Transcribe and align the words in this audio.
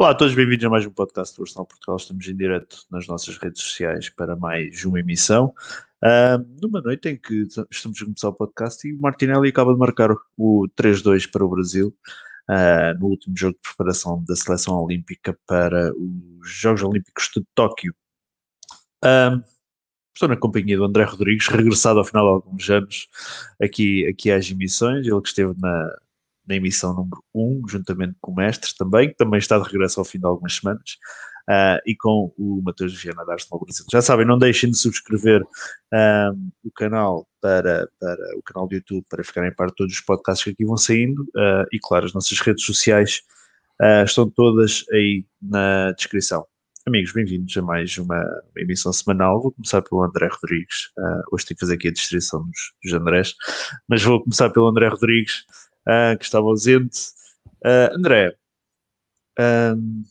Olá 0.00 0.12
a 0.12 0.14
todos, 0.14 0.34
bem-vindos 0.34 0.64
a 0.64 0.70
mais 0.70 0.86
um 0.86 0.90
podcast 0.90 1.36
do 1.36 1.42
Arsenal 1.42 1.66
Portugal. 1.66 1.98
Estamos 1.98 2.26
em 2.26 2.34
direto 2.34 2.86
nas 2.90 3.06
nossas 3.06 3.36
redes 3.36 3.60
sociais 3.60 4.08
para 4.08 4.34
mais 4.34 4.82
uma 4.86 4.98
emissão. 4.98 5.52
Uh, 6.02 6.42
numa 6.58 6.80
noite 6.80 7.10
em 7.10 7.18
que 7.18 7.46
estamos 7.70 8.00
a 8.00 8.04
começar 8.06 8.30
o 8.30 8.32
podcast 8.32 8.88
e 8.88 8.94
o 8.94 8.98
Martinelli 8.98 9.50
acaba 9.50 9.74
de 9.74 9.78
marcar 9.78 10.10
o 10.38 10.66
3-2 10.74 11.30
para 11.30 11.44
o 11.44 11.50
Brasil 11.50 11.94
uh, 12.48 12.98
no 12.98 13.08
último 13.08 13.36
jogo 13.36 13.52
de 13.52 13.60
preparação 13.60 14.24
da 14.26 14.34
seleção 14.34 14.82
olímpica 14.82 15.38
para 15.46 15.92
os 15.94 16.50
Jogos 16.50 16.82
Olímpicos 16.82 17.30
de 17.36 17.44
Tóquio. 17.54 17.94
Uh, 19.04 19.44
estou 20.14 20.30
na 20.30 20.36
companhia 20.38 20.78
do 20.78 20.84
André 20.84 21.04
Rodrigues, 21.04 21.46
regressado 21.48 21.98
ao 21.98 22.06
final 22.06 22.24
de 22.24 22.46
alguns 22.46 22.70
anos 22.70 23.06
aqui, 23.62 24.06
aqui 24.08 24.30
às 24.30 24.50
emissões, 24.50 25.06
ele 25.06 25.20
que 25.20 25.28
esteve 25.28 25.52
na, 25.60 25.94
na 26.46 26.56
emissão 26.56 26.94
número 26.94 27.22
1, 27.34 27.68
juntamente 27.68 28.14
com 28.20 28.32
o 28.32 28.34
Mestre 28.34 28.74
também, 28.76 29.08
que 29.08 29.16
também 29.16 29.38
está 29.38 29.58
de 29.58 29.64
regresso 29.64 30.00
ao 30.00 30.04
fim 30.04 30.18
de 30.18 30.26
algumas 30.26 30.56
semanas, 30.56 30.98
uh, 31.48 31.80
e 31.86 31.96
com 31.96 32.32
o 32.36 32.62
Matheus 32.62 33.00
Viana 33.00 33.24
da 33.24 33.34
Arsenal 33.34 33.60
Brasil. 33.64 33.84
Já 33.90 34.00
sabem, 34.00 34.26
não 34.26 34.38
deixem 34.38 34.70
de 34.70 34.78
subscrever 34.78 35.42
um, 35.92 36.50
o 36.64 36.70
canal 36.74 37.26
para, 37.40 37.88
para 37.98 38.38
o 38.38 38.42
canal 38.42 38.68
do 38.68 38.74
YouTube 38.74 39.04
para 39.08 39.24
ficarem 39.24 39.50
de 39.50 39.74
todos 39.74 39.94
os 39.94 40.00
podcasts 40.00 40.44
que 40.44 40.50
aqui 40.50 40.64
vão 40.64 40.76
saindo, 40.76 41.22
uh, 41.22 41.66
e 41.72 41.78
claro, 41.80 42.06
as 42.06 42.12
nossas 42.12 42.38
redes 42.40 42.64
sociais 42.64 43.22
uh, 43.80 44.04
estão 44.04 44.28
todas 44.30 44.84
aí 44.92 45.24
na 45.40 45.92
descrição. 45.92 46.46
Amigos, 46.86 47.12
bem-vindos 47.12 47.54
a 47.56 47.62
mais 47.62 47.98
uma 47.98 48.24
emissão 48.56 48.92
semanal. 48.92 49.42
Vou 49.42 49.52
começar 49.52 49.82
pelo 49.82 50.02
André 50.02 50.28
Rodrigues. 50.28 50.90
Hoje 51.30 51.44
tenho 51.44 51.56
que 51.56 51.60
fazer 51.60 51.74
aqui 51.74 51.88
a 51.88 51.92
distribuição 51.92 52.42
dos, 52.42 52.72
dos 52.82 52.92
Andrés, 52.94 53.34
mas 53.86 54.02
vou 54.02 54.22
começar 54.22 54.48
pelo 54.48 54.66
André 54.66 54.88
Rodrigues 54.88 55.44
uh, 55.90 56.16
que 56.16 56.24
estava 56.24 56.46
ausente. 56.46 57.10
Uh, 57.64 57.94
André, 57.94 58.36
um, 59.38 60.04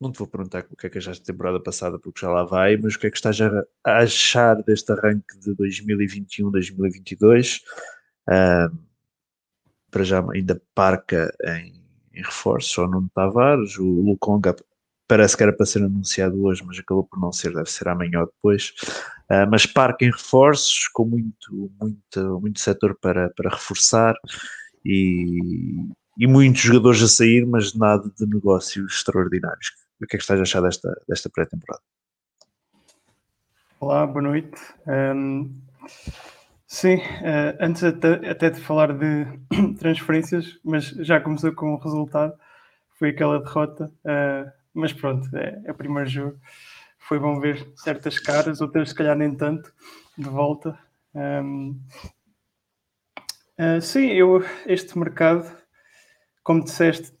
não 0.00 0.10
te 0.10 0.18
vou 0.18 0.26
perguntar 0.26 0.66
o 0.68 0.76
que 0.76 0.86
é 0.86 0.90
que 0.90 0.98
achaste 0.98 1.22
da 1.22 1.32
temporada 1.32 1.60
passada, 1.60 1.98
porque 1.98 2.20
já 2.20 2.30
lá 2.30 2.42
vai, 2.42 2.76
mas 2.76 2.96
o 2.96 2.98
que 2.98 3.06
é 3.06 3.10
que 3.10 3.16
estás 3.16 3.40
a, 3.40 3.64
achar 3.84 4.56
deste 4.62 4.90
arranque 4.90 5.38
de 5.38 5.54
2021-2022? 5.54 7.60
Um, 8.28 8.78
para 9.90 10.04
já 10.04 10.24
ainda 10.32 10.60
parca 10.74 11.32
em, 11.44 11.74
em 12.14 12.22
reforços, 12.22 12.72
só 12.72 12.86
Nuno 12.86 13.10
Tavares, 13.14 13.78
o 13.78 13.84
Lukonga 13.84 14.56
parece 15.06 15.36
que 15.36 15.42
era 15.42 15.52
para 15.52 15.66
ser 15.66 15.84
anunciado 15.84 16.42
hoje, 16.42 16.64
mas 16.64 16.78
acabou 16.78 17.04
por 17.04 17.20
não 17.20 17.30
ser, 17.30 17.52
deve 17.52 17.70
ser 17.70 17.86
amanhã 17.86 18.20
ou 18.20 18.26
depois. 18.26 18.72
Uh, 19.30 19.46
mas 19.50 19.66
parca 19.66 20.04
em 20.04 20.10
reforços, 20.10 20.88
com 20.88 21.04
muito, 21.04 21.70
muito, 21.80 22.40
muito 22.40 22.58
setor 22.58 22.96
para, 22.98 23.28
para 23.30 23.50
reforçar 23.50 24.16
e, 24.84 25.86
e 26.18 26.26
muitos 26.26 26.60
jogadores 26.60 27.02
a 27.02 27.08
sair, 27.08 27.46
mas 27.46 27.74
nada 27.74 28.10
de 28.18 28.26
negócios 28.26 28.94
extraordinários. 28.94 29.72
O 30.00 30.06
que 30.06 30.16
é 30.16 30.18
que 30.18 30.22
estás 30.22 30.38
a 30.38 30.42
achar 30.42 30.60
desta, 30.62 30.92
desta 31.08 31.30
pré-temporada? 31.30 31.82
Olá, 33.78 34.06
boa 34.06 34.22
noite. 34.22 34.60
Um, 34.86 35.52
sim, 36.66 36.96
uh, 36.96 37.56
antes 37.60 37.82
até, 37.82 38.30
até, 38.30 38.50
de 38.50 38.60
falar 38.60 38.92
de 38.92 39.26
transferências, 39.78 40.58
mas 40.64 40.84
já 40.84 41.20
começou 41.20 41.52
com 41.52 41.74
o 41.74 41.78
resultado, 41.78 42.34
foi 42.98 43.10
aquela 43.10 43.40
derrota, 43.40 43.92
uh, 44.04 44.50
mas 44.74 44.92
pronto, 44.92 45.28
é, 45.36 45.60
é 45.64 45.72
o 45.72 45.74
primeiro 45.74 46.08
jogo. 46.08 46.38
Foi 46.98 47.18
bom 47.18 47.40
ver 47.40 47.66
certas 47.76 48.18
caras, 48.18 48.60
outras 48.60 48.90
se 48.90 48.94
calhar 48.94 49.16
nem 49.16 49.34
tanto, 49.34 49.72
de 50.16 50.28
volta. 50.28 50.78
Um, 51.14 51.78
Uh, 53.62 53.80
sim, 53.80 54.08
eu, 54.08 54.44
este 54.66 54.98
mercado, 54.98 55.48
como 56.42 56.64
disseste, 56.64 57.12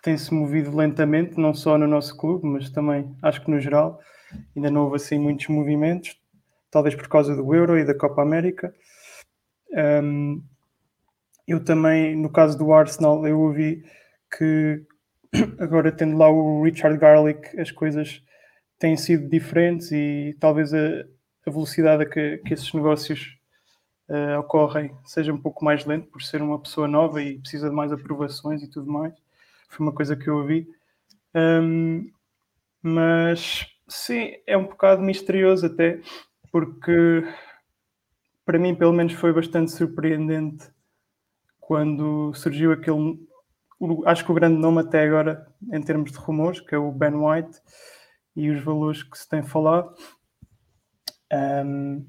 tem-se 0.00 0.32
movido 0.32 0.76
lentamente, 0.76 1.36
não 1.36 1.52
só 1.52 1.76
no 1.76 1.88
nosso 1.88 2.16
clube, 2.16 2.46
mas 2.46 2.70
também 2.70 3.12
acho 3.20 3.42
que 3.42 3.50
no 3.50 3.58
geral. 3.58 3.98
Ainda 4.54 4.70
não 4.70 4.84
houve 4.84 4.94
assim 4.96 5.18
muitos 5.18 5.48
movimentos, 5.48 6.16
talvez 6.70 6.94
por 6.94 7.08
causa 7.08 7.34
do 7.34 7.52
Euro 7.52 7.76
e 7.76 7.84
da 7.84 7.92
Copa 7.92 8.22
América. 8.22 8.72
Um, 9.72 10.40
eu 11.44 11.64
também, 11.64 12.14
no 12.14 12.30
caso 12.30 12.56
do 12.56 12.72
Arsenal, 12.72 13.26
eu 13.26 13.40
ouvi 13.40 13.84
que 14.38 14.80
agora 15.58 15.90
tendo 15.90 16.16
lá 16.16 16.28
o 16.30 16.62
Richard 16.62 16.96
Garlic, 16.98 17.58
as 17.58 17.72
coisas 17.72 18.22
têm 18.78 18.96
sido 18.96 19.28
diferentes 19.28 19.90
e 19.90 20.36
talvez 20.38 20.72
a, 20.72 21.04
a 21.44 21.50
velocidade 21.50 22.04
a 22.04 22.06
que, 22.06 22.38
que 22.46 22.54
esses 22.54 22.72
negócios 22.72 23.42
uh, 24.08 24.38
ocorrem 24.40 24.96
seja 25.04 25.32
um 25.32 25.40
pouco 25.40 25.64
mais 25.64 25.84
lento 25.84 26.08
por 26.08 26.22
ser 26.22 26.42
uma 26.42 26.58
pessoa 26.58 26.88
nova 26.88 27.22
e 27.22 27.38
precisa 27.38 27.68
de 27.68 27.74
mais 27.74 27.92
aprovações 27.92 28.62
e 28.62 28.70
tudo 28.70 28.90
mais. 28.90 29.14
Foi 29.68 29.86
uma 29.86 29.92
coisa 29.92 30.16
que 30.16 30.28
eu 30.28 30.36
ouvi. 30.38 30.68
Um, 31.34 32.10
mas 32.82 33.66
sim, 33.88 34.32
é 34.46 34.56
um 34.56 34.64
bocado 34.64 35.02
misterioso 35.02 35.66
até, 35.66 36.00
porque 36.52 37.24
para 38.44 38.58
mim, 38.58 38.74
pelo 38.74 38.92
menos, 38.92 39.14
foi 39.14 39.32
bastante 39.32 39.72
surpreendente 39.72 40.68
quando 41.58 42.32
surgiu 42.34 42.72
aquele. 42.72 43.18
Acho 44.04 44.24
que 44.24 44.30
o 44.30 44.34
grande 44.34 44.58
nome 44.58 44.80
até 44.80 45.02
agora, 45.02 45.46
em 45.72 45.80
termos 45.82 46.12
de 46.12 46.18
rumores, 46.18 46.60
que 46.60 46.74
é 46.74 46.78
o 46.78 46.92
Ben 46.92 47.14
White, 47.14 47.58
e 48.36 48.50
os 48.50 48.62
valores 48.62 49.02
que 49.02 49.16
se 49.16 49.28
tem 49.28 49.42
falado. 49.42 49.94
Um, 51.32 52.06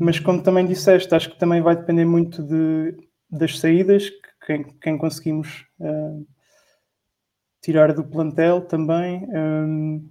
mas 0.00 0.18
como 0.20 0.42
também 0.42 0.66
disseste, 0.66 1.14
acho 1.14 1.30
que 1.30 1.38
também 1.38 1.60
vai 1.60 1.76
depender 1.76 2.04
muito 2.04 2.42
de, 2.42 2.96
das 3.30 3.58
saídas, 3.58 4.10
quem, 4.46 4.64
quem 4.64 4.96
conseguimos 4.96 5.66
uh, 5.80 6.26
tirar 7.60 7.92
do 7.92 8.04
plantel 8.04 8.62
também. 8.62 9.26
Um, 9.30 10.10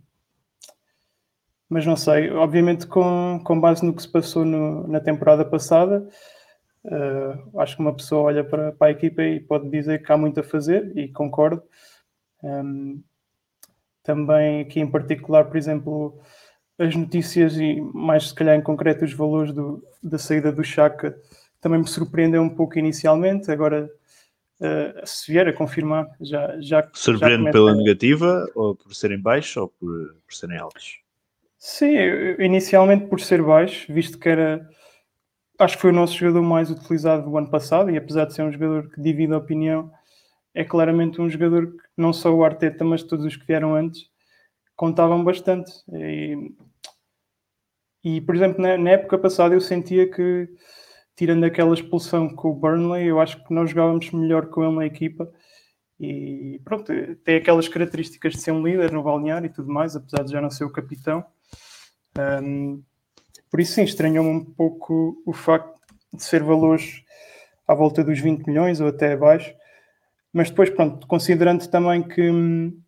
mas 1.70 1.86
não 1.86 1.96
sei, 1.96 2.30
obviamente 2.32 2.88
com, 2.88 3.42
com 3.44 3.60
base 3.60 3.86
no 3.86 3.94
que 3.94 4.02
se 4.02 4.12
passou 4.12 4.46
no, 4.46 4.88
na 4.88 5.00
temporada 5.00 5.44
passada, 5.44 6.08
uh, 6.86 7.60
acho 7.60 7.76
que 7.76 7.82
uma 7.82 7.96
pessoa 7.96 8.24
olha 8.24 8.44
para, 8.44 8.72
para, 8.72 8.88
a 8.88 8.92
equipa 8.92 9.22
e 9.22 9.40
pode 9.40 9.70
dizer 9.70 10.04
que 10.04 10.12
há 10.12 10.18
muito 10.18 10.40
a 10.40 10.44
fazer, 10.44 10.96
e 10.98 11.10
concordo. 11.10 11.62
Um, 12.44 13.04
também 14.04 14.62
aqui 14.62 14.80
em 14.80 14.90
particular, 14.90 15.46
por 15.46 15.58
exemplo, 15.58 16.22
as 16.78 16.96
notícias 16.96 17.58
e 17.58 17.82
mais 17.94 18.30
se 18.30 18.36
calhar 18.36 18.56
em 18.56 18.62
concreto 18.62 19.04
os 19.04 19.14
valores 19.14 19.54
do, 19.54 19.84
da 20.02 20.18
saída 20.18 20.52
do 20.52 20.64
Chaka 20.64 21.18
também 21.60 21.80
me 21.80 21.88
surpreendeu 21.88 22.42
um 22.42 22.50
pouco 22.50 22.78
inicialmente, 22.78 23.52
agora 23.52 23.90
uh, 24.60 25.06
se 25.08 25.32
vier 25.32 25.48
a 25.48 25.54
confirmar 25.54 26.08
já... 26.22 26.56
já 26.62 26.88
Surpreende 26.94 27.46
já 27.46 27.52
pela 27.52 27.72
a... 27.72 27.76
negativa 27.76 28.46
ou 28.54 28.76
por 28.76 28.94
serem 28.94 29.20
baixos 29.20 29.58
ou 29.58 29.68
por, 29.70 30.16
por 30.26 30.34
serem 30.34 30.58
altos? 30.58 31.00
Sim, 31.58 31.96
inicialmente 32.38 33.08
por 33.08 33.20
ser 33.20 33.42
baixo, 33.42 33.92
visto 33.92 34.20
que 34.20 34.30
era 34.30 34.70
acho 35.60 35.76
que 35.76 35.82
foi 35.82 35.90
o 35.90 35.96
nosso 35.96 36.16
jogador 36.16 36.44
mais 36.44 36.70
utilizado 36.70 37.30
do 37.30 37.38
ano 37.38 37.50
passado 37.50 37.90
e 37.90 37.98
apesar 37.98 38.26
de 38.26 38.34
ser 38.34 38.44
um 38.44 38.52
jogador 38.52 38.90
que 38.90 39.02
divide 39.02 39.34
a 39.34 39.38
opinião, 39.38 39.92
é 40.54 40.64
claramente 40.64 41.20
um 41.20 41.30
jogador 41.30 41.68
que 41.68 41.84
não 41.96 42.14
só 42.14 42.32
o 42.34 42.44
Arteta, 42.44 42.84
mas 42.84 43.04
todos 43.04 43.26
os 43.26 43.36
que 43.36 43.46
vieram 43.46 43.76
antes 43.76 44.10
contavam 44.76 45.24
bastante. 45.24 45.72
E, 45.94 46.52
e 48.04 48.22
por 48.22 48.36
exemplo, 48.36 48.62
na, 48.62 48.78
na, 48.78 48.92
época 48.92 49.18
passada 49.18 49.56
eu 49.56 49.62
sentia 49.62 50.10
que, 50.10 50.50
tirando 51.16 51.44
aquela 51.44 51.74
expulsão 51.74 52.30
com 52.30 52.50
o 52.50 52.56
Burnley, 52.56 53.08
eu 53.08 53.20
acho 53.20 53.44
que 53.44 53.54
nós 53.54 53.70
jogávamos 53.70 54.12
melhor 54.12 54.48
com 54.48 54.64
ele 54.64 54.76
na 54.76 54.86
equipa. 54.86 55.30
E 56.00 56.62
pronto, 56.64 56.94
tem 57.24 57.38
aquelas 57.38 57.68
características 57.68 58.34
de 58.34 58.42
ser 58.42 58.52
um 58.52 58.66
líder 58.66 58.92
no 58.92 59.04
balneário 59.04 59.48
e 59.48 59.54
tudo 59.54 59.72
mais, 59.72 59.96
apesar 59.96 60.24
de 60.24 60.32
já 60.32 60.42
não 60.42 60.50
ser 60.50 60.64
o 60.64 60.72
capitão. 60.72 61.26
Um, 62.44 62.84
por 63.50 63.60
isso, 63.60 63.74
sim, 63.74 63.84
estranhou-me 63.84 64.30
um 64.30 64.46
pouco 64.46 65.22
o 65.26 65.34
facto 65.34 65.80
de 66.14 66.24
ser 66.24 66.44
valores 66.44 67.04
à 67.68 67.74
volta 67.74 68.04
dos 68.04 68.20
20 68.20 68.46
milhões 68.46 68.80
ou 68.80 68.88
até 68.88 69.14
abaixo. 69.14 69.54
Mas 70.32 70.50
depois, 70.50 70.70
pronto, 70.70 71.08
considerando 71.08 71.68
também 71.68 72.04
que 72.04 72.30
hum, 72.30 72.80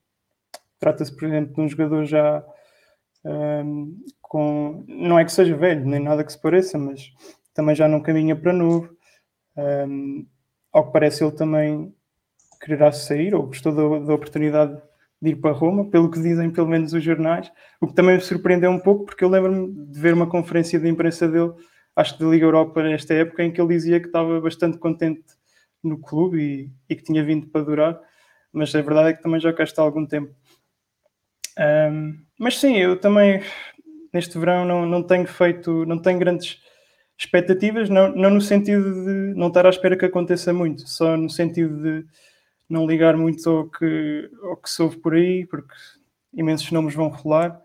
Trata-se, 0.80 1.14
por 1.14 1.28
exemplo, 1.28 1.54
de 1.54 1.62
um 1.62 1.68
jogador 1.68 2.06
já 2.06 2.44
um, 3.26 4.02
com. 4.30 4.86
Não 4.88 5.20
é 5.20 5.26
que 5.26 5.34
seja 5.34 5.58
velho, 5.58 5.86
nem 5.86 6.00
nada 6.00 6.24
que 6.24 6.32
se 6.32 6.42
pareça, 6.42 6.78
mas 6.78 7.12
também 7.54 7.76
já 7.76 7.88
não 7.90 8.00
caminha 8.00 8.36
para 8.36 8.54
novo. 8.54 8.96
Um, 9.58 10.26
ao 10.72 10.86
que 10.86 10.94
parece, 10.94 11.24
ele 11.24 11.36
também 11.36 11.94
quererá 12.62 12.92
sair, 12.92 13.34
ou 13.36 13.48
gostou 13.48 13.74
da, 13.74 14.06
da, 14.06 14.14
oportunidade 14.14 14.80
de 15.22 15.32
ir 15.32 15.36
para 15.38 15.52
Roma, 15.52 15.90
pelo 15.90 16.12
que 16.12 16.22
dizem 16.22 16.52
pelo 16.52 16.68
menos 16.68 16.94
os 16.94 17.04
jornais, 17.04 17.52
o 17.82 17.88
que 17.88 17.94
também 17.94 18.16
me 18.16 18.22
surpreendeu 18.22 18.70
um 18.70 18.80
pouco, 18.80 19.06
porque 19.06 19.24
eu 19.24 19.30
lembro-me 19.30 19.88
de 19.88 20.00
ver 20.00 20.14
uma 20.14 20.28
conferência 20.28 20.80
de 20.80 20.88
imprensa 20.88 21.28
dele, 21.28 21.52
acho 21.96 22.18
que 22.18 22.24
da 22.24 22.30
Liga 22.30 22.46
Europa 22.46 22.84
nesta 22.84 23.14
época, 23.14 23.44
em 23.44 23.52
que 23.52 23.60
ele 23.60 23.74
dizia 23.74 24.00
que 24.00 24.08
estava 24.08 24.40
bastante 24.40 24.78
contente 24.78 25.24
no 25.84 25.98
clube 26.00 26.40
e, 26.40 26.72
e 26.90 26.96
que 26.96 27.04
tinha 27.04 27.24
vindo 27.24 27.48
para 27.48 27.66
durar, 27.66 28.00
mas 28.54 28.74
a 28.76 28.82
verdade 28.82 29.10
é 29.10 29.14
que 29.14 29.24
também 29.24 29.40
já 29.40 29.52
cá 29.52 29.64
está 29.64 29.82
há 29.82 29.86
algum 29.86 30.06
tempo. 30.06 30.34
Um, 31.58 32.18
mas 32.38 32.58
sim, 32.58 32.78
eu 32.78 32.98
também 33.00 33.42
neste 34.14 34.38
verão 34.38 34.66
não, 34.66 34.86
não 34.86 35.04
tenho 35.04 35.28
feito, 35.28 35.86
não 35.86 36.00
tenho 36.02 36.20
grandes 36.20 36.60
expectativas, 37.18 37.90
não, 37.90 38.16
não 38.16 38.30
no 38.30 38.42
sentido 38.42 39.06
de 39.06 39.34
não 39.36 39.48
estar 39.48 39.66
à 39.66 39.70
espera 39.70 39.98
que 39.98 40.06
aconteça 40.06 40.54
muito, 40.54 40.88
só 40.88 41.18
no 41.18 41.30
sentido 41.30 41.82
de 41.82 42.06
não 42.70 42.86
ligar 42.86 43.18
muito 43.18 43.50
ao 43.50 43.70
que, 43.70 44.30
ao 44.44 44.56
que 44.56 44.70
se 44.70 44.82
ouve 44.82 44.98
por 44.98 45.14
aí, 45.14 45.46
porque 45.46 45.74
imensos 46.34 46.72
nomes 46.72 46.94
vão 46.94 47.10
rolar, 47.10 47.62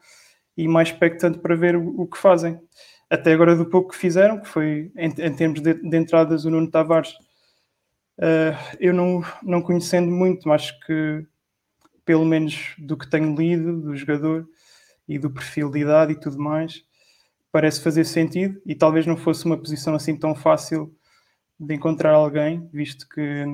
e 0.57 0.67
mais 0.67 0.89
expectante 0.89 1.39
para 1.39 1.55
ver 1.55 1.77
o, 1.77 2.03
o 2.03 2.07
que 2.07 2.19
fazem. 2.19 2.59
Até 3.09 3.33
agora, 3.33 3.55
do 3.55 3.67
pouco 3.67 3.91
que 3.91 3.97
fizeram, 3.97 4.41
que 4.41 4.49
foi 4.49 4.91
em, 4.97 5.09
em 5.09 5.35
termos 5.35 5.61
de, 5.61 5.75
de, 5.75 5.97
entradas, 5.97 6.45
o 6.45 6.51
Nuno 6.51 6.71
Tavares, 6.71 7.13
uh, 8.19 8.57
eu 8.81 8.95
não, 8.95 9.23
não 9.43 9.63
conhecendo 9.63 10.11
muito, 10.11 10.49
mas 10.49 10.71
que 10.71 11.27
pelo 12.05 12.25
menos 12.25 12.75
do 12.79 12.97
que 12.97 13.09
tenho 13.09 13.35
lido 13.35 13.81
do 13.81 13.97
jogador 13.97 14.47
e 15.09 15.19
do 15.19 15.31
perfil 15.31 15.71
de 15.71 15.81
idade 15.81 16.13
e 16.13 16.21
tudo 16.21 16.39
mais, 16.39 16.85
parece 17.53 17.81
fazer 17.81 18.05
sentido 18.05 18.61
e 18.67 18.75
talvez 18.75 19.07
não 19.07 19.17
fosse 19.17 19.45
uma 19.45 19.57
posição 19.57 19.95
assim 19.95 20.17
tão 20.17 20.35
fácil 20.35 20.95
de 21.59 21.75
encontrar 21.75 22.13
alguém, 22.13 22.69
visto 22.73 23.09
que 23.09 23.45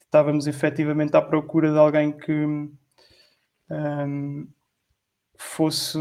estávamos 0.00 0.46
efetivamente 0.46 1.16
à 1.16 1.22
procura 1.22 1.70
de 1.70 1.78
alguém 1.78 2.12
que 2.12 2.32
um, 3.70 4.48
fosse 5.36 5.98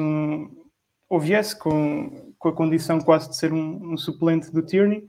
ou 1.09 1.19
viesse 1.19 1.57
com, 1.57 2.33
com 2.37 2.49
a 2.49 2.53
condição 2.53 2.99
quase 2.99 3.29
de 3.29 3.37
ser 3.37 3.53
um, 3.53 3.93
um 3.93 3.97
suplente 3.97 4.51
do 4.51 4.61
Tierney. 4.61 5.07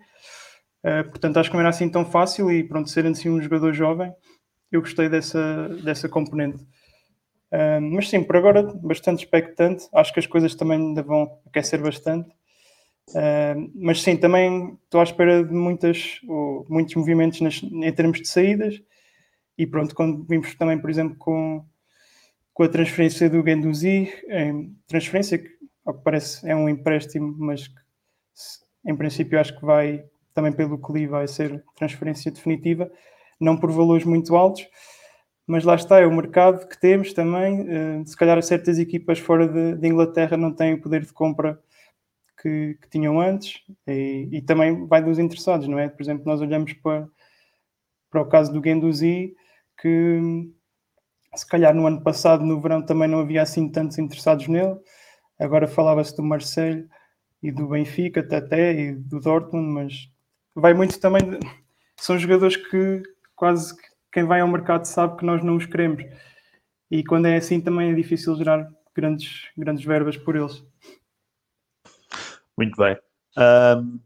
Uh, 0.84 1.08
portanto, 1.08 1.38
acho 1.38 1.50
que 1.50 1.56
não 1.56 1.60
era 1.60 1.70
assim 1.70 1.88
tão 1.88 2.04
fácil 2.04 2.50
e 2.52 2.62
pronto, 2.62 2.88
ser 2.88 3.04
assim 3.06 3.28
um 3.28 3.42
jogador 3.42 3.72
jovem, 3.72 4.12
eu 4.70 4.80
gostei 4.80 5.08
dessa, 5.08 5.68
dessa 5.82 6.08
componente. 6.08 6.64
Mas 7.92 8.08
sim, 8.08 8.22
por 8.22 8.36
agora, 8.36 8.62
bastante 8.62 9.24
expectante. 9.24 9.88
Acho 9.92 10.12
que 10.12 10.20
as 10.20 10.26
coisas 10.26 10.54
também 10.54 10.78
ainda 10.78 11.02
vão 11.02 11.38
aquecer 11.46 11.80
bastante. 11.80 12.28
Mas 13.74 14.02
sim, 14.02 14.16
também 14.16 14.78
estou 14.84 15.00
à 15.00 15.04
espera 15.04 15.42
de 15.42 15.52
muitas, 15.52 16.20
muitos 16.68 16.94
movimentos 16.94 17.40
nas, 17.40 17.62
em 17.62 17.92
termos 17.92 18.20
de 18.20 18.28
saídas. 18.28 18.80
E 19.56 19.66
pronto, 19.66 19.94
quando 19.94 20.24
vimos 20.24 20.54
também, 20.54 20.78
por 20.78 20.90
exemplo, 20.90 21.16
com, 21.16 21.64
com 22.52 22.62
a 22.62 22.68
transferência 22.68 23.28
do 23.28 23.42
Genduzi, 23.42 24.12
transferência 24.86 25.38
que, 25.38 25.48
ao 25.84 25.94
que 25.94 26.04
parece, 26.04 26.48
é 26.48 26.54
um 26.54 26.68
empréstimo, 26.68 27.34
mas 27.38 27.66
que, 27.66 27.80
em 28.86 28.94
princípio 28.94 29.40
acho 29.40 29.58
que 29.58 29.64
vai, 29.64 30.04
também 30.34 30.52
pelo 30.52 30.80
que 30.80 30.92
li, 30.92 31.06
vai 31.06 31.26
ser 31.26 31.64
transferência 31.76 32.30
definitiva 32.30 32.90
não 33.40 33.56
por 33.56 33.70
valores 33.70 34.04
muito 34.04 34.34
altos, 34.36 34.66
mas 35.48 35.64
lá 35.64 35.74
está, 35.74 35.98
é 35.98 36.06
o 36.06 36.14
mercado 36.14 36.68
que 36.68 36.78
temos 36.78 37.14
também. 37.14 37.62
Uh, 37.62 38.06
se 38.06 38.14
calhar 38.14 38.40
certas 38.42 38.78
equipas 38.78 39.18
fora 39.18 39.48
de, 39.48 39.76
de, 39.76 39.88
Inglaterra 39.88 40.36
não 40.36 40.52
têm 40.52 40.74
o 40.74 40.80
poder 40.80 41.06
de 41.06 41.12
compra 41.12 41.58
que, 42.42 42.78
que 42.82 42.90
tinham 42.90 43.18
antes 43.18 43.62
e, 43.86 44.28
e, 44.30 44.42
também 44.42 44.86
vai 44.86 45.02
dos 45.02 45.18
interessados, 45.18 45.66
não 45.66 45.78
é? 45.78 45.88
Por 45.88 46.02
exemplo, 46.02 46.26
nós 46.26 46.42
olhamos 46.42 46.74
para, 46.74 47.08
para 48.10 48.20
o 48.20 48.26
caso 48.26 48.52
do 48.52 48.60
Guendouzi, 48.60 49.34
que 49.80 50.20
se 51.34 51.46
calhar 51.46 51.74
no 51.74 51.86
ano 51.86 52.02
passado, 52.02 52.44
no 52.44 52.60
verão, 52.60 52.84
também 52.84 53.08
não 53.08 53.20
havia 53.20 53.40
assim 53.40 53.70
tantos 53.70 53.96
interessados 53.96 54.48
nele. 54.48 54.76
Agora 55.38 55.66
falava-se 55.66 56.14
do 56.14 56.22
Marseille 56.22 56.86
e 57.42 57.50
do 57.50 57.68
Benfica 57.68 58.20
até 58.20 58.72
e 58.74 58.94
do 58.94 59.18
Dortmund, 59.18 59.66
mas 59.66 60.10
vai 60.54 60.74
muito 60.74 61.00
também. 61.00 61.22
De... 61.22 61.38
São 61.96 62.18
jogadores 62.18 62.56
que, 62.56 63.02
quase 63.34 63.74
que 63.74 63.87
quem 64.12 64.24
vai 64.24 64.40
ao 64.40 64.48
mercado 64.48 64.84
sabe 64.84 65.16
que 65.16 65.24
nós 65.24 65.42
não 65.44 65.56
os 65.56 65.66
queremos. 65.66 66.04
E 66.90 67.04
quando 67.04 67.26
é 67.26 67.36
assim 67.36 67.60
também 67.60 67.92
é 67.92 67.94
difícil 67.94 68.34
gerar 68.36 68.68
grandes, 68.94 69.42
grandes 69.56 69.84
verbas 69.84 70.16
por 70.16 70.36
eles. 70.36 70.64
Muito 72.56 72.76
bem. 72.76 72.96
Um, 73.36 74.00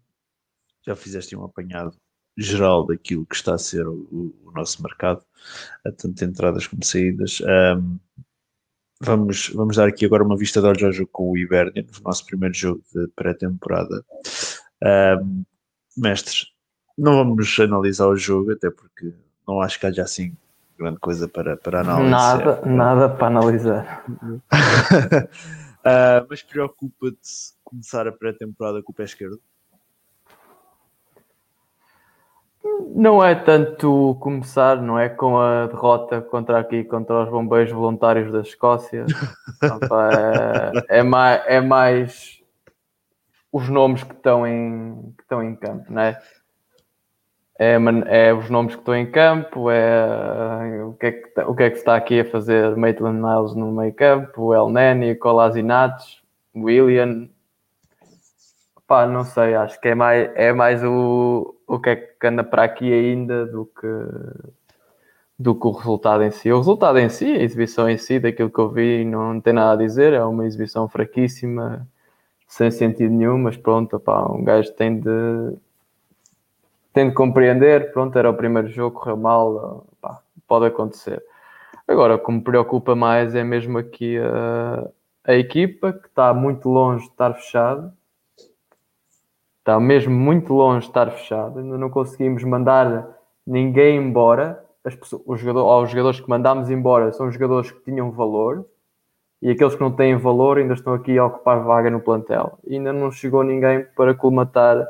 já 0.84 0.96
fizeste 0.96 1.34
um 1.36 1.44
apanhado 1.44 1.96
geral 2.36 2.86
daquilo 2.86 3.26
que 3.26 3.34
está 3.34 3.54
a 3.54 3.58
ser 3.58 3.86
o, 3.86 4.34
o 4.44 4.52
nosso 4.54 4.82
mercado, 4.82 5.24
tanto 5.96 6.24
entradas 6.24 6.66
como 6.66 6.84
saídas. 6.84 7.40
Um, 7.40 7.98
vamos, 9.00 9.48
vamos 9.50 9.76
dar 9.76 9.88
aqui 9.88 10.04
agora 10.04 10.24
uma 10.24 10.36
vista 10.36 10.60
de 10.60 10.66
olhos 10.66 10.82
ao 10.82 10.92
jogo 10.92 11.10
com 11.12 11.30
o 11.30 11.38
Ibernia, 11.38 11.82
no 11.82 12.02
nosso 12.02 12.26
primeiro 12.26 12.54
jogo 12.54 12.82
de 12.92 13.06
pré-temporada. 13.14 14.04
Um, 15.22 15.44
mestres, 15.96 16.46
não 16.96 17.14
vamos 17.14 17.58
analisar 17.60 18.08
o 18.08 18.16
jogo, 18.16 18.52
até 18.52 18.70
porque 18.70 19.14
não 19.46 19.60
acho 19.60 19.78
que 19.78 19.86
haja 19.86 20.02
assim 20.02 20.36
grande 20.82 20.98
coisa 20.98 21.28
para, 21.28 21.56
para 21.56 21.80
analisar. 21.80 22.10
Nada, 22.10 22.60
é. 22.64 22.68
nada 22.68 23.08
para 23.08 23.26
analisar. 23.26 24.04
uh, 24.08 25.28
mas 26.28 26.42
preocupa-te 26.42 27.54
começar 27.62 28.06
a 28.08 28.12
pré-temporada 28.12 28.82
com 28.82 28.92
o 28.92 28.94
pé 28.94 29.04
esquerdo? 29.04 29.40
Não 32.94 33.24
é 33.24 33.34
tanto 33.34 34.16
começar, 34.20 34.80
não 34.80 34.98
é? 34.98 35.08
Com 35.08 35.38
a 35.38 35.66
derrota 35.66 36.20
contra 36.20 36.58
aqui, 36.58 36.84
contra 36.84 37.24
os 37.24 37.30
bombeiros 37.30 37.72
voluntários 37.72 38.32
da 38.32 38.40
Escócia. 38.40 39.04
é, 40.88 40.98
é, 40.98 41.02
mais, 41.02 41.42
é 41.46 41.60
mais 41.60 42.42
os 43.50 43.68
nomes 43.68 44.04
que 44.04 44.14
estão 44.14 44.46
em, 44.46 45.12
que 45.16 45.22
estão 45.22 45.42
em 45.42 45.56
campo, 45.56 45.92
não 45.92 46.02
é? 46.02 46.20
É, 47.62 47.76
é 48.08 48.34
os 48.34 48.50
nomes 48.50 48.74
que 48.74 48.80
estão 48.80 48.96
em 48.96 49.08
campo, 49.08 49.70
é 49.70 50.84
o 50.84 50.94
que 50.94 51.06
é 51.06 51.12
que, 51.12 51.28
tá, 51.28 51.46
o 51.46 51.54
que, 51.54 51.62
é 51.62 51.70
que 51.70 51.76
está 51.76 51.94
aqui 51.94 52.20
a 52.20 52.24
fazer 52.24 52.76
Maitland 52.76 53.20
Niles 53.20 53.54
no 53.54 53.70
meio 53.70 53.94
campo, 53.94 54.52
El 54.52 54.68
Neni, 54.68 55.14
Colasinates, 55.14 56.20
William. 56.54 57.28
Pá, 58.86 59.06
não 59.06 59.24
sei, 59.24 59.54
acho 59.54 59.80
que 59.80 59.88
é 59.88 59.94
mais, 59.94 60.30
é 60.34 60.52
mais 60.52 60.82
o, 60.82 61.54
o 61.66 61.78
que 61.78 61.90
é 61.90 61.96
que 61.96 62.26
anda 62.26 62.42
para 62.42 62.64
aqui 62.64 62.92
ainda 62.92 63.46
do 63.46 63.64
que, 63.66 63.86
do 65.38 65.54
que 65.54 65.66
o 65.66 65.70
resultado 65.70 66.24
em 66.24 66.30
si. 66.32 66.50
O 66.50 66.58
resultado 66.58 66.98
em 66.98 67.08
si, 67.08 67.26
a 67.26 67.42
exibição 67.42 67.88
em 67.88 67.96
si, 67.96 68.18
daquilo 68.18 68.50
que 68.50 68.58
eu 68.58 68.70
vi, 68.70 69.04
não 69.04 69.40
tem 69.40 69.52
nada 69.52 69.74
a 69.74 69.86
dizer, 69.86 70.12
é 70.12 70.24
uma 70.24 70.46
exibição 70.46 70.88
fraquíssima, 70.88 71.86
sem 72.48 72.70
sentido 72.72 73.14
nenhum, 73.14 73.38
mas 73.38 73.56
pronto, 73.56 74.00
pá, 74.00 74.26
um 74.30 74.42
gajo 74.42 74.72
tem 74.72 74.98
de 74.98 75.56
de 76.94 77.14
compreender, 77.14 77.92
pronto, 77.92 78.18
era 78.18 78.30
o 78.30 78.34
primeiro 78.34 78.68
jogo, 78.68 78.98
correu 78.98 79.16
mal, 79.16 79.86
pá, 80.00 80.20
pode 80.46 80.66
acontecer. 80.66 81.22
Agora, 81.86 82.14
o 82.16 82.18
que 82.18 82.32
me 82.32 82.40
preocupa 82.40 82.94
mais 82.94 83.34
é 83.34 83.42
mesmo 83.42 83.78
aqui 83.78 84.18
a, 84.18 84.88
a 85.24 85.34
equipa, 85.34 85.92
que 85.92 86.06
está 86.06 86.32
muito 86.34 86.68
longe 86.68 87.04
de 87.04 87.10
estar 87.10 87.34
fechada, 87.34 87.92
está 89.58 89.78
mesmo 89.80 90.14
muito 90.14 90.52
longe 90.52 90.80
de 90.80 90.86
estar 90.86 91.10
fechada, 91.10 91.60
ainda 91.60 91.78
não 91.78 91.90
conseguimos 91.90 92.42
mandar 92.44 93.08
ninguém 93.46 93.96
embora, 93.96 94.64
As 94.84 94.94
pessoas, 94.94 95.22
os, 95.26 95.40
jogadores, 95.40 95.84
os 95.84 95.90
jogadores 95.90 96.20
que 96.20 96.28
mandámos 96.28 96.70
embora 96.70 97.12
são 97.12 97.30
jogadores 97.30 97.70
que 97.70 97.80
tinham 97.84 98.10
valor, 98.10 98.66
e 99.40 99.50
aqueles 99.50 99.74
que 99.74 99.80
não 99.80 99.90
têm 99.90 100.16
valor 100.16 100.58
ainda 100.58 100.74
estão 100.74 100.94
aqui 100.94 101.18
a 101.18 101.26
ocupar 101.26 101.64
vaga 101.64 101.90
no 101.90 102.00
plantel. 102.00 102.58
E 102.64 102.76
ainda 102.76 102.92
não 102.92 103.10
chegou 103.10 103.42
ninguém 103.42 103.84
para 103.96 104.14
colmatar 104.14 104.86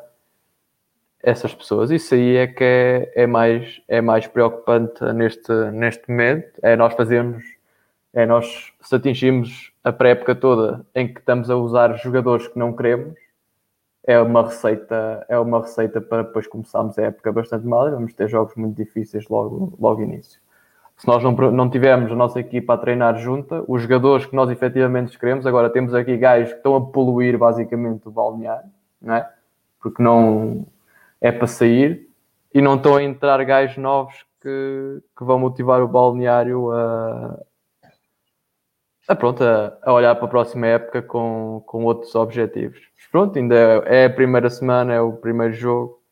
essas 1.23 1.55
pessoas. 1.55 1.91
Isso 1.91 2.15
aí 2.15 2.37
é 2.37 2.47
que 2.47 2.65
é, 2.65 3.13
é, 3.15 3.27
mais, 3.27 3.81
é 3.87 4.01
mais 4.01 4.27
preocupante 4.27 5.05
neste, 5.15 5.53
neste 5.73 6.11
momento. 6.11 6.59
É 6.63 6.75
nós 6.75 6.95
fazermos, 6.95 7.45
é 8.13 8.27
nós 8.27 8.73
se 8.81 8.95
atingirmos 8.95 9.73
a 9.85 9.93
pré-época 9.93 10.35
toda 10.35 10.85
em 10.95 11.13
que 11.13 11.21
estamos 11.21 11.49
a 11.49 11.57
usar 11.57 11.97
jogadores 11.99 12.49
que 12.49 12.59
não 12.59 12.73
queremos, 12.73 13.15
é 14.05 14.21
uma 14.21 14.43
receita, 14.43 15.25
é 15.29 15.39
uma 15.39 15.61
receita 15.61 16.01
para 16.01 16.23
depois 16.23 16.47
começarmos 16.49 16.99
a 16.99 17.03
época 17.03 17.31
bastante 17.31 17.65
mal 17.67 17.87
e 17.87 17.93
vamos 17.93 18.13
ter 18.15 18.29
jogos 18.29 18.55
muito 18.57 18.77
difíceis 18.77 19.29
logo, 19.29 19.73
logo 19.81 20.03
início. 20.03 20.41
Se 20.97 21.07
nós 21.07 21.23
não, 21.23 21.33
não 21.33 21.71
tivermos 21.71 22.11
a 22.13 22.15
nossa 22.15 22.41
equipa 22.41 22.75
a 22.75 22.79
treinar 22.79 23.17
junta, 23.19 23.65
os 23.67 23.83
jogadores 23.83 24.27
que 24.27 24.35
nós 24.35 24.51
efetivamente 24.51 25.17
queremos, 25.19 25.47
agora 25.47 25.71
temos 25.71 25.95
aqui 25.95 26.17
gajos 26.17 26.51
que 26.51 26.57
estão 26.57 26.77
a 26.77 26.81
poluir 26.81 27.39
basicamente 27.39 28.09
o 28.09 28.11
balneário, 28.11 28.69
não 29.01 29.15
é? 29.15 29.29
Porque 29.81 30.03
não, 30.03 30.67
é 31.23 31.31
para 31.31 31.47
sair 31.47 32.09
e 32.53 32.61
não 32.61 32.75
estão 32.75 32.97
a 32.97 33.03
entrar 33.03 33.43
gajos 33.45 33.79
novos 33.79 34.15
que, 34.41 35.03
que 35.17 35.25
vão 35.25 35.39
motivar 35.39 35.81
o 35.81 35.89
balneário 35.89 36.73
a, 36.73 37.39
a, 39.09 39.15
pronto, 39.15 39.43
a, 39.43 39.79
a, 39.83 39.93
olhar 39.93 40.15
para 40.17 40.25
a 40.25 40.29
próxima 40.29 40.67
época 40.67 41.01
com, 41.01 41.63
com 41.65 41.85
outros 41.85 42.15
objetivos. 42.17 42.81
Mas 42.97 43.07
pronto, 43.07 43.39
ainda 43.39 43.55
é, 43.55 44.03
é 44.03 44.05
a 44.07 44.11
primeira 44.11 44.51
semana, 44.51 44.93
é 44.93 45.01
o 45.01 45.13
primeiro 45.13 45.55
jogo. 45.55 46.03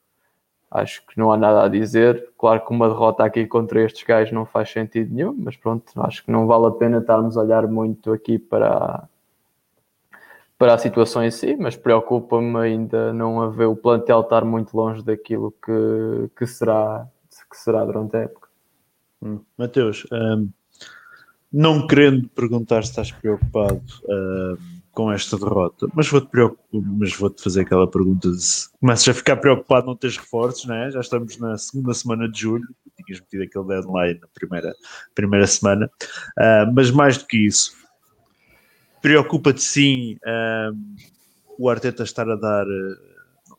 Acho 0.71 1.05
que 1.05 1.19
não 1.19 1.33
há 1.33 1.37
nada 1.37 1.65
a 1.65 1.69
dizer. 1.69 2.31
Claro 2.39 2.65
que 2.65 2.71
uma 2.71 2.89
derrota 2.89 3.25
aqui 3.25 3.45
contra 3.45 3.83
estes 3.83 4.05
gajos 4.05 4.33
não 4.33 4.47
faz 4.47 4.71
sentido 4.71 5.13
nenhum, 5.13 5.35
mas 5.37 5.57
pronto, 5.57 5.93
acho 6.03 6.25
que 6.25 6.31
não 6.31 6.47
vale 6.47 6.67
a 6.67 6.71
pena 6.71 6.99
estarmos 6.99 7.37
a 7.37 7.41
olhar 7.41 7.67
muito 7.67 8.13
aqui 8.13 8.39
para, 8.39 9.09
para 10.61 10.75
a 10.75 10.79
situação 10.79 11.25
em 11.25 11.31
si, 11.31 11.57
mas 11.59 11.75
preocupa-me 11.75 12.55
ainda 12.59 13.15
não 13.15 13.41
haver 13.41 13.65
o 13.65 13.75
plantel 13.75 14.21
estar 14.21 14.45
muito 14.45 14.77
longe 14.77 15.03
daquilo 15.03 15.55
que, 15.65 16.31
que, 16.37 16.47
será, 16.47 17.09
que 17.51 17.57
será 17.57 17.83
durante 17.83 18.15
a 18.15 18.21
época. 18.21 18.47
Hum. 19.23 19.41
Mateus, 19.57 20.07
um, 20.13 20.51
não 21.51 21.87
querendo 21.87 22.29
perguntar 22.29 22.85
se 22.85 22.91
estás 22.91 23.11
preocupado 23.11 23.81
um, 24.07 24.59
com 24.93 25.11
esta 25.11 25.39
derrota, 25.39 25.89
mas 25.95 26.11
vou-te 26.11 26.29
mas 26.71 27.17
vou-te 27.17 27.43
fazer 27.43 27.63
aquela 27.63 27.91
pergunta 27.91 28.31
de 28.31 28.43
se 28.43 28.69
começas 28.79 29.09
a 29.09 29.15
ficar 29.15 29.37
preocupado 29.39 29.87
não 29.87 29.97
teres 29.97 30.19
reforços, 30.19 30.67
né? 30.67 30.91
já 30.91 31.01
estamos 31.01 31.39
na 31.39 31.57
segunda 31.57 31.95
semana 31.95 32.31
de 32.31 32.39
julho, 32.39 32.69
tinhas 33.07 33.19
metido 33.19 33.45
aquele 33.45 33.65
deadline 33.65 34.21
na 34.21 34.27
primeira, 34.35 34.75
primeira 35.15 35.47
semana. 35.47 35.91
Uh, 36.39 36.71
mas 36.75 36.91
mais 36.91 37.17
do 37.17 37.27
que 37.27 37.47
isso, 37.47 37.80
preocupa-te 39.01 39.63
sim 39.63 40.15
uh, 40.17 40.77
o 41.59 41.69
Arteta 41.69 42.03
estar 42.03 42.29
a 42.29 42.37
dar. 42.37 42.67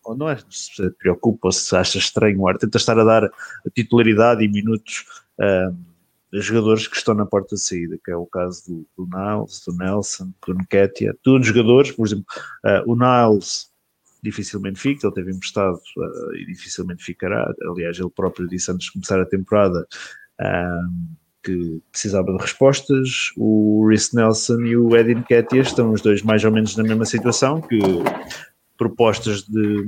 ou 0.04 0.16
não 0.16 0.30
é 0.30 0.38
se 0.50 0.90
preocupa 0.92 1.48
ou 1.48 1.52
se 1.52 1.76
acha 1.76 1.98
estranho 1.98 2.42
o 2.42 2.48
Arteta 2.48 2.78
estar 2.78 2.98
a 2.98 3.04
dar 3.04 3.26
a 3.26 3.70
titularidade 3.74 4.44
e 4.44 4.48
minutos 4.48 5.06
a 5.40 5.72
jogadores 6.40 6.88
que 6.88 6.96
estão 6.96 7.14
na 7.14 7.26
porta 7.26 7.56
de 7.56 7.62
saída, 7.62 7.98
que 8.04 8.12
é 8.12 8.16
o 8.16 8.26
caso 8.26 8.64
do, 8.68 8.88
do 8.98 9.18
Niles, 9.18 9.62
do 9.66 9.76
Nelson, 9.76 10.32
do 10.48 10.54
Nketiah, 10.54 11.14
todos 11.22 11.48
jogadores, 11.48 11.92
por 11.92 12.06
exemplo, 12.06 12.26
o 12.86 12.96
Niles 12.96 13.72
dificilmente 14.22 14.80
fica, 14.80 15.08
ele 15.08 15.16
teve 15.16 15.32
emprestado 15.32 15.80
uh, 15.98 16.36
e 16.36 16.46
dificilmente 16.46 17.04
ficará. 17.04 17.52
Aliás, 17.70 17.98
ele 17.98 18.10
próprio 18.10 18.48
disse 18.48 18.72
antes 18.72 18.88
de 18.88 18.94
começar 18.94 19.20
a 19.20 19.26
temporada 19.26 19.88
uh, 20.40 21.18
que 21.44 21.82
precisava 21.92 22.32
de 22.32 22.42
respostas. 22.42 23.32
O 23.38 23.88
Rhys 23.88 24.14
Nelson 24.14 24.60
e 24.62 24.78
o 24.78 24.96
Edin 24.96 25.22
Ketia 25.22 25.62
estão 25.62 25.92
os 25.92 26.02
dois 26.02 26.22
mais 26.22 26.44
ou 26.44 26.52
menos 26.52 26.76
na 26.76 26.84
mesma 26.84 27.06
situação, 27.06 27.62
que 27.62 27.80
propostas 28.78 29.44
de, 29.44 29.86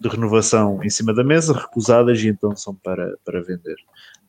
de 0.00 0.08
renovação 0.08 0.80
em 0.82 0.90
cima 0.90 1.14
da 1.14 1.24
mesa, 1.24 1.54
recusadas 1.54 2.20
e 2.20 2.28
então 2.28 2.54
são 2.56 2.74
para, 2.74 3.14
para 3.24 3.40
vender. 3.42 3.76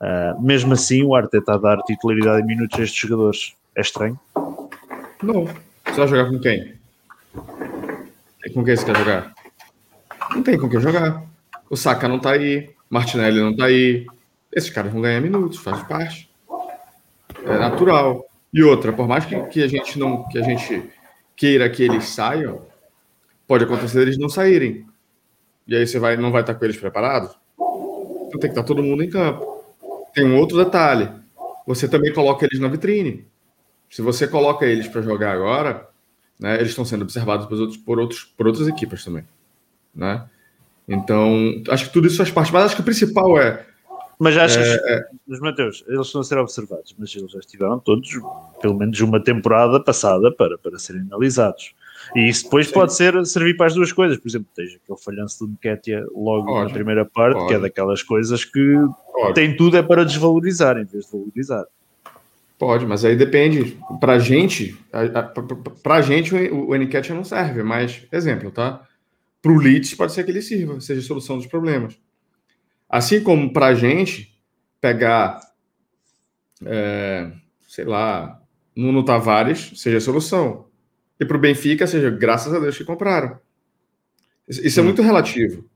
Uh, 0.02 0.42
mesmo 0.42 0.74
assim, 0.74 1.04
o 1.04 1.16
Arte 1.16 1.38
está 1.38 1.56
a 1.56 1.58
dar 1.58 1.82
titularidade 1.84 2.44
em 2.44 2.48
minutos 2.48 2.80
a 2.80 2.84
estes 2.84 3.00
jogadores. 3.00 3.56
É 3.76 3.82
estranho? 3.82 4.20
Não. 5.22 5.46
Você 5.86 5.98
vai 5.98 6.08
jogar 6.08 6.30
com 6.30 6.40
quem? 6.40 6.76
Com 8.54 8.64
quem 8.64 8.76
você 8.76 8.86
quer 8.86 8.98
jogar? 8.98 9.34
Não 10.34 10.44
tem 10.44 10.58
com 10.58 10.70
quem 10.70 10.80
jogar. 10.80 11.24
O 11.70 11.76
Saka 11.76 12.08
não 12.08 12.20
tá 12.20 12.32
aí, 12.32 12.70
Martinelli 12.90 13.40
não 13.40 13.56
tá 13.56 13.66
aí. 13.66 14.06
Esses 14.54 14.70
caras 14.70 14.92
vão 14.92 15.02
ganhar 15.02 15.20
minutos, 15.20 15.60
faz 15.60 15.84
parte. 15.84 16.27
É 17.48 17.58
natural. 17.58 18.26
E 18.54 18.64
outra, 18.64 18.94
por 18.94 19.08
mais 19.08 19.26
que, 19.26 19.40
que 19.48 19.64
a 19.64 19.68
gente 19.68 19.98
não 20.00 20.28
que 20.28 20.38
a 20.38 20.42
gente 20.42 20.90
queira 21.36 21.70
que 21.70 21.84
eles 21.84 22.06
saiam, 22.06 22.66
pode 23.48 23.64
acontecer 23.64 24.02
eles 24.02 24.18
não 24.18 24.30
saírem. 24.30 24.86
E 25.68 25.76
aí 25.76 25.86
você 25.86 26.00
vai, 26.00 26.18
não 26.18 26.32
vai 26.32 26.42
estar 26.42 26.56
com 26.56 26.66
eles 26.66 26.78
preparados? 26.78 27.38
Então 27.60 28.40
tem 28.40 28.40
que 28.40 28.48
estar 28.48 28.64
todo 28.64 28.84
mundo 28.84 29.04
em 29.04 29.10
campo. 29.10 29.64
Tem 30.14 30.26
um 30.26 30.38
outro 30.38 30.58
detalhe. 30.58 31.10
Você 31.66 31.88
também 31.88 32.14
coloca 32.14 32.46
eles 32.46 32.60
na 32.60 32.68
vitrine. 32.68 33.28
Se 33.90 34.02
você 34.02 34.28
coloca 34.28 34.66
eles 34.66 34.88
para 34.88 35.02
jogar 35.02 35.34
agora, 35.34 35.88
né, 36.40 36.56
eles 36.56 36.70
estão 36.70 36.86
sendo 36.86 37.04
observados 37.04 37.46
por, 37.46 37.60
outros, 37.60 37.78
por, 37.78 38.00
outros, 38.00 38.24
por 38.24 38.48
outras 38.48 38.68
equipas 38.68 39.04
também 39.04 39.26
né? 39.98 40.24
Então, 40.88 41.62
acho 41.70 41.86
que 41.86 41.94
tudo 41.94 42.08
isso 42.08 42.18
faz 42.18 42.32
parte, 42.32 42.54
mas 42.54 42.66
acho 42.66 42.76
que 42.76 42.82
o 42.82 42.86
principal 42.86 43.38
é. 43.42 43.66
Mas 44.20 44.36
achas, 44.36 44.68
é, 44.68 44.94
é, 44.96 45.06
mas 45.28 45.40
Mateus, 45.40 45.84
eles 45.88 46.08
estão 46.08 46.22
a 46.22 46.24
ser 46.24 46.40
observados, 46.40 46.96
mas 46.98 47.16
eles 47.16 47.32
já 47.32 47.40
estiveram 47.40 47.78
todos, 47.78 48.10
pelo 48.60 48.74
menos 48.74 49.00
uma 49.00 49.24
temporada 49.24 49.80
passada, 49.80 50.32
para, 50.32 50.58
para 50.58 50.80
serem 50.80 51.04
analisados. 51.04 51.76
E 52.16 52.28
isso 52.28 52.46
depois 52.46 52.68
Sim. 52.68 52.74
pode 52.74 52.96
ser, 52.96 53.26
servir 53.26 53.56
para 53.56 53.68
as 53.68 53.76
duas 53.76 53.92
coisas. 53.92 54.18
Por 54.18 54.28
exemplo, 54.28 54.48
tens 54.56 54.76
aquele 54.76 55.00
falhanço 55.00 55.46
do 55.46 55.52
Nketiah 55.52 56.06
logo 56.16 56.64
na 56.64 56.70
primeira 56.70 57.06
parte, 57.06 57.46
que 57.48 57.54
é 57.54 57.60
daquelas 57.60 58.02
coisas 58.02 58.44
que 58.44 58.76
tem 59.36 59.56
tudo 59.56 59.78
é 59.78 59.84
para 59.84 60.04
desvalorizar 60.04 60.78
em 60.78 60.86
vez 60.86 61.06
de 61.06 61.12
valorizar. 61.12 61.66
Pode, 62.58 62.88
mas 62.88 63.06
aí 63.06 63.16
depende. 63.16 63.78
Para 64.00 64.18
gente, 64.18 64.76
para 65.84 66.02
gente 66.02 66.34
o, 66.34 66.70
o 66.70 66.76
Nketiah 66.76 67.14
não 67.14 67.24
serve, 67.24 67.62
mas 67.62 68.04
exemplo, 68.12 68.50
tá? 68.50 68.82
Para 69.42 69.52
o 69.52 69.60
Leeds, 69.60 69.94
pode 69.94 70.12
ser 70.12 70.24
que 70.24 70.32
ele 70.32 70.42
sirva, 70.42 70.82
seja 70.82 71.02
a 71.02 71.04
solução 71.04 71.38
dos 71.38 71.46
problemas. 71.46 72.00
Assim 72.90 73.22
como 73.22 73.52
para 73.52 73.68
a 73.68 73.74
gente 73.76 74.38
pegar, 74.80 75.40
é, 76.66 77.32
sei 77.68 77.86
lá, 77.86 78.42
Nuno 78.76 79.04
Tavares, 79.04 79.72
seja 79.76 79.98
a 79.98 80.02
solução. 80.02 80.68
E 81.20 81.26
para 81.26 81.38
o 81.38 81.40
Benfica, 81.40 81.88
seja 81.88 82.10
graças 82.10 82.54
a 82.54 82.60
Deus 82.60 82.78
que 82.78 82.84
compraram. 82.84 83.40
Isso 84.48 84.80
é 84.80 84.84
muito 84.84 85.02
relativo, 85.02 85.70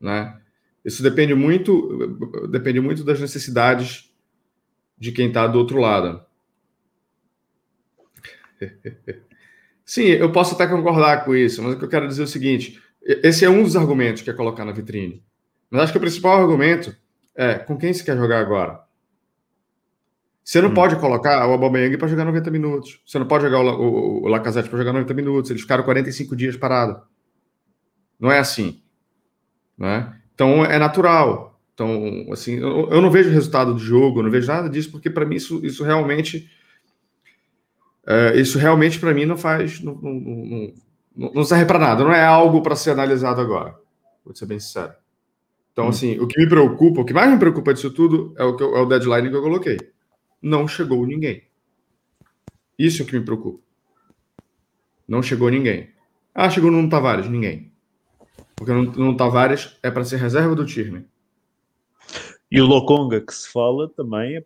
né? 0.00 0.40
Isso 0.84 1.02
depende 1.02 1.34
muito, 1.34 2.48
depende 2.50 2.80
muito 2.80 3.04
das 3.04 3.20
necessidades 3.20 4.12
de 4.98 5.12
quem 5.12 5.28
está 5.28 5.46
do 5.46 5.58
outro 5.58 5.78
lado. 5.78 6.24
Sim, 9.84 10.06
eu 10.06 10.32
posso 10.32 10.54
até 10.54 10.66
concordar 10.66 11.24
com 11.24 11.34
isso, 11.34 11.62
mas 11.62 11.74
o 11.74 11.78
que 11.78 11.84
eu 11.84 11.88
quero 11.88 12.08
dizer 12.08 12.22
é 12.22 12.24
o 12.24 12.28
seguinte: 12.28 12.82
esse 13.02 13.44
é 13.44 13.50
um 13.50 13.62
dos 13.62 13.76
argumentos 13.76 14.22
que 14.22 14.30
é 14.30 14.32
colocar 14.32 14.64
na 14.64 14.72
vitrine. 14.72 15.22
Mas 15.70 15.82
acho 15.82 15.92
que 15.92 15.98
o 15.98 16.00
principal 16.00 16.40
argumento 16.40 16.94
é 17.34 17.54
com 17.54 17.76
quem 17.76 17.92
você 17.92 18.02
quer 18.02 18.16
jogar 18.16 18.40
agora. 18.40 18.80
Você 20.42 20.60
não 20.62 20.70
hum. 20.70 20.74
pode 20.74 20.96
colocar 20.96 21.46
o 21.46 21.52
Aubameyang 21.52 21.96
para 21.96 22.06
jogar 22.06 22.24
90 22.24 22.50
minutos. 22.50 23.00
Você 23.04 23.18
não 23.18 23.26
pode 23.26 23.44
jogar 23.44 23.60
o, 23.60 23.82
o, 23.82 24.22
o 24.24 24.28
Lacazette 24.28 24.68
para 24.68 24.78
jogar 24.78 24.92
90 24.92 25.12
minutos. 25.12 25.50
Eles 25.50 25.62
ficaram 25.62 25.82
45 25.82 26.36
dias 26.36 26.56
parados. 26.56 27.02
Não 28.18 28.30
é 28.30 28.38
assim. 28.38 28.80
Né? 29.76 30.16
Então 30.34 30.64
é 30.64 30.78
natural. 30.78 31.60
Então, 31.74 32.32
assim, 32.32 32.54
eu, 32.54 32.88
eu 32.90 33.02
não 33.02 33.10
vejo 33.10 33.28
resultado 33.28 33.74
de 33.74 33.82
jogo, 33.82 34.22
não 34.22 34.30
vejo 34.30 34.46
nada 34.46 34.70
disso, 34.70 34.90
porque 34.90 35.10
para 35.10 35.26
mim 35.26 35.36
isso, 35.36 35.60
isso 35.66 35.84
realmente. 35.84 36.50
É, 38.06 38.40
isso 38.40 38.58
realmente 38.58 38.98
para 38.98 39.12
mim 39.12 39.26
não 39.26 39.36
faz. 39.36 39.82
Não, 39.82 39.94
não, 39.94 40.72
não, 41.14 41.32
não 41.34 41.44
serve 41.44 41.66
para 41.66 41.78
nada, 41.78 42.04
não 42.04 42.12
é 42.12 42.24
algo 42.24 42.62
para 42.62 42.76
ser 42.76 42.92
analisado 42.92 43.40
agora. 43.40 43.74
Vou 44.24 44.34
ser 44.34 44.46
bem 44.46 44.58
sincero. 44.58 44.94
Então, 45.76 45.84
hum. 45.84 45.88
assim, 45.90 46.18
o 46.18 46.26
que 46.26 46.40
me 46.40 46.48
preocupa, 46.48 47.02
o 47.02 47.04
que 47.04 47.12
mais 47.12 47.30
me 47.30 47.38
preocupa 47.38 47.74
disso 47.74 47.90
tudo 47.90 48.34
é 48.38 48.42
o, 48.42 48.56
que 48.56 48.62
eu, 48.62 48.74
é 48.74 48.80
o 48.80 48.86
deadline 48.86 49.28
que 49.28 49.36
eu 49.36 49.42
coloquei. 49.42 49.76
Não 50.40 50.66
chegou 50.66 51.06
ninguém. 51.06 51.42
Isso 52.78 53.02
é 53.02 53.04
o 53.04 53.06
que 53.06 53.18
me 53.18 53.22
preocupa. 53.22 53.62
Não 55.06 55.22
chegou 55.22 55.50
ninguém. 55.50 55.90
Ah, 56.34 56.48
chegou 56.48 56.70
no 56.70 56.88
Tavares? 56.88 57.28
Ninguém. 57.28 57.70
Porque 58.56 58.72
no, 58.72 58.84
no 58.84 59.16
Tavares 59.18 59.76
é 59.82 59.90
para 59.90 60.02
ser 60.02 60.16
reserva 60.16 60.54
do 60.54 60.64
time. 60.64 61.04
E 62.50 62.58
o 62.58 62.64
Lokonga 62.64 63.20
que 63.20 63.34
se 63.34 63.52
fala 63.52 63.86
também, 63.90 64.38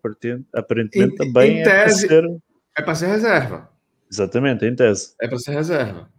aparentemente, 0.53 1.13
em, 1.13 1.15
também 1.15 1.59
em 1.59 1.63
tese, 1.63 2.07
é 2.07 2.07
para 2.09 2.25
ser... 2.25 2.41
É 2.77 2.95
ser 2.95 3.07
reserva. 3.07 3.71
Exatamente, 4.11 4.65
em 4.65 4.75
tese. 4.75 5.15
É 5.21 5.29
para 5.29 5.39
ser 5.39 5.51
reserva. 5.51 6.11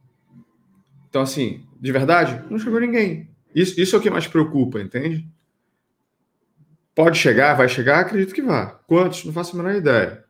Então, 1.11 1.21
assim, 1.21 1.67
de 1.79 1.93
verdade, 1.93 2.43
não 2.51 2.59
chegou 2.59 2.81
ninguém. 2.81 3.32
Isso, 3.55 3.81
isso 3.81 3.97
é 3.97 3.99
o 3.99 4.03
que 4.03 4.11
mais 4.11 4.27
preocupa, 4.27 4.81
entende? 4.81 5.29
Pode 6.95 7.19
chegar, 7.19 7.55
vai 7.55 7.69
chegar, 7.69 8.01
acredito 8.01 8.35
que 8.35 8.43
vá. 8.43 8.81
Quantos? 8.87 9.25
Não 9.25 9.33
faço 9.33 9.55
a 9.55 9.63
menor 9.63 9.77
ideia. 9.77 10.25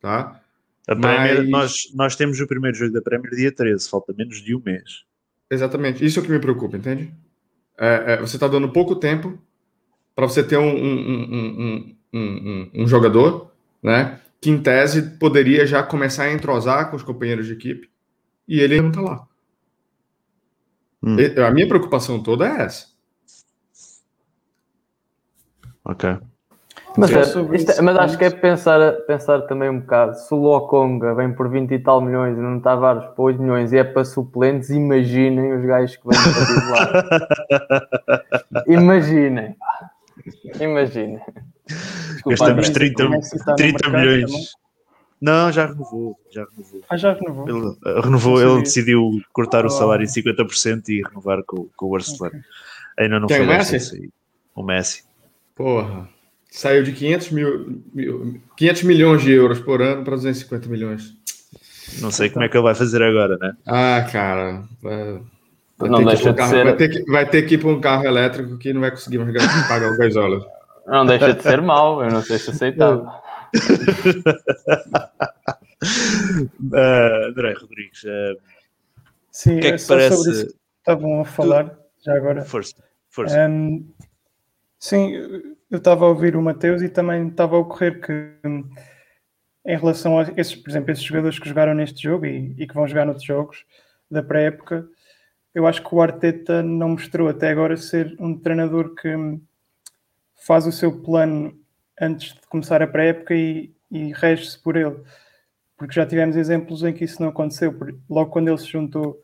Tá? 0.00 0.40
A 0.88 0.96
Premier, 0.96 1.42
Mas... 1.42 1.50
nós, 1.50 1.74
nós 1.94 2.16
temos 2.16 2.40
o 2.40 2.46
primeiro 2.46 2.76
jogo 2.76 2.92
da 2.92 3.02
Premier 3.02 3.34
dia 3.34 3.52
13, 3.52 3.88
falta 3.88 4.12
menos 4.16 4.42
de 4.42 4.54
um 4.54 4.62
mês. 4.64 5.04
Exatamente, 5.50 6.04
isso 6.04 6.18
é 6.18 6.22
o 6.22 6.24
que 6.24 6.30
me 6.30 6.38
preocupa, 6.38 6.76
entende? 6.76 7.12
É, 7.78 8.14
é, 8.14 8.16
você 8.16 8.36
está 8.36 8.48
dando 8.48 8.70
pouco 8.70 8.96
tempo 8.96 9.38
para 10.14 10.26
você 10.26 10.42
ter 10.42 10.56
um, 10.56 10.74
um, 10.74 11.94
um, 12.12 12.70
um, 12.74 12.88
jogador, 12.88 13.52
né? 13.82 14.20
Que 14.40 14.50
em 14.50 14.60
tese 14.60 15.16
poderia 15.18 15.66
já 15.66 15.82
começar 15.82 16.24
a 16.24 16.32
entrosar 16.32 16.90
com 16.90 16.96
os 16.96 17.02
companheiros 17.02 17.46
de 17.46 17.52
equipe 17.52 17.88
e 18.48 18.60
ele 18.60 18.80
não 18.80 18.88
está 18.88 19.00
lá. 19.00 19.27
Hum. 21.02 21.16
A 21.46 21.50
minha 21.50 21.68
preocupação 21.68 22.22
toda 22.22 22.46
é 22.46 22.62
essa. 22.62 22.86
Ok. 25.84 26.18
Mas, 26.96 27.12
é, 27.12 27.20
isto, 27.54 27.82
mas 27.82 27.96
acho 27.96 28.18
que 28.18 28.24
é 28.24 28.30
pensar, 28.30 28.92
pensar 29.06 29.42
também 29.42 29.70
um 29.70 29.78
bocado. 29.78 30.16
Se 30.16 30.34
o 30.34 30.36
Lokonga 30.36 31.14
vem 31.14 31.32
por 31.32 31.48
20 31.48 31.70
e 31.70 31.78
tal 31.78 32.00
milhões 32.00 32.36
e 32.36 32.40
não 32.40 32.58
Tavares 32.60 33.04
por 33.14 33.26
8 33.26 33.40
milhões 33.40 33.72
e 33.72 33.78
é 33.78 33.84
para 33.84 34.04
suplentes, 34.04 34.70
imaginem 34.70 35.52
os 35.52 35.64
gajos 35.64 35.96
que 35.96 36.08
vêm 36.08 36.18
para 36.18 37.60
lá. 37.60 38.64
imaginem. 38.66 39.56
Imaginem. 40.60 41.20
Gastamos 42.26 42.70
30, 42.70 43.08
30 43.56 43.88
milhões. 43.90 44.52
Não, 45.20 45.50
já 45.50 45.66
renovou. 45.66 46.18
Já 46.30 46.46
renovou. 46.50 46.80
Ah, 46.88 46.96
já 46.96 47.12
renovou. 47.12 47.48
Ele, 47.48 47.58
uh, 47.58 48.00
renovou, 48.00 48.40
ele 48.40 48.62
decidiu 48.62 49.20
cortar 49.32 49.66
o 49.66 49.70
salário 49.70 50.04
em 50.04 50.06
50% 50.06 50.88
e 50.88 51.02
renovar 51.02 51.42
com, 51.44 51.68
com 51.76 51.86
o 51.86 51.90
Barcelona. 51.90 52.38
Okay. 52.38 53.04
Ainda 53.04 53.20
não 53.20 53.26
Quem, 53.26 53.38
foi 53.38 53.46
o 53.46 53.48
Messi? 53.48 54.12
O 54.54 54.62
Messi. 54.62 55.04
Porra. 55.56 56.08
Saiu 56.50 56.82
de 56.82 56.92
500, 56.92 57.30
mil, 57.30 57.82
mil, 57.92 58.40
500 58.56 58.82
milhões 58.84 59.22
de 59.22 59.32
euros 59.32 59.60
por 59.60 59.82
ano 59.82 60.04
para 60.04 60.16
250 60.16 60.68
milhões. 60.68 61.14
Não 62.00 62.10
sei 62.10 62.30
como 62.30 62.44
é 62.44 62.48
que 62.48 62.56
ele 62.56 62.64
vai 62.64 62.74
fazer 62.74 63.02
agora, 63.02 63.36
né? 63.38 63.54
Ah, 63.66 64.06
cara. 64.10 64.62
Vai, 64.80 65.20
vai 65.78 65.90
não 65.90 66.04
deixa 66.04 66.30
de 66.30 66.36
carro, 66.36 66.50
ser. 66.50 66.64
Vai 66.64 66.76
ter, 66.76 66.88
que, 66.88 67.10
vai 67.10 67.28
ter 67.28 67.42
que 67.42 67.54
ir 67.54 67.58
para 67.58 67.68
um 67.68 67.80
carro 67.80 68.04
elétrico 68.04 68.56
que 68.56 68.72
não 68.72 68.80
vai 68.80 68.90
conseguir 68.90 69.18
mais 69.18 69.34
pagar 69.68 69.92
o 69.92 69.96
gasóleo. 69.96 70.44
Não 70.86 71.04
deixa 71.04 71.34
de 71.34 71.42
ser 71.42 71.60
mal, 71.60 72.02
eu 72.02 72.10
não 72.10 72.22
sei 72.22 72.38
se 72.38 72.50
aceitável 72.50 73.06
uh, 76.72 77.28
André 77.28 77.54
Rodrigues, 77.54 78.04
uh, 78.04 78.36
Sim, 79.30 79.58
o 79.58 79.60
que 79.60 79.66
é 79.68 79.76
que 79.76 79.86
parece? 79.86 80.16
Sobre 80.16 80.32
isso 80.32 80.46
que 80.46 80.54
estavam 80.78 81.20
a 81.20 81.24
falar 81.24 81.70
tu... 81.70 81.78
já 82.04 82.16
agora. 82.16 82.44
Força, 82.44 82.74
força. 83.08 83.48
Um, 83.48 83.88
Sim, 84.78 85.12
eu 85.70 85.78
estava 85.78 86.04
a 86.04 86.08
ouvir 86.08 86.36
o 86.36 86.42
Mateus 86.42 86.82
e 86.82 86.88
também 86.88 87.28
estava 87.28 87.56
a 87.56 87.58
ocorrer 87.58 88.00
que 88.00 88.12
em 89.66 89.76
relação 89.76 90.18
a 90.18 90.22
esses, 90.36 90.54
por 90.54 90.70
exemplo, 90.70 90.92
esses 90.92 91.04
jogadores 91.04 91.38
que 91.38 91.48
jogaram 91.48 91.74
neste 91.74 92.02
jogo 92.02 92.24
e, 92.24 92.54
e 92.56 92.66
que 92.66 92.74
vão 92.74 92.86
jogar 92.86 93.04
noutros 93.04 93.26
jogos 93.26 93.64
da 94.10 94.22
pré-época, 94.22 94.88
eu 95.52 95.66
acho 95.66 95.82
que 95.82 95.94
o 95.94 96.00
Arteta 96.00 96.62
não 96.62 96.90
mostrou 96.90 97.28
até 97.28 97.50
agora 97.50 97.76
ser 97.76 98.16
um 98.20 98.38
treinador 98.38 98.94
que 98.94 99.08
faz 100.46 100.66
o 100.66 100.72
seu 100.72 101.02
plano 101.02 101.57
antes 102.00 102.34
de 102.34 102.40
começar 102.48 102.82
a 102.82 102.86
pré-época 102.86 103.34
e, 103.34 103.72
e 103.90 104.12
rege-se 104.12 104.60
por 104.62 104.76
ele. 104.76 104.96
Porque 105.76 105.94
já 105.94 106.06
tivemos 106.06 106.36
exemplos 106.36 106.82
em 106.82 106.92
que 106.92 107.04
isso 107.04 107.22
não 107.22 107.28
aconteceu. 107.28 107.74
Logo 108.08 108.30
quando 108.30 108.48
ele 108.48 108.58
se 108.58 108.66
juntou 108.66 109.22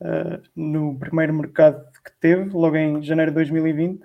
uh, 0.00 0.42
no 0.54 0.98
primeiro 0.98 1.34
mercado 1.34 1.84
que 2.04 2.12
teve, 2.20 2.50
logo 2.50 2.76
em 2.76 3.02
janeiro 3.02 3.30
de 3.30 3.36
2020, 3.36 4.04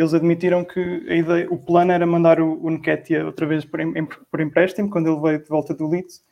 eles 0.00 0.14
admitiram 0.14 0.64
que 0.64 0.80
a 1.08 1.14
ideia, 1.14 1.46
o 1.50 1.58
plano 1.58 1.92
era 1.92 2.06
mandar 2.06 2.40
o, 2.40 2.58
o 2.64 2.70
Nketiah 2.70 3.24
outra 3.24 3.46
vez 3.46 3.64
por, 3.64 3.80
em, 3.80 4.06
por 4.30 4.40
empréstimo, 4.40 4.88
quando 4.88 5.10
ele 5.10 5.20
veio 5.20 5.42
de 5.42 5.48
volta 5.48 5.74
do 5.74 5.88
Leeds, 5.88 6.24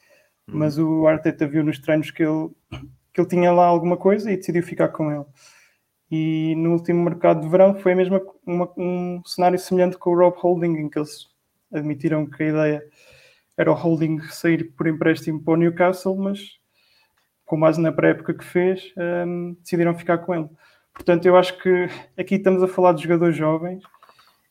uhum. 0.48 0.58
mas 0.58 0.78
o 0.78 1.06
Arteta 1.06 1.46
viu 1.46 1.62
nos 1.62 1.78
treinos 1.78 2.10
que 2.10 2.22
ele, 2.22 2.48
que 3.12 3.20
ele 3.20 3.28
tinha 3.28 3.52
lá 3.52 3.66
alguma 3.66 3.96
coisa 3.96 4.30
e 4.30 4.36
decidiu 4.36 4.62
ficar 4.62 4.88
com 4.88 5.12
ele. 5.12 5.24
E 6.10 6.54
no 6.56 6.72
último 6.72 7.04
mercado 7.04 7.40
de 7.42 7.48
verão 7.48 7.74
foi 7.74 7.94
mesmo 7.94 8.20
uma, 8.46 8.70
um 8.76 9.22
cenário 9.24 9.58
semelhante 9.58 9.98
com 9.98 10.10
o 10.10 10.16
Rob 10.16 10.36
Holding, 10.38 10.76
em 10.78 10.88
que 10.88 10.98
eles 10.98 11.28
admitiram 11.72 12.26
que 12.26 12.42
a 12.42 12.48
ideia 12.48 12.84
era 13.56 13.70
o 13.70 13.74
Holding 13.74 14.20
sair 14.30 14.72
por 14.72 14.86
empréstimo 14.86 15.42
para 15.42 15.54
o 15.54 15.56
Newcastle, 15.56 16.16
mas 16.16 16.58
com 17.44 17.58
base 17.58 17.80
na 17.80 17.90
pré-época 17.90 18.34
que 18.34 18.44
fez, 18.44 18.92
um, 19.26 19.56
decidiram 19.60 19.94
ficar 19.94 20.18
com 20.18 20.34
ele. 20.34 20.48
Portanto, 20.92 21.26
eu 21.26 21.36
acho 21.36 21.58
que 21.62 21.88
aqui 22.16 22.34
estamos 22.34 22.62
a 22.62 22.68
falar 22.68 22.92
de 22.92 23.02
jogadores 23.02 23.36
jovens 23.36 23.82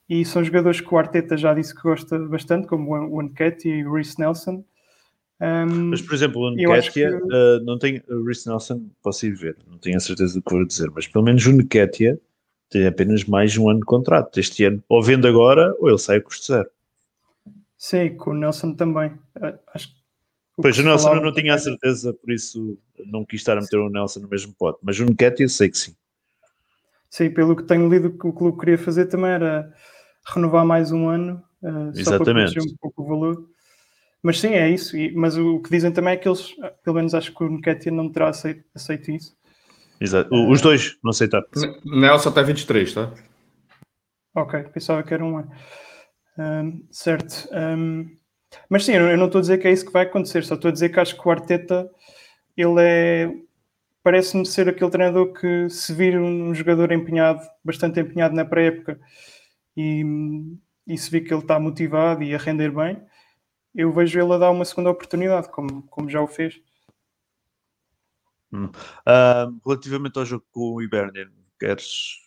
e 0.10 0.26
são 0.26 0.44
jogadores 0.44 0.82
que 0.82 0.94
o 0.94 0.98
Arteta 0.98 1.38
já 1.38 1.54
disse 1.54 1.76
que 1.76 1.82
gosta 1.82 2.18
bastante, 2.20 2.68
como 2.68 2.96
o 2.96 3.22
Nketiah 3.22 3.76
e 3.76 3.86
o 3.86 3.94
Reece 3.94 4.20
Nelson. 4.20 4.64
Um, 5.40 5.90
mas, 5.90 6.02
por 6.02 6.16
exemplo, 6.16 6.42
o 6.42 6.52
Nketiah, 6.52 6.92
que... 6.92 7.06
uh, 7.06 7.64
não 7.64 7.78
tem, 7.78 8.02
o 8.10 8.24
Reece 8.24 8.50
Nelson, 8.50 8.90
posso 9.04 9.26
ir 9.26 9.36
ver, 9.36 9.56
não 9.70 9.78
tenho 9.78 9.98
a 9.98 10.00
certeza 10.00 10.34
do 10.34 10.42
que 10.42 10.52
vou 10.52 10.66
dizer, 10.66 10.90
mas 10.90 11.08
pelo 11.08 11.24
menos 11.24 11.46
o 11.46 11.52
Nketiah 11.52 12.18
tem 12.70 12.88
apenas 12.88 13.24
mais 13.24 13.56
um 13.58 13.70
ano 13.70 13.80
de 13.80 13.86
contrato. 13.86 14.40
Este 14.40 14.64
ano, 14.66 14.84
ou 14.90 15.02
vende 15.02 15.28
agora, 15.28 15.76
ou 15.80 15.90
ele 15.90 15.98
sai 15.98 16.18
a 16.18 16.22
custo 16.22 16.54
zero. 16.54 16.70
Sim, 17.78 18.16
com 18.16 18.32
o 18.32 18.34
Nelson 18.34 18.74
também. 18.74 19.12
Uh, 19.36 19.58
acho 19.74 19.96
Pois, 20.60 20.76
o 20.80 20.84
Nelson 20.84 21.14
eu 21.14 21.22
não 21.22 21.32
tinha 21.32 21.54
a 21.54 21.60
certeza, 21.60 22.12
por 22.12 22.32
isso 22.32 22.80
não 23.06 23.24
quis 23.24 23.42
estar 23.42 23.60
a 23.60 23.62
meter 23.62 23.78
o 23.78 23.92
Nelson 23.92 24.22
no 24.22 24.28
mesmo 24.28 24.56
pote, 24.58 24.80
mas 24.82 25.00
o 25.00 25.06
Nketiah 25.06 25.48
sei 25.48 25.70
que 25.70 25.78
sim. 25.78 25.96
Sim, 27.12 27.30
pelo 27.30 27.56
que 27.56 27.62
tenho 27.62 27.88
lido, 27.88 28.08
o 28.08 28.18
que 28.18 28.28
o 28.28 28.34
clube 28.34 28.60
queria 28.60 28.78
fazer 28.78 29.06
também 29.06 29.30
era 29.30 29.72
renovar 30.26 30.66
mais 30.66 30.92
um 30.92 31.08
ano, 31.08 31.44
uh, 31.62 32.04
só 32.04 32.18
para 32.18 32.34
um 32.34 32.76
pouco 32.82 33.04
o 33.04 33.08
valor. 33.08 33.50
Mas 34.28 34.42
sim, 34.42 34.50
é 34.50 34.70
isso. 34.70 34.98
E, 34.98 35.10
mas 35.16 35.38
o, 35.38 35.62
que 35.62 35.70
dizem 35.70 35.90
também 35.90 36.14
é 36.14 36.18
que 36.18 36.28
eles, 36.28 36.54
pelo 36.84 36.98
menos 36.98 37.14
acho 37.14 37.34
que 37.34 37.42
o 37.46 37.50
Nketiah 37.50 37.96
não 37.96 38.12
terá 38.12 38.28
aceito, 38.28 38.62
aceito 38.76 39.10
isso. 39.10 39.34
Exato. 40.02 40.30
Uh, 40.36 40.52
Os 40.52 40.60
dois 40.60 40.98
não 41.02 41.12
aceitaram. 41.12 41.48
Nelson 41.86 42.28
até 42.28 42.44
23, 42.44 42.94
tá? 42.94 43.14
Ok, 44.36 44.64
pensava 44.74 45.02
que 45.02 45.14
era 45.14 45.24
um 45.24 45.38
ano. 45.38 45.50
Um, 46.38 46.86
certo. 46.92 47.48
Um, 47.54 48.06
mas 48.70 48.84
sim, 48.84 48.96
eu 48.96 49.16
não 49.16 49.28
estou 49.28 49.40
a 49.40 49.42
dizer 49.44 49.60
que 49.60 49.68
é 49.70 49.72
isso 49.72 49.86
que 49.86 49.94
vai 49.94 50.04
acontecer, 50.04 50.44
só 50.44 50.56
estou 50.56 50.68
a 50.68 50.74
dizer 50.74 50.90
que 50.90 51.00
acho 51.00 51.16
que 51.16 51.26
o 51.26 51.32
Arteta 51.32 51.90
ele 52.58 52.82
é 52.82 53.32
parece-me 54.04 54.46
ser 54.46 54.68
aquele 54.68 54.92
treinador 54.92 55.32
que 55.32 55.70
se 55.70 55.94
vir 55.94 56.20
um 56.20 56.54
jogador 56.54 56.92
empenhado, 56.92 57.48
bastante 57.64 58.02
empenhado 58.02 58.36
na 58.36 58.44
pré-época 58.44 59.00
e, 59.78 60.04
e 60.86 60.98
se 60.98 61.10
vir 61.10 61.22
que 61.22 61.34
ele 61.34 61.44
está 61.44 61.58
motivado 61.58 62.24
e 62.24 62.36
a 62.36 62.38
render 62.38 62.72
bem, 62.72 63.02
eu 63.78 63.92
vejo 63.94 64.20
ele 64.20 64.34
a 64.34 64.40
dar 64.40 64.50
uma 64.50 64.66
segunda 64.66 64.90
oportunidade, 64.90 65.50
como, 65.50 65.84
como 65.84 66.10
já 66.10 66.20
o 66.20 66.28
fez. 66.28 66.60
Hum. 68.52 68.66
Uh, 68.66 69.60
relativamente 69.64 70.18
ao 70.18 70.26
jogo 70.26 70.44
com 70.52 70.74
o 70.74 70.82
Ibernian, 70.82 71.30
queres 71.60 72.18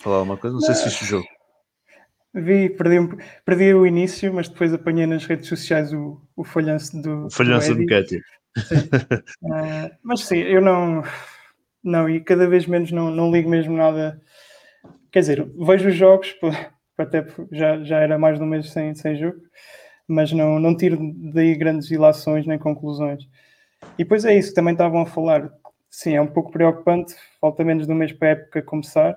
falar 0.00 0.16
alguma 0.16 0.38
coisa? 0.38 0.54
Não 0.54 0.62
sei 0.62 0.74
se 0.74 0.84
viste 0.84 1.04
o 1.04 1.06
jogo. 1.06 1.28
Vi, 2.34 2.70
perdi, 2.70 2.96
perdi 3.44 3.74
o 3.74 3.86
início, 3.86 4.32
mas 4.32 4.48
depois 4.48 4.72
apanhei 4.72 5.06
nas 5.06 5.26
redes 5.26 5.48
sociais 5.48 5.92
o, 5.92 6.18
o 6.34 6.42
falhanço 6.42 7.00
do. 7.02 7.26
O 7.26 7.30
falhanço 7.30 7.74
do, 7.74 7.84
do 7.84 7.94
uh, 9.42 9.90
mas 10.02 10.20
sim, 10.20 10.38
eu 10.38 10.62
não, 10.62 11.02
não, 11.84 12.08
e 12.08 12.20
cada 12.20 12.48
vez 12.48 12.66
menos 12.66 12.90
não, 12.90 13.10
não 13.10 13.30
ligo 13.30 13.50
mesmo 13.50 13.76
nada. 13.76 14.18
Quer 15.10 15.20
dizer, 15.20 15.46
vejo 15.58 15.90
os 15.90 15.94
jogos, 15.94 16.34
até 16.96 17.26
já, 17.50 17.84
já 17.84 17.98
era 17.98 18.18
mais 18.18 18.38
de 18.38 18.44
um 18.44 18.46
mês 18.46 18.70
sem, 18.70 18.94
sem 18.94 19.14
jogo, 19.14 19.36
mas 20.12 20.30
não, 20.32 20.58
não 20.58 20.76
tiro 20.76 20.98
daí 21.32 21.54
grandes 21.54 21.90
ilações 21.90 22.46
nem 22.46 22.58
conclusões. 22.58 23.26
E 23.98 24.04
depois 24.04 24.24
é 24.24 24.36
isso 24.36 24.50
que 24.50 24.54
também 24.54 24.72
estavam 24.72 25.02
a 25.02 25.06
falar. 25.06 25.50
Sim, 25.90 26.14
é 26.14 26.22
um 26.22 26.26
pouco 26.26 26.50
preocupante, 26.50 27.14
falta 27.40 27.64
menos 27.64 27.86
de 27.86 27.92
um 27.92 27.96
mês 27.96 28.12
para 28.12 28.28
a 28.28 28.30
época 28.32 28.62
começar, 28.62 29.16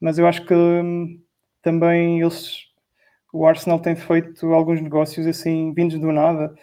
mas 0.00 0.18
eu 0.18 0.26
acho 0.26 0.44
que 0.44 0.54
hum, 0.54 1.20
também 1.62 2.20
eles, 2.20 2.66
o 3.32 3.46
Arsenal 3.46 3.78
tem 3.78 3.96
feito 3.96 4.52
alguns 4.52 4.80
negócios 4.80 5.26
assim, 5.26 5.72
vindos 5.74 5.98
do 5.98 6.12
nada. 6.12 6.54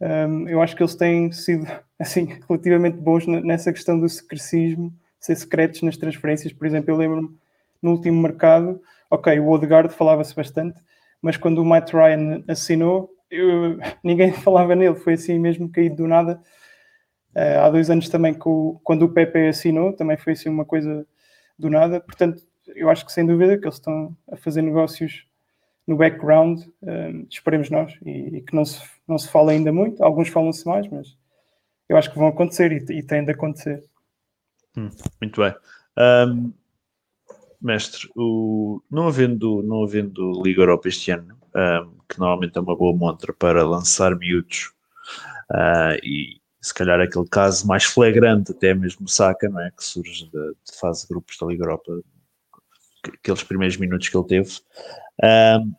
Um, 0.00 0.48
eu 0.48 0.60
acho 0.60 0.74
que 0.74 0.82
eles 0.82 0.94
têm 0.96 1.30
sido 1.32 1.66
assim 1.98 2.38
relativamente 2.48 2.96
bons 2.96 3.26
nessa 3.26 3.72
questão 3.72 3.98
do 3.98 4.08
secrecismo, 4.08 4.92
ser 5.20 5.36
secretos 5.36 5.82
nas 5.82 5.96
transferências. 5.96 6.52
Por 6.52 6.66
exemplo, 6.66 6.90
eu 6.90 6.96
lembro-me 6.96 7.36
no 7.80 7.92
último 7.92 8.20
mercado, 8.20 8.80
ok, 9.10 9.38
o 9.40 9.48
Odegaard 9.50 9.92
falava-se 9.92 10.34
bastante, 10.34 10.80
mas 11.22 11.36
quando 11.36 11.58
o 11.58 11.64
Matt 11.64 11.92
Ryan 11.92 12.42
assinou, 12.48 13.08
eu, 13.30 13.78
ninguém 14.02 14.32
falava 14.44 14.74
nele, 14.74 14.96
foi 14.96 15.14
assim 15.14 15.38
mesmo 15.38 15.70
caído 15.70 15.96
do 15.96 16.08
nada. 16.08 16.42
Uh, 17.34 17.60
há 17.62 17.70
dois 17.70 17.88
anos 17.88 18.08
também, 18.08 18.34
quando 18.34 19.04
o 19.04 19.08
Pepe 19.08 19.48
assinou, 19.48 19.94
também 19.94 20.18
foi 20.18 20.34
assim 20.34 20.50
uma 20.50 20.64
coisa 20.64 21.06
do 21.58 21.70
nada. 21.70 22.00
Portanto, 22.00 22.42
eu 22.74 22.90
acho 22.90 23.06
que 23.06 23.12
sem 23.12 23.24
dúvida 23.24 23.56
que 23.56 23.64
eles 23.64 23.76
estão 23.76 24.14
a 24.30 24.36
fazer 24.36 24.60
negócios 24.60 25.26
no 25.86 25.96
background, 25.96 26.62
um, 26.82 27.26
esperemos 27.30 27.70
nós, 27.70 27.96
e, 28.04 28.36
e, 28.36 28.40
que 28.42 28.54
não 28.54 28.64
se, 28.64 28.82
não 29.06 29.18
se 29.18 29.28
fala 29.28 29.52
ainda 29.52 29.72
muito, 29.72 30.02
alguns 30.02 30.28
falam-se 30.28 30.66
mais, 30.66 30.86
mas 30.88 31.16
eu 31.88 31.96
acho 31.96 32.10
que 32.10 32.18
vão 32.18 32.28
acontecer 32.28 32.72
e, 32.72 32.98
e 32.98 33.02
têm 33.02 33.24
de 33.24 33.32
acontecer. 33.32 33.82
Hum, 34.76 34.90
muito 35.20 35.40
bem. 35.40 35.54
Um, 35.98 36.52
mestre, 37.62 38.10
o, 38.16 38.82
não, 38.90 39.08
havendo, 39.08 39.62
não 39.62 39.84
havendo 39.84 40.42
Liga 40.42 40.62
Europa 40.62 40.88
este 40.88 41.10
ano, 41.10 41.36
um, 41.54 41.98
que 42.08 42.18
normalmente 42.18 42.56
é 42.56 42.60
uma 42.60 42.76
boa 42.76 42.96
montra 42.96 43.32
para 43.32 43.66
lançar 43.66 44.16
miúdos, 44.16 44.72
uh, 45.50 45.96
e 46.02 46.40
se 46.60 46.72
calhar 46.72 47.00
aquele 47.00 47.26
caso 47.28 47.66
mais 47.66 47.84
flagrante, 47.84 48.52
até 48.52 48.72
mesmo 48.72 49.08
Saca, 49.08 49.48
não 49.48 49.60
é? 49.60 49.70
que 49.70 49.84
surge 49.84 50.24
de, 50.26 50.30
de 50.30 50.78
fase 50.78 51.02
de 51.02 51.08
grupos 51.08 51.36
da 51.36 51.46
Liga 51.46 51.64
Europa, 51.64 52.00
aqueles 53.04 53.42
primeiros 53.42 53.76
minutos 53.76 54.08
que 54.08 54.16
ele 54.16 54.26
teve. 54.26 54.50
Um, 55.22 55.74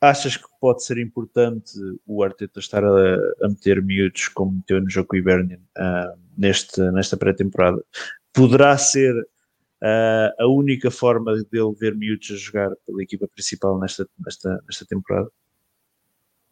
achas 0.00 0.36
que 0.36 0.46
pode 0.60 0.84
ser 0.84 0.98
importante 0.98 1.72
o 2.06 2.22
Arteta 2.22 2.60
estar 2.60 2.84
a, 2.84 3.14
a 3.42 3.48
meter 3.48 3.80
miúdos 3.82 4.28
como 4.28 4.52
meteu 4.52 4.80
no 4.80 4.90
jogo 4.90 5.08
com 5.08 5.16
o 5.16 5.18
Ibernian 5.18 5.60
uh, 5.78 6.18
neste, 6.36 6.80
nesta 6.90 7.16
pré-temporada? 7.16 7.82
Poderá 8.32 8.76
ser 8.76 9.14
uh, 9.82 10.42
a 10.42 10.46
única 10.46 10.90
forma 10.90 11.34
dele 11.50 11.74
ver 11.78 11.94
miúdos 11.94 12.30
a 12.30 12.36
jogar 12.36 12.70
pela 12.86 13.02
equipa 13.02 13.28
principal 13.28 13.78
nesta, 13.78 14.06
nesta, 14.24 14.62
nesta 14.66 14.86
temporada? 14.86 15.28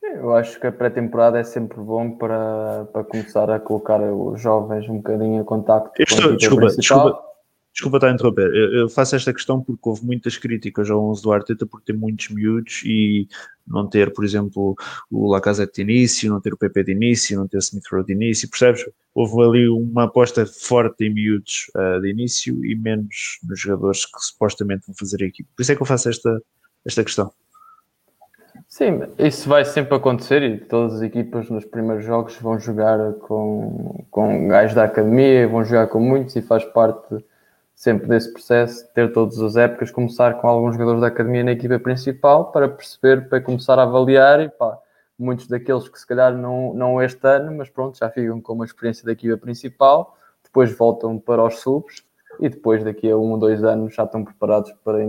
Eu 0.02 0.34
acho 0.34 0.58
que 0.60 0.66
a 0.66 0.72
pré-temporada 0.72 1.38
é 1.38 1.44
sempre 1.44 1.80
bom 1.80 2.18
para, 2.18 2.84
para 2.92 3.04
começar 3.04 3.48
a 3.48 3.60
colocar 3.60 4.00
os 4.00 4.40
jovens 4.40 4.88
um 4.88 4.96
bocadinho 4.96 5.40
em 5.40 5.44
contacto 5.44 5.90
com 5.94 6.02
a 6.02 6.36
desculpa, 6.36 6.66
principal. 6.66 7.04
Desculpa 7.04 7.29
Desculpa 7.72 7.98
estar 7.98 8.08
a 8.08 8.12
interromper. 8.12 8.52
Eu, 8.52 8.88
faço 8.88 9.14
esta 9.14 9.32
questão 9.32 9.62
porque 9.62 9.88
houve 9.88 10.04
muitas 10.04 10.36
críticas 10.36 10.90
ao 10.90 11.02
11 11.10 11.22
do 11.22 11.32
Arteta 11.32 11.64
por 11.64 11.80
ter 11.80 11.92
muitos 11.92 12.28
miúdos 12.28 12.82
e 12.84 13.28
não 13.66 13.88
ter, 13.88 14.12
por 14.12 14.24
exemplo, 14.24 14.74
o 15.10 15.30
Lacazette 15.30 15.74
de 15.76 15.82
início, 15.82 16.28
não 16.28 16.40
ter 16.40 16.52
o 16.52 16.56
PP 16.56 16.84
de 16.84 16.92
início, 16.92 17.38
não 17.38 17.46
ter 17.46 17.58
o 17.58 17.60
Smith 17.60 17.84
Rowe 17.90 18.04
de 18.04 18.12
início, 18.12 18.50
percebes? 18.50 18.84
Houve 19.14 19.42
ali 19.42 19.68
uma 19.68 20.04
aposta 20.04 20.44
forte 20.44 21.04
em 21.04 21.14
miúdos 21.14 21.70
uh, 21.76 22.00
de 22.00 22.10
início 22.10 22.64
e 22.64 22.74
menos 22.74 23.38
nos 23.48 23.60
jogadores 23.60 24.04
que 24.04 24.18
supostamente 24.18 24.86
vão 24.86 24.96
fazer 24.98 25.22
a 25.22 25.26
equipe. 25.26 25.48
Por 25.54 25.62
isso 25.62 25.72
é 25.72 25.76
que 25.76 25.82
eu 25.82 25.86
faço 25.86 26.08
esta, 26.08 26.42
esta 26.84 27.04
questão. 27.04 27.32
Sim, 28.68 29.00
isso 29.18 29.48
vai 29.48 29.64
sempre 29.64 29.94
acontecer 29.96 30.42
e 30.42 30.58
todas 30.58 30.94
as 30.96 31.02
equipas 31.02 31.48
nos 31.50 31.64
primeiros 31.64 32.04
jogos 32.04 32.36
vão 32.36 32.58
jogar 32.58 33.14
com, 33.14 34.04
com 34.10 34.48
gajos 34.48 34.74
da 34.74 34.84
academia, 34.84 35.48
vão 35.48 35.64
jogar 35.64 35.86
com 35.88 36.00
muitos 36.00 36.36
e 36.36 36.42
faz 36.42 36.64
parte 36.64 37.16
sempre 37.80 38.08
desse 38.08 38.30
processo, 38.30 38.86
ter 38.92 39.10
todas 39.10 39.40
as 39.40 39.56
épocas, 39.56 39.90
começar 39.90 40.34
com 40.34 40.46
alguns 40.46 40.74
jogadores 40.74 41.00
da 41.00 41.06
academia 41.06 41.42
na 41.42 41.52
equipa 41.52 41.78
principal 41.78 42.52
para 42.52 42.68
perceber, 42.68 43.26
para 43.26 43.40
começar 43.40 43.78
a 43.78 43.84
avaliar 43.84 44.38
e 44.38 44.50
pá, 44.50 44.78
muitos 45.18 45.46
daqueles 45.46 45.88
que 45.88 45.98
se 45.98 46.06
calhar 46.06 46.36
não, 46.36 46.74
não 46.74 47.02
este 47.02 47.26
ano, 47.26 47.56
mas 47.56 47.70
pronto, 47.70 47.96
já 47.96 48.10
ficam 48.10 48.38
com 48.38 48.52
uma 48.52 48.66
experiência 48.66 49.02
da 49.02 49.12
equipa 49.12 49.38
principal, 49.38 50.14
depois 50.44 50.70
voltam 50.76 51.18
para 51.18 51.42
os 51.42 51.60
subs 51.60 52.04
e 52.38 52.50
depois 52.50 52.84
daqui 52.84 53.10
a 53.10 53.16
um 53.16 53.30
ou 53.30 53.38
dois 53.38 53.64
anos 53.64 53.94
já 53.94 54.04
estão 54.04 54.26
preparados 54.26 54.74
para 54.84 55.02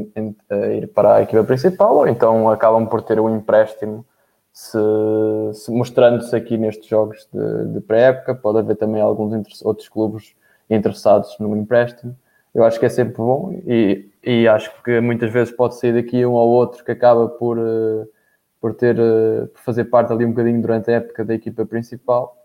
ir 0.74 0.88
para 0.96 1.16
a 1.16 1.22
equipa 1.24 1.44
principal 1.44 1.98
ou 1.98 2.08
então 2.08 2.50
acabam 2.50 2.88
por 2.88 3.02
ter 3.02 3.20
um 3.20 3.36
empréstimo 3.36 4.06
se, 4.54 4.80
se 5.56 5.70
mostrando-se 5.70 6.34
aqui 6.34 6.58
nestes 6.58 6.88
jogos 6.88 7.28
de, 7.34 7.74
de 7.74 7.82
pré-época. 7.82 8.34
Pode 8.34 8.60
haver 8.60 8.78
também 8.78 9.02
alguns 9.02 9.62
outros 9.62 9.90
clubes 9.90 10.34
interessados 10.70 11.38
no 11.38 11.54
empréstimo. 11.58 12.16
Eu 12.54 12.64
acho 12.64 12.80
que 12.80 12.86
é 12.86 12.90
sempre 12.90 13.18
bom 13.18 13.54
e, 13.66 14.10
e 14.24 14.48
acho 14.48 14.72
que 14.84 15.00
muitas 15.00 15.32
vezes 15.32 15.54
pode 15.54 15.76
sair 15.76 15.94
daqui 15.94 16.26
um 16.26 16.34
ou 16.34 16.50
outro 16.50 16.84
que 16.84 16.92
acaba 16.92 17.28
por, 17.30 17.58
eh, 17.58 18.08
por 18.60 18.74
ter 18.76 18.98
eh, 19.00 19.46
por 19.54 19.62
fazer 19.62 19.86
parte 19.86 20.12
ali 20.12 20.26
um 20.26 20.32
bocadinho 20.32 20.62
durante 20.62 20.92
a 20.92 20.96
época 20.96 21.24
da 21.24 21.34
equipa 21.34 21.66
principal 21.66 22.42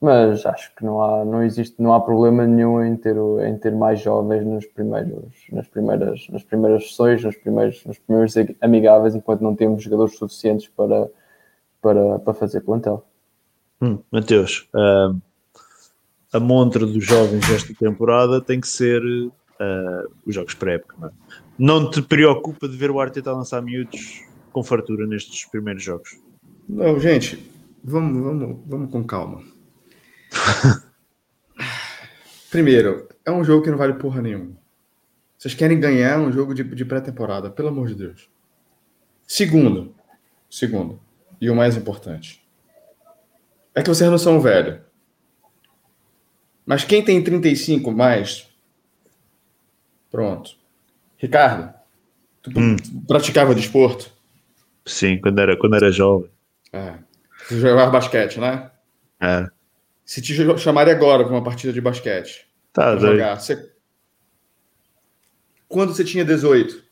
mas 0.00 0.44
acho 0.44 0.74
que 0.74 0.84
não 0.84 1.02
há, 1.02 1.24
não 1.24 1.42
existe, 1.42 1.80
não 1.80 1.94
há 1.94 2.00
problema 2.00 2.46
nenhum 2.46 2.82
em 2.84 2.96
ter, 2.96 3.16
em 3.46 3.56
ter 3.56 3.72
mais 3.72 4.00
jovens 4.00 4.44
nos 4.44 4.66
primeiros, 4.66 5.32
nas, 5.50 5.66
primeiras, 5.66 6.28
nas 6.28 6.42
primeiras 6.44 6.88
sessões, 6.88 7.24
nos 7.24 7.36
primeiros, 7.36 7.84
nos 7.84 7.98
primeiros 7.98 8.34
amigáveis, 8.60 9.14
enquanto 9.14 9.40
não 9.40 9.56
temos 9.56 9.82
jogadores 9.82 10.16
suficientes 10.16 10.68
para, 10.68 11.08
para, 11.80 12.18
para 12.18 12.34
fazer 12.34 12.60
plantel. 12.60 13.04
Hum, 13.80 13.98
Mateus, 14.10 14.68
uh, 14.74 15.18
a 16.32 16.40
montra 16.40 16.84
dos 16.84 17.04
jovens 17.04 17.46
desta 17.48 17.72
temporada 17.74 18.40
tem 18.40 18.60
que 18.60 18.68
ser 18.68 19.02
uh, 19.02 20.12
os 20.24 20.34
jogos 20.34 20.54
pré-época. 20.54 20.96
Não, 20.98 21.08
é? 21.08 21.12
não 21.58 21.90
te 21.90 22.02
preocupa 22.02 22.68
de 22.68 22.76
ver 22.76 22.90
o 22.90 23.00
Arteta 23.00 23.32
lançar 23.32 23.62
miúdos 23.62 24.22
com 24.52 24.62
fartura 24.62 25.06
nestes 25.06 25.44
primeiros 25.44 25.82
jogos? 25.82 26.18
Não, 26.68 26.98
gente, 26.98 27.50
vamos, 27.82 28.22
vamos, 28.22 28.58
vamos 28.66 28.90
com 28.90 29.04
calma 29.04 29.42
Primeiro, 32.50 33.08
é 33.24 33.30
um 33.30 33.44
jogo 33.44 33.62
que 33.62 33.70
não 33.70 33.78
vale 33.78 33.94
porra 33.94 34.22
nenhuma. 34.22 34.56
Vocês 35.36 35.54
querem 35.54 35.78
ganhar 35.78 36.18
um 36.18 36.32
jogo 36.32 36.54
de, 36.54 36.64
de 36.64 36.84
pré-temporada, 36.84 37.50
pelo 37.50 37.68
amor 37.68 37.88
de 37.88 37.94
Deus. 37.94 38.30
Segundo, 39.26 39.94
segundo, 40.48 40.98
e 41.40 41.50
o 41.50 41.54
mais 41.54 41.76
importante, 41.76 42.42
é 43.74 43.82
que 43.82 43.88
vocês 43.88 44.10
não 44.10 44.16
são 44.16 44.40
velho. 44.40 44.80
Mas 46.66 46.84
quem 46.84 47.02
tem 47.02 47.22
35 47.22 47.92
mais, 47.92 48.48
pronto. 50.10 50.56
Ricardo, 51.16 51.72
tu 52.42 52.50
hum. 52.58 52.76
praticava 53.06 53.54
desporto? 53.54 54.10
Sim, 54.84 55.20
quando 55.20 55.38
era, 55.40 55.56
quando 55.56 55.76
era 55.76 55.92
jovem. 55.92 56.30
É. 56.72 56.94
Tu 57.48 57.58
jogava 57.58 57.90
basquete, 57.90 58.40
né? 58.40 58.70
É. 59.20 59.46
Se 60.04 60.20
te 60.20 60.34
chamarem 60.58 60.92
agora 60.92 61.24
para 61.24 61.32
uma 61.32 61.44
partida 61.44 61.72
de 61.72 61.80
basquete. 61.80 62.46
Tá, 62.72 62.96
jogar. 62.96 63.40
Você... 63.40 63.72
Quando 65.68 65.94
você 65.94 66.04
tinha 66.04 66.24
18? 66.24 66.84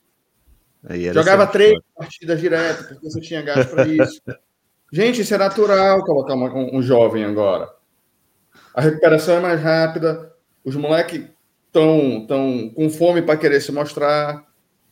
Jogava 1.12 1.46
três 1.46 1.78
partidas 1.96 2.40
direto, 2.40 2.88
porque 2.88 3.08
você 3.08 3.20
tinha 3.20 3.42
gasto 3.42 3.70
para 3.70 3.86
isso. 3.88 4.20
Gente, 4.92 5.22
isso 5.22 5.34
é 5.34 5.38
natural 5.38 6.04
colocar 6.04 6.34
uma, 6.34 6.52
um, 6.52 6.76
um, 6.76 6.82
jovem 6.82 7.24
agora. 7.24 7.68
A 8.74 8.80
recuperação 8.80 9.36
é 9.36 9.40
mais 9.40 9.60
rápida, 9.60 10.32
os 10.64 10.74
moleques 10.74 11.24
estão 11.66 12.26
tão 12.26 12.70
com 12.70 12.90
fome 12.90 13.22
para 13.22 13.36
querer 13.36 13.60
se 13.60 13.70
mostrar. 13.70 14.44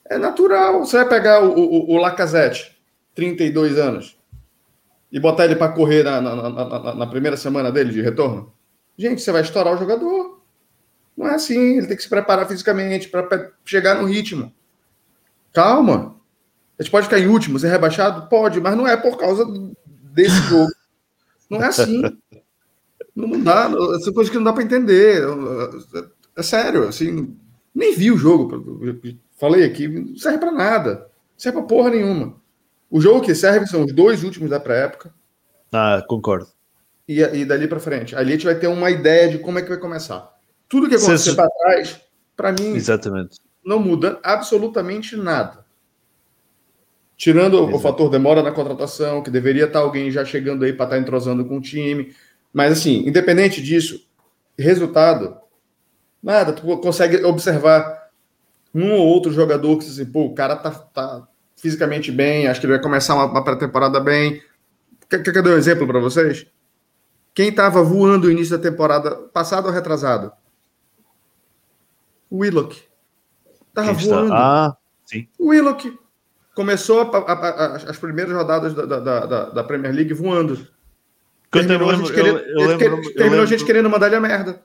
É 0.09 0.16
natural. 0.16 0.81
Você 0.81 0.99
vai 0.99 1.09
pegar 1.09 1.42
o, 1.42 1.53
o, 1.53 1.92
o 1.92 1.97
Lacazette, 1.97 2.81
32 3.14 3.79
anos 3.79 4.16
e 5.11 5.18
botar 5.18 5.45
ele 5.45 5.57
para 5.57 5.73
correr 5.73 6.03
na, 6.05 6.21
na, 6.21 6.51
na, 6.51 6.95
na, 6.95 7.07
primeira 7.07 7.37
semana 7.37 7.71
dele 7.73 7.92
de 7.92 8.01
retorno? 8.01 8.53
Gente, 8.97 9.21
você 9.21 9.33
vai 9.33 9.42
estourar 9.42 9.75
o 9.75 9.79
jogador. 9.79 10.40
Não 11.16 11.27
é 11.27 11.35
assim. 11.35 11.79
Ele 11.79 11.87
tem 11.87 11.97
que 11.97 12.03
se 12.03 12.09
preparar 12.09 12.47
fisicamente 12.47 13.09
para 13.09 13.51
chegar 13.64 13.97
no 13.97 14.07
ritmo. 14.07 14.53
Calma. 15.53 16.16
A 16.79 16.83
gente 16.83 16.90
pode 16.90 17.07
ficar 17.07 17.18
em 17.18 17.27
último, 17.27 17.59
ser 17.59 17.68
rebaixado? 17.68 18.29
Pode, 18.29 18.61
mas 18.61 18.77
não 18.77 18.87
é 18.87 18.97
por 18.97 19.18
causa 19.18 19.45
desse 20.14 20.37
jogo. 20.49 20.71
Não 21.51 21.62
é 21.62 21.66
assim. 21.66 22.03
Não, 23.14 23.40
dá. 23.42 23.70
Essa 23.96 24.12
coisa 24.12 24.31
que 24.31 24.37
não 24.37 24.44
dá 24.44 24.53
para 24.53 24.62
entender. 24.62 25.22
É 26.37 26.42
sério, 26.42 26.88
assim. 26.88 27.37
Nem 27.75 27.94
vi 27.94 28.11
o 28.11 28.16
jogo. 28.16 28.81
Falei 29.38 29.64
aqui, 29.64 29.88
não 29.88 30.16
serve 30.16 30.38
para 30.38 30.53
nada. 30.53 30.94
Não 30.94 31.38
serve 31.38 31.59
para 31.59 31.66
porra 31.66 31.90
nenhuma. 31.90 32.37
O 32.90 33.01
jogo 33.01 33.22
que 33.22 33.35
serve 33.35 33.66
são 33.66 33.85
os 33.85 33.92
dois 33.92 34.22
últimos 34.22 34.51
da 34.51 34.61
pré-época. 34.61 35.12
Ah, 35.72 36.05
concordo. 36.07 36.46
E, 37.09 37.20
e 37.20 37.44
dali 37.44 37.66
para 37.66 37.81
frente. 37.81 38.14
Ali 38.14 38.31
a 38.31 38.33
gente 38.33 38.44
vai 38.44 38.55
ter 38.55 38.66
uma 38.66 38.90
ideia 38.90 39.31
de 39.31 39.38
como 39.38 39.59
é 39.59 39.62
que 39.62 39.68
vai 39.68 39.79
começar. 39.79 40.31
Tudo 40.68 40.88
que 40.88 40.94
acontecer 40.94 41.35
para 41.35 41.51
trás, 41.51 42.01
para 42.37 42.53
mim, 42.53 42.75
Exatamente. 42.75 43.38
não 43.64 43.79
muda 43.79 44.18
absolutamente 44.22 45.16
nada. 45.16 45.64
Tirando 47.16 47.59
Exato. 47.59 47.77
o 47.77 47.79
fator 47.79 48.11
demora 48.11 48.42
na 48.42 48.53
contratação, 48.53 49.22
que 49.22 49.31
deveria 49.31 49.64
estar 49.64 49.81
alguém 49.81 50.11
já 50.11 50.25
chegando 50.25 50.64
aí 50.64 50.72
para 50.72 50.87
estar 50.87 50.98
entrosando 50.98 51.44
com 51.44 51.59
o 51.59 51.61
time. 51.61 52.14
Mas, 52.52 52.72
assim, 52.72 53.06
independente 53.06 53.62
disso, 53.62 54.04
resultado, 54.58 55.36
nada. 56.22 56.52
Tu 56.52 56.62
consegue 56.78 57.24
observar 57.24 58.10
um 58.74 58.92
ou 58.92 59.06
outro 59.06 59.32
jogador 59.32 59.78
que, 59.78 59.86
assim, 59.86 60.04
pô, 60.04 60.26
o 60.26 60.34
cara 60.34 60.56
tá, 60.56 60.70
tá, 60.70 61.28
fisicamente 61.56 62.10
bem, 62.10 62.46
acho 62.46 62.60
que 62.60 62.66
ele 62.66 62.74
vai 62.74 62.82
começar 62.82 63.14
uma, 63.14 63.26
uma 63.26 63.44
pré-temporada 63.44 64.00
bem. 64.00 64.42
Quer, 65.08 65.22
quer 65.22 65.32
que 65.32 65.38
eu 65.38 65.42
dê 65.42 65.50
um 65.50 65.58
exemplo 65.58 65.86
para 65.86 66.00
vocês? 66.00 66.46
Quem 67.34 67.48
estava 67.48 67.82
voando 67.82 68.26
no 68.26 68.32
início 68.32 68.56
da 68.56 68.62
temporada, 68.62 69.14
passado 69.32 69.66
ou 69.66 69.72
retrasado? 69.72 70.32
O 72.30 72.38
Willock. 72.38 72.82
Estava 73.68 73.92
voando. 73.92 74.32
Ah, 74.32 74.76
sim. 75.06 75.28
O 75.38 75.48
Willock. 75.48 75.98
Começou 76.54 77.00
a, 77.00 77.18
a, 77.18 77.32
a, 77.32 77.76
as 77.76 77.96
primeiras 77.96 78.34
rodadas 78.34 78.74
da, 78.74 78.84
da, 78.84 79.26
da, 79.26 79.44
da 79.50 79.64
Premier 79.64 79.94
League 79.94 80.12
voando. 80.12 80.66
Terminou, 81.52 81.90
a 81.90 81.94
gente, 81.96 82.12
querendo, 82.12 82.38
eu, 82.38 82.60
eu 82.60 82.66
lembro, 82.66 83.12
terminou 83.12 83.42
a 83.42 83.46
gente 83.46 83.64
querendo 83.64 83.90
mandar 83.90 84.06
ele 84.06 84.16
a 84.16 84.20
merda. 84.20 84.62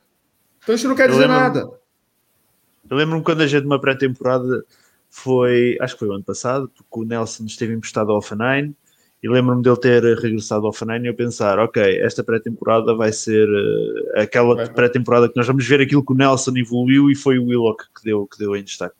Então 0.62 0.74
isso 0.74 0.88
não 0.88 0.96
quer 0.96 1.10
dizer 1.10 1.28
nada. 1.28 1.68
Eu 2.90 2.96
lembro-me 2.96 3.22
quando 3.22 3.42
a 3.42 3.46
gente, 3.46 3.64
numa 3.64 3.78
pré-temporada, 3.78 4.64
foi, 5.10 5.76
acho 5.82 5.94
que 5.94 5.98
foi 5.98 6.08
o 6.08 6.12
ano 6.12 6.24
passado, 6.24 6.70
porque 6.74 7.04
o 7.04 7.04
Nelson 7.04 7.44
esteve 7.44 7.74
emprestado 7.74 8.10
ao 8.10 8.18
Offenheim 8.18 8.74
e 9.22 9.28
lembro-me 9.28 9.62
dele 9.62 9.76
ter 9.76 10.02
regressado 10.02 10.64
ao 10.64 10.70
Offenheim 10.70 11.02
e 11.02 11.08
eu 11.08 11.14
pensar, 11.14 11.58
ok, 11.58 12.00
esta 12.00 12.24
pré-temporada 12.24 12.94
vai 12.94 13.12
ser 13.12 13.46
uh, 13.46 14.20
aquela 14.20 14.66
pré-temporada 14.68 15.28
que 15.28 15.36
nós 15.36 15.46
vamos 15.46 15.66
ver 15.66 15.82
aquilo 15.82 16.02
que 16.02 16.12
o 16.12 16.16
Nelson 16.16 16.56
evoluiu 16.56 17.10
e 17.10 17.14
foi 17.14 17.38
o 17.38 17.48
Willock 17.48 17.84
que 17.94 18.04
deu, 18.04 18.26
que 18.26 18.38
deu 18.38 18.56
em 18.56 18.64
destaque. 18.64 18.96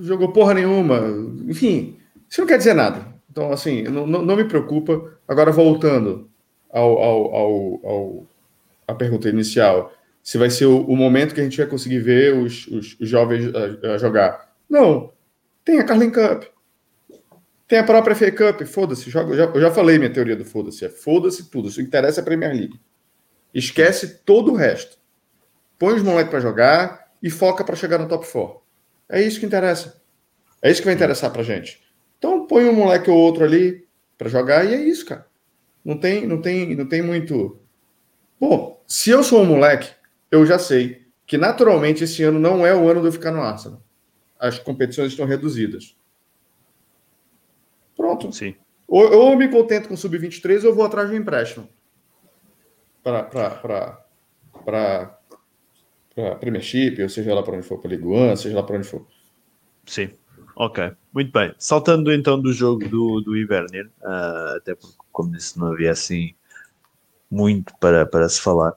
Jogou 0.00 0.32
porra 0.32 0.54
nenhuma, 0.54 1.00
enfim, 1.48 1.96
isso 2.30 2.40
não 2.40 2.46
quer 2.46 2.58
dizer 2.58 2.74
nada. 2.74 3.14
Então, 3.28 3.52
assim, 3.52 3.82
não, 3.82 4.06
não 4.06 4.36
me 4.36 4.44
preocupa. 4.44 5.12
Agora, 5.28 5.50
voltando 5.50 6.30
ao, 6.70 6.98
ao, 6.98 7.34
ao, 7.34 7.80
ao, 7.84 8.26
à 8.86 8.94
pergunta 8.94 9.28
inicial, 9.28 9.92
se 10.22 10.38
vai 10.38 10.50
ser 10.50 10.66
o, 10.66 10.80
o, 10.82 10.96
momento 10.96 11.34
que 11.34 11.40
a 11.40 11.44
gente 11.44 11.56
vai 11.56 11.66
conseguir 11.66 12.00
ver 12.00 12.34
os, 12.34 12.66
os, 12.66 12.96
os 13.00 13.08
jovens 13.08 13.52
a, 13.54 13.94
a 13.94 13.98
jogar 13.98 14.46
não. 14.68 15.12
Tem 15.64 15.78
a 15.78 15.84
Carling 15.84 16.10
Cup. 16.10 16.44
Tem 17.66 17.78
a 17.78 17.84
própria 17.84 18.14
FA 18.14 18.30
Cup. 18.30 18.62
Foda-se. 18.66 19.06
Eu 19.06 19.12
já, 19.12 19.20
eu 19.22 19.60
já 19.60 19.70
falei 19.70 19.98
minha 19.98 20.12
teoria 20.12 20.36
do 20.36 20.44
foda-se. 20.44 20.84
É 20.84 20.88
foda-se 20.88 21.50
tudo. 21.50 21.70
Se 21.70 21.80
interessa 21.80 22.20
é 22.20 22.22
a 22.22 22.24
Premier 22.24 22.52
League. 22.52 22.80
Esquece 23.54 24.18
todo 24.24 24.52
o 24.52 24.56
resto. 24.56 24.98
Põe 25.78 25.94
os 25.94 26.02
moleques 26.02 26.30
para 26.30 26.40
jogar 26.40 27.06
e 27.22 27.30
foca 27.30 27.64
para 27.64 27.76
chegar 27.76 27.98
no 27.98 28.08
top 28.08 28.26
4. 28.30 28.60
É 29.08 29.22
isso 29.22 29.40
que 29.40 29.46
interessa. 29.46 30.00
É 30.60 30.70
isso 30.70 30.80
que 30.80 30.86
vai 30.86 30.94
interessar 30.94 31.30
pra 31.30 31.42
gente. 31.42 31.82
Então 32.18 32.46
põe 32.46 32.64
um 32.64 32.72
moleque 32.72 33.10
ou 33.10 33.16
outro 33.16 33.44
ali 33.44 33.86
para 34.16 34.28
jogar 34.28 34.64
e 34.64 34.74
é 34.74 34.78
isso, 34.78 35.04
cara. 35.04 35.25
Não 35.86 35.96
tem, 35.96 36.26
não 36.26 36.42
tem, 36.42 36.74
não 36.74 36.86
tem 36.86 37.00
muito. 37.00 37.60
Bom, 38.40 38.82
se 38.86 39.10
eu 39.10 39.22
sou 39.22 39.42
um 39.42 39.46
moleque, 39.46 39.88
eu 40.30 40.44
já 40.44 40.58
sei 40.58 41.06
que 41.24 41.38
naturalmente 41.38 42.02
esse 42.02 42.24
ano 42.24 42.40
não 42.40 42.66
é 42.66 42.74
o 42.74 42.88
ano 42.88 43.00
de 43.00 43.06
eu 43.06 43.12
ficar 43.12 43.30
no 43.30 43.40
Arsenal 43.40 43.80
as 44.38 44.58
competições 44.58 45.12
estão 45.12 45.26
reduzidas. 45.26 45.96
Pronto. 47.96 48.32
Sim. 48.32 48.54
Ou, 48.86 49.02
ou 49.02 49.32
eu 49.32 49.38
me 49.38 49.48
contento 49.48 49.88
com 49.88 49.96
sub-23 49.96 50.64
ou 50.64 50.74
vou 50.74 50.84
atrás 50.84 51.08
de 51.08 51.14
um 51.14 51.18
empréstimo 51.18 51.68
para 53.02 53.30
Premiership, 56.40 57.00
ou 57.00 57.08
seja 57.08 57.34
lá 57.34 57.42
para 57.42 57.56
onde 57.56 57.66
for, 57.66 57.78
para 57.78 57.90
Ligue 57.90 58.06
1, 58.06 58.36
seja 58.36 58.56
lá 58.56 58.62
para 58.62 58.76
onde 58.76 58.86
for. 58.86 59.06
Sim. 59.86 60.10
Ok, 60.58 60.90
muito 61.12 61.30
bem. 61.30 61.54
Saltando 61.58 62.10
então 62.10 62.40
do 62.40 62.50
jogo 62.50 62.88
do, 62.88 63.20
do 63.20 63.36
Ivernier, 63.36 63.90
uh, 64.00 64.56
até 64.56 64.74
porque, 64.74 64.96
como 65.12 65.30
disse, 65.30 65.58
não 65.58 65.66
havia 65.70 65.90
assim 65.90 66.34
muito 67.30 67.74
para, 67.78 68.06
para 68.06 68.26
se 68.26 68.40
falar. 68.40 68.72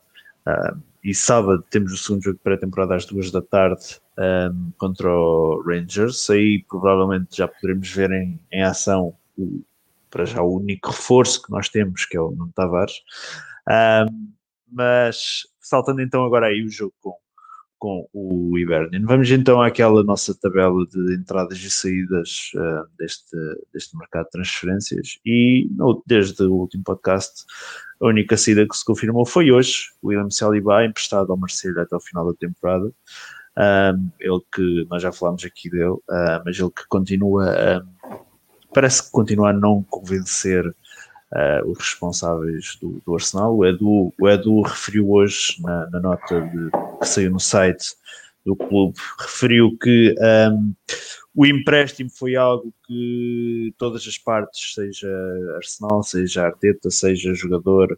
Uh, 0.45 0.77
e 1.01 1.15
sábado 1.15 1.63
temos 1.69 1.93
o 1.93 1.97
segundo 1.97 2.21
jogo 2.21 2.37
de 2.37 2.43
pré-temporada 2.43 2.95
às 2.95 3.05
duas 3.05 3.31
da 3.31 3.41
tarde 3.41 3.97
um, 4.17 4.71
contra 4.77 5.09
o 5.09 5.63
Rangers. 5.65 6.29
Aí 6.29 6.65
provavelmente 6.67 7.37
já 7.37 7.47
poderemos 7.47 7.89
ver 7.89 8.11
em, 8.11 8.37
em 8.51 8.61
ação 8.61 9.15
o, 9.37 9.63
para 10.11 10.25
já 10.25 10.41
o 10.41 10.57
único 10.57 10.89
reforço 10.89 11.41
que 11.41 11.49
nós 11.49 11.69
temos, 11.69 12.03
que 12.05 12.17
é 12.17 12.19
o 12.19 12.31
Nuno 12.31 12.51
Tavares. 12.53 12.95
Um, 13.69 14.33
mas 14.69 15.43
saltando 15.61 16.01
então 16.01 16.25
agora 16.25 16.47
aí 16.47 16.61
o 16.61 16.69
jogo 16.69 16.93
com, 17.01 17.15
com 17.79 18.07
o 18.13 18.57
Hibernian. 18.57 19.05
Vamos 19.05 19.31
então 19.31 19.61
àquela 19.61 20.03
nossa 20.03 20.35
tabela 20.35 20.85
de 20.85 21.15
entradas 21.15 21.57
e 21.57 21.69
saídas 21.69 22.51
uh, 22.55 22.85
deste, 22.97 23.35
deste 23.73 23.97
mercado 23.97 24.25
de 24.25 24.31
transferências 24.31 25.17
e 25.25 25.69
no, 25.71 26.03
desde 26.05 26.43
o 26.43 26.53
último 26.53 26.83
podcast 26.83 27.45
a 28.01 28.07
única 28.07 28.37
saída 28.37 28.67
que 28.67 28.77
se 28.77 28.85
confirmou 28.85 29.25
foi 29.25 29.51
hoje, 29.51 29.89
o 30.01 30.09
William 30.09 30.29
Saliba 30.29 30.85
emprestado 30.85 31.31
ao 31.31 31.37
Marseille 31.37 31.79
até 31.79 31.95
o 31.95 31.99
final 31.99 32.27
da 32.27 32.37
temporada. 32.37 32.91
Um, 33.57 34.09
ele 34.19 34.39
que 34.53 34.87
nós 34.89 35.01
já 35.01 35.11
falámos 35.11 35.43
aqui 35.43 35.69
dele, 35.69 35.89
uh, 35.89 36.41
mas 36.45 36.57
ele 36.59 36.69
que 36.69 36.87
continua, 36.87 37.85
parece 38.73 39.03
que 39.03 39.11
continua 39.11 39.49
a 39.49 39.53
não 39.53 39.83
convencer 39.83 40.63
uh, 41.33 41.69
os 41.69 41.77
responsáveis 41.77 42.77
do, 42.81 43.01
do, 43.05 43.13
Arsenal. 43.13 43.55
O 43.55 43.65
Edu, 43.65 44.13
o 44.19 44.29
Edu 44.29 44.61
referiu 44.61 45.11
hoje 45.11 45.55
na, 45.61 45.89
na 45.89 45.99
nota 45.99 46.41
de, 46.41 46.69
que 46.99 47.07
saiu 47.07 47.31
no 47.31 47.39
site 47.39 47.95
do 48.45 48.55
clube, 48.55 48.97
referiu 49.19 49.77
que 49.77 50.15
um, 50.51 50.73
o 51.35 51.45
empréstimo 51.45 52.09
foi 52.09 52.35
algo 52.35 52.73
que 52.85 53.73
todas 53.77 54.07
as 54.07 54.17
partes, 54.17 54.73
seja 54.73 55.09
Arsenal, 55.55 56.01
seja 56.03 56.45
Arteta, 56.45 56.89
seja 56.89 57.33
jogador, 57.33 57.97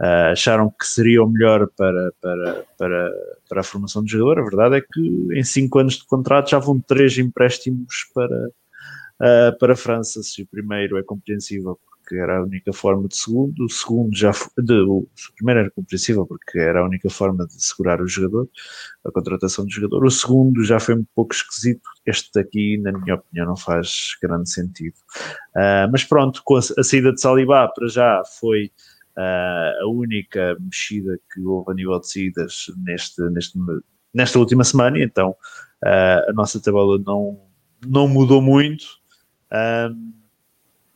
uh, 0.00 0.32
acharam 0.32 0.70
que 0.70 0.86
seria 0.86 1.22
o 1.22 1.28
melhor 1.28 1.68
para, 1.76 2.12
para, 2.20 2.64
para, 2.76 3.12
para 3.48 3.60
a 3.60 3.64
formação 3.64 4.02
do 4.02 4.08
jogador. 4.08 4.40
A 4.40 4.44
verdade 4.44 4.76
é 4.76 4.80
que 4.80 5.28
em 5.32 5.44
cinco 5.44 5.78
anos 5.78 5.94
de 5.94 6.04
contrato 6.04 6.50
já 6.50 6.58
vão 6.58 6.78
três 6.78 7.16
empréstimos 7.16 8.06
para, 8.14 8.48
uh, 8.48 9.58
para 9.58 9.72
a 9.72 9.76
França. 9.76 10.22
Se 10.22 10.42
o 10.42 10.46
primeiro 10.46 10.98
é 10.98 11.02
compreensível 11.02 11.78
porque 12.06 12.16
era 12.16 12.38
a 12.38 12.42
única 12.42 12.72
forma 12.72 13.08
de 13.08 13.16
segundo, 13.16 13.64
o 13.64 13.68
segundo 13.68 14.16
já 14.16 14.30
de, 14.56 14.80
o 14.82 15.08
primeiro 15.34 15.60
era 15.60 15.70
compreensível 15.72 16.24
porque 16.24 16.56
era 16.56 16.80
a 16.80 16.84
única 16.84 17.10
forma 17.10 17.44
de 17.44 17.60
segurar 17.60 18.00
o 18.00 18.06
jogador, 18.06 18.48
a 19.04 19.10
contratação 19.10 19.64
do 19.64 19.70
jogador, 19.72 20.04
o 20.04 20.10
segundo 20.10 20.64
já 20.64 20.78
foi 20.78 20.94
um 20.94 21.04
pouco 21.16 21.34
esquisito, 21.34 21.82
este 22.06 22.38
aqui, 22.38 22.78
na 22.78 22.92
minha 22.92 23.16
opinião, 23.16 23.46
não 23.46 23.56
faz 23.56 24.16
grande 24.22 24.48
sentido. 24.48 24.94
Uh, 25.56 25.90
mas 25.90 26.04
pronto, 26.04 26.40
a, 26.54 26.80
a, 26.80 26.84
saída 26.84 27.12
de 27.12 27.20
Salibá 27.20 27.66
para 27.66 27.88
já 27.88 28.22
foi 28.38 28.70
uh, 29.18 29.82
a 29.82 29.88
única 29.88 30.56
mexida 30.60 31.18
que 31.34 31.40
houve 31.40 31.72
a 31.72 31.74
nível 31.74 31.98
de 31.98 32.08
saídas 32.08 32.66
neste, 32.76 33.20
neste, 33.30 33.58
nesta 34.14 34.38
última 34.38 34.62
semana, 34.62 35.00
então 35.00 35.30
uh, 35.30 36.30
a 36.30 36.32
nossa 36.32 36.62
tabela 36.62 36.98
não, 37.04 37.40
não 37.84 38.06
mudou 38.06 38.40
muito. 38.40 38.84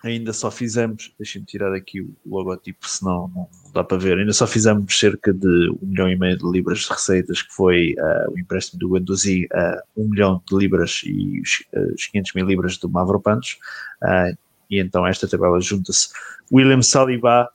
Ainda 0.03 0.33
só 0.33 0.51
fizemos, 0.51 1.13
deixem-me 1.19 1.47
tirar 1.47 1.75
aqui 1.75 2.01
o 2.01 2.15
logotipo, 2.27 2.89
senão 2.89 3.31
não 3.35 3.49
dá 3.73 3.85
para 3.85 3.99
ver, 3.99 4.19
ainda 4.19 4.33
só 4.33 4.47
fizemos 4.47 4.99
cerca 4.99 5.33
de 5.33 5.71
um 5.83 5.87
milhão 5.87 6.09
e 6.09 6.17
meio 6.17 6.39
de 6.39 6.51
libras 6.51 6.81
de 6.81 6.89
receitas, 6.91 7.43
que 7.43 7.53
foi 7.53 7.95
uh, 7.99 8.33
o 8.33 8.39
empréstimo 8.39 8.79
do 8.79 8.91
Guendouzi 8.91 9.47
a 9.53 9.83
uh, 9.97 10.03
um 10.03 10.09
milhão 10.09 10.43
de 10.49 10.57
libras 10.57 11.03
e 11.05 11.41
os, 11.41 11.65
uh, 11.75 11.95
os 11.95 12.07
500 12.07 12.35
mil 12.35 12.47
libras 12.47 12.79
do 12.79 12.89
Mavropanos, 12.89 13.59
uh, 14.03 14.37
e 14.71 14.79
então 14.79 15.07
esta 15.07 15.29
tabela 15.29 15.61
junta-se 15.61 16.09
William 16.51 16.83
Saliba. 16.83 17.49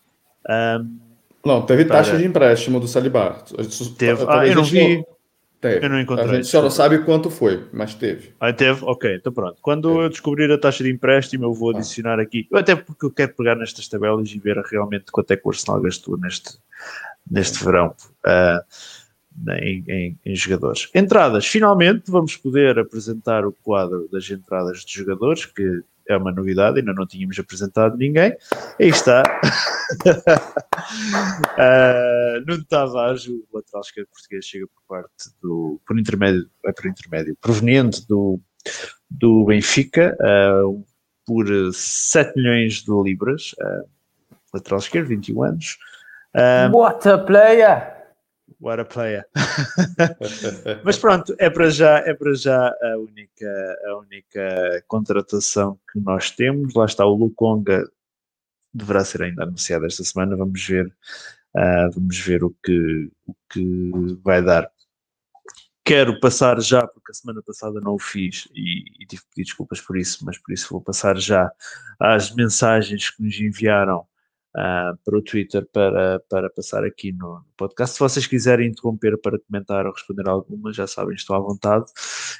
Um, 0.47 0.99
não, 1.45 1.62
teve 1.65 1.86
para... 1.86 1.97
taxa 1.97 2.17
de 2.17 2.25
empréstimo 2.25 2.79
do 2.79 2.88
Saliba. 2.88 3.43
Teve, 3.97 4.25
ah, 4.27 4.45
eu 4.47 4.55
não 4.55 4.63
vi. 4.63 5.03
Teve. 5.65 5.84
Eu 5.84 5.89
não 5.89 5.99
encontrei. 5.99 6.30
A 6.30 6.34
gente 6.36 6.47
só 6.47 6.62
não 6.62 6.69
sabe 6.69 6.99
quanto 6.99 7.32
foi, 7.32 7.65
mas 7.73 7.95
teve. 7.95 8.36
Ah, 8.39 8.54
teve? 8.54 8.82
Ok, 8.84 9.15
então 9.15 9.34
pronto. 9.34 9.58
Quando 9.63 9.89
teve. 9.89 10.04
eu 10.04 10.10
descobrir 10.10 10.51
a 10.51 10.60
taxa 10.60 10.84
de 10.84 10.91
empréstimo, 10.91 11.45
eu 11.45 11.54
vou 11.56 11.71
ah. 11.71 11.78
adicionar 11.80 12.19
ah. 12.19 12.21
aqui. 12.21 12.47
Até 12.54 12.75
porque 12.75 13.04
eu 13.04 13.10
quero 13.10 13.34
pegar 13.34 13.56
nestas 13.56 13.88
tabelas 13.88 14.30
e 14.30 14.38
ver 14.38 14.58
realmente 14.58 15.06
quanto 15.12 15.32
é 15.32 15.36
que 15.36 15.41
o 15.43 15.49
Arsenal 15.49 15.82
gastou 15.82 16.19
neste, 16.19 16.51
neste 17.30 17.65
verão 17.65 17.95
uh, 18.28 19.51
em, 19.60 19.84
em, 19.88 20.19
em, 20.23 20.36
jogadores. 20.36 20.88
Entradas. 20.93 21.47
Finalmente 21.47 22.12
vamos 22.12 22.38
poder 22.38 22.78
apresentar 22.78 23.43
o 23.43 23.51
quadro 23.51 24.08
das 24.12 24.30
entradas 24.30 24.86
de 24.86 24.93
jogadores, 24.93 25.47
que 25.47 25.82
é 26.07 26.17
uma 26.17 26.31
novidade, 26.31 26.79
ainda 26.79 26.93
não 26.93 27.05
tínhamos 27.05 27.37
apresentado 27.39 27.97
ninguém. 27.97 28.35
Aí 28.79 28.87
está. 28.87 29.23
uh, 31.57 32.41
Nuno 32.45 32.65
Tavares, 32.65 33.27
o 33.27 33.45
lateral 33.53 33.81
esquerdo 33.81 34.07
português, 34.07 34.45
chega 34.45 34.67
por 34.67 34.81
parte 34.87 35.29
do. 35.41 35.81
por 35.85 35.99
intermédio, 35.99 36.49
é 36.65 36.71
por 36.71 36.85
intermédio, 36.85 37.37
proveniente 37.41 38.07
do, 38.07 38.39
do 39.09 39.45
Benfica, 39.45 40.15
uh, 40.21 40.85
por 41.25 41.47
7 41.73 42.35
milhões 42.35 42.83
de 42.83 42.91
libras. 42.91 43.53
Uh, 43.59 43.87
lateral 44.53 44.79
esquerdo, 44.79 45.07
21 45.07 45.43
anos. 45.43 45.77
Um, 46.35 46.75
What 46.75 47.07
a 47.07 47.17
player! 47.17 47.94
What 48.60 48.79
a 48.79 48.86
player. 48.86 49.25
Mas 50.84 50.97
pronto, 50.97 51.36
é 51.39 51.49
para 51.49 51.69
já, 51.69 51.97
é 51.99 52.13
para 52.13 52.34
já 52.34 52.67
a 52.67 52.97
única, 52.97 53.77
a 53.88 53.97
única 53.97 54.84
contratação 54.88 55.79
que 55.91 55.99
nós 55.99 56.31
temos. 56.31 56.73
Lá 56.73 56.86
está 56.86 57.05
o 57.05 57.15
Lukonga, 57.15 57.84
deverá 58.73 59.03
ser 59.03 59.23
ainda 59.23 59.43
anunciado 59.43 59.86
esta 59.86 60.03
semana. 60.03 60.38
Vamos 60.38 60.65
ver, 60.65 60.86
uh, 60.88 61.91
vamos 61.93 62.17
ver 62.19 62.43
o 62.43 62.55
que, 62.63 63.12
o 63.27 63.36
que 63.51 64.19
vai 64.23 64.43
dar. 64.43 64.69
Quero 65.84 66.19
passar 66.19 66.60
já, 66.62 66.88
porque 66.88 67.12
a 67.12 67.15
semana 67.15 67.43
passada 67.43 67.79
não 67.79 67.93
o 67.93 67.99
fiz 67.99 68.47
e, 68.55 69.03
e 69.03 69.05
tive 69.05 69.21
que 69.23 69.29
pedir 69.29 69.43
desculpas 69.43 69.79
por 69.79 69.97
isso, 69.97 70.25
mas 70.25 70.38
por 70.38 70.51
isso 70.51 70.67
vou 70.71 70.81
passar 70.81 71.17
já 71.17 71.51
às 71.99 72.34
mensagens 72.34 73.12
que 73.12 73.21
nos 73.21 73.39
enviaram 73.39 74.08
uh, 74.55 74.97
para 75.03 75.17
o 75.17 75.21
Twitter 75.21 75.67
para, 75.71 76.19
para 76.29 76.49
passar 76.49 76.83
aqui 76.83 77.11
no, 77.11 77.43
podcast. 77.57 77.95
Se 77.95 77.99
vocês 77.99 78.25
quiserem 78.25 78.69
interromper 78.69 79.19
para 79.19 79.39
comentar 79.39 79.85
ou 79.85 79.91
responder 79.91 80.27
alguma, 80.27 80.73
já 80.73 80.87
sabem, 80.87 81.15
estou 81.15 81.35
à 81.35 81.39
vontade. 81.39 81.85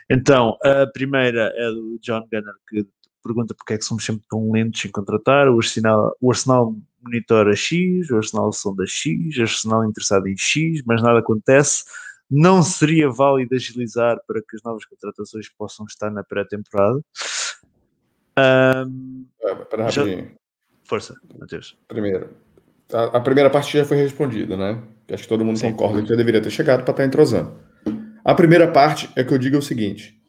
Então, 0.10 0.58
a 0.64 0.88
primeira 0.88 1.54
é 1.56 1.70
do 1.70 2.00
John 2.02 2.28
Gunner, 2.32 2.56
que 2.68 2.88
pergunta 3.24 3.54
porque 3.56 3.74
é 3.74 3.78
que 3.78 3.86
somos 3.86 4.06
sempre 4.06 4.26
tão 4.30 4.52
lentos 4.52 4.84
em 4.86 4.92
contratar. 4.92 5.50
O 5.50 5.58
Arsenal, 5.58 6.16
o 6.22 6.32
Arsenal 6.32 6.76
monitora 7.04 7.56
X, 7.56 8.10
o 8.10 8.18
Arsenal 8.18 8.52
sonda 8.52 8.86
X, 8.88 9.38
o 9.38 9.42
Arsenal 9.42 9.86
interessado 9.86 10.28
em 10.28 10.38
X, 10.38 10.82
mas 10.86 11.02
nada 11.02 11.20
acontece. 11.20 11.84
Não 12.30 12.64
seria 12.64 13.08
válido 13.10 13.54
agilizar 13.54 14.20
para 14.28 14.42
que 14.42 14.56
as 14.56 14.64
novas 14.64 14.84
contratações 14.86 15.48
possam 15.50 15.86
estar 15.86 16.10
na 16.10 16.24
pré-temporada? 16.24 17.00
Um, 18.38 19.26
para 19.70 19.90
já... 19.90 20.04
Força, 20.86 21.16
Matheus. 21.38 21.78
Primeiro, 21.88 22.30
a, 22.94 23.18
a, 23.18 23.20
primeira 23.20 23.50
parte 23.50 23.78
já 23.78 23.84
foi 23.84 23.98
respondida, 23.98 24.56
né? 24.56 24.82
Acho 25.12 25.24
que 25.24 25.30
todo 25.30 25.44
mundo 25.44 25.60
Sim. 25.60 25.72
concorda 25.72 26.04
que 26.04 26.12
eu 26.12 26.18
deveria 26.18 26.42
ter 26.42 26.52
chegado 26.52 26.84
para 26.84 26.92
estar 26.92 27.06
entrosando. 27.06 27.60
A 28.24 28.34
primeira 28.34 28.72
parte 28.72 29.10
é 29.16 29.24
que 29.24 29.34
eu 29.34 29.38
digo 29.38 29.58
o 29.58 29.62
seguinte: 29.62 30.20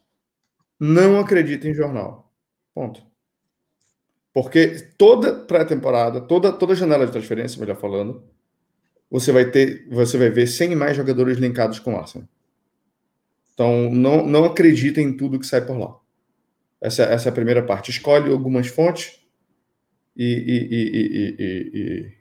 não 0.79 1.19
acredita 1.19 1.67
em 1.67 1.73
jornal. 1.73 2.31
Ponto. 2.73 3.01
Porque 4.33 4.91
toda 4.97 5.33
pré-temporada, 5.33 6.21
toda, 6.21 6.51
toda 6.51 6.75
janela 6.75 7.07
de 7.07 7.11
transferência, 7.11 7.59
melhor 7.59 7.75
falando, 7.75 8.23
você 9.09 9.31
vai 9.31 9.49
ter, 9.49 9.87
você 9.89 10.17
vai 10.17 10.29
ver 10.29 10.45
100 10.45 10.75
mais 10.75 10.95
jogadores 10.95 11.37
linkados 11.37 11.79
com 11.79 11.95
o 11.95 11.97
Arsenal. 11.97 12.27
Então, 13.53 13.89
não, 13.89 14.23
não 14.23 14.45
acredita 14.45 15.01
em 15.01 15.17
tudo 15.17 15.39
que 15.39 15.47
sai 15.47 15.65
por 15.65 15.75
lá. 15.75 15.97
Essa, 16.79 17.03
essa 17.03 17.29
é 17.29 17.31
a 17.31 17.33
primeira 17.33 17.63
parte. 17.63 17.89
Escolhe 17.89 18.31
algumas 18.31 18.67
fontes, 18.67 19.19
e, 20.17 20.25
e, 20.71 21.77
e, 21.79 22.11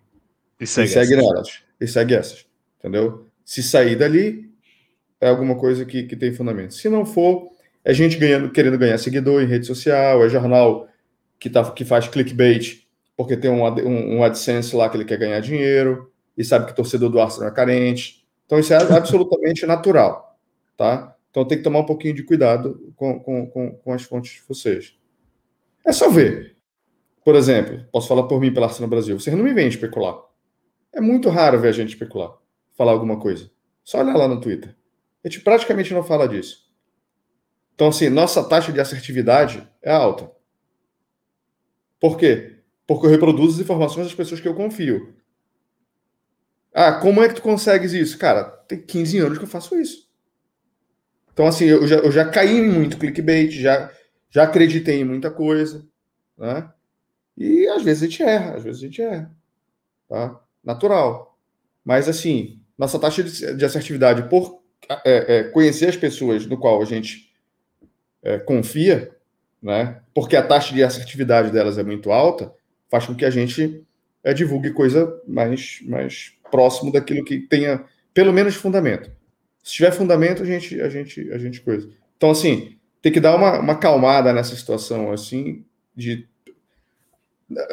e 0.61 0.67
segue, 0.67 0.89
segue 0.89 1.17
nelas. 1.17 1.63
E 1.81 1.87
segue 1.87 2.15
essas. 2.15 2.47
Entendeu? 2.79 3.27
Se 3.45 3.63
sair 3.63 3.97
dali, 3.97 4.51
é 5.21 5.29
alguma 5.29 5.57
coisa 5.57 5.85
que, 5.85 6.03
que 6.05 6.17
tem 6.17 6.33
fundamento. 6.33 6.75
Se 6.75 6.89
não 6.89 7.07
for, 7.07 7.49
é 7.85 7.95
gente 7.95 8.17
ganhando, 8.17 8.51
querendo 8.51 8.79
ganhar 8.79 8.99
seguidor 8.99 9.43
em 9.43 9.47
rede 9.47 9.67
social, 9.67 10.25
é 10.25 10.29
jornal 10.29 10.89
que, 11.39 11.49
tá, 11.49 11.71
que 11.71 11.85
faz 11.85 12.07
clickbait 12.09 12.87
porque 13.17 13.37
tem 13.37 13.51
um, 13.51 13.65
um, 13.65 14.17
um 14.19 14.23
AdSense 14.23 14.77
lá 14.77 14.89
que 14.89 14.97
ele 14.97 15.05
quer 15.05 15.19
ganhar 15.19 15.41
dinheiro 15.41 16.13
e 16.37 16.45
sabe 16.45 16.67
que 16.67 16.73
o 16.73 16.75
torcedor 16.75 17.09
do 17.09 17.19
Arsenal 17.19 17.49
é 17.49 17.53
carente. 17.53 18.27
Então 18.45 18.59
isso 18.59 18.75
é 18.75 18.77
absolutamente 18.95 19.65
natural, 19.65 20.39
tá? 20.77 21.17
Então 21.31 21.45
tem 21.45 21.59
que 21.59 21.65
tomar 21.65 21.81
um 21.81 21.87
pouquinho 21.87 22.15
de 22.15 22.23
cuidado 22.23 22.93
com, 22.95 23.19
com, 23.19 23.47
com, 23.47 23.71
com 23.73 23.93
as 23.93 24.03
fontes 24.03 24.33
de 24.33 24.43
vocês. 24.47 24.95
É 25.85 25.93
só 25.93 26.11
ver. 26.11 26.56
Por 27.27 27.35
exemplo, 27.35 27.85
posso 27.91 28.07
falar 28.07 28.23
por 28.29 28.41
mim 28.41 28.55
pela 28.55 28.67
Arsenal 28.67 28.89
Brasil, 28.89 29.19
vocês 29.19 29.35
não 29.35 29.43
me 29.43 29.53
vêm 29.53 29.67
especular. 29.67 30.17
É 30.93 31.01
muito 31.01 31.29
raro 31.29 31.59
ver 31.59 31.71
a 31.71 31.73
gente 31.73 31.89
especular, 31.89 32.39
falar 32.77 32.93
alguma 32.93 33.19
coisa. 33.19 33.51
Só 33.83 33.99
olhar 33.99 34.17
lá 34.17 34.29
no 34.29 34.41
Twitter. 34.41 34.77
A 35.25 35.29
gente 35.29 35.43
praticamente 35.43 35.93
não 35.93 36.05
fala 36.05 36.29
disso. 36.29 36.71
Então, 37.75 37.89
assim, 37.89 38.09
nossa 38.09 38.49
taxa 38.49 38.73
de 38.73 38.81
assertividade 38.81 39.69
é 39.83 39.91
alta. 39.91 40.31
Por 41.99 42.17
quê? 42.17 42.61
Porque 42.87 43.07
eu 43.07 43.11
reproduzo 43.11 43.57
as 43.57 43.61
informações 43.61 44.07
das 44.07 44.15
pessoas 44.15 44.41
que 44.41 44.47
eu 44.47 44.55
confio. 44.55 45.13
Ah, 46.73 46.93
como 46.93 47.25
é 47.25 47.29
que 47.29 47.35
tu 47.35 47.43
consegues 47.43 47.93
isso? 47.93 48.17
Cara, 48.19 48.45
tem 48.45 48.81
15 48.81 49.19
anos 49.19 49.39
que 49.39 49.45
eu 49.45 49.49
faço 49.49 49.75
isso. 49.75 50.09
Então, 51.33 51.45
assim, 51.45 51.65
eu 51.65 51.89
já, 51.89 51.97
eu 51.97 52.13
já 52.13 52.25
caí 52.31 52.57
em 52.57 52.69
muito 52.69 52.97
clickbait, 52.97 53.51
já, 53.51 53.91
já 54.31 54.45
acreditei 54.45 55.01
em 55.01 55.05
muita 55.05 55.29
coisa, 55.29 55.85
né? 56.39 56.71
E 57.37 57.67
às 57.69 57.83
vezes 57.83 58.03
a 58.03 58.07
gente 58.07 58.23
erra, 58.23 58.55
às 58.57 58.65
vezes 58.65 58.83
a 58.83 58.87
gente 58.87 59.03
erra. 59.03 59.31
Tá? 60.09 60.41
Natural. 60.65 61.39
Mas 61.85 62.09
assim, 62.09 62.61
nossa 62.79 62.99
taxa 62.99 63.23
de, 63.23 63.65
assertividade 63.65 64.29
por 64.29 64.63
é, 65.05 65.39
é, 65.39 65.45
conhecer 65.45 65.89
as 65.89 65.97
pessoas 65.97 66.47
no 66.47 66.57
qual 66.57 66.81
a 66.81 66.85
gente 66.85 67.33
é, 68.23 68.39
confia, 68.39 69.15
né? 69.63 70.01
Porque 70.15 70.37
a 70.37 70.47
taxa 70.47 70.75
de 70.75 70.83
assertividade 70.83 71.51
delas 71.51 71.79
é 71.79 71.83
muito 71.83 72.11
alta, 72.11 72.53
faz 72.91 73.07
com 73.07 73.15
que 73.15 73.25
a 73.25 73.31
gente 73.31 73.85
é, 74.23 74.33
divulgue 74.33 74.73
coisa 74.73 75.21
mais, 75.27 75.81
mais 75.83 76.33
próximo 76.51 76.93
daquilo 76.93 77.25
que 77.25 77.41
tenha 77.41 77.85
pelo 78.13 78.33
menos 78.33 78.55
fundamento. 78.55 79.11
Se 79.63 79.75
tiver 79.75 79.93
fundamento, 79.93 80.43
a 80.43 80.47
gente, 80.47 80.81
a 80.81 80.89
gente, 80.89 81.31
a 81.33 81.39
gente 81.39 81.61
coisa. 81.61 81.89
Então, 82.17 82.31
assim, 82.31 82.77
tem 83.03 83.13
que 83.13 83.21
dar 83.21 83.37
uma, 83.37 83.59
uma 83.59 83.75
calmada 83.77 84.33
nessa 84.33 84.57
situação, 84.57 85.13
assim, 85.13 85.65
de. 85.95 86.27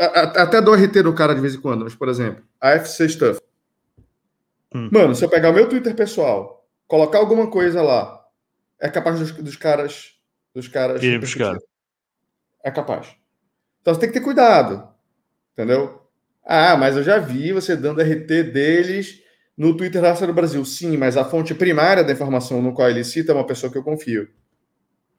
Até 0.05 0.61
dou 0.61 0.75
RT 0.75 1.01
do 1.01 1.13
cara 1.13 1.33
de 1.33 1.41
vez 1.41 1.55
em 1.55 1.61
quando, 1.61 1.83
mas, 1.83 1.95
por 1.95 2.07
exemplo, 2.07 2.43
AFC 2.61 3.09
Stuff. 3.09 3.41
Hum. 4.73 4.89
Mano, 4.91 5.15
se 5.15 5.23
eu 5.23 5.29
pegar 5.29 5.49
o 5.49 5.53
meu 5.53 5.67
Twitter 5.67 5.95
pessoal, 5.95 6.67
colocar 6.87 7.17
alguma 7.17 7.49
coisa 7.49 7.81
lá, 7.81 8.23
é 8.79 8.89
capaz 8.89 9.19
dos, 9.19 9.31
dos 9.31 9.55
caras. 9.55 10.13
Dos 10.53 10.67
caras. 10.67 11.01
Irem 11.01 11.19
buscar. 11.19 11.57
É 12.63 12.69
capaz. 12.69 13.15
Então 13.81 13.93
você 13.93 13.99
tem 13.99 14.09
que 14.09 14.19
ter 14.19 14.23
cuidado. 14.23 14.87
Entendeu? 15.53 16.01
Ah, 16.45 16.75
mas 16.75 16.95
eu 16.95 17.03
já 17.03 17.17
vi 17.17 17.51
você 17.51 17.75
dando 17.75 18.01
RT 18.01 18.51
deles 18.51 19.21
no 19.57 19.75
Twitter 19.75 20.01
da 20.01 20.13
do 20.13 20.33
Brasil. 20.33 20.63
Sim, 20.65 20.97
mas 20.97 21.17
a 21.17 21.23
fonte 21.23 21.53
primária 21.55 22.03
da 22.03 22.11
informação 22.11 22.61
no 22.61 22.73
qual 22.73 22.89
ele 22.89 23.03
cita 23.03 23.31
é 23.31 23.35
uma 23.35 23.45
pessoa 23.45 23.71
que 23.71 23.77
eu 23.77 23.83
confio. 23.83 24.27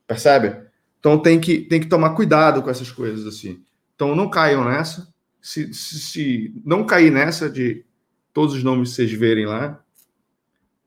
Percebe? 0.07 0.57
Então 0.99 1.19
tem 1.21 1.40
que, 1.40 1.61
tem 1.61 1.81
que 1.81 1.88
tomar 1.88 2.14
cuidado 2.14 2.62
com 2.62 2.71
essas 2.71 2.90
coisas 2.90 3.27
assim. 3.27 3.62
Então 3.94 4.14
não 4.14 4.28
caiam 4.28 4.64
nessa. 4.64 5.12
Se, 5.40 5.72
se, 5.74 6.00
se 6.00 6.62
não 6.64 6.85
cair 6.85 7.11
nessa 7.11 7.50
de 7.50 7.85
todos 8.33 8.54
os 8.54 8.62
nomes 8.62 8.90
que 8.90 8.96
vocês 8.96 9.12
verem 9.12 9.46
lá, 9.46 9.83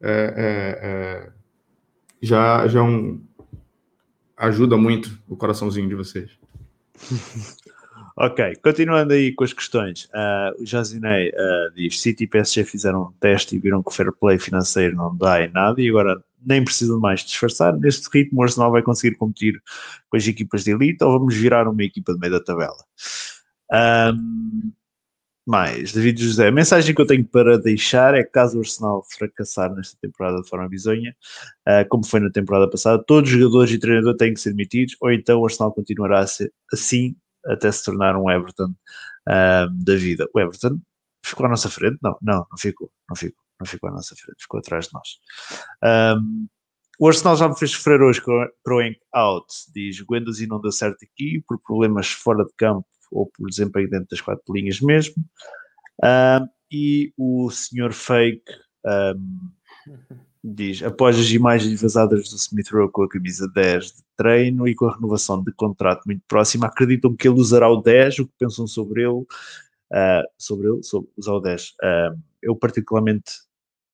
é, 0.01 0.11
é, 0.11 0.79
é, 0.87 1.31
já, 2.21 2.67
já 2.67 2.83
um, 2.83 3.23
ajuda 4.35 4.77
muito 4.77 5.17
o 5.27 5.35
coraçãozinho 5.35 5.87
de 5.87 5.95
vocês. 5.95 6.31
Ok, 8.19 8.55
continuando 8.63 9.13
aí 9.13 9.31
com 9.31 9.43
as 9.43 9.53
questões, 9.53 10.05
uh, 10.05 10.59
o 10.59 10.65
Jazinei 10.65 11.29
uh, 11.29 11.71
diz: 11.75 12.01
City 12.01 12.23
e 12.23 12.27
PSG 12.27 12.63
fizeram 12.63 13.03
um 13.03 13.11
teste 13.19 13.55
e 13.55 13.59
viram 13.59 13.83
que 13.83 13.89
o 13.89 13.93
fair 13.93 14.11
play 14.11 14.39
financeiro 14.39 14.95
não 14.95 15.15
dá 15.15 15.43
em 15.43 15.51
nada 15.51 15.79
e 15.79 15.87
agora 15.87 16.19
nem 16.47 16.63
precisam 16.63 16.99
mais 16.99 17.23
disfarçar. 17.23 17.77
Neste 17.77 18.07
ritmo, 18.11 18.39
o 18.39 18.43
Arsenal 18.43 18.71
vai 18.71 18.81
conseguir 18.81 19.15
competir 19.17 19.61
com 20.09 20.17
as 20.17 20.25
equipas 20.25 20.63
de 20.63 20.71
elite 20.71 21.03
ou 21.03 21.19
vamos 21.19 21.35
virar 21.35 21.67
uma 21.67 21.83
equipa 21.83 22.13
de 22.13 22.19
meio 22.19 22.33
da 22.33 22.43
tabela? 22.43 22.77
Um, 24.13 24.71
mais, 25.45 25.93
David 25.93 26.21
José, 26.21 26.47
a 26.47 26.51
mensagem 26.51 26.93
que 26.93 27.01
eu 27.01 27.05
tenho 27.05 27.25
para 27.25 27.57
deixar 27.57 28.13
é 28.13 28.23
que 28.23 28.31
caso 28.31 28.57
o 28.57 28.59
Arsenal 28.59 29.03
fracassar 29.09 29.73
nesta 29.73 29.97
temporada 30.01 30.41
de 30.41 30.49
forma 30.49 30.67
bizonha, 30.67 31.15
uh, 31.67 31.87
como 31.89 32.05
foi 32.05 32.19
na 32.19 32.29
temporada 32.29 32.69
passada, 32.69 33.01
todos 33.01 33.31
os 33.31 33.37
jogadores 33.37 33.71
e 33.71 33.79
treinador 33.79 34.15
têm 34.15 34.33
que 34.33 34.39
ser 34.39 34.51
demitidos, 34.51 34.95
ou 35.01 35.11
então 35.11 35.39
o 35.39 35.45
Arsenal 35.45 35.71
continuará 35.73 36.19
a 36.19 36.27
ser 36.27 36.51
assim 36.73 37.15
até 37.45 37.71
se 37.71 37.83
tornar 37.83 38.17
um 38.17 38.29
Everton 38.29 38.73
um, 39.27 39.83
da 39.83 39.95
vida. 39.95 40.27
O 40.33 40.39
Everton 40.39 40.79
ficou 41.23 41.45
à 41.45 41.49
nossa 41.49 41.69
frente? 41.69 41.97
Não, 42.01 42.17
não, 42.21 42.45
não 42.49 42.57
ficou, 42.57 42.91
não 43.09 43.15
ficou, 43.15 43.41
não 43.59 43.67
ficou 43.67 43.89
à 43.89 43.93
nossa 43.93 44.15
frente, 44.15 44.41
ficou 44.41 44.59
atrás 44.59 44.87
de 44.87 44.93
nós. 44.93 46.17
Um, 46.17 46.47
o 46.99 47.07
Arsenal 47.07 47.35
já 47.35 47.47
me 47.47 47.57
fez 47.57 47.71
sofrer 47.71 48.01
hoje 48.01 48.21
crowing 48.63 48.95
out, 49.13 49.45
diz 49.73 50.01
Guendouzi 50.01 50.47
não 50.47 50.59
deu 50.59 50.71
certo 50.71 50.97
aqui 51.03 51.43
por 51.47 51.59
problemas 51.59 52.09
fora 52.09 52.43
de 52.43 52.51
campo 52.57 52.87
ou 53.11 53.27
por 53.27 53.47
desempenho 53.49 53.89
dentro 53.89 54.07
das 54.09 54.21
quatro 54.21 54.43
linhas 54.53 54.81
mesmo. 54.81 55.23
Um, 56.03 56.47
e 56.71 57.13
o 57.17 57.49
senhor 57.49 57.93
Fake 57.93 58.51
um, 58.85 59.49
diz: 60.43 60.81
após 60.83 61.19
as 61.19 61.29
imagens 61.29 61.79
vazadas 61.81 62.29
do 62.29 62.35
Smith 62.35 62.69
Rowe 62.71 62.91
com 62.91 63.03
a 63.03 63.09
camisa 63.09 63.47
10 63.53 63.85
de 63.85 64.03
treino 64.15 64.67
e 64.67 64.75
com 64.75 64.85
a 64.85 64.95
renovação 64.95 65.43
de 65.43 65.51
contrato 65.53 66.03
muito 66.05 66.23
próxima, 66.27 66.67
acreditam 66.67 67.15
que 67.15 67.27
ele 67.27 67.39
usará 67.39 67.69
o 67.69 67.81
10? 67.81 68.19
O 68.19 68.27
que 68.27 68.33
pensam 68.39 68.67
sobre 68.67 69.03
ele? 69.03 69.25
Uh, 69.91 70.23
sobre 70.37 70.67
ele, 70.67 70.83
sobre 70.83 71.09
usar 71.17 71.33
o 71.33 71.39
10. 71.39 71.69
Uh, 71.69 72.19
eu, 72.41 72.55
particularmente, 72.55 73.31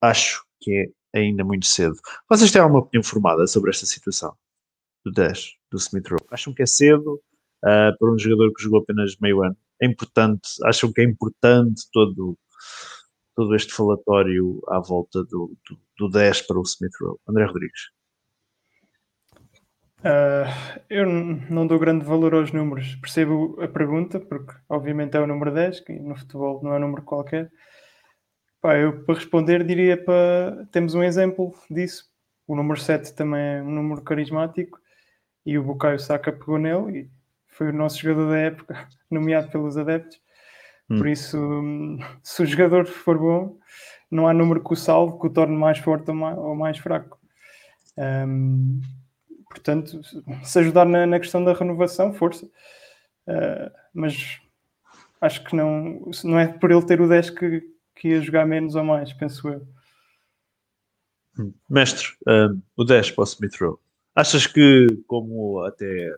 acho 0.03 0.43
que 0.59 0.91
é 1.13 1.19
ainda 1.19 1.43
muito 1.43 1.65
cedo. 1.65 1.95
Vocês 2.29 2.51
têm 2.51 2.61
alguma 2.61 2.81
opinião 2.81 3.03
formada 3.03 3.47
sobre 3.47 3.69
esta 3.69 3.85
situação 3.85 4.35
do 5.05 5.11
10, 5.11 5.53
do 5.71 5.77
Smith 5.77 6.07
Rowe? 6.07 6.25
Acham 6.31 6.53
que 6.53 6.63
é 6.63 6.65
cedo 6.65 7.21
uh, 7.63 7.97
para 7.97 8.11
um 8.11 8.17
jogador 8.17 8.53
que 8.53 8.63
jogou 8.63 8.79
apenas 8.79 9.15
meio 9.21 9.43
ano? 9.43 9.55
É 9.81 9.85
importante? 9.85 10.49
Acham 10.65 10.91
que 10.91 11.01
é 11.01 11.03
importante 11.03 11.83
todo 11.91 12.37
todo 13.35 13.55
este 13.55 13.73
falatório 13.73 14.61
à 14.67 14.79
volta 14.79 15.23
do, 15.23 15.57
do, 15.67 15.79
do 15.97 16.09
10 16.09 16.43
para 16.43 16.59
o 16.59 16.61
Smith 16.61 16.93
Rowe. 17.01 17.17
André 17.27 17.45
Rodrigues. 17.45 17.89
Uh, 20.01 20.45
eu 20.89 21.05
não 21.05 21.65
dou 21.65 21.79
grande 21.79 22.05
valor 22.05 22.35
aos 22.35 22.51
números. 22.51 22.95
Percebo 22.97 23.59
a 23.59 23.67
pergunta, 23.67 24.19
porque 24.19 24.53
obviamente 24.69 25.17
é 25.17 25.19
o 25.19 25.25
número 25.25 25.51
10, 25.51 25.79
que 25.79 25.93
no 25.93 26.15
futebol 26.15 26.61
não 26.61 26.73
é 26.73 26.77
um 26.77 26.81
número 26.81 27.03
qualquer. 27.03 27.49
Pá, 28.63 28.77
eu 28.77 29.03
para 29.03 29.15
responder 29.15 29.61
diria 29.65 30.01
para. 30.01 30.65
Temos 30.71 30.95
um 30.95 31.03
exemplo 31.03 31.53
disso. 31.69 32.09
O 32.47 32.55
número 32.55 32.79
7 32.79 33.13
também 33.13 33.41
é 33.41 33.61
um 33.61 33.69
número 33.69 34.01
carismático 34.01 34.79
e 35.45 35.57
o 35.57 35.63
Bukayo 35.63 35.99
Saka 35.99 36.31
pegou 36.31 36.57
nele 36.57 36.97
e 36.97 37.09
foi 37.49 37.71
o 37.71 37.73
nosso 37.73 37.99
jogador 37.99 38.29
da 38.29 38.37
época, 38.37 38.87
nomeado 39.11 39.51
pelos 39.51 39.75
adeptos. 39.75 40.17
Hum. 40.89 40.97
Por 40.97 41.07
isso, 41.09 41.37
se 42.23 42.41
o 42.41 42.45
jogador 42.45 42.85
for 42.85 43.17
bom, 43.17 43.57
não 44.09 44.29
há 44.29 44.33
número 44.33 44.63
que 44.63 44.71
o 44.71 44.77
salve, 44.77 45.19
que 45.19 45.27
o 45.27 45.29
torne 45.29 45.57
mais 45.57 45.79
forte 45.79 46.09
ou 46.09 46.15
mais, 46.15 46.37
ou 46.37 46.55
mais 46.55 46.77
fraco. 46.77 47.19
Um, 47.97 48.79
portanto, 49.49 49.99
se 50.41 50.59
ajudar 50.59 50.85
na, 50.85 51.05
na, 51.05 51.19
questão 51.19 51.43
da 51.43 51.51
renovação, 51.51 52.13
força. 52.13 52.45
Uh, 53.27 53.69
mas 53.93 54.39
acho 55.19 55.43
que 55.43 55.53
não, 55.53 56.09
não 56.23 56.39
é 56.39 56.47
por 56.47 56.71
ele 56.71 56.85
ter 56.85 57.01
o 57.01 57.09
10 57.09 57.29
que, 57.31 57.72
que 57.95 58.09
ia 58.09 58.21
jogar 58.21 58.45
menos 58.45 58.75
ou 58.75 58.83
mais, 58.83 59.13
penso 59.13 59.47
eu. 59.49 59.67
Hum. 61.37 61.53
Mestre, 61.69 62.07
um, 62.27 62.61
o 62.77 62.83
10 62.83 63.11
para 63.11 63.21
o 63.21 63.25
Smith 63.25 63.55
Rowe. 63.59 63.77
Achas 64.15 64.45
que, 64.45 64.87
como 65.07 65.63
até 65.63 66.15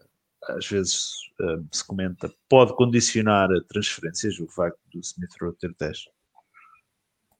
às 0.49 0.67
vezes 0.67 1.13
uh, 1.39 1.65
se 1.71 1.85
comenta, 1.85 2.31
pode 2.49 2.75
condicionar 2.75 3.49
transferências 3.67 4.39
o 4.39 4.47
facto 4.47 4.79
do 4.93 4.99
Smith 4.99 5.31
Rowe 5.41 5.55
ter 5.55 5.73
10? 5.79 6.09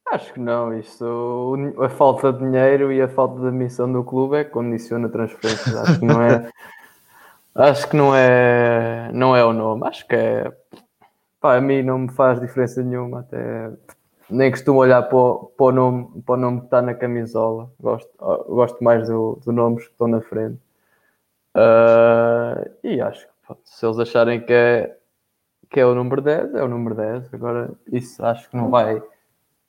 Acho 0.08 0.34
que 0.34 0.40
não, 0.40 0.78
isso 0.78 1.56
a 1.80 1.90
falta 1.90 2.32
de 2.32 2.40
dinheiro 2.40 2.92
e 2.92 3.02
a 3.02 3.08
falta 3.08 3.42
de 3.42 3.52
missão 3.52 3.92
do 3.92 4.04
clube 4.04 4.38
é 4.38 4.44
que 4.44 4.52
condiciona 4.52 5.10
transferências. 5.10 5.76
Acho 5.76 6.00
que 6.00 6.06
não 6.06 6.22
é 6.22 6.50
acho 7.56 7.90
que 7.90 7.96
não 7.96 8.16
é 8.16 9.12
não 9.12 9.36
é 9.36 9.44
o 9.44 9.52
nome, 9.52 9.88
acho 9.88 10.08
que 10.08 10.16
é 10.16 10.56
pá, 11.42 11.58
a 11.58 11.62
mim 11.62 11.82
não 11.82 12.00
me 12.00 12.12
faz 12.12 12.40
diferença 12.40 12.84
nenhuma, 12.84 13.22
até 13.22 13.72
nem 14.30 14.52
costumo 14.52 14.80
olhar 14.80 15.04
para 15.04 15.18
o, 15.18 15.46
para 15.58 15.66
o, 15.66 15.72
nome, 15.72 16.22
para 16.24 16.36
o 16.36 16.38
nome 16.38 16.60
que 16.60 16.66
está 16.66 16.82
na 16.82 16.94
camisola. 16.94 17.72
Gosto, 17.80 18.10
gosto 18.48 18.84
mais 18.84 19.08
do, 19.08 19.40
do 19.46 19.52
nomes 19.52 19.86
que 19.86 19.92
estão 19.92 20.08
na 20.08 20.22
frente. 20.22 20.60
Uh, 21.56 22.70
e 22.84 23.00
acho 23.00 23.26
que 23.26 23.34
pronto, 23.46 23.62
se 23.64 23.86
eles 23.86 24.00
acharem 24.00 24.42
que 24.42 24.52
é, 24.52 24.98
que 25.70 25.80
é 25.80 25.86
o 25.86 25.96
número 25.96 26.22
10, 26.22 26.56
é 26.56 26.64
o 26.64 26.68
número 26.68 26.96
10. 26.96 27.34
Agora, 27.34 27.72
isso 27.92 28.24
acho 28.26 28.50
que 28.50 28.58
não 28.58 28.70
vai, 28.70 29.02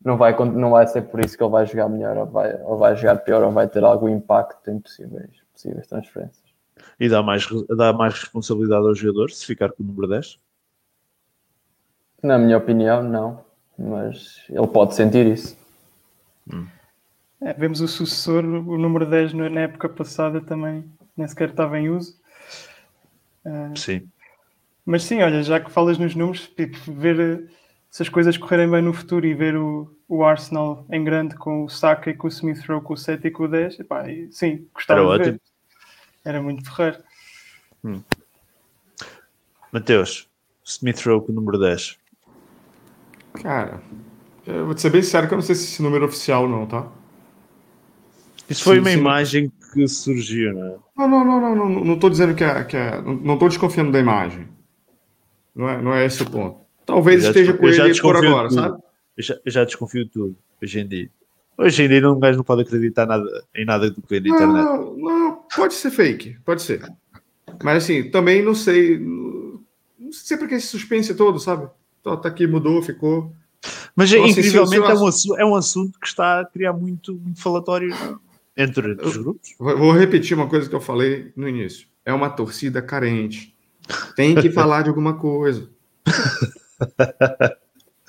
não 0.04 0.16
vai, 0.16 0.34
não 0.46 0.70
vai 0.70 0.86
ser 0.86 1.02
por 1.02 1.24
isso 1.24 1.36
que 1.36 1.42
ele 1.42 1.50
vai 1.50 1.66
jogar 1.66 1.88
melhor 1.88 2.16
ou 2.16 2.26
vai, 2.26 2.60
ou 2.62 2.78
vai 2.78 2.96
jogar 2.96 3.16
pior 3.16 3.42
ou 3.42 3.52
vai 3.52 3.68
ter 3.68 3.84
algum 3.84 4.08
impacto 4.08 4.70
em 4.70 4.80
possíveis, 4.80 5.42
possíveis 5.52 5.86
transferências. 5.86 6.46
E 6.98 7.08
dá 7.08 7.22
mais, 7.22 7.46
dá 7.76 7.92
mais 7.92 8.14
responsabilidade 8.14 8.86
ao 8.86 8.94
jogador 8.94 9.30
se 9.30 9.46
ficar 9.46 9.70
com 9.70 9.82
o 9.82 9.86
número 9.86 10.08
10? 10.08 10.38
Na 12.22 12.38
minha 12.38 12.56
opinião, 12.56 13.02
não. 13.02 13.44
Mas 13.78 14.42
ele 14.48 14.66
pode 14.66 14.94
sentir 14.94 15.26
isso. 15.26 15.56
Hum. 16.52 16.66
É, 17.40 17.52
vemos 17.52 17.80
o 17.80 17.88
sucessor, 17.88 18.44
o 18.44 18.78
número 18.78 19.04
10 19.04 19.34
na 19.34 19.60
época 19.60 19.88
passada 19.88 20.40
também 20.40 20.84
nem 21.16 21.26
sequer 21.26 21.50
estava 21.50 21.78
em 21.78 21.90
uso. 21.90 22.18
Uh, 23.44 23.76
sim. 23.76 24.08
Mas 24.84 25.02
sim, 25.02 25.22
olha, 25.22 25.42
já 25.42 25.58
que 25.58 25.70
falas 25.70 25.98
nos 25.98 26.14
números, 26.14 26.48
tipo, 26.48 26.92
ver 26.92 27.18
eh, 27.18 27.52
se 27.90 28.02
as 28.02 28.08
coisas 28.08 28.36
correrem 28.36 28.70
bem 28.70 28.82
no 28.82 28.92
futuro 28.92 29.26
e 29.26 29.34
ver 29.34 29.56
o, 29.56 29.92
o 30.08 30.22
Arsenal 30.24 30.86
em 30.90 31.02
grande 31.02 31.34
com 31.34 31.64
o 31.64 31.68
Saka 31.68 32.10
e 32.10 32.14
com 32.14 32.28
o 32.28 32.30
Smith 32.30 32.64
Rowe, 32.66 32.82
com 32.82 32.94
o 32.94 32.96
7 32.96 33.26
e 33.26 33.30
com 33.30 33.44
o 33.44 33.48
10, 33.48 33.80
epá, 33.80 34.04
sim, 34.30 34.68
gostava 34.72 35.00
Era 35.00 35.08
de 35.08 35.14
ótimo. 35.14 35.32
ver. 35.32 35.40
Era 36.24 36.42
muito 36.42 36.70
ferreiro. 36.70 37.02
Hum. 37.84 38.02
Mateus, 39.72 40.28
Smith 40.64 41.00
Rowe 41.04 41.26
com 41.26 41.32
o 41.32 41.34
número 41.34 41.58
10. 41.58 41.98
Cara, 43.42 43.80
eu 44.46 44.66
vou 44.66 44.74
te 44.74 44.80
ser 44.80 44.90
bem 44.90 45.02
sério 45.02 45.28
que 45.28 45.34
eu 45.34 45.38
não 45.38 45.44
sei 45.44 45.54
se 45.54 45.64
esse 45.64 45.82
número 45.82 46.04
é 46.04 46.08
oficial 46.08 46.48
não, 46.48 46.66
tá? 46.66 46.86
Isso 48.48 48.62
foi 48.62 48.76
sim, 48.76 48.80
uma 48.80 48.90
sim. 48.90 48.98
imagem 48.98 49.52
que 49.72 49.88
surgiu, 49.88 50.54
né? 50.54 50.76
Não, 50.96 51.08
não, 51.08 51.24
não, 51.24 51.40
não, 51.40 51.54
não, 51.56 51.84
não 51.84 51.94
estou 51.94 52.08
dizendo 52.08 52.34
que 52.34 52.44
é, 52.44 52.64
que 52.64 52.76
é, 52.76 53.02
não 53.02 53.34
estou 53.34 53.48
desconfiando 53.48 53.90
da 53.90 53.98
imagem. 53.98 54.46
Não 55.54 55.68
é, 55.68 55.82
não 55.82 55.94
é 55.94 56.04
esse 56.04 56.22
o 56.22 56.30
ponto. 56.30 56.60
Talvez 56.84 57.24
esteja 57.24 57.52
com 57.52 57.66
ele 57.66 58.00
por 58.00 58.16
agora, 58.16 58.50
sabe? 58.50 58.80
Eu 59.16 59.22
já, 59.22 59.38
eu 59.44 59.50
já 59.50 59.64
desconfio 59.64 60.04
de 60.04 60.10
tudo 60.10 60.36
hoje 60.62 60.80
em 60.80 60.86
dia. 60.86 61.10
Hoje 61.58 61.82
em 61.82 61.88
dia 61.88 62.10
um 62.10 62.20
gajo 62.20 62.36
não 62.36 62.44
pode 62.44 62.62
acreditar 62.62 63.06
nada, 63.06 63.24
em 63.54 63.64
nada 63.64 63.90
do 63.90 64.02
que 64.02 64.08
vê 64.08 64.20
na 64.20 64.34
internet. 64.34 64.64
Não, 64.64 64.96
não, 64.96 65.42
pode 65.54 65.74
ser 65.74 65.90
fake, 65.90 66.38
pode 66.44 66.62
ser. 66.62 66.82
Mas 67.62 67.82
assim, 67.82 68.10
também 68.10 68.42
não 68.42 68.54
sei. 68.54 68.98
Não 68.98 70.12
sei 70.12 70.36
porque 70.36 70.54
esse 70.54 70.66
suspense 70.66 71.14
todo, 71.14 71.40
sabe? 71.40 71.68
Tá, 72.06 72.16
tá 72.16 72.28
aqui, 72.28 72.46
mudou, 72.46 72.80
ficou. 72.82 73.32
Mas 73.96 74.12
Então, 74.12 74.24
assim, 74.26 74.40
incrivelmente 74.40 74.76
eu- 74.76 75.12
se 75.12 75.28
eu 75.28 75.36
é, 75.36 75.44
um 75.44 75.48
é 75.48 75.52
um 75.52 75.56
assunto 75.56 75.98
que 75.98 76.06
está 76.06 76.40
a 76.40 76.44
criar 76.44 76.72
muito, 76.72 77.20
falatório 77.36 77.92
entre 78.56 78.92
os 79.02 79.16
grupos. 79.16 79.54
Vou 79.58 79.90
repetir 79.90 80.36
uma 80.36 80.48
coisa 80.48 80.68
que 80.68 80.74
eu 80.74 80.80
falei 80.80 81.32
no 81.36 81.48
início. 81.48 81.88
É 82.04 82.12
uma 82.12 82.30
torcida 82.30 82.80
carente. 82.80 83.54
Tem 84.14 84.36
que 84.36 84.50
falar 84.52 84.82
de 84.82 84.88
alguma 84.88 85.14
coisa. 85.14 85.68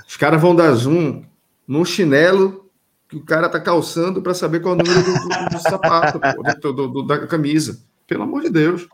Os 0.07 0.15
caras 0.15 0.39
vão 0.41 0.55
dar 0.55 0.71
zoom 0.73 1.23
no 1.67 1.83
chinelo 1.85 2.69
que 3.09 3.15
o 3.17 3.23
cara 3.25 3.49
tá 3.49 3.59
calçando 3.59 4.21
para 4.21 4.33
saber 4.33 4.59
qual 4.59 4.75
é 4.77 4.81
o 4.81 4.83
número 4.83 5.03
do, 5.03 5.13
do- 5.13 5.49
do 5.55 5.59
sapato, 5.59 6.19
pô, 6.19 6.71
do- 6.73 7.03
da 7.03 7.25
camisa. 7.25 7.79
Pelo 8.05 8.23
amor 8.23 8.41
de 8.41 8.49
Deus. 8.49 8.87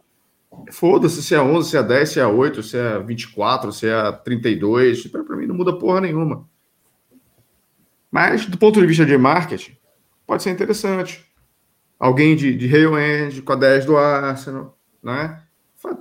Foda-se 0.72 1.22
se 1.22 1.36
é 1.36 1.42
11, 1.42 1.70
se 1.70 1.78
é 1.78 1.84
10, 1.84 2.10
se 2.10 2.20
é 2.20 2.26
8, 2.26 2.64
se 2.64 2.78
é 2.78 3.00
24, 3.00 3.72
se 3.72 3.88
é 3.88 4.12
32. 4.12 5.08
Pra, 5.08 5.24
pra 5.24 5.36
mim 5.36 5.46
não 5.46 5.56
muda 5.56 5.78
porra 5.78 6.02
nenhuma. 6.02 6.48
Mas, 8.12 8.46
do 8.46 8.58
ponto 8.58 8.80
de 8.80 8.86
vista 8.86 9.06
de 9.06 9.18
marketing, 9.18 9.76
pode 10.26 10.44
ser 10.44 10.52
interessante. 10.52 11.26
Alguém 12.00 12.36
de, 12.36 12.56
de 12.56 12.68
Hale 12.68 13.02
End, 13.02 13.42
com 13.42 13.54
a 13.54 13.56
10 13.56 13.86
do 13.86 13.98
Arsenal, 13.98 14.78
né? 15.02 15.42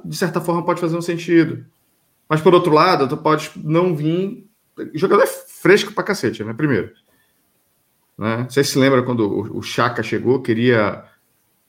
De 0.05 0.17
certa 0.17 0.41
forma 0.41 0.65
pode 0.65 0.81
fazer 0.81 0.97
um 0.97 1.03
sentido. 1.03 1.65
Mas, 2.29 2.41
por 2.41 2.55
outro 2.55 2.73
lado, 2.73 3.09
tu 3.09 3.17
pode 3.17 3.51
não 3.57 3.95
vir... 3.97 4.47
O 4.95 4.99
jogador 4.99 5.23
é 5.23 5.27
fresco 5.27 5.93
pra 5.93 6.05
cacete, 6.05 6.43
né? 6.45 6.53
Primeiro. 6.55 6.93
Né? 8.17 8.47
Se 8.51 8.79
lembram 8.79 9.05
quando 9.05 9.21
o, 9.29 9.59
o 9.59 9.63
Chaka 9.63 10.03
chegou, 10.03 10.41
queria... 10.43 11.05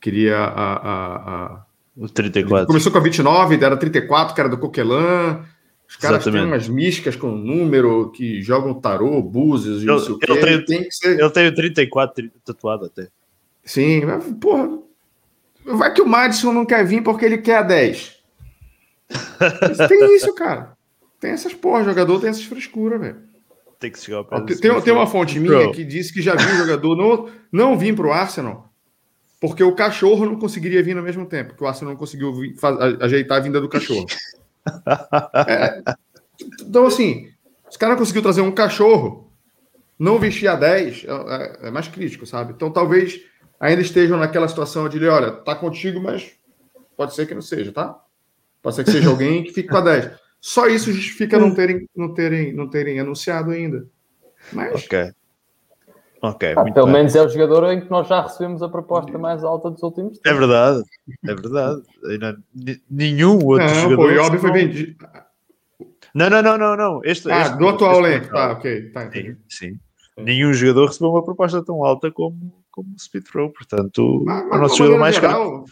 Queria 0.00 0.36
a- 0.38 0.76
a- 0.76 1.16
a, 1.16 1.63
O 1.96 2.04
ele 2.04 2.12
34. 2.12 2.66
Começou 2.66 2.90
com 2.90 2.98
a 2.98 3.00
29, 3.00 3.54
era 3.64 3.76
34, 3.76 4.34
que 4.34 4.40
era 4.40 4.48
do 4.48 4.58
Coquelin. 4.58 5.38
Os 5.88 5.96
caras 5.96 6.24
têm 6.24 6.32
Exatamente. 6.32 6.46
umas 6.46 6.68
místicas 6.68 7.14
com 7.14 7.30
número 7.30 8.10
que 8.10 8.42
jogam 8.42 8.74
tarô, 8.74 9.22
búzios 9.22 9.82
e 9.82 9.86
não 9.86 9.96
Ele- 9.96 10.04
sei 10.04 10.14
o 10.14 10.18
ele 10.22 10.34
quê. 10.34 10.40
tem- 10.46 10.64
Tem 10.64 10.88
que 10.88 10.94
ser. 10.94 11.20
Ele 11.20 11.30
tem 11.30 11.46
o 11.46 11.54
34 11.54 12.14
tri- 12.14 12.32
tatuado 12.44 12.86
até. 12.86 13.08
Sim, 13.64 14.04
mas, 14.04 14.24
porra. 14.40 14.78
Vai 15.64 15.92
que 15.94 16.02
o 16.02 16.06
Madison 16.06 16.52
não 16.52 16.66
quer 16.66 16.84
vir 16.84 17.02
porque 17.02 17.24
ele 17.24 17.38
quer 17.38 17.58
a 17.58 17.62
10. 17.62 18.16
Mas 19.60 19.88
tem 19.88 19.98
isso, 20.16 20.34
cara. 20.34 20.72
Tem 21.20 21.30
essas 21.30 21.54
porra, 21.54 21.84
jogador 21.84 22.20
tem 22.20 22.30
essas 22.30 22.44
frescuras, 22.44 23.00
velho. 23.00 23.16
Tem 23.78 23.90
que 23.90 23.98
chegar 23.98 24.22
do 24.22 24.44
Tem, 24.46 24.56
tem- 24.56 24.80
tem 24.80 24.92
uma 24.92 25.06
fonte 25.06 25.38
minha 25.38 25.58
Bro. 25.64 25.72
que 25.72 25.84
disse 25.84 26.12
que 26.12 26.20
já 26.22 26.34
viu 26.34 26.54
o 26.54 26.58
jogador 26.58 26.96
não, 26.96 27.28
não 27.52 27.78
vir 27.78 27.94
pro 27.94 28.12
Arsenal 28.12 28.70
porque 29.46 29.62
o 29.62 29.74
cachorro 29.74 30.24
não 30.24 30.38
conseguiria 30.38 30.82
vir 30.82 30.96
no 30.96 31.02
mesmo 31.02 31.26
tempo, 31.26 31.54
que 31.54 31.62
o 31.62 31.66
Arsenal 31.66 31.92
não 31.92 31.98
conseguiu 31.98 32.32
ajeitar 32.98 33.36
a 33.36 33.40
vinda 33.42 33.60
do 33.60 33.68
cachorro. 33.68 34.06
É, 35.46 35.82
então, 36.62 36.86
assim, 36.86 37.28
os 37.70 37.76
caras 37.76 37.92
não 37.96 37.98
conseguiu 37.98 38.22
trazer 38.22 38.40
um 38.40 38.50
cachorro, 38.50 39.30
não 39.98 40.18
vestir 40.18 40.48
a 40.48 40.56
10, 40.56 41.04
é, 41.04 41.10
é- 41.10 41.68
é 41.68 41.70
mais 41.70 41.86
crítico, 41.86 42.24
sabe? 42.24 42.54
Então, 42.54 42.70
talvez 42.70 43.20
ainda 43.60 43.82
estejam 43.82 44.16
naquela 44.18 44.48
situação 44.48 44.88
de, 44.88 45.06
olha, 45.06 45.32
tá 45.32 45.54
contigo, 45.54 46.00
mas 46.00 46.32
pode 46.96 47.14
ser 47.14 47.26
que 47.26 47.34
não 47.34 47.42
seja, 47.42 47.72
tá? 47.72 48.00
Pode 48.62 48.76
ser 48.76 48.84
que 48.84 48.92
seja 48.92 49.10
alguém 49.10 49.44
que 49.44 49.52
fique 49.52 49.68
com 49.68 49.76
a 49.76 49.82
10. 49.82 50.12
Só 50.40 50.66
isso 50.66 50.90
justifica 50.90 51.38
não 51.38 51.54
terem, 51.54 51.86
não 51.94 52.14
terem, 52.14 52.52
não 52.54 52.66
terem 52.70 52.98
anunciado 52.98 53.50
ainda. 53.50 53.86
Mas 54.50 54.86
Ok. 54.86 55.12
Ok, 56.26 56.54
Ah, 56.56 56.62
muito 56.62 56.74
pelo 56.74 56.86
bem. 56.86 56.94
menos 56.94 57.14
é 57.14 57.22
o 57.22 57.28
jogador 57.28 57.70
em 57.72 57.80
que 57.82 57.90
nós 57.90 58.08
já 58.08 58.22
recebemos 58.22 58.62
a 58.62 58.68
proposta 58.68 59.18
mais 59.18 59.44
alta 59.44 59.70
dos 59.70 59.82
últimos 59.82 60.18
É 60.18 60.22
tempos. 60.22 60.38
verdade, 60.40 60.82
é 61.26 61.34
verdade. 61.34 61.82
Ainda 62.06 62.38
ni- 62.54 62.80
Nenhum 62.90 63.44
outro 63.44 63.66
não, 63.66 63.74
jogador. 63.74 63.96
pô, 63.96 64.04
o 64.04 64.14
foi 64.38 64.50
não- 64.50 64.56
vendido. 64.58 65.06
Não, 66.14 66.30
não, 66.30 66.42
não, 66.42 66.56
não, 66.58 66.76
não. 66.76 67.00
Este, 67.04 67.30
Ah, 67.30 67.42
este- 67.42 67.58
do 67.58 67.68
atual 67.68 67.92
este- 68.00 68.04
elenco. 68.06 68.32
Tá, 68.32 68.52
ok. 68.52 68.90
Tá. 68.90 69.10
Sim, 69.10 69.36
sim. 69.48 69.78
Nenhum 70.16 70.52
jogador 70.52 70.86
recebeu 70.86 71.10
uma 71.10 71.24
proposta 71.24 71.62
tão 71.64 71.84
alta 71.84 72.10
como, 72.10 72.54
como 72.70 72.88
o 72.88 73.38
Rowe. 73.38 73.52
Portanto, 73.52 74.22
Mas, 74.24 74.44
o 74.44 74.48
mas 74.48 74.60
nosso 74.60 74.74
de 74.76 74.82
uma 74.82 74.86
jogador 74.86 75.00
mais 75.00 75.18
caro. 75.18 75.32
geral, 75.34 75.64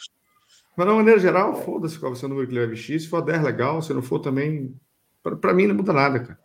mas 0.77 0.87
de 0.87 0.93
uma 0.93 0.97
maneira 0.97 1.21
geral, 1.21 1.55
foda-se 1.63 1.99
qual 1.99 2.11
vai 2.13 2.19
ser 2.21 2.27
o 2.27 2.29
número 2.29 2.47
que 2.49 2.53
ele 2.55 2.61
vai 2.67 2.69
vestir. 2.75 2.99
Se 3.01 3.09
for 3.09 3.23
10, 3.23 3.41
legal. 3.43 3.81
Se 3.81 3.95
não 3.95 4.03
for 4.03 4.19
também, 4.19 4.75
pra 5.41 5.55
mim 5.55 5.67
não 5.69 5.77
muda 5.77 5.93
nada, 5.93 6.19
cara. 6.21 6.39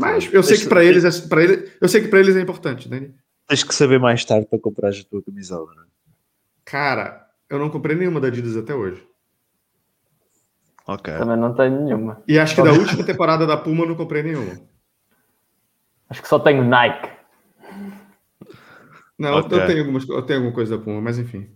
Mas 0.00 0.32
eu 0.32 0.42
sei 0.42 0.56
que 0.58 0.66
pra 0.68 0.82
eles, 0.82 1.04
é, 1.04 1.28
pra 1.28 1.42
ele, 1.44 1.70
eu 1.80 1.88
sei 1.88 2.00
que 2.00 2.08
para 2.08 2.20
eles 2.20 2.34
é 2.34 2.40
importante, 2.40 2.88
Dani. 2.88 3.14
Tens 3.46 3.62
que 3.62 3.74
saber 3.74 3.98
mais 4.00 4.24
tarde 4.24 4.46
para 4.46 4.58
comprar 4.58 4.88
a 4.90 5.04
tua 5.04 5.22
camisola. 5.22 5.74
Não 5.74 5.82
é? 5.82 5.86
Cara, 6.64 7.26
eu 7.50 7.58
não 7.58 7.68
comprei 7.68 7.96
nenhuma 7.96 8.20
da 8.20 8.28
Adidas 8.28 8.56
até 8.56 8.74
hoje. 8.74 9.04
Ok. 10.86 11.12
Também 11.12 11.36
não 11.36 11.54
tenho 11.54 11.84
nenhuma. 11.84 12.22
E 12.26 12.38
acho 12.38 12.54
que 12.54 12.62
da 12.62 12.72
última 12.72 13.04
temporada 13.04 13.46
da 13.46 13.56
Puma 13.56 13.84
eu 13.84 13.88
não 13.88 13.94
comprei 13.94 14.22
nenhuma. 14.22 14.60
Acho 16.08 16.22
que 16.22 16.28
só 16.28 16.38
tenho 16.38 16.64
Nike. 16.64 17.08
Não, 19.18 19.34
Ok. 19.34 19.58
eu, 19.58 19.66
tenho 19.66 19.80
algumas, 19.80 20.08
eu 20.08 20.22
tenho 20.22 20.38
alguma 20.38 20.54
coisa 20.54 20.78
da 20.78 20.82
Puma, 20.82 21.00
mas 21.00 21.18
enfim. 21.18 21.48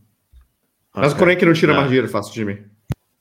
Mas 0.95 1.07
ok. 1.07 1.15
o 1.15 1.19
porém 1.19 1.37
que 1.37 1.47
não 1.47 1.55
tira 1.55 1.73
Não. 1.73 1.79
mais 1.81 1.89
dinheiro 1.89 2.09
fácil 2.09 2.33
de 2.35 2.45
mim. 2.45 2.65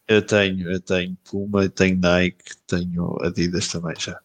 Eu 0.07 0.21
tenho, 0.21 0.69
eu 0.69 0.81
tenho 0.81 1.17
Puma, 1.23 1.69
tenho 1.69 1.97
Nike, 1.97 2.57
tenho 2.67 3.15
Adidas 3.21 3.67
também 3.69 3.95
já. 3.97 4.19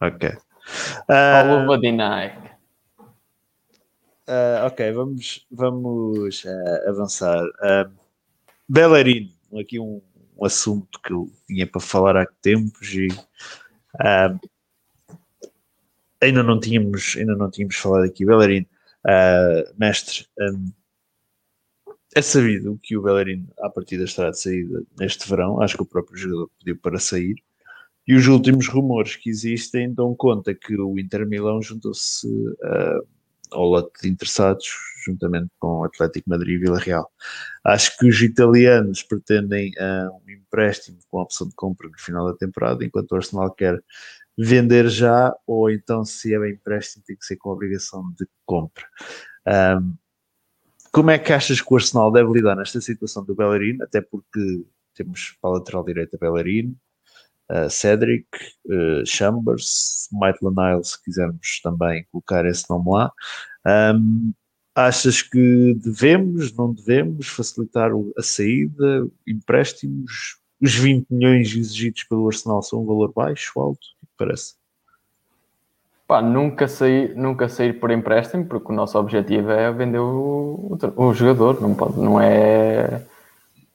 Ok. 0.00 0.24
A 1.08 1.40
Ah, 1.40 1.42
luva 1.42 1.78
de 1.78 1.90
Nike. 1.92 2.50
ah, 4.26 4.66
ok, 4.66 4.92
vamos, 4.92 5.46
vamos 5.50 6.44
ah, 6.46 6.88
avançar. 6.90 7.44
Uh, 7.46 7.90
Bellerin, 8.68 9.34
aqui 9.58 9.80
um, 9.80 10.02
um 10.36 10.44
assunto 10.44 11.00
que 11.00 11.12
eu 11.12 11.30
tinha 11.46 11.66
para 11.66 11.80
falar 11.80 12.16
há 12.16 12.26
tempos 12.42 12.92
e 12.94 13.08
ah, 13.98 14.38
ainda 16.20 16.42
não 16.42 16.60
tínhamos, 16.60 17.16
ainda 17.16 17.34
não 17.34 17.50
tínhamos 17.50 17.76
falado 17.76 18.04
aqui. 18.04 18.24
Bellerin, 18.26 18.66
ah, 19.06 19.64
mestre, 19.78 20.26
um, 20.38 20.70
é 22.14 22.22
sabido 22.22 22.78
que 22.82 22.96
o 22.96 23.02
Bellerin 23.02 23.48
à 23.60 23.70
partida 23.70 24.04
estará 24.04 24.30
de 24.30 24.40
saída 24.40 24.82
neste 24.98 25.28
verão, 25.28 25.60
acho 25.60 25.76
que 25.76 25.82
o 25.82 25.86
próprio 25.86 26.16
jogador 26.16 26.50
pediu 26.58 26.76
para 26.76 26.98
sair. 26.98 27.36
E 28.08 28.14
os 28.14 28.26
últimos 28.26 28.66
rumores 28.68 29.16
que 29.16 29.28
existem 29.28 29.92
dão 29.92 30.14
conta 30.14 30.54
que 30.54 30.74
o 30.80 30.98
Inter 30.98 31.28
Milão 31.28 31.60
juntou-se 31.60 32.26
ah, 32.64 33.00
ao 33.50 33.66
lote 33.66 34.00
de 34.02 34.08
interessados, 34.08 34.66
juntamente 35.04 35.50
com 35.58 35.80
o 35.80 35.84
Atlético 35.84 36.30
Madrid 36.30 36.54
e 36.54 36.58
Vila 36.58 36.78
Real. 36.78 37.10
Acho 37.62 37.96
que 37.98 38.08
os 38.08 38.18
italianos 38.22 39.02
pretendem 39.02 39.72
ah, 39.78 40.08
um 40.10 40.30
empréstimo 40.30 40.96
com 41.10 41.20
opção 41.20 41.46
de 41.46 41.54
compra 41.54 41.86
no 41.86 41.98
final 41.98 42.24
da 42.24 42.34
temporada, 42.34 42.82
enquanto 42.82 43.12
o 43.12 43.16
Arsenal 43.16 43.52
quer 43.52 43.78
vender 44.38 44.88
já, 44.88 45.34
ou 45.46 45.70
então, 45.70 46.02
se 46.02 46.34
é 46.34 46.50
empréstimo, 46.50 47.04
tem 47.06 47.16
que 47.16 47.26
ser 47.26 47.36
com 47.36 47.50
obrigação 47.50 48.10
de 48.18 48.26
compra. 48.46 48.86
Ahm, 49.46 49.94
como 50.92 51.10
é 51.10 51.18
que 51.18 51.32
achas 51.32 51.60
que 51.60 51.72
o 51.72 51.76
Arsenal 51.76 52.10
deve 52.10 52.32
lidar 52.32 52.56
nesta 52.56 52.80
situação 52.80 53.24
do 53.24 53.34
Bellerin? 53.34 53.82
Até 53.82 54.00
porque 54.00 54.64
temos 54.94 55.36
para 55.42 55.50
a 55.50 55.52
lateral 55.54 55.84
direita 55.84 56.16
Bellerin, 56.18 56.76
uh, 57.50 57.70
Cedric, 57.70 58.26
uh, 58.66 59.04
Chambers, 59.06 60.08
Maitland 60.12 60.56
Niles, 60.56 60.90
se 60.90 61.02
quisermos 61.04 61.60
também 61.62 62.06
colocar 62.10 62.44
esse 62.46 62.68
nome 62.68 62.90
lá. 62.90 63.12
Um, 63.94 64.32
achas 64.74 65.22
que 65.22 65.74
devemos, 65.74 66.54
não 66.56 66.72
devemos 66.72 67.28
facilitar 67.28 67.90
a 68.16 68.22
saída, 68.22 69.08
empréstimos? 69.26 70.38
Os 70.60 70.74
20 70.74 71.06
milhões 71.10 71.54
exigidos 71.54 72.04
pelo 72.04 72.26
Arsenal 72.26 72.62
são 72.62 72.82
um 72.82 72.86
valor 72.86 73.12
baixo, 73.14 73.58
alto? 73.60 73.78
O 74.02 74.06
que 74.06 74.12
parece? 74.16 74.54
Pá, 76.06 76.22
nunca 76.22 76.66
sair, 76.66 77.14
nunca 77.14 77.48
sair 77.48 77.78
por 77.78 77.90
empréstimo, 77.90 78.46
porque 78.46 78.72
o 78.72 78.74
nosso 78.74 78.98
objetivo 78.98 79.50
é 79.50 79.70
vender 79.70 79.98
o, 79.98 80.78
o, 80.96 81.02
o 81.04 81.14
jogador, 81.14 81.60
não 81.60 81.74
pode, 81.74 81.98
não 82.00 82.20
é 82.20 83.06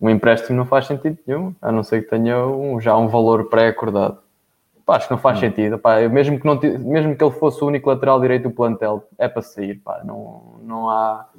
um 0.04 0.10
empréstimo 0.10 0.58
não 0.58 0.66
faz 0.66 0.86
sentido 0.86 1.18
nenhum, 1.26 1.56
a 1.62 1.72
não 1.72 1.82
ser 1.82 2.04
que 2.04 2.10
tenha 2.10 2.46
um, 2.46 2.78
já 2.82 2.96
um 2.98 3.08
valor 3.08 3.46
pré-acordado. 3.46 4.18
Acho 4.86 5.08
que 5.08 5.14
não 5.14 5.18
faz 5.18 5.40
sentido, 5.40 5.80
pá, 5.80 6.02
mesmo 6.10 6.38
que 6.38 6.46
não 6.46 6.60
mesmo 6.60 7.16
que 7.16 7.24
ele 7.24 7.32
fosse 7.32 7.64
o 7.64 7.68
único 7.68 7.90
lateral 7.90 8.20
direito 8.20 8.44
do 8.44 8.52
plantel, 8.52 9.08
é 9.18 9.30
para 9.30 9.42
sair, 9.42 9.76
pá, 9.76 10.02
não, 10.04 10.58
não 10.62 10.90
há 10.90 11.30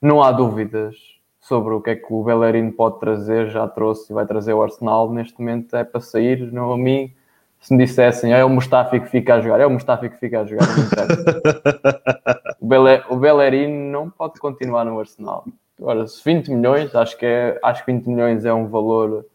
não 0.00 0.22
há 0.22 0.32
dúvidas 0.32 0.96
sobre 1.38 1.74
o 1.74 1.82
que 1.82 1.90
é 1.90 1.96
que 1.96 2.06
o 2.08 2.24
Bellerin 2.24 2.70
pode 2.70 2.98
trazer, 2.98 3.50
já 3.50 3.68
trouxe 3.68 4.10
e 4.10 4.14
vai 4.14 4.24
trazer 4.24 4.54
o 4.54 4.62
Arsenal, 4.62 5.12
neste 5.12 5.38
momento 5.38 5.76
é 5.76 5.84
para 5.84 6.00
sair, 6.00 6.50
não 6.50 6.72
a 6.72 6.78
mim. 6.78 7.12
Se 7.60 7.74
me 7.74 7.84
dissessem, 7.84 8.32
é 8.32 8.42
o 8.42 8.48
Mustafi 8.48 9.00
que 9.00 9.08
fica 9.08 9.34
a 9.34 9.40
jogar, 9.40 9.60
é 9.60 9.66
o 9.66 9.70
Mustafi 9.70 10.08
que 10.08 10.16
fica 10.16 10.40
a 10.40 10.46
jogar, 10.46 10.66
não 10.66 10.84
o, 12.60 12.66
Bele, 12.66 13.02
o 13.10 13.16
Bellerin 13.16 13.90
não 13.90 14.08
pode 14.08 14.40
continuar 14.40 14.86
no 14.86 14.98
Arsenal. 14.98 15.44
Agora, 15.78 16.06
se 16.06 16.22
20 16.24 16.50
milhões, 16.50 16.94
acho 16.94 17.16
que, 17.18 17.26
é, 17.26 17.58
acho 17.62 17.84
que 17.84 17.92
20 17.92 18.06
milhões 18.06 18.44
é 18.44 18.54
um 18.54 18.68
valor, 18.68 19.26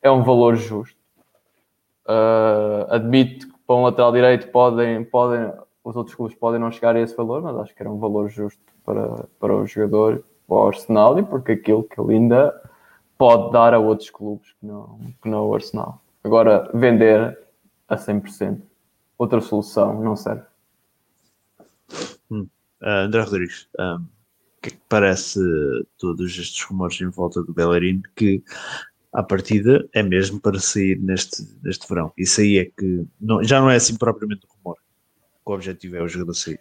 é 0.00 0.10
um 0.10 0.22
valor 0.22 0.56
justo. 0.56 0.96
Uh, 2.04 2.84
admito 2.88 3.46
que 3.46 3.54
para 3.64 3.76
um 3.76 3.84
lateral 3.84 4.12
direito 4.12 4.48
podem, 4.48 5.04
podem, 5.04 5.52
os 5.84 5.94
outros 5.94 6.16
clubes 6.16 6.36
podem 6.36 6.60
não 6.60 6.72
chegar 6.72 6.96
a 6.96 7.00
esse 7.00 7.16
valor, 7.16 7.42
mas 7.42 7.56
acho 7.56 7.74
que 7.74 7.82
era 7.82 7.90
um 7.90 7.98
valor 7.98 8.28
justo 8.28 8.60
para, 8.84 9.26
para 9.38 9.56
o 9.56 9.66
jogador, 9.66 10.24
para 10.48 10.56
o 10.56 10.66
Arsenal 10.66 11.18
e 11.18 11.22
porque 11.22 11.52
aquilo 11.52 11.84
que 11.84 12.00
ele 12.00 12.14
ainda 12.14 12.60
pode 13.16 13.52
dar 13.52 13.72
a 13.72 13.78
outros 13.78 14.10
clubes 14.10 14.52
que 14.58 14.66
não, 14.66 14.98
que 15.22 15.28
não 15.28 15.46
o 15.46 15.54
Arsenal. 15.54 16.02
Agora, 16.24 16.68
vender 16.74 17.38
a 17.88 17.96
100%, 17.96 18.60
outra 19.16 19.40
solução 19.40 20.02
não 20.02 20.16
serve. 20.16 20.42
Hum. 22.30 22.48
Uh, 22.82 23.06
André 23.06 23.22
Rodrigues, 23.22 23.68
um, 23.78 23.84
o 23.84 24.06
que 24.62 24.68
é 24.68 24.72
que 24.72 24.80
parece 24.88 25.40
todos 25.98 26.38
estes 26.38 26.62
rumores 26.62 27.00
em 27.00 27.08
volta 27.08 27.42
do 27.42 27.52
Bellerin 27.52 28.00
que 28.14 28.42
à 29.12 29.22
partida 29.22 29.86
é 29.92 30.02
mesmo 30.02 30.40
para 30.40 30.58
sair 30.60 30.98
neste, 31.00 31.44
neste 31.62 31.86
verão? 31.88 32.12
Isso 32.16 32.40
aí 32.40 32.58
é 32.58 32.64
que 32.64 33.04
não, 33.20 33.42
já 33.42 33.60
não 33.60 33.68
é 33.68 33.76
assim 33.76 33.96
propriamente 33.96 34.46
um 34.46 34.56
rumor. 34.56 34.78
O 35.44 35.52
objetivo 35.52 35.96
é 35.96 36.02
o 36.02 36.08
jogador 36.08 36.34
sair. 36.34 36.60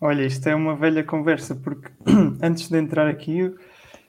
Olha, 0.00 0.24
isto 0.24 0.46
é 0.48 0.54
uma 0.54 0.76
velha 0.76 1.02
conversa, 1.02 1.56
porque 1.56 1.90
antes 2.40 2.68
de 2.68 2.78
entrar 2.78 3.08
aqui, 3.08 3.38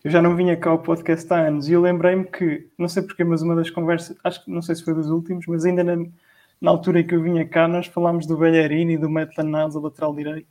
eu 0.04 0.12
já 0.12 0.22
não 0.22 0.36
vinha 0.36 0.56
cá 0.56 0.70
ao 0.70 0.80
podcast 0.80 1.32
há 1.34 1.48
anos 1.48 1.68
e 1.68 1.74
eu 1.74 1.82
lembrei-me 1.82 2.26
que, 2.26 2.70
não 2.78 2.88
sei 2.88 3.02
porquê, 3.02 3.24
mas 3.24 3.42
uma 3.42 3.56
das 3.56 3.70
conversas, 3.70 4.16
acho 4.24 4.44
que 4.44 4.52
não 4.52 4.62
sei 4.62 4.76
se 4.76 4.84
foi 4.84 4.94
dos 4.94 5.10
últimos, 5.10 5.46
mas 5.48 5.66
ainda 5.66 5.84
na, 5.84 5.96
na 6.62 6.72
altura 6.72 7.00
em 7.00 7.08
que 7.08 7.16
eu 7.16 7.24
vinha 7.24 7.48
cá, 7.48 7.68
nós 7.68 7.88
falámos 7.88 8.28
do 8.28 8.38
Bellerini 8.38 8.94
e 8.94 8.98
do 8.98 9.10
Maitland 9.10 9.50
Niles, 9.50 9.76
o 9.76 9.80
lateral 9.80 10.14
direito. 10.14 10.48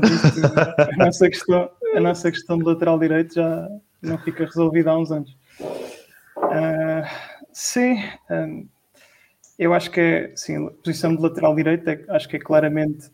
Portanto, 0.00 0.26
isto, 0.26 0.46
a, 0.46 1.04
nossa 1.04 1.28
questão, 1.28 1.70
a 1.94 2.00
nossa 2.00 2.30
questão 2.30 2.58
de 2.58 2.64
lateral 2.64 2.98
direito 2.98 3.34
já 3.34 3.68
não 4.02 4.18
fica 4.18 4.44
resolvida 4.44 4.90
há 4.90 4.98
uns 4.98 5.10
anos. 5.10 5.36
Uh, 6.36 7.06
sim, 7.52 8.02
um, 8.30 8.66
eu 9.58 9.72
acho 9.72 9.90
que 9.90 10.00
é, 10.00 10.32
sim, 10.36 10.66
a 10.66 10.70
posição 10.70 11.14
de 11.14 11.22
lateral 11.22 11.54
direito 11.54 11.88
é, 11.88 12.04
acho 12.08 12.28
que 12.28 12.36
é 12.36 12.40
claramente 12.40 13.10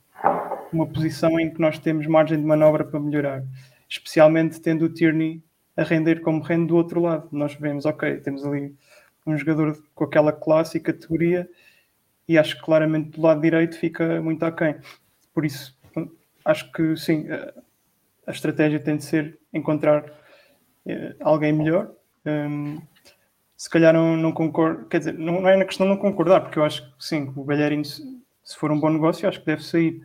uma 0.72 0.86
posição 0.86 1.38
em 1.38 1.50
que 1.52 1.60
nós 1.60 1.78
temos 1.78 2.06
margem 2.06 2.38
de 2.38 2.44
manobra 2.44 2.84
para 2.84 3.00
melhorar 3.00 3.42
especialmente 3.90 4.60
tendo 4.60 4.84
o 4.84 4.88
Tierney 4.88 5.42
a 5.76 5.82
render 5.82 6.20
como 6.20 6.40
rende 6.40 6.68
do 6.68 6.76
outro 6.76 7.00
lado. 7.00 7.28
Nós 7.32 7.54
vemos, 7.54 7.84
ok, 7.84 8.18
temos 8.18 8.46
ali 8.46 8.72
um 9.26 9.36
jogador 9.36 9.76
com 9.94 10.04
aquela 10.04 10.32
classe 10.32 10.78
e 10.78 10.80
categoria 10.80 11.50
e 12.28 12.38
acho 12.38 12.56
que 12.56 12.62
claramente 12.62 13.10
do 13.10 13.20
lado 13.20 13.40
direito 13.40 13.76
fica 13.76 14.22
muito 14.22 14.44
aquém. 14.44 14.76
Por 15.34 15.44
isso, 15.44 15.76
acho 16.50 16.70
que 16.72 16.96
sim, 16.96 17.26
a 18.26 18.30
estratégia 18.30 18.80
tem 18.80 18.96
de 18.96 19.04
ser 19.04 19.38
encontrar 19.52 20.04
eh, 20.86 21.14
alguém 21.20 21.52
melhor. 21.52 21.90
Um, 22.24 22.80
se 23.56 23.68
calhar 23.68 23.92
não, 23.92 24.16
não 24.16 24.32
concordo, 24.32 24.86
quer 24.86 24.98
dizer, 24.98 25.14
não, 25.14 25.46
é 25.46 25.56
na 25.56 25.64
questão 25.64 25.86
de 25.86 25.92
não 25.92 26.00
concordar, 26.00 26.40
porque 26.40 26.58
eu 26.58 26.64
acho 26.64 26.82
que 26.82 27.04
sim, 27.04 27.32
o 27.36 27.44
Bellerin, 27.44 27.84
se 27.84 28.56
for 28.56 28.70
um 28.70 28.80
bom 28.80 28.90
negócio, 28.90 29.28
acho 29.28 29.40
que 29.40 29.46
deve 29.46 29.62
sair. 29.62 30.02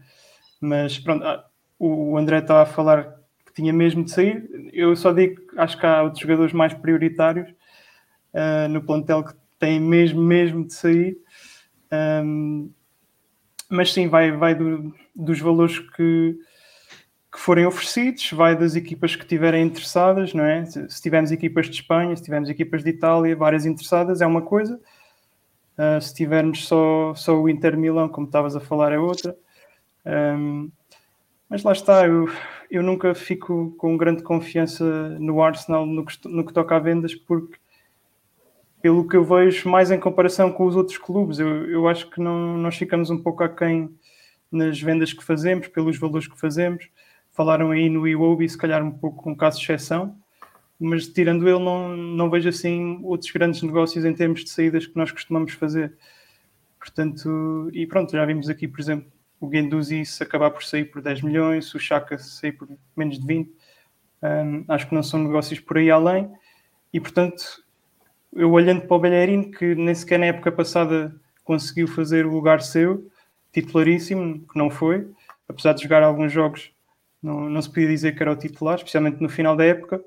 Mas 0.60 1.00
pronto, 1.00 1.24
ah, 1.26 1.46
o 1.80 2.18
André 2.18 2.40
estava 2.40 2.64
a 2.64 2.66
falar 2.66 3.16
tinha 3.56 3.72
mesmo 3.72 4.04
de 4.04 4.12
sair. 4.12 4.48
Eu 4.74 4.96
só 4.96 5.14
digo 5.14 5.42
que 5.48 5.60
acho 5.60 5.80
que 5.80 5.86
há 5.86 6.04
outros 6.04 6.22
jogadores 6.22 6.54
mais 6.54 6.74
prioritários 6.74 7.50
uh, 7.50 8.68
no 8.70 8.84
plantel 8.84 9.24
que 9.24 9.34
têm 9.58 9.80
mesmo, 9.80 10.22
mesmo 10.22 10.68
de 10.68 10.74
sair. 10.74 11.18
Um, 11.92 12.70
mas 13.76 13.94
sim, 13.94 14.08
vai, 14.08 14.32
vai 14.32 14.56
do, 14.56 14.94
dos 15.16 15.40
valores 15.40 15.80
que, 15.80 16.38
que 17.32 17.40
forem 17.40 17.66
oferecidos, 17.66 18.32
vai 18.32 18.56
das 18.56 18.76
equipas 18.76 19.16
que 19.16 19.24
estiverem 19.24 19.66
interessadas, 19.66 20.34
não 20.34 20.46
é? 20.46 20.66
Se, 20.66 20.90
se, 20.90 21.02
tivermos 21.02 21.32
equipas 21.32 21.68
de 21.68 21.76
Espanha, 21.76 22.16
se 22.16 22.24
tivermos 22.24 22.50
equipas 22.50 22.84
de 22.84 22.90
Itália, 22.90 23.36
várias 23.36 23.66
interessadas, 23.66 24.22
é 24.22 24.26
uma 24.26 24.42
coisa. 24.42 24.80
Uh, 25.78 26.02
se 26.02 26.14
tivermos 26.14 26.66
só, 26.68 27.14
só 27.16 27.36
o 27.40 27.50
Inter 27.50 27.78
Milão, 27.78 28.08
como 28.08 28.26
estavas 28.26 28.56
a 28.56 28.62
falar, 28.62 28.92
é 28.92 28.98
outra. 28.98 29.36
Um, 30.06 30.72
mas 31.50 31.64
lá 31.64 31.74
está, 31.74 32.08
eu, 32.08 32.30
eu 32.72 32.82
nunca 32.82 33.14
fico 33.14 33.76
com 33.78 33.98
grande 33.98 34.24
confiança 34.24 34.84
no 35.20 35.42
Arsenal 35.42 35.86
no 35.86 36.06
que, 36.06 36.28
no 36.28 36.46
que 36.46 36.54
toca 36.54 36.76
a 36.76 36.80
vendas, 36.80 37.14
porque 37.14 37.58
pelo 38.86 39.08
que 39.08 39.18
eu 39.18 39.26
vejo, 39.26 39.68
mais 39.68 39.90
em 39.90 40.00
comparação 40.00 40.52
com 40.52 40.64
os 40.64 40.76
outros 40.76 41.00
clubes, 41.00 41.40
eu, 41.40 41.68
eu 41.68 41.88
acho 41.88 42.08
que 42.08 42.22
não, 42.22 42.56
nós 42.56 42.76
ficamos 42.78 43.10
um 43.10 43.18
pouco 43.18 43.44
aquém 43.44 43.90
nas 44.52 44.80
vendas 44.80 45.12
que 45.12 45.24
fazemos, 45.24 45.68
pelos 45.68 45.98
valores 45.98 46.28
que 46.28 46.40
fazemos. 46.40 46.88
Falaram 47.32 47.72
aí 47.72 47.90
no 47.90 48.08
Iwobi, 48.08 48.48
se 48.48 48.56
calhar 48.56 48.84
um 48.84 48.92
pouco 48.92 49.28
um 49.28 49.34
caso 49.34 49.58
de 49.58 49.64
exceção, 49.64 50.16
mas 50.80 51.08
tirando 51.08 51.50
ele, 51.50 51.58
não, 51.58 51.98
não 51.98 52.30
vejo 52.30 52.48
assim 52.48 53.00
outros 53.02 53.32
grandes 53.32 53.64
negócios 53.64 54.06
em 54.06 54.14
termos 54.14 54.44
de 54.44 54.52
saídas 54.52 54.86
que 54.86 54.96
nós 54.96 55.12
costumamos 55.12 55.54
fazer. 55.54 55.98
Portanto, 56.78 57.72
e 57.74 57.88
pronto, 57.88 58.12
já 58.12 58.24
vimos 58.24 58.50
aqui, 58.50 58.68
por 58.68 58.80
exemplo, 58.80 59.12
o 59.40 59.48
Guendouzi 59.48 60.06
se 60.06 60.22
acabar 60.22 60.52
por 60.52 60.64
sair 60.64 60.86
por 60.86 61.02
10 61.02 61.24
milhões, 61.24 61.74
o 61.74 61.80
Chaka 61.80 62.20
sair 62.20 62.52
por 62.52 62.70
menos 62.96 63.18
de 63.18 63.26
20. 63.26 63.52
Um, 64.22 64.64
acho 64.68 64.88
que 64.88 64.94
não 64.94 65.02
são 65.02 65.24
negócios 65.24 65.60
por 65.60 65.80
aí 65.80 65.90
além. 65.90 66.32
E, 66.94 67.00
portanto, 67.00 67.65
eu 68.36 68.52
olhando 68.52 68.82
para 68.82 68.96
o 68.96 69.00
Bellerin, 69.00 69.50
que 69.50 69.74
nem 69.76 69.96
sequer 69.96 70.20
na 70.20 70.28
época 70.28 70.52
passada 70.52 71.16
conseguiu 71.44 71.88
fazer 71.88 72.26
o 72.26 72.32
lugar 72.32 72.62
seu, 72.62 73.08
titularíssimo, 73.54 74.46
que 74.48 74.58
não 74.58 74.70
foi, 74.70 75.08
apesar 75.48 75.74
de 75.74 75.84
jogar 75.84 76.04
alguns 76.04 76.32
jogos, 76.32 76.72
não, 77.22 77.50
não 77.50 77.62
se 77.62 77.70
podia 77.70 77.88
dizer 77.88 78.16
que 78.16 78.22
era 78.22 78.32
o 78.32 78.36
titular, 78.36 78.76
especialmente 78.76 79.22
no 79.22 79.30
final 79.30 79.56
da 79.56 79.64
época. 79.64 79.98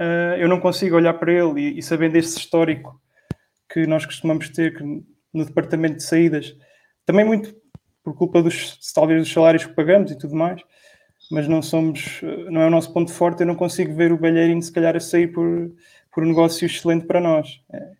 Uh, 0.00 0.36
eu 0.38 0.48
não 0.48 0.58
consigo 0.58 0.96
olhar 0.96 1.14
para 1.14 1.32
ele 1.32 1.60
e, 1.60 1.78
e 1.78 1.82
sabendo 1.82 2.16
esse 2.16 2.36
histórico 2.36 3.00
que 3.72 3.86
nós 3.86 4.04
costumamos 4.04 4.48
ter 4.50 4.82
no 5.32 5.44
departamento 5.44 5.96
de 5.96 6.02
saídas, 6.02 6.56
também 7.06 7.24
muito 7.24 7.54
por 8.02 8.14
culpa 8.14 8.42
dos 8.42 8.92
talvez 8.92 9.22
dos 9.22 9.32
salários 9.32 9.64
que 9.64 9.72
pagamos 9.72 10.10
e 10.10 10.18
tudo 10.18 10.34
mais, 10.34 10.60
mas 11.30 11.48
não 11.48 11.62
somos, 11.62 12.20
não 12.50 12.60
é 12.60 12.66
o 12.66 12.70
nosso 12.70 12.92
ponto 12.92 13.12
forte. 13.12 13.40
Eu 13.40 13.46
não 13.46 13.54
consigo 13.54 13.94
ver 13.94 14.12
o 14.12 14.18
Belheirinho 14.18 14.62
se 14.62 14.72
calhar 14.72 14.94
a 14.94 15.00
sair 15.00 15.28
por, 15.28 15.70
por 16.14 16.22
um 16.22 16.28
negócio 16.28 16.66
excelente 16.66 17.06
para 17.06 17.20
nós. 17.20 17.60
É. 17.72 17.90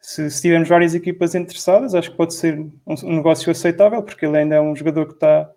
Se, 0.00 0.30
se, 0.30 0.42
tivermos 0.42 0.68
várias 0.68 0.94
equipas 0.94 1.34
interessadas, 1.34 1.94
acho 1.94 2.10
que 2.10 2.16
pode 2.16 2.34
ser 2.34 2.58
um, 2.58 2.72
um, 2.86 3.16
negócio 3.16 3.50
aceitável, 3.50 4.02
porque 4.02 4.24
ele 4.24 4.38
ainda 4.38 4.56
é 4.56 4.60
um 4.60 4.74
jogador 4.74 5.06
que 5.06 5.14
está 5.14 5.50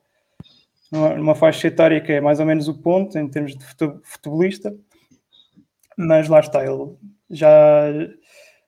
numa, 0.92 1.36
faixa 1.36 1.68
etária 1.68 2.02
que 2.02 2.12
é 2.12 2.20
mais 2.20 2.40
ou 2.40 2.46
menos 2.46 2.68
o 2.68 2.74
ponto 2.74 3.18
em 3.18 3.30
termos 3.30 3.56
de 3.56 3.64
futebolista, 4.04 4.76
mas 5.98 6.28
lá 6.28 6.42
está, 6.42 6.66
ele 6.66 6.96
já, 7.30 7.88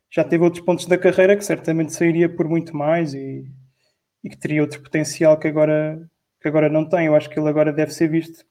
já 0.09 0.24
teve 0.24 0.43
outros 0.43 0.64
pontos 0.64 0.86
da 0.86 0.97
carreira 0.97 1.36
que 1.36 1.43
certamente 1.43 1.91
sairia 1.91 2.30
por 2.30 2.47
muito 2.47 2.78
mais 2.78 3.14
e 3.14 3.45
e 4.24 4.30
que 4.30 4.38
teria 4.38 4.61
outro 4.61 4.82
potencial 4.82 5.38
que 5.38 5.47
agora, 5.47 6.01
que 6.41 6.47
agora 6.47 6.70
não 6.70 6.88
tem. 6.88 7.07
Eu 7.07 7.16
acho 7.16 7.30
que 7.30 7.38
ele 7.38 7.49
agora 7.49 7.74
deve 7.74 7.93
ser 7.93 8.07
visto 8.07 8.45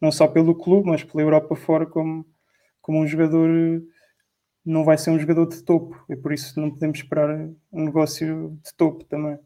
não 0.00 0.12
só 0.12 0.28
pelo 0.28 0.54
clube, 0.54 0.88
mas 0.88 1.02
pela 1.02 1.22
Europa 1.22 1.56
fora 1.56 1.86
como, 1.86 2.24
como 2.86 3.00
um 3.00 3.06
jogador. 3.06 3.50
Não 4.64 4.84
vai 4.84 4.96
ser 4.96 5.10
um 5.10 5.18
jogador 5.18 5.48
de 5.48 5.62
topo 5.62 6.00
e 6.08 6.14
por 6.14 6.32
isso 6.32 6.58
não 6.60 6.70
podemos 6.70 6.98
esperar 6.98 7.48
um 7.72 7.84
negócio 7.84 8.56
de 8.64 8.74
topo 8.74 9.04
também. 9.04 9.38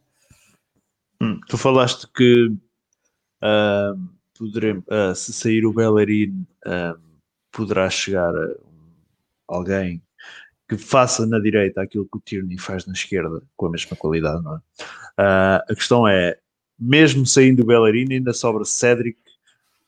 Hum, 1.22 1.40
tu 1.48 1.56
falaste 1.56 2.06
que 2.14 2.48
uh, 3.42 3.98
poderemos, 4.38 4.84
uh, 4.88 5.14
se 5.14 5.32
sair 5.32 5.64
o 5.64 5.72
Bellerin, 5.72 6.46
uh, 6.66 6.98
poderá 7.50 7.88
chegar 7.88 8.32
alguém 9.48 10.02
que 10.68 10.76
faça 10.78 11.26
na 11.26 11.38
direita 11.38 11.82
aquilo 11.82 12.06
que 12.06 12.18
o 12.18 12.20
Tierney 12.20 12.58
faz 12.58 12.86
na 12.86 12.92
esquerda 12.92 13.42
com 13.56 13.66
a 13.66 13.70
mesma 13.70 13.96
qualidade, 13.96 14.42
não 14.44 14.56
é? 14.56 14.60
A 15.68 15.74
questão 15.74 16.06
é, 16.06 16.38
mesmo 16.78 17.26
saindo 17.26 17.62
o 17.62 17.66
Bellerin, 17.66 18.06
ainda 18.10 18.32
sobra 18.32 18.64
Cedric 18.64 19.18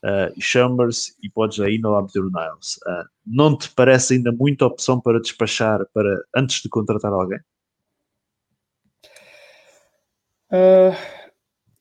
uh, 0.05 0.41
Chambers 0.41 1.17
e 1.23 1.31
podes 1.31 1.61
ainda 1.61 1.89
lá 1.89 2.03
meter 2.03 2.21
o 2.21 2.31
Niles. 2.31 2.77
Uh, 2.87 3.09
não 3.27 3.57
te 3.57 3.71
parece 3.71 4.15
ainda 4.15 4.33
muita 4.33 4.67
opção 4.67 5.01
para 5.01 5.21
despachar 5.21 5.81
para, 5.93 6.23
antes 6.35 6.63
de 6.63 6.69
contratar 6.69 7.13
alguém? 7.13 7.39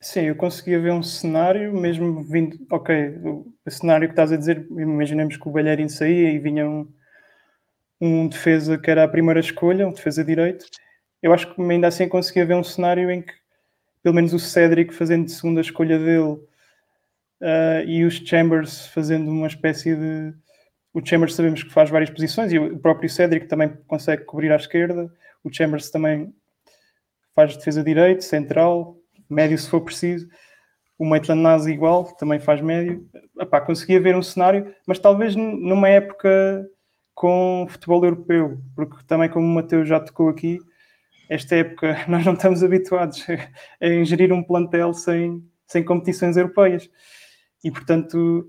sim, 0.00 0.20
eu 0.22 0.34
conseguia 0.34 0.80
ver 0.80 0.92
um 0.92 1.02
cenário, 1.02 1.78
mesmo 1.78 2.24
vindo, 2.24 2.56
ok, 2.70 3.18
o, 3.22 3.54
o 3.66 3.70
cenário 3.70 4.08
que 4.08 4.12
estás 4.12 4.32
a 4.32 4.36
dizer, 4.36 4.66
imaginemos 4.70 5.36
que 5.36 5.46
o 5.46 5.52
Bellerin 5.52 5.90
saía 5.90 6.30
e 6.30 6.38
vinha 6.38 6.66
um, 6.66 6.90
um 8.00 8.28
defesa 8.28 8.78
que 8.78 8.90
era 8.90 9.04
a 9.04 9.08
primeira 9.08 9.40
escolha, 9.40 9.86
um 9.86 9.92
defesa 9.92 10.24
direito, 10.24 10.64
eu 11.22 11.34
acho 11.34 11.54
que 11.54 11.60
ainda 11.60 11.86
assim 11.86 12.08
conseguia 12.08 12.46
ver 12.46 12.54
um 12.54 12.64
cenário 12.64 13.10
em 13.10 13.20
que 13.20 13.34
pelo 14.02 14.14
menos 14.14 14.32
o 14.32 14.38
Cedric 14.38 14.92
fazendo 14.92 15.26
de 15.26 15.32
segunda 15.32 15.60
escolha 15.60 15.98
dele 15.98 16.40
uh, 17.42 17.84
e 17.86 18.04
os 18.04 18.14
Chambers 18.14 18.86
fazendo 18.86 19.30
uma 19.30 19.48
espécie 19.48 19.94
de. 19.94 20.32
O 20.94 21.04
Chambers 21.04 21.34
sabemos 21.34 21.62
que 21.62 21.72
faz 21.72 21.90
várias 21.90 22.10
posições 22.10 22.52
e 22.52 22.58
o 22.58 22.78
próprio 22.78 23.08
Cedric 23.08 23.46
também 23.46 23.70
consegue 23.86 24.24
cobrir 24.24 24.52
à 24.52 24.56
esquerda. 24.56 25.10
O 25.42 25.52
Chambers 25.52 25.90
também 25.90 26.32
faz 27.34 27.56
defesa 27.56 27.82
direito, 27.82 28.22
central, 28.22 28.96
médio 29.28 29.58
se 29.58 29.68
for 29.68 29.80
preciso. 29.80 30.28
O 30.98 31.04
Maitland 31.04 31.40
Nazi 31.40 31.72
igual, 31.72 32.04
também 32.16 32.38
faz 32.38 32.60
médio. 32.60 33.08
Epá, 33.40 33.60
conseguia 33.60 34.00
ver 34.00 34.14
um 34.14 34.22
cenário, 34.22 34.72
mas 34.86 34.98
talvez 34.98 35.34
numa 35.34 35.88
época 35.88 36.68
com 37.14 37.66
futebol 37.68 38.04
europeu, 38.04 38.58
porque 38.76 38.96
também 39.06 39.28
como 39.28 39.46
o 39.46 39.54
Mateus 39.54 39.88
já 39.88 39.98
tocou 39.98 40.28
aqui, 40.28 40.58
esta 41.28 41.56
época 41.56 42.04
nós 42.06 42.24
não 42.24 42.34
estamos 42.34 42.62
habituados 42.62 43.24
a 43.80 43.88
ingerir 43.88 44.32
um 44.32 44.42
plantel 44.42 44.92
sem, 44.92 45.42
sem 45.66 45.82
competições 45.82 46.36
europeias. 46.36 46.88
E, 47.64 47.70
portanto, 47.70 48.48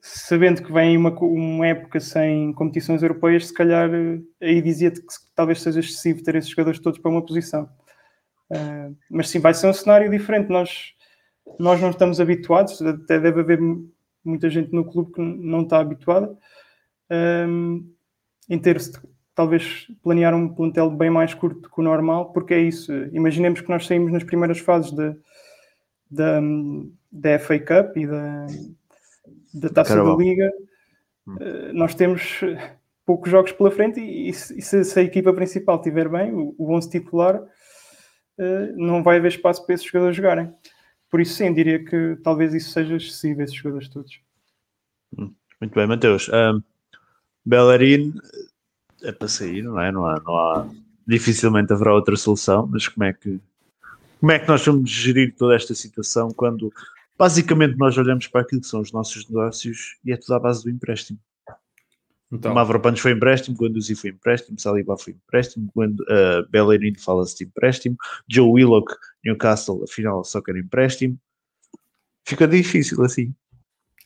sabendo 0.00 0.62
que 0.62 0.72
vem 0.72 0.96
uma, 0.96 1.10
uma 1.10 1.66
época 1.66 2.00
sem 2.00 2.52
competições 2.52 3.02
europeias, 3.02 3.48
se 3.48 3.54
calhar 3.54 3.90
aí 4.40 4.62
dizia-te 4.62 5.00
que 5.00 5.06
talvez 5.34 5.60
seja 5.60 5.80
excessivo 5.80 6.22
ter 6.22 6.34
esses 6.36 6.50
jogadores 6.50 6.80
todos 6.80 6.98
para 6.98 7.10
uma 7.10 7.24
posição. 7.24 7.68
Uh, 8.50 8.96
mas 9.10 9.28
sim, 9.28 9.40
vai 9.40 9.54
ser 9.54 9.68
um 9.68 9.72
cenário 9.72 10.10
diferente. 10.10 10.48
Nós, 10.48 10.94
nós 11.58 11.80
não 11.80 11.90
estamos 11.90 12.20
habituados, 12.20 12.80
até 12.82 13.18
deve 13.18 13.40
haver 13.40 13.60
muita 14.24 14.50
gente 14.50 14.72
no 14.72 14.84
clube 14.84 15.12
que 15.12 15.20
não 15.20 15.62
está 15.62 15.78
habituada 15.78 16.36
um, 17.48 17.88
em 18.48 18.58
ter 18.58 18.80
talvez 19.34 19.86
planear 20.02 20.34
um 20.34 20.48
plantel 20.48 20.90
bem 20.90 21.10
mais 21.10 21.34
curto 21.34 21.70
que 21.70 21.80
o 21.80 21.84
normal, 21.84 22.32
porque 22.32 22.54
é 22.54 22.60
isso. 22.60 22.92
Imaginemos 23.12 23.60
que 23.60 23.68
nós 23.68 23.86
saímos 23.86 24.12
nas 24.12 24.24
primeiras 24.24 24.58
fases 24.58 24.92
da, 26.10 26.40
da, 27.10 27.38
FA 27.38 27.58
Cup 27.58 27.96
e 27.96 28.06
da, 28.06 28.46
da 29.54 29.68
Taça 29.68 29.94
Caramba. 29.94 30.16
da 30.16 30.22
Liga. 30.22 30.52
Uh, 31.26 31.72
nós 31.72 31.94
temos 31.94 32.40
poucos 33.04 33.30
jogos 33.30 33.52
pela 33.52 33.70
frente 33.70 34.00
e, 34.00 34.28
e, 34.28 34.32
se, 34.32 34.84
se, 34.84 35.00
a 35.00 35.02
equipa 35.02 35.32
principal 35.32 35.76
estiver 35.76 36.08
bem, 36.08 36.32
o, 36.32 36.54
o 36.58 36.74
11 36.74 36.90
titular, 36.90 37.36
uh, 37.40 38.76
não 38.76 39.02
vai 39.02 39.18
haver 39.18 39.28
espaço 39.28 39.64
para 39.64 39.74
esses 39.74 39.86
jogadores 39.86 40.16
jogarem. 40.16 40.52
Por 41.10 41.20
isso, 41.20 41.34
sim, 41.34 41.52
diria 41.52 41.84
que 41.84 42.16
talvez 42.22 42.52
isso 42.52 42.70
seja 42.70 42.96
excessivo, 42.96 43.42
esses 43.42 43.54
jogadores 43.56 43.88
todos. 43.88 44.20
Hum, 45.16 45.32
muito 45.60 45.74
bem, 45.74 45.86
Mateus. 45.86 46.28
Um, 46.28 46.62
Bellerin 47.44 48.14
é 49.02 49.12
para 49.12 49.28
sair, 49.28 49.62
não 49.62 49.80
é? 49.80 49.92
Não 49.92 50.04
há, 50.04 50.20
não 50.20 50.36
há, 50.36 50.68
dificilmente 51.06 51.72
haverá 51.72 51.94
outra 51.94 52.16
solução, 52.16 52.66
mas 52.66 52.88
como 52.88 53.04
é 53.04 53.12
que 53.12 53.40
como 54.18 54.32
é 54.32 54.38
que 54.38 54.48
nós 54.48 54.64
vamos 54.64 54.90
gerir 54.90 55.34
toda 55.36 55.54
esta 55.54 55.74
situação 55.74 56.30
quando 56.30 56.72
basicamente 57.18 57.76
nós 57.76 57.96
olhamos 57.96 58.26
para 58.26 58.42
aquilo 58.42 58.60
que 58.60 58.66
são 58.66 58.80
os 58.80 58.92
nossos 58.92 59.28
negócios 59.28 59.96
e 60.04 60.12
é 60.12 60.16
tudo 60.16 60.34
à 60.34 60.38
base 60.38 60.62
do 60.64 60.70
empréstimo. 60.70 61.18
Então. 62.30 62.52
Mavropanos 62.52 62.98
foi 62.98 63.12
empréstimo, 63.12 63.56
Guendouzi 63.56 63.94
foi 63.94 64.10
empréstimo, 64.10 64.58
Saliba 64.58 64.98
foi 64.98 65.12
empréstimo, 65.12 65.70
quando 65.72 66.00
uh, 66.00 66.48
Bellerin 66.50 66.94
fala-se 66.96 67.36
de 67.38 67.44
empréstimo, 67.44 67.96
Joe 68.28 68.48
Willock, 68.48 68.92
Newcastle, 69.24 69.84
afinal 69.84 70.24
só 70.24 70.40
quer 70.40 70.56
empréstimo. 70.56 71.16
Fica 72.24 72.48
difícil 72.48 73.00
assim. 73.04 73.32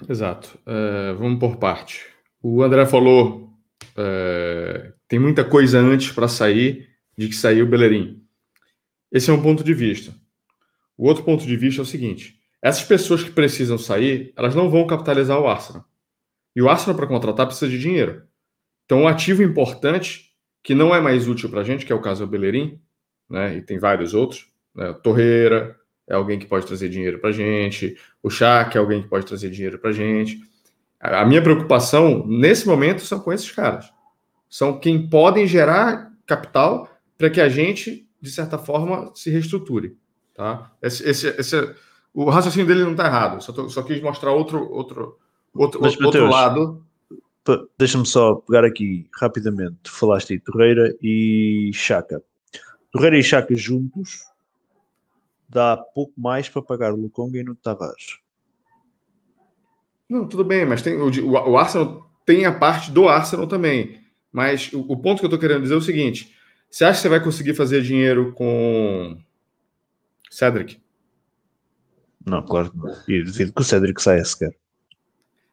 Exato. 0.07 0.59
Uh, 0.67 1.17
vamos 1.19 1.39
por 1.39 1.57
parte. 1.57 2.05
O 2.43 2.63
André 2.63 2.85
falou 2.85 3.55
uh, 3.97 4.93
tem 5.09 5.19
muita 5.19 5.45
coisa 5.45 5.79
antes 5.79 6.13
para 6.13 6.29
sair 6.29 6.89
de 7.17 7.29
que 7.29 7.35
saiu 7.35 7.65
o 7.65 7.69
Bellerin. 7.69 8.23
Esse 9.11 9.31
é 9.31 9.33
um 9.33 9.43
ponto 9.43 9.65
de 9.65 9.75
vista. 9.75 10.15
O 10.97 11.09
outro 11.09 11.25
ponto 11.25 11.47
de 11.47 11.57
vista 11.57 11.81
é 11.81 11.85
o 11.85 11.87
seguinte: 11.87 12.40
essas 12.63 12.85
pessoas 12.85 13.23
que 13.23 13.31
precisam 13.31 13.79
sair, 13.79 14.33
elas 14.37 14.55
não 14.55 14.69
vão 14.69 14.87
capitalizar 14.87 15.41
o 15.41 15.49
Arsenal. 15.49 15.85
E 16.55 16.61
o 16.61 16.69
Arsenal, 16.69 16.97
para 16.97 17.07
contratar, 17.07 17.47
precisa 17.47 17.71
de 17.71 17.79
dinheiro. 17.79 18.23
Então, 18.85 19.03
um 19.03 19.09
ativo 19.09 19.43
importante, 19.43 20.35
que 20.63 20.75
não 20.75 20.95
é 20.95 21.01
mais 21.01 21.29
útil 21.29 21.49
para 21.49 21.61
a 21.61 21.65
gente, 21.65 21.87
que 21.87 21.93
é 21.93 21.95
o 21.95 22.03
caso 22.03 22.27
do 22.27 22.31
Bellerin, 22.31 22.81
né, 23.29 23.57
e 23.57 23.63
tem 23.63 23.79
vários 23.79 24.15
outros, 24.15 24.49
né, 24.75 24.93
Torreira 25.03 25.81
é 26.11 26.15
alguém 26.15 26.41
que 26.41 26.47
pode 26.47 26.67
trazer 26.67 26.89
dinheiro 26.89 27.21
para 27.21 27.31
a 27.31 27.33
gente, 27.33 27.97
o 28.21 28.29
Chá, 28.29 28.69
é 28.75 28.79
alguém 28.79 29.01
que 29.01 29.09
pode 29.09 29.25
trazer 29.25 29.49
dinheiro 29.49 29.79
para 29.79 29.91
a 29.91 29.93
gente. 29.93 30.41
A 30.99 31.25
minha 31.25 31.41
preocupação, 31.41 32.27
nesse 32.27 32.67
momento, 32.67 33.01
são 33.03 33.21
com 33.21 33.33
esses 33.33 33.51
caras. 33.53 33.91
São 34.49 34.79
quem 34.81 35.09
podem 35.09 35.47
gerar 35.47 36.13
capital 36.27 36.91
para 37.17 37.31
que 37.31 37.41
a 37.41 37.49
gente, 37.49 38.09
de 38.21 38.29
certa 38.29 38.59
forma, 38.59 39.13
se 39.15 39.31
reestruture. 39.31 39.97
Tá? 40.35 40.73
Esse, 40.83 41.09
esse, 41.09 41.29
esse 41.29 41.75
o 42.15 42.29
raciocínio 42.31 42.67
dele 42.67 42.85
não 42.85 42.93
está 42.93 43.07
errado. 43.07 43.43
Só, 43.43 43.53
tô, 43.53 43.69
só 43.69 43.83
quis 43.83 44.01
mostrar 44.01 44.33
outro, 44.33 44.71
outro, 44.71 45.19
Outro, 45.55 45.81
Mas, 45.81 45.93
outro 46.01 46.07
Mateus, 46.07 46.31
lado. 46.31 46.87
Deixa-me 47.77 48.07
só 48.07 48.37
pegar 48.37 48.65
aqui 48.65 49.09
rapidamente. 49.19 49.91
Falaste 49.91 50.35
de 50.35 50.41
Torreira 50.41 50.97
e 51.03 51.71
Chaka. 51.75 52.23
Torreira 52.93 53.19
e 53.19 53.23
Chaka 53.23 53.55
juntos 53.57 54.25
dá 55.49 55.77
pouco 55.77 56.13
mais 56.17 56.49
para 56.49 56.63
pagar 56.63 56.93
o 56.93 56.97
Lukonga 56.97 57.39
e 57.39 57.43
no 57.43 57.57
Tavares. 57.57 58.19
Não, 60.09 60.27
tudo 60.29 60.45
bem, 60.45 60.65
mas 60.65 60.83
tem, 60.83 60.97
o, 60.97 61.31
o, 61.31 61.59
Arsenal 61.59 62.09
tem 62.25 62.45
a 62.45 62.53
parte 62.53 62.91
do 62.91 63.09
Arsenal 63.09 63.47
também. 63.47 64.01
Mas 64.33 64.73
o, 64.73 64.81
o 64.81 64.97
ponto 64.97 65.19
que 65.19 65.25
eu 65.25 65.29
estou 65.29 65.39
querendo 65.39 65.63
dizer 65.63 65.75
é 65.75 65.79
o 65.79 65.83
seguinte: 65.83 66.33
você 66.71 66.85
acha 66.85 66.99
que 66.99 67.03
você 67.03 67.09
vai 67.09 67.23
conseguir 67.23 67.55
fazer 67.55 67.83
dinheiro 67.83 68.33
com 68.33 69.19
Cedric? 70.31 70.81
Não, 72.27 72.43
claro 72.45 72.71
que 72.71 72.77
não. 72.77 72.95
E 73.09 73.23
duvido 73.23 73.53
que 73.53 73.61
o 73.61 73.65
Cedric 73.65 74.03
saia 74.03 74.25
sequer. 74.25 74.55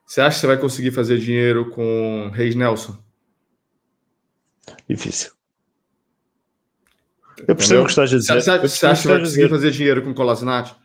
Você 0.05 0.21
acha 0.21 0.35
que 0.35 0.41
você 0.41 0.47
vai 0.47 0.57
conseguir 0.57 0.91
fazer 0.91 1.17
dinheiro 1.19 1.69
com 1.71 2.29
Reis 2.33 2.55
Nelson? 2.55 2.97
Difícil. 4.89 5.31
Eu 7.47 7.55
percebo 7.55 7.81
o 7.81 7.85
que 7.85 7.91
estás 7.91 8.13
a 8.13 8.17
dizer. 8.17 8.33
Você, 8.33 8.59
você 8.59 8.85
acha 8.85 9.01
que 9.01 9.07
vai 9.07 9.19
conseguir 9.19 9.49
fazer 9.49 9.71
dinheiro 9.71 10.01
com 10.03 10.13
Colasinac? 10.13 10.75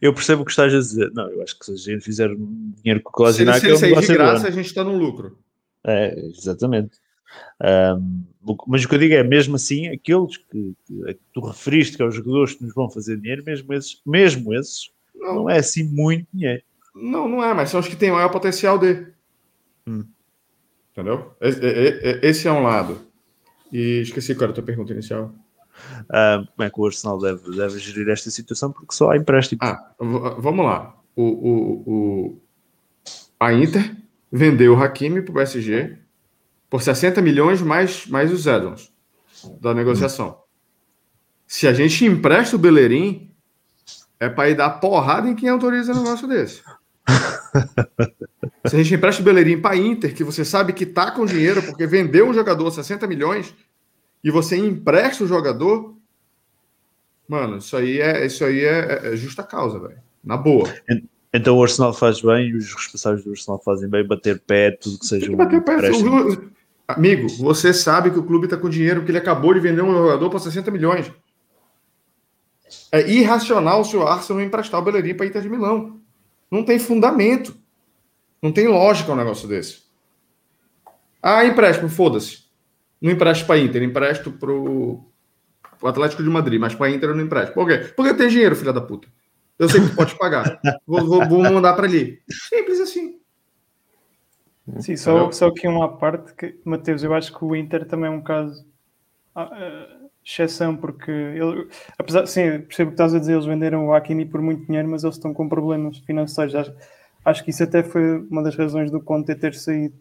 Eu 0.00 0.14
percebo 0.14 0.42
o 0.42 0.44
que 0.44 0.52
estás 0.52 0.72
a 0.72 0.78
dizer. 0.78 1.10
Não, 1.12 1.28
eu 1.30 1.42
acho 1.42 1.58
que 1.58 1.64
se 1.64 1.72
a 1.72 1.76
gente 1.76 2.04
fizer 2.04 2.28
dinheiro 2.28 3.02
com 3.02 3.10
Colasinac... 3.10 3.60
Se 3.60 3.66
ele 3.66 3.76
sair 3.76 4.00
de 4.00 4.12
graça, 4.12 4.48
a 4.48 4.50
gente 4.50 4.66
está 4.66 4.84
no 4.84 4.96
lucro. 4.96 5.38
É, 5.84 6.18
exatamente. 6.28 6.98
Um, 7.60 8.24
mas 8.66 8.84
o 8.84 8.88
que 8.88 8.94
eu 8.94 8.98
digo 8.98 9.14
é, 9.14 9.22
mesmo 9.22 9.56
assim, 9.56 9.88
aqueles 9.88 10.36
que, 10.36 10.74
que, 10.86 11.04
que, 11.14 11.20
tu 11.32 11.40
referiste 11.40 11.92
que 11.92 11.98
são 11.98 12.08
os 12.08 12.14
jogadores 12.14 12.54
que 12.54 12.64
nos 12.64 12.74
vão 12.74 12.88
fazer 12.88 13.16
dinheiro, 13.16 13.42
mesmo 13.44 13.72
esses, 13.74 14.00
mesmo 14.06 14.54
esses 14.54 14.90
não, 15.14 15.34
não 15.34 15.50
é 15.50 15.58
assim 15.58 15.84
muito 15.84 16.26
dinheiro. 16.32 16.62
Não, 16.94 17.28
não 17.28 17.42
é, 17.42 17.52
mas 17.54 17.70
são 17.70 17.80
os 17.80 17.88
que 17.88 17.96
têm 17.96 18.10
maior 18.10 18.28
potencial 18.28 18.78
de. 18.78 19.06
Hum. 19.86 20.04
Entendeu? 20.92 21.34
Esse 21.40 22.46
é 22.46 22.52
um 22.52 22.62
lado. 22.62 23.00
E 23.72 24.00
esqueci 24.00 24.34
qual 24.34 24.44
era 24.44 24.52
a 24.52 24.54
tua 24.54 24.64
pergunta 24.64 24.92
inicial. 24.92 25.34
Uh, 26.02 26.46
como 26.54 26.66
é 26.66 26.70
que 26.70 26.80
o 26.80 26.86
Arsenal 26.86 27.18
deve, 27.18 27.56
deve 27.56 27.78
gerir 27.80 28.08
esta 28.08 28.30
situação? 28.30 28.70
Porque 28.70 28.94
só 28.94 29.10
há 29.10 29.16
empréstimo. 29.16 29.58
Ah, 29.60 29.92
vamos 29.98 30.64
lá. 30.64 30.96
O, 31.16 31.22
o, 31.22 31.82
o, 31.86 32.42
a 33.40 33.52
Inter 33.52 33.96
vendeu 34.30 34.74
o 34.74 34.80
Hakimi 34.80 35.22
para 35.22 35.32
o 35.32 35.34
PSG 35.34 35.98
por 36.70 36.80
60 36.80 37.20
milhões 37.20 37.60
mais, 37.60 38.06
mais 38.06 38.32
os 38.32 38.46
addons 38.46 38.92
da 39.60 39.74
negociação. 39.74 40.28
Hum. 40.28 40.44
Se 41.46 41.66
a 41.66 41.72
gente 41.72 42.04
empresta 42.04 42.54
o 42.54 42.58
Bellerin, 42.58 43.33
é 44.24 44.28
para 44.28 44.50
ir 44.50 44.54
dar 44.54 44.70
porrada 44.70 45.28
em 45.28 45.34
quem 45.34 45.48
autoriza 45.48 45.92
um 45.92 46.02
negócio 46.02 46.26
desse. 46.26 46.62
Se 48.66 48.76
a 48.76 48.82
gente 48.82 48.94
empresta 48.94 49.20
o 49.20 49.24
Bellerin 49.24 49.60
para 49.60 49.76
Inter, 49.76 50.14
que 50.14 50.24
você 50.24 50.44
sabe 50.44 50.72
que 50.72 50.86
tá 50.86 51.10
com 51.10 51.26
dinheiro 51.26 51.62
porque 51.62 51.86
vendeu 51.86 52.28
um 52.28 52.34
jogador 52.34 52.70
60 52.70 53.06
milhões 53.06 53.54
e 54.22 54.30
você 54.30 54.56
empresta 54.56 55.22
o 55.22 55.26
jogador, 55.26 55.94
mano, 57.28 57.58
isso 57.58 57.76
aí 57.76 58.00
é 58.00 58.24
isso 58.24 58.44
aí 58.44 58.60
é, 58.60 59.02
é, 59.04 59.12
é 59.12 59.16
justa 59.16 59.42
causa, 59.42 59.78
velho. 59.78 59.98
Na 60.24 60.36
boa. 60.36 60.68
Então 61.32 61.58
o 61.58 61.62
Arsenal 61.62 61.92
faz 61.92 62.22
bem 62.22 62.48
e 62.48 62.56
os 62.56 62.72
responsáveis 62.72 63.24
do 63.24 63.30
Arsenal 63.32 63.60
fazem 63.62 63.88
bem 63.88 64.06
bater 64.06 64.40
pé, 64.40 64.70
tudo 64.70 64.98
que 64.98 65.06
seja 65.06 65.26
que 65.26 65.36
bater 65.36 65.62
pé. 65.62 65.76
Amigo, 66.86 67.28
você 67.38 67.72
sabe 67.72 68.10
que 68.10 68.18
o 68.18 68.24
clube 68.24 68.46
tá 68.46 68.56
com 68.56 68.68
dinheiro 68.68 69.00
porque 69.00 69.10
ele 69.10 69.18
acabou 69.18 69.52
de 69.52 69.60
vender 69.60 69.82
um 69.82 69.92
jogador 69.92 70.30
por 70.30 70.38
60 70.38 70.70
milhões. 70.70 71.10
É 72.94 73.10
irracional 73.10 73.84
se 73.84 73.96
o 73.96 74.06
Arsenal 74.06 74.40
emprestar 74.40 74.80
o 74.80 74.84
Bellerin 74.84 75.14
para 75.14 75.26
Inter 75.26 75.42
de 75.42 75.48
Milão. 75.48 76.00
Não 76.48 76.64
tem 76.64 76.78
fundamento. 76.78 77.52
Não 78.40 78.52
tem 78.52 78.68
lógica 78.68 79.10
um 79.10 79.16
negócio 79.16 79.48
desse. 79.48 79.82
Ah, 81.20 81.44
empréstimo, 81.44 81.88
foda-se. 81.88 82.44
Não 83.02 83.10
empresto 83.10 83.46
para 83.46 83.58
Inter, 83.58 83.82
empresto 83.82 84.30
para 84.30 84.52
o 84.52 85.04
Atlético 85.82 86.22
de 86.22 86.30
Madrid, 86.30 86.60
mas 86.60 86.72
para 86.72 86.88
Inter 86.88 87.08
eu 87.08 87.16
não 87.16 87.24
empresto. 87.24 87.52
Por 87.52 87.66
quê? 87.66 87.78
Porque 87.96 88.12
eu 88.12 88.16
tenho 88.16 88.30
dinheiro, 88.30 88.54
filha 88.54 88.72
da 88.72 88.80
puta. 88.80 89.08
Eu 89.58 89.68
sei 89.68 89.80
que 89.80 89.88
tu 89.88 89.96
pode 89.96 90.16
pagar. 90.16 90.60
vou, 90.86 91.04
vou, 91.04 91.28
vou, 91.28 91.42
mandar 91.42 91.74
para 91.74 91.86
ali. 91.86 92.22
Simples 92.30 92.78
assim. 92.78 93.18
Sim, 94.78 94.96
só, 94.96 95.32
só 95.32 95.50
que 95.50 95.66
uma 95.66 95.96
parte 95.96 96.32
que, 96.34 96.60
Mateus, 96.64 97.02
eu 97.02 97.12
acho 97.12 97.36
que 97.36 97.44
o 97.44 97.56
Inter 97.56 97.88
também 97.88 98.06
é 98.06 98.12
um 98.12 98.22
caso 98.22 98.64
uh, 99.36 100.03
exceção, 100.24 100.74
porque 100.74 101.10
ele, 101.10 101.68
apesar, 101.98 102.26
sim, 102.26 102.60
percebo 102.60 102.90
que 102.90 102.94
estás 102.94 103.14
a 103.14 103.18
dizer, 103.18 103.34
eles 103.34 103.44
venderam 103.44 103.86
o 103.86 103.92
Hakimi 103.92 104.24
por 104.24 104.40
muito 104.40 104.66
dinheiro, 104.66 104.88
mas 104.88 105.04
eles 105.04 105.16
estão 105.16 105.34
com 105.34 105.48
problemas 105.48 105.98
financeiros. 105.98 106.54
Acho, 106.54 106.74
acho 107.24 107.44
que 107.44 107.50
isso 107.50 107.62
até 107.62 107.82
foi 107.82 108.18
uma 108.30 108.42
das 108.42 108.56
razões 108.56 108.90
do 108.90 109.00
Conte 109.00 109.34
ter 109.34 109.54
saído. 109.54 109.94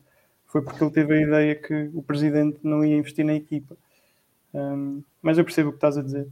Foi 0.47 0.61
porque 0.61 0.83
ele 0.83 0.91
teve 0.91 1.13
a 1.13 1.21
ideia 1.21 1.55
que 1.55 1.89
o 1.93 2.01
presidente 2.01 2.59
não 2.63 2.85
ia 2.85 2.95
investir 2.95 3.25
na 3.25 3.33
equipa. 3.33 3.75
Um, 4.53 5.03
mas 5.21 5.37
eu 5.37 5.43
percebo 5.43 5.69
o 5.69 5.71
que 5.71 5.77
estás 5.77 5.97
a 5.97 6.01
dizer. 6.01 6.27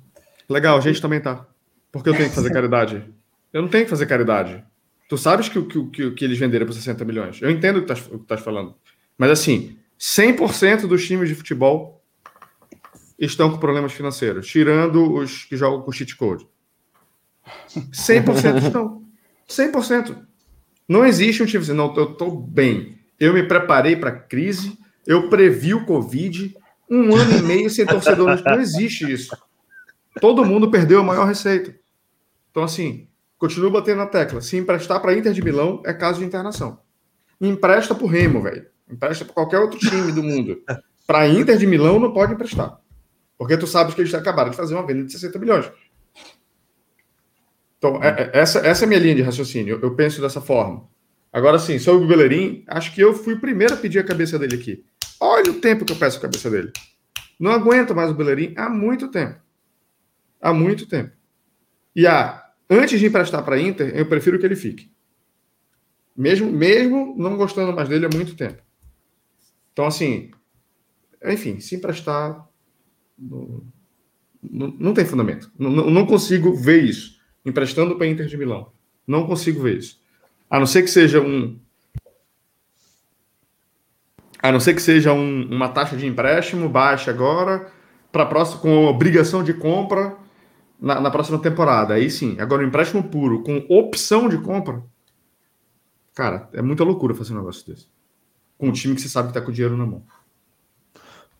Legal, 0.47 0.77
a 0.77 0.81
gente 0.81 1.01
também 1.01 1.19
tá. 1.19 1.45
Porque 1.91 2.09
eu 2.09 2.15
tenho 2.15 2.29
que 2.29 2.35
fazer 2.35 2.51
caridade. 2.51 3.03
Eu 3.51 3.61
não 3.61 3.67
tenho 3.67 3.83
que 3.83 3.89
fazer 3.89 4.05
caridade. 4.05 4.63
Tu 5.09 5.17
sabes 5.17 5.49
que, 5.49 5.61
que, 5.63 5.85
que, 5.89 6.11
que 6.11 6.23
eles 6.23 6.39
venderam 6.39 6.65
por 6.65 6.71
60 6.71 7.03
milhões. 7.03 7.41
Eu 7.41 7.51
entendo 7.51 7.79
o 7.79 7.85
que 7.85 7.91
estás 7.91 8.39
falando. 8.39 8.73
Mas 9.17 9.29
assim, 9.29 9.77
100% 9.99 10.87
dos 10.87 11.05
times 11.05 11.27
de 11.27 11.35
futebol 11.35 12.00
estão 13.25 13.51
com 13.51 13.57
problemas 13.57 13.93
financeiros, 13.93 14.47
tirando 14.47 15.13
os 15.13 15.43
que 15.45 15.55
jogam 15.55 15.81
com 15.81 15.91
cheat 15.91 16.15
code. 16.15 16.47
100% 17.69 18.63
estão. 18.63 19.03
100%. 19.47 20.25
Não 20.87 21.05
existe 21.05 21.43
um 21.43 21.45
time 21.45 21.63
assim, 21.63 21.73
não, 21.73 21.93
eu 21.95 22.11
estou 22.11 22.35
bem. 22.35 22.97
Eu 23.19 23.33
me 23.33 23.43
preparei 23.43 23.95
para 23.95 24.09
a 24.09 24.19
crise, 24.19 24.77
eu 25.05 25.29
previ 25.29 25.73
o 25.73 25.85
Covid, 25.85 26.55
um 26.89 27.15
ano 27.15 27.37
e 27.37 27.41
meio 27.43 27.69
sem 27.69 27.85
torcedor. 27.85 28.41
Não 28.43 28.59
existe 28.59 29.09
isso. 29.09 29.37
Todo 30.19 30.43
mundo 30.43 30.71
perdeu 30.71 30.99
a 30.99 31.03
maior 31.03 31.25
receita. 31.25 31.73
Então, 32.49 32.63
assim, 32.63 33.07
continuo 33.37 33.71
batendo 33.71 33.99
na 33.99 34.07
tecla. 34.07 34.41
Se 34.41 34.57
emprestar 34.57 34.99
para 34.99 35.15
Inter 35.15 35.31
de 35.31 35.43
Milão, 35.43 35.81
é 35.85 35.93
caso 35.93 36.19
de 36.19 36.25
internação. 36.25 36.79
Empresta 37.39 37.95
para 37.95 38.03
o 38.03 38.07
Remo, 38.07 38.41
velho. 38.41 38.65
Empresta 38.89 39.23
para 39.23 39.33
qualquer 39.33 39.59
outro 39.59 39.79
time 39.79 40.11
do 40.11 40.23
mundo. 40.23 40.61
Para 41.07 41.27
Inter 41.27 41.57
de 41.57 41.65
Milão, 41.65 41.99
não 41.99 42.11
pode 42.11 42.33
emprestar. 42.33 42.80
Porque 43.41 43.57
tu 43.57 43.65
sabes 43.65 43.95
que 43.95 44.01
eles 44.01 44.13
acabaram 44.13 44.51
de 44.51 44.55
fazer 44.55 44.75
uma 44.75 44.85
venda 44.85 45.03
de 45.03 45.11
60 45.13 45.39
milhões. 45.39 45.71
Então, 47.75 47.95
é, 48.03 48.09
é, 48.09 48.39
essa, 48.39 48.59
essa 48.59 48.83
é 48.83 48.85
a 48.85 48.87
minha 48.87 48.99
linha 48.99 49.15
de 49.15 49.23
raciocínio. 49.23 49.77
Eu, 49.77 49.81
eu 49.81 49.95
penso 49.95 50.21
dessa 50.21 50.39
forma. 50.39 50.87
Agora, 51.33 51.57
sim, 51.57 51.79
sobre 51.79 52.05
o 52.05 52.07
Bellerin, 52.07 52.63
acho 52.67 52.93
que 52.93 53.01
eu 53.01 53.15
fui 53.15 53.33
o 53.33 53.39
primeiro 53.39 53.73
a 53.73 53.77
pedir 53.77 53.97
a 53.97 54.03
cabeça 54.03 54.37
dele 54.37 54.57
aqui. 54.57 54.85
Olha 55.19 55.49
o 55.49 55.59
tempo 55.59 55.83
que 55.83 55.91
eu 55.91 55.95
peço 55.97 56.19
a 56.19 56.21
cabeça 56.21 56.51
dele. 56.51 56.71
Não 57.39 57.49
aguento 57.49 57.95
mais 57.95 58.11
o 58.11 58.13
Bellerin 58.13 58.53
há 58.55 58.69
muito 58.69 59.07
tempo. 59.07 59.41
Há 60.39 60.53
muito 60.53 60.85
tempo. 60.85 61.11
E 61.95 62.05
ah, 62.05 62.47
antes 62.69 62.99
de 62.99 63.07
emprestar 63.07 63.43
para 63.43 63.55
a 63.55 63.59
Inter, 63.59 63.91
eu 63.95 64.05
prefiro 64.05 64.37
que 64.37 64.45
ele 64.45 64.55
fique. 64.55 64.91
Mesmo, 66.15 66.51
mesmo 66.51 67.15
não 67.17 67.35
gostando 67.37 67.73
mais 67.73 67.89
dele 67.89 68.05
há 68.05 68.09
muito 68.15 68.35
tempo. 68.35 68.61
Então, 69.73 69.87
assim, 69.87 70.29
enfim, 71.25 71.59
se 71.59 71.75
emprestar, 71.75 72.50
não, 73.21 74.75
não, 74.79 74.93
tem 74.93 75.05
fundamento. 75.05 75.51
Não, 75.57 75.69
não 75.69 76.05
consigo 76.05 76.55
ver 76.55 76.83
isso 76.83 77.19
emprestando 77.45 77.95
para 77.95 78.07
Inter 78.07 78.25
de 78.25 78.37
Milão. 78.37 78.71
Não 79.05 79.25
consigo 79.25 79.61
ver 79.61 79.77
isso. 79.77 79.99
A 80.49 80.59
não 80.59 80.65
ser 80.65 80.81
que 80.83 80.89
seja 80.89 81.21
um. 81.21 81.59
A 84.41 84.51
não 84.51 84.59
ser 84.59 84.73
que 84.73 84.81
seja 84.81 85.13
um, 85.13 85.47
uma 85.51 85.69
taxa 85.69 85.95
de 85.95 86.07
empréstimo 86.07 86.67
baixa 86.67 87.11
agora, 87.11 87.71
para 88.11 88.25
próximo 88.25 88.61
com 88.61 88.85
obrigação 88.85 89.43
de 89.43 89.53
compra 89.53 90.17
na, 90.79 90.99
na, 90.99 91.11
próxima 91.11 91.39
temporada. 91.39 91.93
Aí 91.93 92.09
sim. 92.09 92.39
Agora, 92.39 92.63
um 92.63 92.67
empréstimo 92.67 93.03
puro 93.03 93.43
com 93.43 93.65
opção 93.69 94.27
de 94.27 94.39
compra. 94.39 94.83
Cara, 96.15 96.49
é 96.53 96.61
muita 96.61 96.83
loucura 96.83 97.13
fazer 97.13 97.33
um 97.33 97.37
negócio 97.37 97.65
desse. 97.67 97.87
Com 98.57 98.69
um 98.69 98.71
time 98.71 98.95
que 98.95 99.01
você 99.01 99.09
sabe 99.09 99.27
que 99.27 99.37
está 99.37 99.45
com 99.45 99.51
dinheiro 99.51 99.77
na 99.77 99.85
mão. 99.85 100.03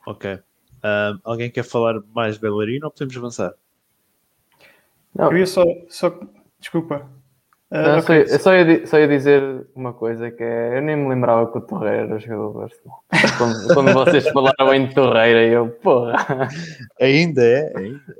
Ok. 0.05 0.39
Uh, 0.83 1.19
alguém 1.23 1.49
quer 1.51 1.63
falar 1.63 2.01
mais 2.13 2.35
de 2.35 2.41
bailarino 2.41 2.85
ou 2.85 2.91
podemos 2.91 3.15
avançar? 3.15 3.53
Não. 5.13 5.31
Eu 5.31 5.37
ia 5.37 5.45
só, 5.45 5.63
só 5.87 6.19
desculpa. 6.59 7.07
Uh, 7.69 7.77
não, 7.77 7.99
okay. 7.99 8.27
só, 8.27 8.33
eu 8.33 8.39
só 8.39 8.53
ia, 8.55 8.87
só 8.87 8.99
ia 8.99 9.07
dizer 9.07 9.67
uma 9.75 9.93
coisa 9.93 10.31
que 10.31 10.43
é, 10.43 10.77
eu 10.77 10.81
nem 10.81 10.95
me 10.95 11.07
lembrava 11.07 11.51
que 11.51 11.57
o 11.57 11.61
Torreira 11.61 12.07
era 12.07 12.19
jogador 12.19 12.51
do 12.51 12.59
Barcelona. 12.59 12.99
Quando, 13.37 13.67
quando 13.73 13.93
vocês 13.93 14.27
falaram 14.29 14.73
em 14.73 14.89
Torreira, 14.89 15.45
eu, 15.45 15.69
porra. 15.69 16.49
Ainda 16.99 17.43
é, 17.43 17.73
ainda. 17.77 18.17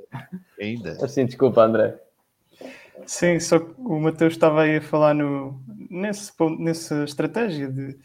ainda. 0.60 1.04
Assim, 1.04 1.26
desculpa, 1.26 1.62
André. 1.62 1.96
Sim, 3.06 3.40
só 3.40 3.58
que 3.58 3.72
o 3.78 3.98
Mateus 3.98 4.34
estava 4.34 4.62
aí 4.62 4.76
a 4.76 4.80
falar 4.80 5.14
no, 5.14 5.60
nesse, 5.90 6.32
nessa 6.58 7.04
estratégia 7.04 7.68
de 7.68 7.98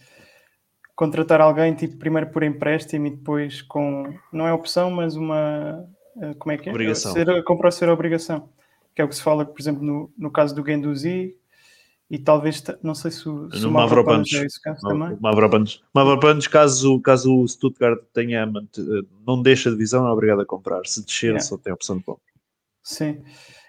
contratar 0.97 1.39
alguém 1.39 1.73
tipo 1.73 1.95
primeiro 1.95 2.27
por 2.27 2.43
empréstimo 2.43 3.07
e 3.07 3.11
depois 3.11 3.61
com 3.61 4.13
não 4.33 4.45
é 4.45 4.51
opção, 4.51 4.91
mas 4.91 5.15
uma 5.15 5.87
eh, 6.21 6.33
como 6.37 6.51
é 6.51 6.57
que 6.57 6.67
é? 6.67 6.73
Obrigação. 6.73 7.13
Ser, 7.13 7.43
comprar 7.45 7.71
ser 7.71 7.87
obrigação 7.87 8.49
que 8.97 9.01
é 9.01 9.05
o 9.05 9.07
que 9.07 9.15
se 9.15 9.21
fala, 9.21 9.45
por 9.45 9.61
exemplo, 9.61 9.83
no, 9.83 10.11
no 10.17 10.31
caso 10.31 10.55
do 10.55 10.65
Genduzi 10.65 11.35
e 12.09 12.17
talvez, 12.17 12.63
não 12.81 12.95
sei 12.95 13.11
se, 13.11 13.29
o, 13.29 13.47
se 13.51 13.61
no 13.61 13.69
Mavropanos 13.69 14.33
é 14.33 14.43
esse 14.43 14.59
caso 14.59 14.81
também. 14.81 15.15
Mavropanos, 15.21 15.83
Mavropanos 15.93 16.47
caso, 16.47 16.99
caso 17.01 17.31
o 17.31 17.47
Stuttgart 17.47 17.99
tenha, 18.11 18.51
não 19.23 19.39
deixa 19.39 19.69
a 19.69 19.71
divisão, 19.71 20.07
é 20.07 20.11
obrigado 20.11 20.41
a 20.41 20.45
comprar. 20.47 20.83
Se 20.85 21.05
descer, 21.05 21.27
yeah. 21.27 21.43
só 21.43 21.59
tem 21.59 21.69
a 21.69 21.75
opção 21.75 21.99
de 21.99 22.05
compra. 22.05 22.23
Sim. 22.81 23.21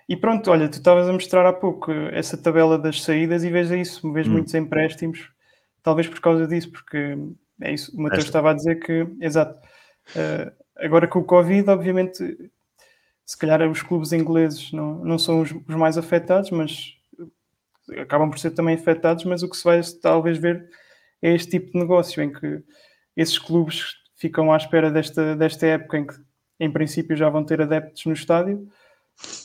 E 0.08 0.16
pronto, 0.16 0.50
olha, 0.50 0.66
tu 0.66 0.78
estavas 0.78 1.06
a 1.06 1.12
mostrar 1.12 1.44
há 1.44 1.52
pouco 1.52 1.92
essa 1.92 2.38
tabela 2.38 2.78
das 2.78 3.02
saídas 3.02 3.44
e 3.44 3.50
veja 3.50 3.76
isso, 3.76 4.10
vejo 4.10 4.30
hum. 4.30 4.34
muitos 4.34 4.54
empréstimos, 4.54 5.28
talvez 5.82 6.08
por 6.08 6.20
causa 6.20 6.46
disso, 6.46 6.70
porque 6.70 7.16
é 7.60 7.72
isso, 7.72 7.96
o 7.96 8.02
Matheus 8.02 8.24
estava 8.24 8.50
a 8.50 8.54
dizer 8.54 8.76
que, 8.76 9.06
exato, 9.20 9.58
uh, 10.10 10.52
agora 10.76 11.06
com 11.06 11.18
o 11.20 11.24
Covid, 11.24 11.68
obviamente 11.70 12.50
se 13.24 13.36
calhar 13.36 13.68
os 13.68 13.82
clubes 13.82 14.12
ingleses 14.12 14.72
não, 14.72 15.04
não 15.04 15.18
são 15.18 15.42
os, 15.42 15.52
os, 15.52 15.74
mais 15.74 15.98
afetados, 15.98 16.50
mas 16.50 16.94
acabam 17.98 18.30
por 18.30 18.38
ser 18.38 18.52
também 18.52 18.74
afetados, 18.74 19.24
mas 19.24 19.42
o 19.42 19.50
que 19.50 19.56
se 19.56 19.64
vai 19.64 19.80
talvez 20.00 20.38
ver 20.38 20.68
é 21.20 21.34
este 21.34 21.50
tipo 21.50 21.72
de 21.72 21.78
negócio 21.78 22.22
em 22.22 22.32
que 22.32 22.62
esses 23.14 23.38
clubes 23.38 23.96
ficam 24.16 24.52
à 24.52 24.56
espera 24.56 24.90
desta, 24.90 25.36
desta 25.36 25.66
época 25.66 25.98
em 25.98 26.06
que 26.06 26.14
em 26.58 26.70
princípio 26.70 27.16
já 27.16 27.28
vão 27.28 27.44
ter 27.44 27.60
adeptos 27.60 28.06
no 28.06 28.12
estádio 28.12 28.66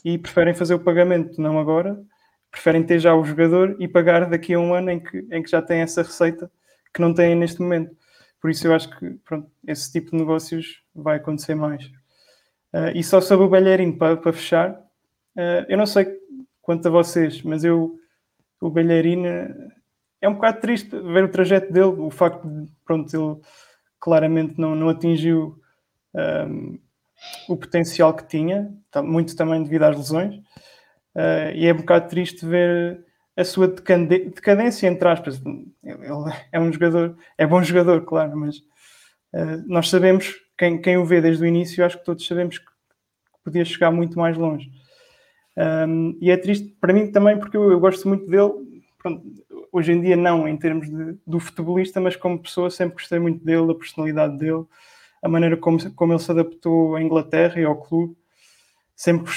e 0.06 0.18
preferem 0.18 0.54
fazer 0.54 0.76
o 0.76 0.80
pagamento, 0.80 1.42
não 1.42 1.60
agora, 1.60 2.02
preferem 2.54 2.84
ter 2.84 3.00
já 3.00 3.16
o 3.16 3.26
jogador 3.26 3.76
e 3.80 3.88
pagar 3.88 4.30
daqui 4.30 4.54
a 4.54 4.60
um 4.60 4.76
ano 4.76 4.92
em 4.92 5.00
que, 5.00 5.28
em 5.32 5.42
que 5.42 5.50
já 5.50 5.60
têm 5.60 5.82
essa 5.82 6.04
receita 6.04 6.52
que 6.94 7.02
não 7.02 7.12
têm 7.12 7.36
neste 7.36 7.60
momento. 7.60 7.98
Por 8.40 8.52
isso 8.52 8.68
eu 8.68 8.76
acho 8.76 8.96
que 8.96 9.10
pronto, 9.26 9.50
esse 9.68 9.92
tipo 9.92 10.12
de 10.12 10.18
negócios 10.18 10.84
vai 10.94 11.18
acontecer 11.18 11.56
mais. 11.56 11.84
Uh, 12.72 12.94
e 12.94 13.04
só 13.04 13.20
sobre 13.20 13.48
o 13.48 13.50
Belheirinho, 13.50 13.98
para, 13.98 14.32
fechar, 14.32 14.72
uh, 14.72 15.66
eu 15.68 15.76
não 15.76 15.88
sei 15.88 16.06
quanto 16.62 16.88
a 16.88 16.92
vocês, 16.92 17.42
mas 17.42 17.64
eu, 17.64 17.98
o 18.62 18.70
Belheirinho 18.70 19.28
é 20.22 20.30
um 20.30 20.36
bocado 20.36 20.62
triste 20.62 20.90
ver 20.90 21.24
o 21.24 21.30
trajeto 21.30 21.74
dele, 21.74 21.88
o 21.88 22.12
facto 22.12 22.48
de, 22.48 22.72
pronto, 22.86 23.12
ele 23.16 23.42
claramente 24.00 24.60
não, 24.60 24.76
não 24.76 24.90
atingiu 24.90 25.60
um, 26.14 26.80
o 27.50 27.58
potencial 27.58 28.14
que 28.14 28.28
tinha, 28.28 28.72
tá, 28.92 29.02
muito 29.02 29.36
também 29.36 29.64
devido 29.64 29.84
às 29.84 29.98
lesões, 29.98 30.40
uh, 31.16 31.56
e 31.56 31.66
é 31.66 31.74
um 31.74 31.78
bocado 31.78 32.10
triste 32.10 32.46
ver 32.46 33.06
a 33.36 33.44
sua 33.44 33.68
decadência, 33.68 34.88
entre 34.88 35.08
aspas. 35.08 35.42
Ele 35.84 36.34
é 36.52 36.60
um 36.60 36.72
jogador, 36.72 37.18
é 37.38 37.48
bom 37.48 37.64
jogador, 37.64 38.02
claro, 38.06 38.38
mas 38.38 38.58
uh, 38.58 39.64
nós 39.66 39.90
sabemos 39.90 40.36
quem, 40.58 40.82
quem 40.82 40.98
o 40.98 41.06
vê 41.06 41.22
desde 41.22 41.44
o 41.44 41.48
início, 41.48 41.84
acho 41.84 41.98
que 41.98 42.06
todos 42.06 42.26
sabemos 42.26 42.60
que 42.60 42.66
podia 43.44 43.66
chegar 43.66 43.92
muito 43.92 44.18
mais 44.18 44.38
longe. 44.38 44.72
Um, 45.56 46.18
e 46.20 46.32
é 46.32 46.38
triste 46.38 46.76
para 46.80 46.94
mim 46.94 47.12
também, 47.12 47.38
porque 47.38 47.58
eu, 47.58 47.72
eu 47.72 47.80
gosto 47.80 48.08
muito 48.08 48.26
dele. 48.28 48.54
Pronto, 48.98 49.24
hoje 49.72 49.92
em 49.92 50.02
dia, 50.02 50.16
não 50.16 50.48
em 50.48 50.56
termos 50.56 50.90
de, 50.90 51.18
do 51.26 51.40
futebolista, 51.40 52.00
mas 52.00 52.16
como 52.16 52.42
pessoa, 52.42 52.70
sempre 52.70 52.96
gostei 52.96 53.20
muito 53.20 53.44
dele, 53.44 53.68
da 53.68 53.76
personalidade 53.76 54.38
dele, 54.38 54.64
a 55.22 55.28
maneira 55.28 55.58
como, 55.58 55.78
como 55.94 56.14
ele 56.14 56.20
se 56.20 56.32
adaptou 56.32 56.96
à 56.96 57.02
Inglaterra 57.02 57.60
e 57.60 57.66
ao 57.66 57.82
clube. 57.82 58.16
Sempre, 58.96 59.32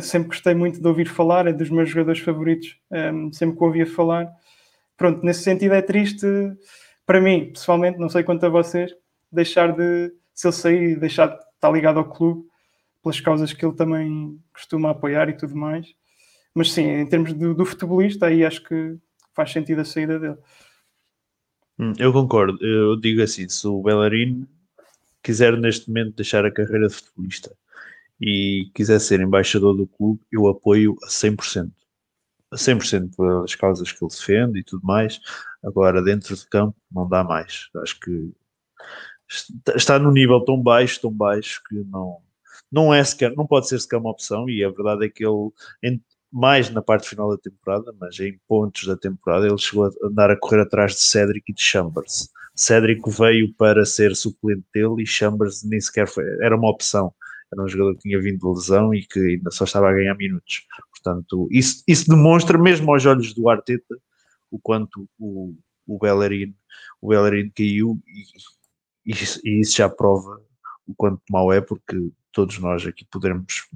sempre 0.00 0.28
gostei 0.28 0.54
muito 0.54 0.80
de 0.80 0.88
ouvir 0.88 1.06
falar, 1.06 1.46
é 1.46 1.52
dos 1.52 1.70
meus 1.70 1.90
jogadores 1.90 2.20
favoritos, 2.20 2.78
um, 2.90 3.32
sempre 3.32 3.56
que 3.56 3.64
ouvia 3.64 3.86
falar. 3.86 4.28
Pronto, 4.96 5.24
nesse 5.24 5.42
sentido 5.42 5.74
é 5.74 5.82
triste 5.82 6.26
para 7.06 7.20
mim, 7.20 7.50
pessoalmente, 7.52 7.98
não 7.98 8.08
sei 8.08 8.22
quanto 8.22 8.46
a 8.46 8.48
vocês, 8.48 8.94
deixar 9.30 9.72
de, 9.72 10.12
se 10.32 10.46
ele 10.46 10.54
sair, 10.54 10.98
deixar 10.98 11.26
de 11.26 11.38
estar 11.54 11.70
ligado 11.70 11.98
ao 11.98 12.08
clube 12.08 12.48
pelas 13.02 13.20
causas 13.20 13.52
que 13.52 13.64
ele 13.64 13.74
também 13.74 14.40
costuma 14.52 14.90
apoiar 14.90 15.28
e 15.28 15.36
tudo 15.36 15.54
mais. 15.54 15.94
Mas 16.54 16.72
sim, 16.72 16.84
em 16.84 17.06
termos 17.06 17.34
do, 17.34 17.54
do 17.54 17.66
futebolista, 17.66 18.26
aí 18.26 18.44
acho 18.44 18.64
que 18.64 18.96
faz 19.34 19.52
sentido 19.52 19.80
a 19.80 19.84
saída 19.84 20.18
dele. 20.18 20.38
Hum, 21.78 21.92
eu 21.98 22.12
concordo. 22.12 22.56
Eu 22.64 22.96
digo 22.96 23.20
assim: 23.20 23.48
se 23.48 23.66
o 23.66 23.82
Bellerin 23.82 24.46
quiser 25.22 25.56
neste 25.58 25.88
momento 25.88 26.16
deixar 26.16 26.44
a 26.46 26.50
carreira 26.50 26.88
de 26.88 26.94
futebolista 26.94 27.54
e 28.20 28.70
quiser 28.74 29.00
ser 29.00 29.20
embaixador 29.20 29.76
do 29.76 29.86
clube, 29.86 30.20
eu 30.32 30.46
apoio 30.48 30.96
a 31.04 31.08
100%. 31.08 31.70
A 32.50 32.56
100% 32.56 33.16
pelas 33.16 33.54
causas 33.54 33.90
que 33.90 34.04
ele 34.04 34.10
defende 34.10 34.60
e 34.60 34.64
tudo 34.64 34.84
mais. 34.86 35.20
Agora, 35.62 36.02
dentro 36.02 36.36
de 36.36 36.46
campo, 36.48 36.76
não 36.90 37.08
dá 37.08 37.24
mais. 37.24 37.68
Acho 37.82 37.98
que 38.00 38.32
está 39.74 39.98
no 39.98 40.12
nível 40.12 40.40
tão 40.40 40.60
baixo, 40.60 41.00
tão 41.00 41.10
baixo 41.10 41.62
que 41.68 41.76
não, 41.84 42.18
não 42.70 42.94
é 42.94 43.02
sequer, 43.02 43.34
não 43.34 43.46
pode 43.46 43.68
ser 43.68 43.80
sequer 43.80 43.96
uma 43.96 44.10
opção 44.10 44.48
e 44.48 44.62
a 44.62 44.70
verdade 44.70 45.06
é 45.06 45.08
que 45.08 45.24
ele 45.24 45.50
mais 46.34 46.68
na 46.68 46.82
parte 46.82 47.08
final 47.08 47.30
da 47.30 47.38
temporada, 47.38 47.94
mas 47.98 48.18
em 48.18 48.36
pontos 48.48 48.88
da 48.88 48.96
temporada 48.96 49.46
ele 49.46 49.56
chegou 49.56 49.84
a 49.86 49.90
andar 50.02 50.32
a 50.32 50.36
correr 50.36 50.62
atrás 50.62 50.92
de 50.94 51.00
Cedric 51.00 51.52
e 51.52 51.54
de 51.54 51.62
Chambers. 51.62 52.28
Cedric 52.56 53.08
veio 53.08 53.54
para 53.54 53.84
ser 53.84 54.16
suplente 54.16 54.64
dele 54.74 55.04
e 55.04 55.06
Chambers 55.06 55.62
nem 55.62 55.80
sequer 55.80 56.08
foi, 56.08 56.24
era 56.42 56.56
uma 56.56 56.68
opção. 56.68 57.14
Era 57.54 57.62
um 57.62 57.68
jogador 57.68 57.94
que 57.94 58.00
tinha 58.00 58.20
vindo 58.20 58.38
de 58.38 58.46
lesão 58.46 58.92
e 58.92 59.06
que 59.06 59.20
ainda 59.20 59.50
só 59.52 59.64
estava 59.64 59.88
a 59.88 59.92
ganhar 59.92 60.14
minutos. 60.16 60.66
Portanto, 60.90 61.48
isso, 61.52 61.84
isso 61.86 62.08
demonstra 62.08 62.58
mesmo 62.58 62.92
aos 62.92 63.06
olhos 63.06 63.32
do 63.32 63.48
Arteta 63.48 63.96
o 64.50 64.58
quanto 64.58 65.08
o, 65.18 65.54
o 65.86 65.98
Bellerin, 65.98 66.54
o 67.00 67.08
Bellerin 67.08 67.50
caiu 67.50 68.00
e, 69.06 69.12
e, 69.12 69.60
isso 69.60 69.76
já 69.76 69.88
prova 69.88 70.40
o 70.86 70.94
quanto 70.96 71.22
mau 71.30 71.52
é, 71.52 71.60
porque 71.60 72.10
todos 72.32 72.58
nós 72.58 72.84
aqui 72.86 73.06
podemos 73.10 73.68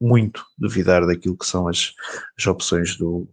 muito 0.00 0.44
duvidar 0.58 1.06
daquilo 1.06 1.36
que 1.36 1.46
são 1.46 1.68
as, 1.68 1.94
as 2.38 2.46
opções 2.46 2.96
do, 2.96 3.28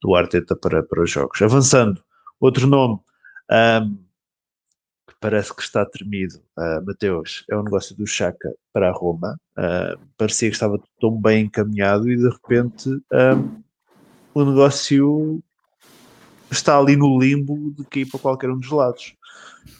do 0.00 0.14
Arteta 0.14 0.54
para, 0.54 0.82
para 0.82 1.02
os 1.02 1.10
jogos. 1.10 1.42
Avançando, 1.42 2.02
outro 2.40 2.66
nome 2.66 3.00
um, 3.50 3.98
parece 5.22 5.54
que 5.54 5.62
está 5.62 5.86
tremido, 5.86 6.42
uh, 6.58 6.84
Mateus, 6.84 7.44
é 7.48 7.56
o 7.56 7.62
negócio 7.62 7.96
do 7.96 8.04
Chaka 8.04 8.52
para 8.72 8.88
a 8.88 8.92
Roma. 8.92 9.38
Uh, 9.56 9.96
parecia 10.18 10.48
que 10.48 10.56
estava 10.56 10.82
tão 11.00 11.12
bem 11.12 11.44
encaminhado 11.44 12.10
e 12.10 12.16
de 12.16 12.28
repente 12.28 12.88
um, 12.90 13.62
o 14.34 14.44
negócio 14.44 15.40
está 16.50 16.76
ali 16.76 16.96
no 16.96 17.18
limbo 17.20 17.72
de 17.72 17.84
cair 17.84 18.10
para 18.10 18.18
qualquer 18.18 18.50
um 18.50 18.58
dos 18.58 18.70
lados. 18.70 19.14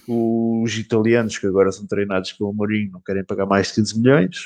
Os 0.07 0.79
italianos, 0.79 1.37
que 1.37 1.47
agora 1.49 1.73
são 1.73 1.87
treinados 1.87 2.33
pelo 2.33 2.53
Mourinho, 2.53 2.93
não 2.93 3.01
querem 3.01 3.25
pagar 3.25 3.45
mais 3.45 3.69
de 3.69 3.75
15 3.75 3.99
milhões. 3.99 4.37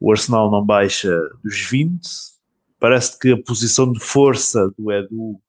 O 0.00 0.10
Arsenal 0.10 0.50
não 0.50 0.66
baixa 0.66 1.16
dos 1.44 1.60
20. 1.60 2.00
Parece 2.80 3.16
que 3.16 3.32
a 3.32 3.42
posição 3.42 3.92
de 3.92 4.00
força 4.00 4.68
do 4.76 4.90
Edu, 4.90 5.40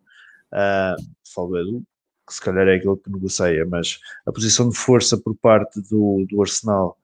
uh, 0.54 0.96
falo 1.34 1.50
do 1.50 1.58
Edu, 1.58 1.84
que 2.30 2.36
se 2.36 2.42
calhar 2.42 2.68
é 2.68 2.76
aquele 2.76 2.96
que 2.96 3.10
negocia, 3.10 3.66
mas 3.66 4.00
a 4.26 4.32
posição 4.32 4.70
de 4.70 4.78
força 4.78 5.18
por 5.18 5.36
parte 5.36 5.82
do, 5.82 6.26
do 6.30 6.42
Arsenal 6.42 6.96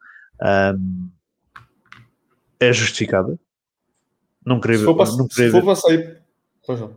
um, 0.78 1.10
é 2.60 2.72
justificada. 2.72 3.38
Não 4.46 4.60
querer, 4.60 4.78
se 4.78 4.86
for 4.86 4.96
para, 4.96 5.12
não 5.12 5.28
querer, 5.28 5.48
se 5.48 5.52
for 5.52 5.64
para 5.64 5.76
sair. 5.76 6.22
Pois 6.66 6.80
não. 6.80 6.96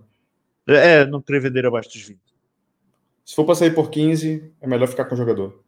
É, 0.67 1.07
não 1.07 1.23
querer 1.23 1.41
vender 1.41 1.65
abaixo 1.65 1.89
dos 1.89 2.03
20. 2.03 2.21
Se 3.25 3.35
for 3.35 3.45
para 3.45 3.55
sair 3.55 3.75
por 3.75 3.89
15, 3.89 4.53
é 4.61 4.67
melhor 4.67 4.87
ficar 4.87 5.07
com 5.07 5.15
o 5.15 5.19
jogador. 5.19 5.65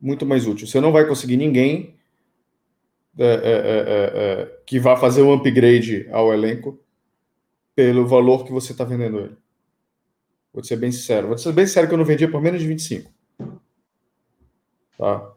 Muito 0.00 0.24
mais 0.24 0.46
útil. 0.46 0.68
Você 0.68 0.80
não 0.80 0.92
vai 0.92 1.06
conseguir 1.06 1.36
ninguém 1.36 1.96
é, 3.18 3.24
é, 3.24 3.34
é, 3.34 4.42
é 4.42 4.62
que 4.64 4.78
vá 4.78 4.96
fazer 4.96 5.22
um 5.22 5.32
upgrade 5.32 6.08
ao 6.12 6.32
elenco 6.32 6.80
pelo 7.74 8.06
valor 8.06 8.44
que 8.44 8.52
você 8.52 8.70
está 8.70 8.84
vendendo 8.84 9.18
ele. 9.18 9.41
Vou 10.52 10.62
ser 10.62 10.76
bem 10.76 10.92
sincero. 10.92 11.28
Vou 11.28 11.38
ser 11.38 11.52
bem 11.52 11.66
sincero 11.66 11.88
que 11.88 11.94
eu 11.94 11.98
não 11.98 12.04
vendia 12.04 12.30
por 12.30 12.42
menos 12.42 12.60
de 12.60 12.66
25. 12.66 13.10
Tá? 14.98 15.32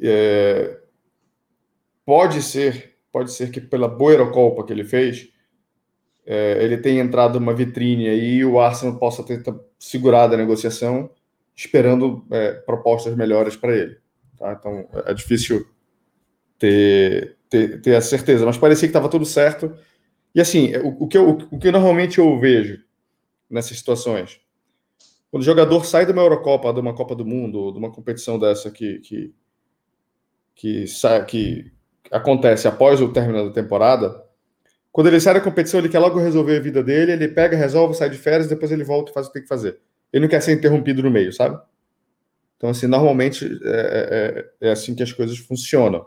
É... 0.00 0.78
Pode 2.04 2.40
ser, 2.42 2.96
pode 3.12 3.32
ser 3.32 3.50
que 3.50 3.60
pela 3.60 3.88
boa 3.88 4.12
Eurocopa 4.12 4.64
que 4.64 4.72
ele 4.72 4.84
fez, 4.84 5.28
é, 6.24 6.62
ele 6.62 6.76
tenha 6.76 7.02
entrado 7.02 7.40
numa 7.40 7.52
vitrine 7.52 8.08
aí 8.08 8.36
e 8.36 8.44
o 8.44 8.60
Arsenal 8.60 8.96
possa 8.96 9.24
ter 9.24 9.42
segurado 9.78 10.34
a 10.34 10.36
negociação, 10.36 11.10
esperando 11.54 12.24
é, 12.30 12.52
propostas 12.52 13.16
melhores 13.16 13.56
para 13.56 13.76
ele. 13.76 13.98
Tá? 14.38 14.52
Então 14.52 14.88
é 15.04 15.12
difícil 15.12 15.66
ter, 16.58 17.36
ter, 17.50 17.80
ter 17.80 17.96
a 17.96 18.00
certeza, 18.00 18.46
mas 18.46 18.56
parecia 18.56 18.86
que 18.86 18.90
estava 18.90 19.08
tudo 19.08 19.24
certo. 19.24 19.76
E 20.32 20.40
assim, 20.40 20.76
o, 20.76 21.04
o, 21.04 21.08
que 21.08 21.18
eu, 21.18 21.30
o 21.50 21.58
que 21.58 21.72
normalmente 21.72 22.18
eu 22.18 22.38
vejo 22.38 22.84
nessas 23.50 23.78
situações 23.78 24.40
quando 25.30 25.42
o 25.42 25.46
jogador 25.46 25.84
sai 25.84 26.06
de 26.06 26.12
uma 26.12 26.22
Eurocopa, 26.22 26.72
de 26.72 26.80
uma 26.80 26.94
Copa 26.94 27.14
do 27.14 27.24
Mundo, 27.24 27.72
de 27.72 27.78
uma 27.78 27.90
competição 27.90 28.38
dessa 28.38 28.70
que, 28.70 28.98
que, 29.00 29.34
que, 30.54 30.86
sai, 30.86 31.24
que 31.24 31.72
acontece 32.10 32.68
após 32.68 33.00
o 33.00 33.12
término 33.12 33.48
da 33.48 33.52
temporada, 33.52 34.24
quando 34.96 35.08
ele 35.08 35.20
sai 35.20 35.34
da 35.34 35.40
competição, 35.40 35.78
ele 35.78 35.90
quer 35.90 35.98
logo 35.98 36.18
resolver 36.18 36.56
a 36.56 36.60
vida 36.60 36.82
dele, 36.82 37.12
ele 37.12 37.28
pega, 37.28 37.54
resolve, 37.54 37.94
sai 37.94 38.08
de 38.08 38.16
férias, 38.16 38.48
depois 38.48 38.72
ele 38.72 38.82
volta 38.82 39.10
e 39.10 39.14
faz 39.14 39.26
o 39.26 39.28
que 39.28 39.34
tem 39.34 39.42
que 39.42 39.48
fazer. 39.48 39.78
Ele 40.10 40.22
não 40.22 40.30
quer 40.30 40.40
ser 40.40 40.52
interrompido 40.52 41.02
no 41.02 41.10
meio, 41.10 41.30
sabe? 41.32 41.60
Então, 42.56 42.70
assim, 42.70 42.86
normalmente 42.86 43.44
é, 43.62 44.48
é, 44.60 44.68
é 44.68 44.70
assim 44.70 44.94
que 44.94 45.02
as 45.02 45.12
coisas 45.12 45.36
funcionam. 45.36 46.06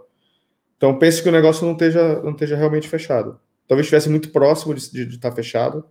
Então, 0.75 0.97
pense 0.97 1.21
que 1.21 1.29
o 1.29 1.31
negócio 1.31 1.65
não 1.65 1.73
esteja, 1.73 2.21
não 2.23 2.31
esteja 2.31 2.55
realmente 2.55 2.87
fechado. 2.87 3.39
Talvez 3.67 3.85
estivesse 3.85 4.09
muito 4.09 4.31
próximo 4.31 4.73
de, 4.73 4.91
de, 4.91 5.05
de 5.05 5.15
estar 5.17 5.31
fechado, 5.33 5.85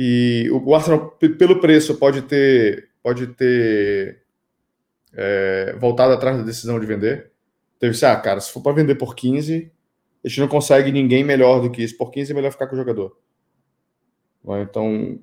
e 0.00 0.48
o 0.52 0.74
Arsenal, 0.76 1.10
pelo 1.10 1.60
preço, 1.60 1.96
pode 1.96 2.22
ter, 2.22 2.88
pode 3.02 3.26
ter 3.26 4.22
é, 5.12 5.74
voltado 5.76 6.12
atrás 6.12 6.36
da 6.36 6.44
decisão 6.44 6.78
de 6.78 6.86
vender. 6.86 7.32
Teve 7.80 7.96
assim, 7.96 8.06
ah, 8.06 8.14
cara, 8.14 8.38
se 8.38 8.52
for 8.52 8.62
para 8.62 8.74
vender 8.74 8.94
por 8.94 9.16
15, 9.16 9.68
a 10.24 10.28
gente 10.28 10.38
não 10.38 10.46
consegue 10.46 10.92
ninguém 10.92 11.24
melhor 11.24 11.60
do 11.60 11.68
que 11.68 11.82
isso. 11.82 11.96
Por 11.96 12.12
15 12.12 12.30
é 12.30 12.34
melhor 12.36 12.52
ficar 12.52 12.68
com 12.68 12.76
o 12.76 12.78
jogador. 12.78 13.18
Então. 14.60 15.18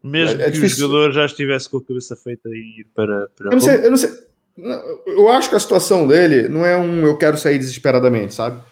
Mesmo 0.00 0.42
é, 0.42 0.44
é 0.44 0.46
que 0.46 0.52
difícil. 0.52 0.86
o 0.86 0.90
jogador 0.92 1.12
já 1.12 1.26
estivesse 1.26 1.68
com 1.68 1.78
a 1.78 1.84
cabeça 1.84 2.14
feita 2.14 2.48
em 2.50 2.80
ir 2.80 2.86
para. 2.94 3.28
para 3.34 3.48
eu, 3.48 3.50
não 3.50 3.60
sei, 3.60 3.84
eu 3.84 3.90
não 3.90 3.96
sei. 3.96 4.10
Eu 5.08 5.28
acho 5.28 5.50
que 5.50 5.56
a 5.56 5.60
situação 5.60 6.06
dele 6.06 6.48
não 6.48 6.64
é 6.64 6.76
um 6.76 7.04
eu 7.04 7.18
quero 7.18 7.36
sair 7.36 7.58
desesperadamente, 7.58 8.32
sabe? 8.32 8.62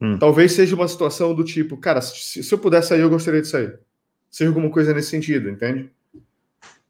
Hum. 0.00 0.18
Talvez 0.18 0.52
seja 0.52 0.74
uma 0.74 0.88
situação 0.88 1.34
do 1.34 1.44
tipo, 1.44 1.76
cara, 1.76 2.00
se, 2.00 2.42
se 2.42 2.54
eu 2.54 2.58
pudesse 2.58 2.88
sair, 2.88 3.02
eu 3.02 3.10
gostaria 3.10 3.42
de 3.42 3.48
sair 3.48 3.78
seja 4.32 4.50
alguma 4.50 4.70
coisa 4.70 4.94
nesse 4.94 5.10
sentido, 5.10 5.50
entende? 5.50 5.90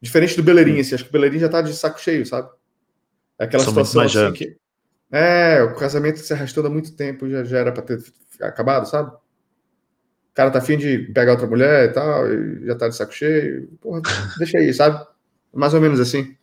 Diferente 0.01 0.35
do 0.35 0.43
Bellerin, 0.43 0.79
assim, 0.79 0.95
acho 0.95 1.03
que 1.03 1.09
o 1.09 1.13
Bellerin 1.13 1.39
já 1.39 1.49
tá 1.49 1.61
de 1.61 1.75
saco 1.75 1.99
cheio, 2.01 2.25
sabe? 2.25 2.49
É 3.37 3.43
aquela 3.43 3.63
Sou 3.63 3.73
situação 3.73 4.01
assim 4.01 4.33
que. 4.33 4.57
É, 5.11 5.61
o 5.61 5.75
casamento 5.75 6.17
se 6.19 6.33
arrastou 6.33 6.65
há 6.65 6.69
muito 6.69 6.95
tempo, 6.95 7.29
já, 7.29 7.43
já 7.43 7.59
era 7.59 7.71
para 7.71 7.83
ter 7.83 8.03
acabado, 8.41 8.87
sabe? 8.89 9.11
O 9.11 10.33
cara 10.33 10.49
tá 10.49 10.57
afim 10.57 10.77
de 10.77 10.99
pegar 11.13 11.33
outra 11.33 11.45
mulher 11.45 11.89
e 11.89 11.93
tal, 11.93 12.33
e 12.33 12.65
já 12.65 12.75
tá 12.75 12.89
de 12.89 12.95
saco 12.95 13.13
cheio. 13.13 13.67
Porra, 13.79 14.01
deixa 14.39 14.57
aí, 14.57 14.73
sabe? 14.73 15.05
Mais 15.53 15.73
ou 15.75 15.81
menos 15.81 15.99
assim. 15.99 16.35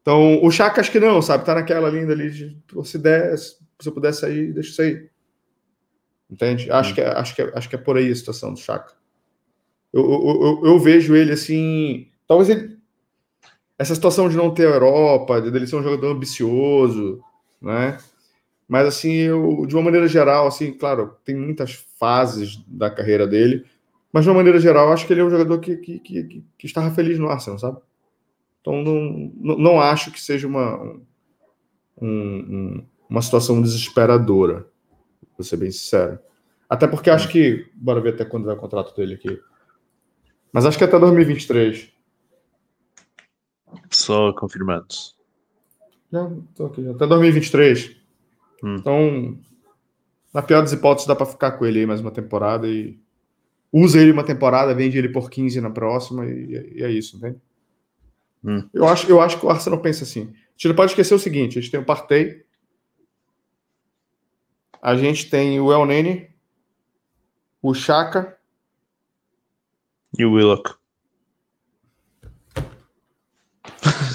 Então, 0.00 0.42
o 0.42 0.50
Chaka 0.50 0.80
acho 0.80 0.92
que 0.92 1.00
não, 1.00 1.20
sabe? 1.20 1.44
Tá 1.44 1.54
naquela 1.54 1.90
linda 1.90 2.12
ali 2.12 2.30
de 2.30 2.62
se 2.84 2.98
der, 2.98 3.36
se 3.36 3.58
eu 3.84 3.92
puder 3.92 4.12
sair, 4.14 4.52
deixa 4.52 4.70
eu 4.70 4.74
sair. 4.74 5.10
Entende? 6.30 6.70
Acho, 6.70 6.92
hum. 6.92 6.94
que, 6.94 7.00
é, 7.00 7.08
acho, 7.08 7.34
que, 7.34 7.42
é, 7.42 7.52
acho 7.54 7.68
que 7.68 7.74
é 7.74 7.78
por 7.78 7.96
aí 7.96 8.10
a 8.10 8.14
situação 8.14 8.52
do 8.52 8.60
Chaka. 8.60 8.97
Eu, 9.92 10.02
eu, 10.02 10.60
eu, 10.64 10.78
vejo 10.78 11.14
ele 11.14 11.32
assim. 11.32 12.08
Talvez 12.26 12.48
ele. 12.50 12.78
Essa 13.78 13.94
situação 13.94 14.28
de 14.28 14.36
não 14.36 14.52
ter 14.52 14.66
a 14.66 14.74
Europa, 14.74 15.40
de 15.40 15.48
ele 15.56 15.66
ser 15.66 15.76
um 15.76 15.82
jogador 15.82 16.08
ambicioso, 16.08 17.22
né? 17.60 17.98
Mas 18.66 18.86
assim, 18.86 19.12
eu, 19.12 19.64
de 19.66 19.74
uma 19.74 19.84
maneira 19.84 20.06
geral, 20.08 20.46
assim, 20.46 20.72
claro, 20.72 21.16
tem 21.24 21.34
muitas 21.34 21.72
fases 21.98 22.56
da 22.66 22.90
carreira 22.90 23.26
dele, 23.26 23.64
mas 24.12 24.24
de 24.24 24.30
uma 24.30 24.36
maneira 24.36 24.58
geral, 24.58 24.92
acho 24.92 25.06
que 25.06 25.12
ele 25.12 25.20
é 25.20 25.24
um 25.24 25.30
jogador 25.30 25.58
que, 25.60 25.76
que, 25.76 25.98
que, 26.00 26.44
que 26.58 26.66
estava 26.66 26.90
feliz 26.90 27.18
no 27.18 27.28
Arsenal, 27.28 27.58
sabe? 27.58 27.78
Então 28.60 28.82
não, 28.82 29.32
não, 29.36 29.58
não 29.58 29.80
acho 29.80 30.10
que 30.10 30.20
seja 30.20 30.46
uma, 30.46 30.76
um, 30.82 31.00
um, 32.02 32.86
uma 33.08 33.22
situação 33.22 33.62
desesperadora, 33.62 34.66
vou 35.36 35.44
ser 35.44 35.56
bem 35.56 35.70
sincero. 35.70 36.18
Até 36.68 36.86
porque 36.86 37.08
acho 37.08 37.28
que. 37.30 37.66
Bora 37.74 38.00
ver 38.00 38.14
até 38.14 38.24
quando 38.24 38.44
vai 38.44 38.54
o 38.54 38.58
contrato 38.58 38.94
dele 38.94 39.14
aqui. 39.14 39.40
Mas 40.52 40.64
acho 40.66 40.78
que 40.78 40.84
até 40.84 40.98
2023. 40.98 41.92
Só 43.90 44.32
confirmando. 44.32 44.86
Já 46.10 46.30
tô 46.54 46.66
aqui, 46.66 46.88
até 46.88 47.06
2023. 47.06 47.96
Hum. 48.64 48.76
Então, 48.76 49.38
na 50.32 50.42
pior 50.42 50.62
das 50.62 50.72
hipóteses, 50.72 51.06
dá 51.06 51.14
para 51.14 51.26
ficar 51.26 51.52
com 51.52 51.66
ele 51.66 51.80
aí 51.80 51.86
mais 51.86 52.00
uma 52.00 52.10
temporada 52.10 52.66
e 52.66 52.98
usa 53.72 54.00
ele 54.00 54.12
uma 54.12 54.24
temporada, 54.24 54.74
vende 54.74 54.96
ele 54.96 55.10
por 55.10 55.30
15 55.30 55.60
na 55.60 55.70
próxima 55.70 56.24
e, 56.26 56.76
e 56.76 56.82
é 56.82 56.90
isso, 56.90 57.20
né? 57.20 57.34
Hum. 58.42 58.68
Eu, 58.72 58.86
acho, 58.86 59.10
eu 59.10 59.20
acho 59.20 59.38
que 59.38 59.44
o 59.44 59.50
Arsenal 59.50 59.80
pensa 59.80 60.04
assim. 60.04 60.22
A 60.22 60.52
gente 60.52 60.68
não 60.68 60.74
pode 60.74 60.92
esquecer 60.92 61.14
o 61.14 61.18
seguinte: 61.18 61.58
a 61.58 61.60
gente 61.60 61.70
tem 61.70 61.80
o 61.80 61.84
Partey, 61.84 62.44
a 64.80 64.96
gente 64.96 65.28
tem 65.28 65.60
o 65.60 65.72
El 65.72 65.84
Nene, 65.86 66.30
o 67.60 67.74
Chaka 67.74 68.37
e 70.16 70.24
o 70.24 70.32
Willock. 70.32 70.74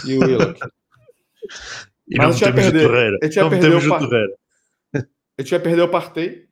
E 0.06 0.16
o 0.16 0.20
Willock. 0.22 0.60
e 2.08 2.18
Mas 2.18 2.40
não 2.40 2.40
temos 2.40 2.62
perder, 2.62 2.86
o 2.86 2.90
Torreira. 2.90 3.18
A 3.22 3.26
gente 3.26 3.40
vai 3.40 3.50
perder 3.50 3.76
o, 3.76 4.00
Torreira. 4.00 4.34
A 4.96 5.42
gente 5.42 5.52
vai 5.52 5.60
perder 5.60 5.82
o 5.82 5.90
Partey 5.90 6.48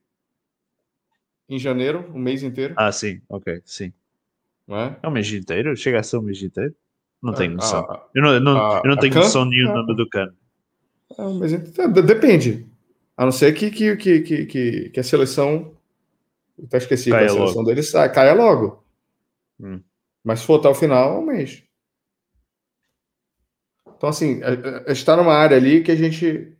em 1.49 1.59
janeiro, 1.59 2.09
um 2.13 2.19
mês 2.19 2.43
inteiro. 2.43 2.73
Ah, 2.77 2.91
sim, 2.91 3.21
ok, 3.29 3.61
sim. 3.65 3.91
Não 4.67 4.77
é? 4.77 4.97
é 5.03 5.07
um 5.07 5.11
mês 5.11 5.31
inteiro? 5.31 5.75
Chega 5.75 5.99
a 5.99 6.03
ser 6.03 6.17
um 6.17 6.21
mês 6.21 6.41
inteiro? 6.41 6.73
Não 7.21 7.33
tenho 7.33 7.55
noção. 7.55 7.85
Ah, 7.89 8.03
eu 8.15 8.21
não, 8.21 8.39
não, 8.39 8.57
ah, 8.57 8.81
eu 8.83 8.89
não 8.89 8.97
tenho 8.97 9.13
noção 9.13 9.45
nenhuma 9.45 9.81
ah, 9.81 9.93
do 9.93 10.09
cano. 10.09 10.33
É 11.17 11.27
mês 11.27 11.53
inteiro. 11.53 11.91
Depende. 12.01 12.65
A 13.15 13.25
não 13.25 13.31
ser 13.31 13.53
que, 13.53 13.69
que, 13.69 13.95
que, 13.95 14.21
que, 14.21 14.89
que 14.89 14.99
a 14.99 15.03
seleção. 15.03 15.75
Eu 16.57 16.65
até 16.65 16.77
esqueci 16.77 17.11
caia 17.11 17.25
que 17.25 17.31
a 17.31 17.35
seleção 17.35 17.55
logo. 17.57 17.67
dele 17.67 17.83
sai, 17.83 18.11
caia 18.11 18.33
logo. 18.33 18.80
Hum. 19.61 19.81
Mas 20.23 20.39
se 20.39 20.45
for 20.45 20.59
até 20.59 20.69
o 20.69 20.75
final, 20.75 21.15
é 21.15 21.19
um 21.19 21.25
mês. 21.25 21.63
Então, 23.95 24.09
assim, 24.09 24.41
está 24.87 25.15
numa 25.15 25.33
área 25.33 25.57
ali 25.57 25.83
que 25.83 25.91
a 25.91 25.95
gente 25.95 26.57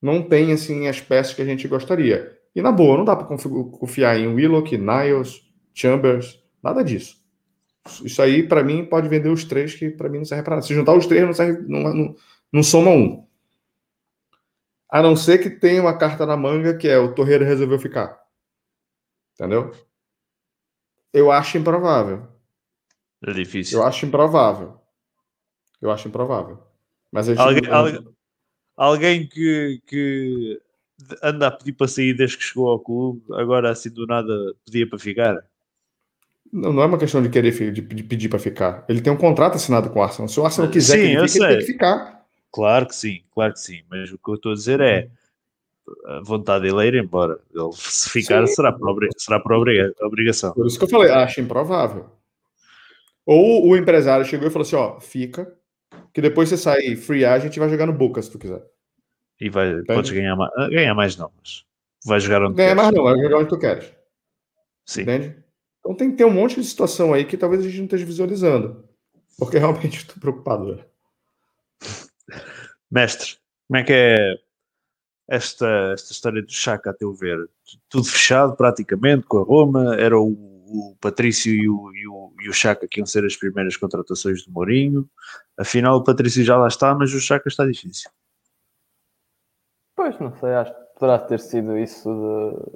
não 0.00 0.22
tem 0.22 0.52
assim 0.52 0.86
as 0.86 1.00
peças 1.00 1.34
que 1.34 1.42
a 1.42 1.44
gente 1.44 1.66
gostaria. 1.66 2.38
E 2.54 2.62
na 2.62 2.72
boa, 2.72 2.96
não 2.96 3.04
dá 3.04 3.14
para 3.16 3.26
confiar 3.36 4.18
em 4.18 4.28
Willock, 4.28 4.76
Niles, 4.76 5.42
Chambers, 5.74 6.42
nada 6.62 6.82
disso. 6.82 7.16
Isso 8.04 8.20
aí, 8.20 8.46
para 8.46 8.62
mim, 8.62 8.84
pode 8.84 9.08
vender 9.08 9.30
os 9.30 9.44
três, 9.44 9.74
que 9.74 9.90
para 9.90 10.08
mim 10.08 10.18
não 10.18 10.24
serve 10.24 10.44
para 10.44 10.56
nada. 10.56 10.66
Se 10.66 10.74
juntar 10.74 10.94
os 10.94 11.06
três, 11.06 11.24
não, 11.24 11.32
serve, 11.32 11.62
não, 11.66 11.94
não, 11.94 12.16
não 12.52 12.62
soma 12.62 12.90
um. 12.90 13.26
A 14.88 15.02
não 15.02 15.16
ser 15.16 15.38
que 15.38 15.50
tenha 15.50 15.80
uma 15.80 15.96
carta 15.96 16.26
na 16.26 16.36
manga 16.36 16.76
que 16.76 16.88
é 16.88 16.98
o 16.98 17.14
Torreira 17.14 17.44
resolveu 17.44 17.78
ficar. 17.78 18.20
Entendeu? 19.34 19.72
Eu 21.12 21.30
acho 21.30 21.58
improvável. 21.58 22.26
É 23.26 23.32
difícil. 23.32 23.78
Eu 23.78 23.86
acho 23.86 24.06
improvável. 24.06 24.80
Eu 25.80 25.90
acho 25.90 26.08
improvável. 26.08 26.58
Mas 27.10 27.28
Alguém, 27.28 27.62
não- 27.62 27.74
alguém, 27.74 28.08
alguém 28.76 29.26
que, 29.26 29.82
que 29.86 30.60
anda 31.22 31.48
a 31.48 31.50
pedir 31.50 31.72
para 31.72 31.88
sair 31.88 32.14
desde 32.14 32.36
que 32.38 32.44
chegou 32.44 32.68
ao 32.68 32.78
clube, 32.78 33.22
agora 33.32 33.70
assim 33.70 33.90
do 33.90 34.06
nada 34.06 34.32
pedia 34.64 34.88
para 34.88 34.98
ficar. 34.98 35.44
Não, 36.52 36.72
não 36.72 36.82
é 36.82 36.86
uma 36.86 36.98
questão 36.98 37.22
de 37.22 37.28
querer 37.28 37.52
de, 37.72 37.80
de 37.80 38.02
pedir 38.02 38.28
para 38.28 38.38
ficar. 38.38 38.84
Ele 38.88 39.00
tem 39.00 39.12
um 39.12 39.16
contrato 39.16 39.54
assinado 39.56 39.90
com 39.90 39.98
o 40.00 40.02
Arsenal. 40.02 40.28
Se 40.28 40.38
o 40.40 40.44
Arsenal 40.44 40.70
quiser 40.70 40.94
Sim, 40.96 41.02
que 41.02 41.16
ele 41.16 41.28
fique, 41.28 41.44
ele 41.44 41.48
tem 41.48 41.58
que 41.58 41.72
ficar. 41.72 42.26
Claro 42.52 42.86
que 42.86 42.94
sim, 42.96 43.22
claro 43.32 43.52
que 43.52 43.60
sim. 43.60 43.82
Mas 43.88 44.10
o 44.12 44.18
que 44.18 44.30
eu 44.30 44.34
estou 44.34 44.52
a 44.52 44.54
dizer 44.54 44.80
é 44.80 45.08
vontade 46.24 46.64
dele 46.64 46.82
é 46.82 46.86
ir 46.88 46.94
embora. 47.02 47.38
Ele 47.54 47.70
se 47.72 48.10
ficar 48.10 48.46
Sim. 48.46 48.54
será 48.54 48.72
por, 48.72 49.08
será 49.16 49.40
por 49.40 49.52
obriga- 49.52 49.94
obrigação. 50.02 50.52
Por 50.52 50.66
isso 50.66 50.78
que 50.78 50.84
eu 50.84 50.88
falei, 50.88 51.10
acho 51.10 51.40
improvável. 51.40 52.06
Ou 53.26 53.68
o 53.68 53.76
empresário 53.76 54.24
chegou 54.24 54.48
e 54.48 54.50
falou 54.50 54.66
assim: 54.66 54.76
ó, 54.76 54.98
fica, 55.00 55.54
que 56.12 56.20
depois 56.20 56.48
você 56.48 56.56
sair 56.56 56.96
free 56.96 57.24
agent 57.24 57.54
e 57.54 57.60
vai 57.60 57.68
jogar 57.68 57.86
no 57.86 57.92
Boca 57.92 58.20
se 58.20 58.30
tu 58.30 58.38
quiser. 58.38 58.62
E 59.40 59.48
vai, 59.48 59.82
podes 59.82 60.10
ganhar 60.10 60.36
mais. 60.36 60.50
Ganhar 60.70 60.94
mais 60.94 61.16
não, 61.16 61.30
mas 61.38 61.64
vai 62.04 62.20
jogar 62.20 62.42
onde 62.44 62.54
Ganha 62.56 62.68
queres. 62.70 62.82
mais 62.82 62.94
não, 62.94 63.04
vai 63.04 63.18
jogar 63.18 63.38
onde 63.38 63.48
tu 63.48 63.58
queres. 63.58 63.92
Sim. 64.84 65.02
Entende? 65.02 65.36
Então 65.80 65.94
tem 65.94 66.10
que 66.10 66.16
ter 66.16 66.24
um 66.24 66.30
monte 66.30 66.56
de 66.60 66.64
situação 66.66 67.12
aí 67.14 67.24
que 67.24 67.36
talvez 67.36 67.62
a 67.62 67.68
gente 67.68 67.78
não 67.78 67.84
esteja 67.84 68.04
visualizando. 68.04 68.84
Porque 69.38 69.56
realmente 69.58 69.98
estou 69.98 70.16
preocupado. 70.18 70.84
Mestre, 72.90 73.36
como 73.68 73.78
é 73.78 73.84
que 73.84 73.92
é 73.92 74.34
esta, 75.30 75.92
esta 75.94 76.12
história 76.12 76.42
do 76.42 76.52
Chaka, 76.52 76.90
a 76.90 76.92
teu 76.92 77.14
ver? 77.14 77.48
Tudo 77.88 78.04
fechado 78.04 78.56
praticamente 78.56 79.24
com 79.26 79.38
a 79.38 79.44
Roma, 79.44 79.94
era 79.94 80.18
o, 80.18 80.26
o 80.26 80.96
Patrício 81.00 81.54
e 81.54 81.68
o, 81.68 81.94
e, 81.94 82.08
o, 82.08 82.32
e 82.42 82.48
o 82.48 82.52
Chaka 82.52 82.88
que 82.88 82.98
iam 82.98 83.06
ser 83.06 83.24
as 83.24 83.36
primeiras 83.36 83.76
contratações 83.76 84.44
do 84.44 84.52
Mourinho. 84.52 85.08
Afinal, 85.56 85.96
o 85.96 86.04
Patrício 86.04 86.42
já 86.42 86.56
lá 86.56 86.66
está, 86.66 86.92
mas 86.96 87.14
o 87.14 87.20
Chaka 87.20 87.48
está 87.48 87.64
difícil. 87.64 88.10
Pois, 89.94 90.18
não 90.18 90.34
sei, 90.38 90.50
acho 90.50 90.72
que 90.74 90.80
poderá 90.98 91.18
ter 91.18 91.38
sido 91.38 91.78
isso 91.78 92.10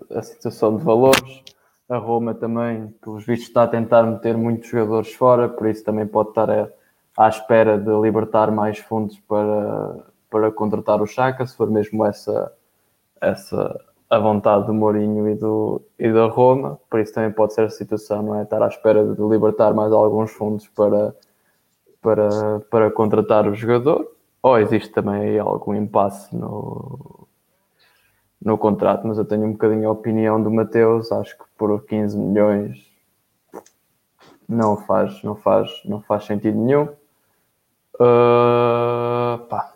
de, 0.09 0.17
a 0.17 0.23
situação 0.23 0.77
de 0.77 0.85
valores. 0.85 1.43
A 1.89 1.99
Roma 1.99 2.35
também, 2.35 2.89
pelos 3.03 3.27
vistos, 3.27 3.49
está 3.49 3.65
a 3.65 3.69
tentar 3.69 4.05
meter 4.05 4.37
muitos 4.37 4.71
jogadores 4.71 5.13
fora, 5.13 5.49
por 5.49 5.67
isso 5.67 5.85
também 5.85 6.07
pode 6.07 6.31
estar 6.31 6.49
a- 6.49 6.69
à 7.17 7.29
espera 7.29 7.79
de 7.79 7.91
libertar 8.01 8.51
mais 8.51 8.79
fundos 8.79 9.19
para, 9.29 10.07
para 10.35 10.51
contratar 10.51 11.01
o 11.01 11.07
Chaka, 11.07 11.47
se 11.47 11.57
for 11.57 11.71
mesmo 11.71 12.05
essa, 12.05 12.53
essa 13.21 13.81
a 14.11 14.19
vontade 14.19 14.67
do 14.67 14.75
Mourinho 14.75 15.29
e, 15.29 15.37
do, 15.37 15.81
e 15.97 16.13
da 16.13 16.27
Roma. 16.27 16.81
Por 16.91 16.99
isso 16.99 17.15
também 17.15 17.31
pode 17.31 17.55
ser 17.55 17.63
a 17.63 17.71
situação, 17.71 18.21
não 18.21 18.41
é? 18.41 18.43
Estar 18.43 18.61
à 18.61 18.67
espera 18.67 19.07
de 19.15 19.23
libertar 19.23 19.73
mais 19.73 19.93
alguns 19.93 20.33
fundos 20.33 20.67
para, 20.67 21.15
para, 22.03 22.59
para 22.69 22.91
contratar 22.91 23.47
o 23.47 23.55
jogador. 23.55 24.11
Ou 24.43 24.59
existe 24.59 24.91
também 24.91 25.39
algum 25.39 25.73
impasse 25.73 26.35
no, 26.35 27.29
no 28.43 28.59
contrato, 28.59 29.07
mas 29.07 29.19
eu 29.19 29.25
tenho 29.25 29.47
um 29.47 29.53
bocadinho 29.53 29.89
a 29.89 29.93
opinião 29.93 30.43
do 30.43 30.51
Mateus, 30.51 31.13
acho 31.13 31.39
que 31.39 31.45
por 31.57 31.81
15 31.85 32.19
milhões 32.19 32.93
não 34.49 34.77
faz, 34.79 35.23
não 35.23 35.37
faz, 35.37 35.71
não 35.85 36.01
faz 36.03 36.25
sentido 36.25 36.59
nenhum. 36.59 36.89
Uh, 37.95 39.39
pá, 39.49 39.74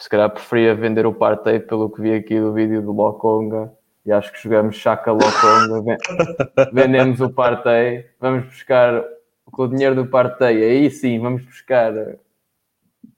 se 0.00 0.08
calhar 0.08 0.30
preferia 0.30 0.74
vender 0.74 1.06
o 1.06 1.12
Partey 1.12 1.60
pelo 1.60 1.90
que 1.90 2.00
vi 2.00 2.12
aqui 2.14 2.40
do 2.40 2.52
vídeo 2.52 2.80
do 2.82 2.92
Lokonga 2.92 3.72
e 4.04 4.10
acho 4.10 4.32
que 4.32 4.42
jogamos 4.42 4.76
Chaka 4.76 5.12
Lokonga, 5.12 5.82
ven- 5.84 6.70
vendemos 6.72 7.20
o 7.20 7.30
Partey, 7.30 8.06
vamos 8.18 8.46
buscar 8.46 9.04
com 9.44 9.62
o 9.64 9.68
dinheiro 9.68 9.94
do 9.94 10.06
Partey, 10.06 10.62
aí 10.64 10.90
sim, 10.90 11.20
vamos 11.20 11.44
buscar 11.44 11.92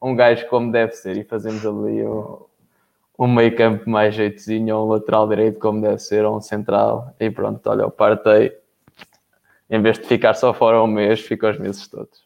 um 0.02 0.16
gajo 0.16 0.46
como 0.48 0.72
deve 0.72 0.92
ser 0.92 1.16
e 1.16 1.24
fazemos 1.24 1.64
ali 1.64 2.04
um, 2.04 2.38
um 3.18 3.28
meio 3.28 3.54
campo 3.56 3.88
mais 3.88 4.14
jeitozinho, 4.14 4.76
ou 4.76 4.86
um 4.86 4.90
lateral 4.90 5.28
direito 5.28 5.60
como 5.60 5.80
deve 5.80 5.98
ser, 6.00 6.24
ou 6.24 6.36
um 6.36 6.40
central, 6.40 7.14
e 7.20 7.30
pronto, 7.30 7.64
olha, 7.70 7.86
o 7.86 7.90
Partey, 7.90 8.52
em 9.70 9.80
vez 9.80 9.98
de 9.98 10.06
ficar 10.06 10.34
só 10.34 10.52
fora 10.52 10.82
um 10.82 10.86
mês, 10.88 11.20
fica 11.20 11.50
os 11.50 11.58
meses 11.58 11.86
todos. 11.86 12.24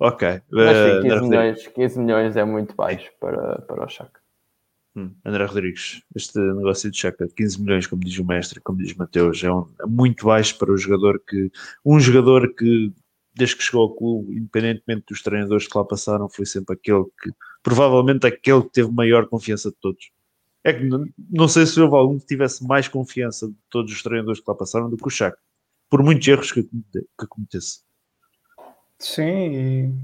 Ok. 0.00 0.26
Mas 0.50 0.76
sim, 0.76 0.82
15 0.82 0.96
André, 0.96 1.14
Rodrigues. 1.14 1.28
milhões, 1.28 1.66
15 1.68 1.98
milhões 2.00 2.36
é 2.36 2.44
muito 2.44 2.74
baixo 2.74 3.10
para, 3.20 3.60
para 3.62 3.84
o 3.84 3.88
Chaka. 3.88 4.18
Hum, 4.96 5.12
André 5.24 5.44
Rodrigues, 5.44 6.02
este 6.16 6.38
negócio 6.40 6.90
de 6.90 6.98
Chaka, 6.98 7.28
15 7.36 7.60
milhões, 7.62 7.86
como 7.86 8.02
diz 8.02 8.18
o 8.18 8.24
mestre, 8.24 8.60
como 8.60 8.78
diz 8.78 8.92
Mateus, 8.94 9.44
é, 9.44 9.52
um- 9.52 9.68
é 9.80 9.86
muito 9.86 10.26
baixo 10.26 10.58
para 10.58 10.72
o 10.72 10.76
jogador 10.76 11.20
que. 11.28 11.52
Um 11.84 12.00
jogador 12.00 12.52
que, 12.54 12.92
desde 13.34 13.56
que 13.56 13.62
chegou 13.62 13.82
ao 13.82 13.94
clube, 13.94 14.34
independentemente 14.36 15.04
dos 15.08 15.22
treinadores 15.22 15.68
que 15.68 15.78
lá 15.78 15.84
passaram, 15.84 16.28
foi 16.28 16.44
sempre 16.46 16.74
aquele 16.74 17.04
que. 17.22 17.30
Provavelmente 17.62 18.26
aquele 18.26 18.62
que 18.62 18.70
teve 18.72 18.90
maior 18.90 19.28
confiança 19.28 19.70
de 19.70 19.76
todos. 19.80 20.10
É 20.64 20.72
que 20.72 20.84
não, 21.30 21.46
sei 21.48 21.66
se 21.66 21.80
houve 21.80 21.94
algum 21.94 22.18
que 22.18 22.26
tivesse 22.26 22.66
mais 22.66 22.88
confiança 22.88 23.48
de 23.48 23.54
todos 23.70 23.92
os 23.92 24.02
treinadores 24.02 24.40
que 24.40 24.50
lá 24.50 24.54
passaram 24.54 24.90
do 24.90 24.96
que 24.96 25.06
o 25.06 25.10
Chaka. 25.10 25.38
Por 25.88 26.02
muitos 26.02 26.26
erros 26.26 26.50
que, 26.52 26.62
que 26.64 27.26
cometesse. 27.28 27.80
Sim, 29.00 29.94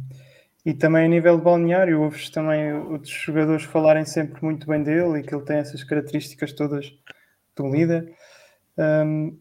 e, 0.64 0.70
e 0.70 0.74
também 0.74 1.04
a 1.04 1.08
nível 1.08 1.36
de 1.38 1.44
balneário, 1.44 2.00
ouves 2.02 2.30
também 2.30 2.72
outros 2.72 3.12
jogadores 3.12 3.64
falarem 3.64 4.04
sempre 4.04 4.42
muito 4.44 4.66
bem 4.66 4.82
dele 4.82 5.20
e 5.20 5.22
que 5.22 5.34
ele 5.34 5.44
tem 5.44 5.58
essas 5.58 5.84
características 5.84 6.52
todas 6.52 6.86
do 7.56 7.68
líder. 7.70 8.14
Hum, 8.78 9.38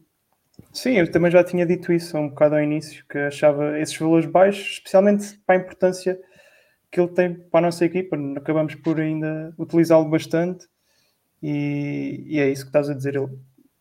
sim, 0.72 0.98
eu 0.98 1.10
também 1.10 1.30
já 1.32 1.44
tinha 1.44 1.66
dito 1.66 1.92
isso 1.92 2.18
um 2.18 2.30
bocado 2.30 2.56
ao 2.56 2.62
início, 2.62 3.04
que 3.10 3.18
achava 3.18 3.78
esses 3.80 3.96
valores 3.98 4.26
baixos, 4.26 4.66
especialmente 4.74 5.38
para 5.46 5.56
a 5.56 5.60
importância 5.60 6.20
que 6.92 7.00
ele 7.00 7.10
tem 7.10 7.34
para 7.34 7.60
a 7.60 7.62
nossa 7.62 7.84
equipa. 7.84 8.16
Acabamos 8.36 8.74
por 8.76 9.00
ainda 9.00 9.54
utilizá-lo 9.58 10.06
bastante 10.10 10.66
e, 11.42 12.24
e 12.26 12.40
é 12.40 12.50
isso 12.50 12.62
que 12.64 12.70
estás 12.70 12.90
a 12.90 12.94
dizer. 12.94 13.16
Ele 13.16 13.28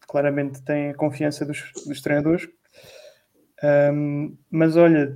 claramente 0.08 0.64
tem 0.64 0.90
a 0.92 0.96
confiança 0.96 1.46
dos, 1.46 1.64
dos 1.88 2.02
treinadores. 2.02 2.48
Hum, 3.64 4.38
mas 4.52 4.76
olha, 4.76 5.16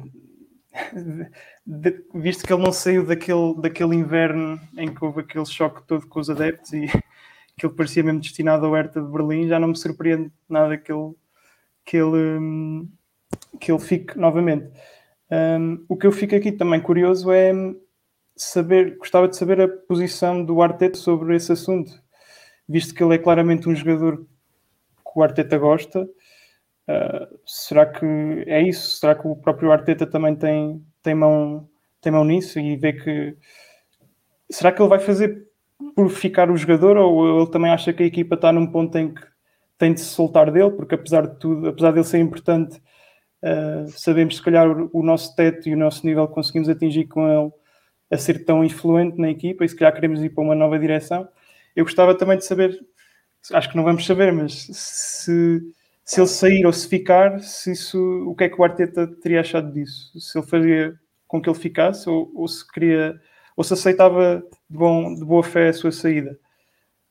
visto 2.14 2.46
que 2.46 2.54
ele 2.54 2.64
não 2.64 2.72
saiu 2.72 3.06
daquele, 3.06 3.56
daquele 3.60 3.96
inverno 3.96 4.60
em 4.78 4.94
que 4.94 5.04
houve 5.04 5.22
aquele 5.22 5.46
choque 5.46 5.86
todo 5.88 6.08
com 6.08 6.20
os 6.20 6.30
adeptos 6.30 6.74
e 6.74 6.86
que 7.58 7.66
ele 7.66 7.74
parecia 7.74 8.04
mesmo 8.04 8.22
destinado 8.22 8.66
ao 8.66 8.74
Hertha 8.74 9.02
de 9.02 9.12
Berlim, 9.12 9.48
já 9.48 9.60
não 9.60 9.70
me 9.70 9.76
surpreende 9.76 10.32
nada 10.48 10.78
que 10.78 10.92
ele, 10.92 11.14
que 11.86 11.98
ele, 11.98 12.40
hum, 12.40 12.90
que 13.60 13.72
ele 13.72 13.80
fique 13.80 14.18
novamente. 14.18 14.70
Hum, 15.32 15.86
o 15.88 15.98
que 15.98 16.08
eu 16.08 16.12
fico 16.12 16.36
aqui 16.36 16.52
também 16.52 16.82
curioso 16.82 17.32
é 17.32 17.52
saber, 18.36 18.98
gostava 18.98 19.28
de 19.28 19.36
saber 19.36 19.62
a 19.62 19.68
posição 19.68 20.44
do 20.44 20.62
Arteta 20.62 20.98
sobre 20.98 21.36
esse 21.36 21.52
assunto, 21.52 21.92
visto 22.68 22.96
que 22.96 23.04
ele 23.04 23.16
é 23.16 23.18
claramente 23.18 23.68
um 23.68 23.76
jogador 23.76 24.18
que 24.18 25.20
o 25.20 25.24
Arteta 25.24 25.58
gosta. 25.58 26.08
Será 27.46 27.86
que 27.86 28.06
é 28.48 28.62
isso? 28.62 28.98
Será 28.98 29.16
que 29.16 29.28
o 29.28 29.36
próprio 29.36 29.72
Arteta 29.72 30.08
também 30.08 30.36
tem, 30.36 30.84
tem, 31.04 31.14
mão, 31.14 31.70
tem 32.02 32.12
mão 32.12 32.24
nisso 32.24 32.60
e 32.60 32.76
vê 32.76 32.94
que. 32.94 33.36
Será 34.52 34.72
que 34.72 34.82
ele 34.82 34.90
vai 34.90 35.00
fazer 35.00 35.48
por 35.96 36.10
ficar 36.10 36.50
o 36.50 36.58
jogador 36.58 36.98
ou 36.98 37.42
ele 37.42 37.52
também 37.52 37.72
acha 37.72 37.94
que 37.94 38.04
a 38.04 38.06
equipa 38.06 38.36
está 38.36 38.52
num 38.52 38.68
ponto 38.68 38.98
em 38.98 39.14
que 39.14 39.22
tem 39.78 39.94
de 39.94 40.00
se 40.00 40.08
soltar 40.08 40.52
dele? 40.52 40.72
Porque 40.72 40.96
apesar 40.96 41.28
de 41.28 41.40
tudo, 41.40 41.68
apesar 41.70 41.92
dele 41.92 42.06
ser 42.06 42.20
importante, 42.20 42.82
uh, 43.44 43.88
sabemos 43.90 44.38
se 44.38 44.42
calhar 44.42 44.68
o, 44.70 45.04
nosso 45.04 45.36
teto 45.36 45.70
e 45.70 45.74
o 45.74 45.78
nosso 45.78 46.06
nível 46.06 46.28
conseguimos 46.28 46.70
atingir 46.70 47.08
com 47.08 47.28
ele 47.28 47.52
a 48.12 48.18
ser 48.18 48.44
tão 48.44 48.64
influente 48.64 49.20
na 49.20 49.30
equipa 49.30 49.64
e 49.64 49.70
se 49.70 49.76
calhar 49.76 49.94
queremos 49.94 50.24
ir 50.24 50.30
para 50.30 50.44
uma 50.44 50.56
nova 50.56 50.80
direção. 50.80 51.28
Eu 51.76 51.86
gostava 51.86 52.16
também 52.16 52.38
de 52.38 52.46
saber, 52.46 52.78
acho 53.54 53.70
que 53.70 53.78
não 53.78 53.84
vamos 53.84 54.06
saber, 54.06 54.34
mas 54.34 54.68
se 54.72 55.62
se 56.10 56.20
ele 56.20 56.28
sair 56.28 56.66
ou 56.66 56.74
se 56.74 56.88
ficar, 56.88 57.40
se 57.40 57.72
isso, 57.72 58.00
o 58.28 58.36
que 58.36 58.46
é 58.46 58.50
que 58.50 58.60
o 58.60 58.64
Arteta 58.64 59.06
teria 59.22 59.42
achado 59.42 59.72
disso? 59.72 60.20
Se 60.20 60.40
ele 60.40 60.48
fazia 60.48 61.00
com 61.28 61.40
que 61.40 61.48
ele 61.48 61.60
ficasse 61.60 62.10
ou, 62.10 62.32
ou 62.34 62.48
se 62.48 62.68
queria 62.68 63.22
ou 63.56 63.64
se 63.64 63.74
aceitava 63.74 64.44
de, 64.68 64.76
bom, 64.76 65.14
de 65.14 65.24
boa 65.24 65.44
fé 65.44 65.70
a 65.70 65.74
sua 65.74 65.92
saída. 65.92 66.36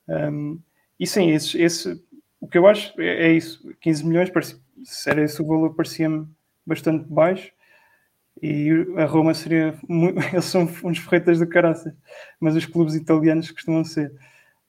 Um, 0.08 0.58
e 0.98 1.06
sim, 1.06 1.30
esse, 1.30 1.62
esse, 1.62 2.04
o 2.40 2.48
que 2.48 2.58
eu 2.58 2.66
acho 2.66 3.00
é, 3.00 3.28
é 3.28 3.32
isso: 3.32 3.72
15 3.80 4.04
milhões, 4.04 4.30
parecia, 4.30 4.58
se 4.82 5.08
era 5.08 5.22
esse 5.22 5.40
o 5.40 5.46
valor, 5.46 5.76
parecia-me 5.76 6.26
bastante 6.66 7.04
baixo. 7.08 7.52
E 8.42 8.68
a 8.96 9.04
Roma 9.04 9.32
seria. 9.32 9.78
Muito, 9.88 10.18
eles 10.34 10.44
são 10.46 10.68
uns 10.82 10.98
ferretas 10.98 11.38
de 11.38 11.46
caraças, 11.46 11.94
mas 12.40 12.56
os 12.56 12.66
clubes 12.66 12.96
italianos 12.96 13.48
costumam 13.52 13.84
ser. 13.84 14.12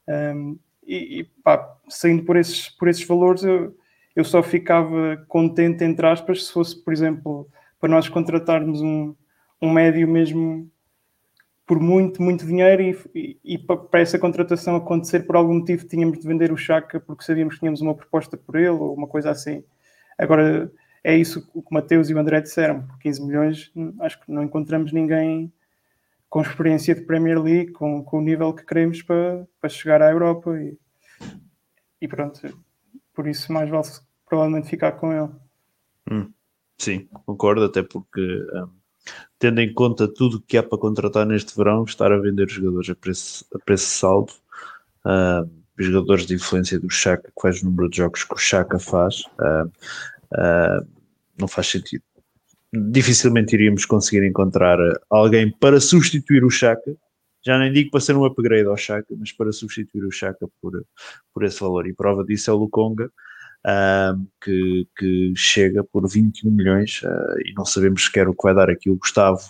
Um, 0.07 0.59
e, 0.85 1.21
e 1.21 1.23
pá, 1.43 1.77
saindo 1.87 2.23
por 2.25 2.37
esses, 2.37 2.69
por 2.69 2.87
esses 2.87 3.03
valores, 3.07 3.43
eu, 3.43 3.75
eu 4.19 4.25
só 4.25 4.43
ficava 4.43 5.23
contente, 5.29 5.81
entre 5.85 6.05
aspas, 6.05 6.47
se 6.47 6.51
fosse, 6.51 6.75
por 6.83 6.91
exemplo, 6.91 7.49
para 7.79 7.89
nós 7.89 8.09
contratarmos 8.09 8.81
um, 8.81 9.15
um 9.61 9.71
médio 9.71 10.05
mesmo 10.09 10.69
por 11.65 11.79
muito, 11.79 12.21
muito 12.21 12.45
dinheiro 12.45 12.81
e, 12.81 12.97
e, 13.15 13.39
e 13.55 13.57
para 13.57 14.01
essa 14.01 14.19
contratação 14.19 14.75
acontecer 14.75 15.21
por 15.21 15.37
algum 15.37 15.53
motivo 15.53 15.87
tínhamos 15.87 16.19
de 16.19 16.27
vender 16.27 16.51
o 16.51 16.57
Chaka 16.57 16.99
porque 16.99 17.23
sabíamos 17.23 17.53
que 17.53 17.59
tínhamos 17.61 17.79
uma 17.79 17.95
proposta 17.95 18.35
por 18.35 18.57
ele 18.57 18.69
ou 18.69 18.93
uma 18.93 19.07
coisa 19.07 19.29
assim. 19.29 19.63
Agora 20.17 20.69
é 21.01 21.15
isso 21.15 21.41
que 21.49 21.57
o 21.57 21.63
Mateus 21.71 22.09
e 22.09 22.13
o 22.13 22.19
André 22.19 22.41
disseram, 22.41 22.81
por 22.81 22.99
15 22.99 23.25
milhões 23.25 23.71
acho 24.01 24.19
que 24.19 24.29
não 24.29 24.43
encontramos 24.43 24.91
ninguém 24.91 25.49
com 26.27 26.41
experiência 26.41 26.93
de 26.93 27.01
Premier 27.01 27.41
League, 27.41 27.71
com, 27.71 28.03
com 28.03 28.17
o 28.17 28.21
nível 28.21 28.53
que 28.53 28.65
queremos 28.65 29.01
para, 29.01 29.47
para 29.61 29.69
chegar 29.69 30.01
à 30.01 30.11
Europa 30.11 30.59
e, 30.59 30.77
e 32.01 32.07
pronto, 32.07 32.41
por 33.13 33.27
isso 33.27 33.53
mais 33.53 33.69
vale 33.69 34.08
provavelmente 34.29 34.69
ficar 34.69 34.93
com 34.93 35.11
ele. 35.11 35.29
Hum, 36.09 36.31
sim, 36.77 37.09
concordo, 37.25 37.65
até 37.65 37.83
porque 37.83 38.21
um, 38.53 38.69
tendo 39.37 39.59
em 39.59 39.73
conta 39.73 40.07
tudo 40.07 40.41
que 40.41 40.57
há 40.57 40.63
para 40.63 40.77
contratar 40.77 41.25
neste 41.25 41.55
verão, 41.55 41.83
estar 41.83 42.11
a 42.11 42.17
vender 42.17 42.49
jogadores 42.49 42.89
a 42.89 42.95
preço, 42.95 43.45
a 43.53 43.59
preço 43.59 43.87
saldo, 43.87 44.31
uh, 45.05 45.49
jogadores 45.77 46.25
de 46.25 46.35
influência 46.35 46.79
do 46.79 46.89
Chaka, 46.89 47.31
faz 47.41 47.61
o 47.61 47.65
número 47.65 47.89
de 47.89 47.97
jogos 47.97 48.23
que 48.23 48.33
o 48.33 48.37
Chaka 48.37 48.79
faz, 48.79 49.23
uh, 49.39 50.87
não 51.37 51.47
faz 51.47 51.67
sentido 51.67 52.03
dificilmente 52.71 53.55
iríamos 53.55 53.85
conseguir 53.85 54.25
encontrar 54.25 54.77
alguém 55.09 55.51
para 55.51 55.79
substituir 55.79 56.43
o 56.43 56.49
Chaka. 56.49 56.95
Já 57.43 57.57
nem 57.57 57.71
digo 57.71 57.91
para 57.91 58.01
ser 58.01 58.15
um 58.15 58.25
upgrade 58.25 58.67
ao 58.67 58.77
Chaka, 58.77 59.15
mas 59.17 59.31
para 59.31 59.51
substituir 59.51 60.05
o 60.05 60.11
Chaka 60.11 60.47
por, 60.61 60.85
por 61.33 61.43
esse 61.43 61.59
valor. 61.59 61.87
E 61.87 61.93
prova 61.93 62.23
disso 62.23 62.51
é 62.51 62.53
o 62.53 62.57
Lukonga, 62.57 63.11
uh, 63.65 64.27
que, 64.43 64.87
que 64.97 65.33
chega 65.35 65.83
por 65.83 66.07
21 66.07 66.51
milhões 66.51 67.01
uh, 67.03 67.39
e 67.45 67.53
não 67.53 67.65
sabemos 67.65 68.05
sequer 68.05 68.27
o 68.27 68.33
que 68.33 68.43
vai 68.43 68.53
dar 68.53 68.69
aqui 68.69 68.89
o 68.89 68.97
Gustavo. 68.97 69.41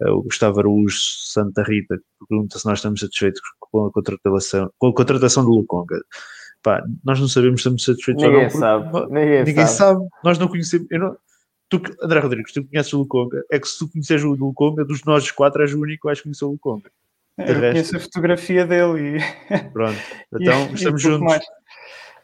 Uh, 0.00 0.12
o 0.12 0.22
Gustavo 0.22 0.60
Araújo 0.60 0.96
Santa 0.98 1.62
Rita 1.62 1.98
pergunta 2.28 2.58
se 2.58 2.66
nós 2.66 2.78
estamos 2.78 3.00
satisfeitos 3.00 3.40
com 3.60 3.86
a 3.86 3.92
contratação, 3.92 4.70
com 4.78 4.88
a 4.88 4.94
contratação 4.94 5.44
do 5.44 5.50
Lukonga. 5.50 6.00
Pá, 6.62 6.82
nós 7.04 7.20
não 7.20 7.28
sabemos 7.28 7.62
se 7.62 7.68
estamos 7.68 7.84
satisfeitos 7.84 8.22
ninguém 8.22 8.38
ou 8.38 8.52
não. 8.52 8.58
Sabe. 8.58 9.06
Ninguém, 9.12 9.44
ninguém 9.44 9.66
sabe. 9.66 10.00
sabe. 10.00 10.08
Nós 10.24 10.38
não 10.38 10.48
conhecemos. 10.48 10.86
Eu 10.90 10.98
não, 10.98 11.16
tu, 11.68 11.80
André 12.02 12.20
Rodrigues, 12.20 12.52
tu 12.52 12.64
conheces 12.64 12.92
o 12.92 12.98
Lukonga, 12.98 13.42
é 13.50 13.58
que 13.58 13.68
se 13.68 13.78
tu 13.78 13.88
conheces 13.88 14.24
o 14.24 14.34
Lukonga, 14.34 14.84
dos 14.84 15.04
nós 15.04 15.30
quatro 15.30 15.62
és 15.62 15.72
o 15.72 15.80
único 15.80 16.02
que 16.02 16.08
vais 16.08 16.20
conhecer 16.20 16.44
o 16.44 16.52
Lukonga. 16.52 16.90
Eu 17.38 17.46
resto... 17.46 17.60
conheço 17.60 17.96
a 17.96 18.00
fotografia 18.00 18.66
dele 18.66 19.18
e. 19.18 19.70
Pronto, 19.72 19.98
então 20.40 20.70
e, 20.70 20.74
estamos 20.74 21.00
e 21.02 21.04
juntos. 21.04 21.46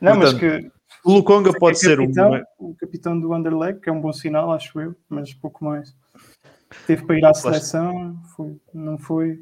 Não, 0.00 0.18
Portanto, 0.18 0.20
mas 0.20 0.32
que. 0.34 0.72
O 1.04 1.14
Lukonga 1.14 1.50
é 1.50 1.58
pode 1.58 1.78
ser 1.78 1.98
capitão, 1.98 2.32
um. 2.60 2.70
O 2.70 2.74
capitão 2.74 3.20
do 3.20 3.34
Underleg, 3.34 3.80
que 3.80 3.88
é 3.88 3.92
um 3.92 4.00
bom 4.00 4.12
sinal, 4.12 4.52
acho 4.52 4.80
eu, 4.80 4.94
mas 5.08 5.34
pouco 5.34 5.64
mais. 5.64 5.94
Teve 6.86 7.04
para 7.04 7.18
ir 7.18 7.24
à 7.24 7.34
seleção, 7.34 8.16
foi, 8.36 8.56
não 8.72 8.96
foi. 8.98 9.40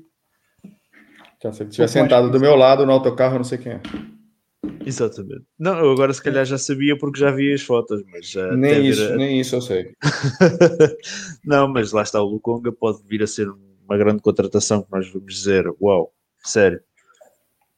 Já 1.43 1.53
sei, 1.53 1.67
se 1.67 1.71
estiver 1.71 1.89
sentado 1.89 2.31
do 2.31 2.41
meu 2.41 2.57
lado 2.57 2.85
no 2.85 2.93
autocarro, 2.93 3.37
não 3.37 3.45
sei 3.45 3.59
quem 3.59 3.73
é. 3.73 3.81
Exatamente. 4.85 5.45
Não, 5.59 5.79
eu 5.79 5.93
agora 5.93 6.13
se 6.13 6.23
calhar 6.23 6.45
já 6.45 6.59
sabia 6.59 6.97
porque 6.99 7.21
já 7.21 7.31
vi 7.31 7.53
as 7.53 7.63
fotos, 7.63 8.03
mas 8.11 8.35
nem, 8.57 8.87
isso, 8.87 9.05
a... 9.05 9.17
nem 9.17 9.41
isso 9.41 9.57
eu 9.57 9.61
sei. 9.61 9.95
não, 11.45 11.69
mas 11.69 11.93
lá 11.93 12.03
está 12.03 12.21
o 12.21 12.27
Lukonga, 12.27 12.73
pode 12.73 13.03
vir 13.07 13.23
a 13.23 13.27
ser 13.27 13.49
uma 13.49 13.97
grande 13.97 14.23
contratação 14.23 14.83
que 14.83 14.91
nós 14.91 15.11
vamos 15.13 15.35
dizer, 15.35 15.67
uau, 15.81 16.13
sério, 16.39 16.81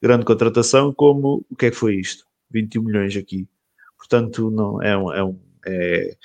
grande 0.01 0.25
contratação, 0.25 0.93
como 0.93 1.45
o 1.51 1.57
que 1.57 1.67
é 1.67 1.71
que 1.71 1.77
foi 1.77 1.97
isto? 1.97 2.25
21 2.51 2.83
milhões 2.83 3.17
aqui. 3.17 3.49
Portanto, 4.03 4.51
não 4.51 4.83
é 4.83 4.99
um, 4.99 5.13
é, 5.13 5.23
um, 5.23 5.39
é, 5.65 6.17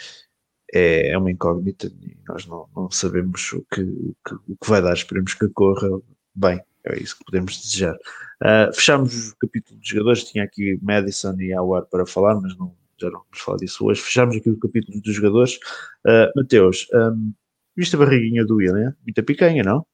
é, 0.74 1.12
é 1.12 1.18
uma 1.18 1.30
incógnita 1.30 1.86
e 2.02 2.18
nós 2.28 2.48
não, 2.48 2.68
não 2.76 2.90
sabemos 2.90 3.54
o 3.54 3.64
que, 3.72 3.82
o 3.82 4.16
que, 4.28 4.34
o 4.34 4.58
que 4.60 4.68
vai 4.68 4.82
dar. 4.82 4.94
Esperemos 4.94 5.36
que 5.36 5.48
corra 5.50 5.88
bem. 6.34 6.60
É 6.86 6.98
isso 6.98 7.16
que 7.20 7.26
podemos 7.26 7.62
desejar. 7.62 7.96
Uh, 8.42 8.74
fechamos 8.74 9.30
o 9.30 9.38
capítulo 9.38 9.80
de 9.80 9.90
jogadores. 9.90 10.24
Tinha 10.24 10.44
aqui 10.44 10.80
Madison 10.82 11.36
e 11.40 11.54
Awar 11.54 11.86
para 11.86 12.04
falar, 12.08 12.42
mas 12.42 12.58
não, 12.58 12.76
já 13.00 13.12
não 13.12 13.20
vamos 13.20 13.40
falar 13.40 13.58
disso 13.60 13.86
hoje. 13.86 14.02
Fechamos 14.02 14.36
aqui 14.36 14.50
o 14.50 14.58
capítulo 14.58 15.00
dos 15.00 15.14
jogadores. 15.14 15.60
Uh, 16.04 16.32
Mateus, 16.36 16.88
um, 16.96 17.32
viste 17.76 17.96
a 17.96 18.00
barriguinha 18.00 18.44
do 18.44 18.56
William? 18.56 18.96
Muita 19.04 19.22
picanha, 19.22 19.62
não? 19.62 19.86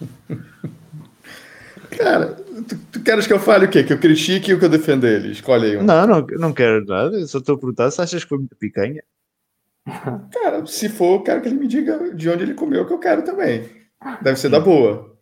Cara, 1.94 2.41
tu, 2.68 2.78
tu, 2.92 3.02
queres 3.02 3.26
que 3.26 3.32
eu 3.32 3.38
fale 3.38 3.66
o 3.66 3.70
quê? 3.70 3.82
Que 3.84 3.92
eu 3.92 3.98
critique 3.98 4.52
ou 4.52 4.58
que 4.58 4.64
eu 4.64 4.68
defenda 4.68 5.08
ele? 5.08 5.32
Escolhe 5.32 5.66
aí 5.66 5.76
um. 5.76 5.82
Não, 5.82 6.06
não, 6.06 6.26
não 6.38 6.52
quero 6.52 6.84
nada. 6.84 7.18
Eu 7.18 7.26
só 7.26 7.38
estou 7.38 7.54
a 7.54 7.58
perguntar 7.58 7.90
se 7.90 8.00
achas 8.00 8.22
que 8.22 8.28
foi 8.28 8.38
muita 8.38 8.56
picanha. 8.56 9.02
Cara, 10.32 10.64
se 10.66 10.88
for, 10.88 11.14
eu 11.14 11.22
quero 11.22 11.40
que 11.40 11.48
ele 11.48 11.58
me 11.58 11.66
diga 11.66 12.14
de 12.14 12.28
onde 12.28 12.42
ele 12.44 12.54
comeu, 12.54 12.86
que 12.86 12.92
eu 12.92 12.98
quero 12.98 13.22
também. 13.22 13.68
Deve 14.20 14.38
ser 14.38 14.48
da 14.48 14.60
boa. 14.60 15.16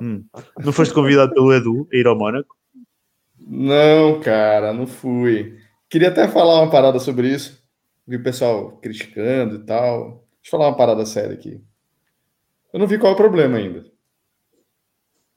Hum. 0.00 0.24
Não 0.64 0.72
foste 0.72 0.92
convidado 0.92 1.32
pelo 1.32 1.52
Edu 1.52 1.88
a 1.92 1.96
ir 1.96 2.06
ao 2.06 2.16
Mónaco? 2.16 2.56
Não, 3.38 4.20
cara, 4.20 4.72
não 4.72 4.86
fui. 4.86 5.58
Queria 5.88 6.08
até 6.08 6.26
falar 6.26 6.60
uma 6.60 6.70
parada 6.70 6.98
sobre 6.98 7.28
isso. 7.28 7.62
Vi 8.06 8.16
o 8.16 8.22
pessoal 8.22 8.78
criticando 8.78 9.56
e 9.56 9.64
tal. 9.64 10.26
Deixa 10.42 10.46
eu 10.46 10.50
falar 10.50 10.68
uma 10.68 10.76
parada 10.76 11.06
séria 11.06 11.34
aqui. 11.34 11.62
Eu 12.72 12.80
não 12.80 12.86
vi 12.86 12.98
qual 12.98 13.12
é 13.12 13.14
o 13.14 13.18
problema 13.18 13.58
ainda. 13.58 13.84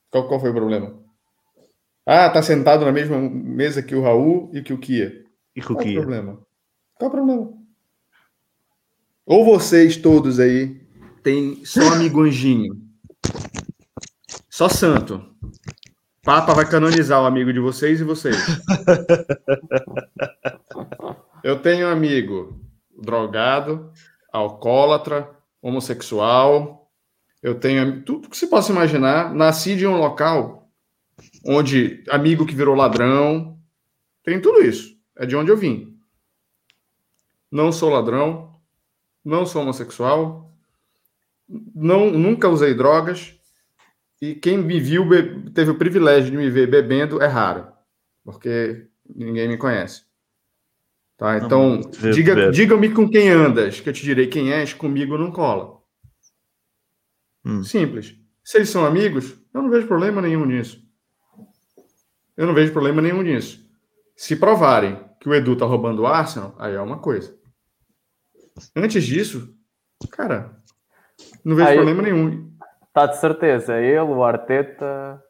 Qual, 0.09 0.27
qual 0.27 0.39
foi 0.39 0.49
o 0.49 0.53
problema? 0.53 0.99
Ah, 2.11 2.27
tá 2.27 2.41
sentado 2.41 2.83
na 2.83 2.91
mesma 2.91 3.19
mesa 3.19 3.83
que 3.83 3.93
o 3.93 4.01
Raul 4.01 4.49
e 4.51 4.63
que 4.63 4.73
o 4.73 4.79
Kia. 4.79 5.23
E 5.55 5.61
que 5.61 5.71
o 5.71 5.75
qual 5.75 5.85
Kia. 5.85 5.95
é 5.95 5.99
o 5.99 6.01
problema? 6.01 6.39
Qual 6.95 7.05
é 7.05 7.07
o 7.07 7.15
problema? 7.15 7.53
Ou 9.27 9.45
vocês 9.45 9.95
todos 9.95 10.39
aí 10.39 10.81
têm 11.21 11.63
só 11.63 11.93
amigo 11.93 12.23
anjinho 12.23 12.75
só 14.49 14.67
santo. 14.67 15.23
Papa 16.23 16.55
vai 16.55 16.67
canonizar 16.67 17.21
o 17.21 17.27
amigo 17.27 17.53
de 17.53 17.59
vocês 17.59 18.01
e 18.01 18.03
vocês. 18.03 18.35
Eu 21.43 21.61
tenho 21.61 21.87
um 21.87 21.91
amigo 21.91 22.59
drogado, 22.99 23.91
alcoólatra, 24.33 25.29
homossexual. 25.61 26.91
Eu 27.41 27.59
tenho 27.59 28.01
tudo 28.01 28.29
que 28.29 28.35
se 28.35 28.47
possa 28.47 28.71
imaginar. 28.71 29.31
Nasci 29.31 29.75
de 29.75 29.85
um 29.85 29.95
local 29.95 30.58
onde 31.45 32.03
amigo 32.09 32.45
que 32.45 32.55
virou 32.55 32.75
ladrão. 32.75 33.57
Tem 34.23 34.41
tudo 34.41 34.61
isso. 34.61 34.97
É 35.17 35.25
de 35.25 35.35
onde 35.35 35.51
eu 35.51 35.57
vim. 35.57 35.97
Não 37.51 37.71
sou 37.71 37.89
ladrão, 37.89 38.55
não 39.25 39.45
sou 39.45 39.63
homossexual, 39.63 40.53
não, 41.73 42.11
nunca 42.11 42.47
usei 42.47 42.73
drogas 42.73 43.39
e 44.21 44.35
quem 44.35 44.57
me 44.57 44.79
viu, 44.79 45.05
teve 45.53 45.71
o 45.71 45.77
privilégio 45.77 46.29
de 46.29 46.37
me 46.37 46.49
ver 46.49 46.67
bebendo, 46.67 47.21
é 47.21 47.27
raro, 47.27 47.67
porque 48.23 48.87
ninguém 49.15 49.47
me 49.47 49.57
conhece. 49.57 50.03
Tá? 51.17 51.37
Então, 51.37 51.81
diga, 52.13 52.51
diga-me 52.51 52.93
com 52.93 53.09
quem 53.09 53.29
andas, 53.29 53.79
que 53.79 53.89
eu 53.89 53.93
te 53.93 54.03
direi 54.03 54.27
quem 54.27 54.51
és, 54.53 54.73
comigo 54.73 55.17
não 55.17 55.31
cola. 55.31 55.79
Hum. 57.43 57.63
Simples. 57.63 58.15
Se 58.43 58.57
eles 58.57 58.69
são 58.69 58.85
amigos, 58.85 59.35
eu 59.53 59.61
não 59.61 59.69
vejo 59.69 59.87
problema 59.87 60.21
nenhum 60.21 60.45
nisso. 60.45 60.85
Eu 62.39 62.47
não 62.47 62.53
vejo 62.53 62.71
problema 62.71 63.01
nenhum 63.01 63.21
nisso. 63.21 63.59
Se 64.15 64.33
provarem 64.33 64.97
que 65.19 65.27
o 65.27 65.35
Edu 65.35 65.57
tá 65.57 65.65
roubando 65.65 66.03
o 66.03 66.07
Arsenal, 66.07 66.55
aí 66.57 66.73
é 66.73 66.79
uma 66.79 66.97
coisa. 66.97 67.35
Antes 68.73 69.03
disso, 69.03 69.53
cara, 70.09 70.55
não 71.43 71.53
vejo 71.53 71.67
aí, 71.67 71.75
problema 71.75 72.01
nenhum. 72.01 72.49
Está 72.87 73.07
de 73.07 73.19
certeza. 73.19 73.77
Ele, 73.77 73.99
o 73.99 74.23
Arteta, 74.23 75.21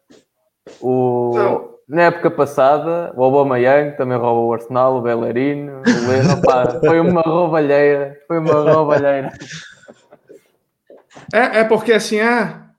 o... 0.80 1.32
Não. 1.34 1.70
Na 1.88 2.02
época 2.02 2.30
passada, 2.30 3.12
o 3.16 3.22
Obama 3.22 3.58
Young 3.58 3.96
também 3.96 4.16
roubou 4.16 4.46
o 4.46 4.52
Arsenal, 4.52 4.98
o 4.98 5.02
Bellerino, 5.02 5.82
o 5.82 6.08
Leno, 6.08 6.40
pá, 6.46 6.78
foi 6.78 7.00
uma 7.00 7.22
roubalheira, 7.22 8.16
foi 8.28 8.38
uma 8.38 8.72
roubalheira. 8.72 9.32
É, 11.34 11.58
é 11.58 11.64
porque 11.64 11.92
assim, 11.92 12.20
ah, 12.20 12.69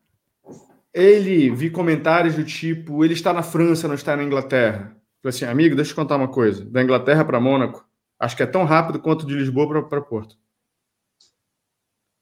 ele 0.93 1.49
vi 1.51 1.69
comentários 1.69 2.35
do 2.35 2.43
tipo, 2.43 3.03
ele 3.03 3.13
está 3.13 3.31
na 3.31 3.43
França, 3.43 3.87
não 3.87 3.95
está 3.95 4.15
na 4.15 4.23
Inglaterra. 4.23 4.95
Falei 5.21 5.35
assim, 5.35 5.45
amigo, 5.45 5.75
deixa 5.75 5.91
eu 5.91 5.95
contar 5.95 6.17
uma 6.17 6.27
coisa. 6.27 6.65
Da 6.65 6.83
Inglaterra 6.83 7.23
para 7.23 7.39
Mônaco, 7.39 7.85
acho 8.19 8.35
que 8.35 8.43
é 8.43 8.47
tão 8.47 8.65
rápido 8.65 8.99
quanto 8.99 9.25
de 9.25 9.35
Lisboa 9.35 9.87
para 9.87 10.01
Porto. 10.01 10.37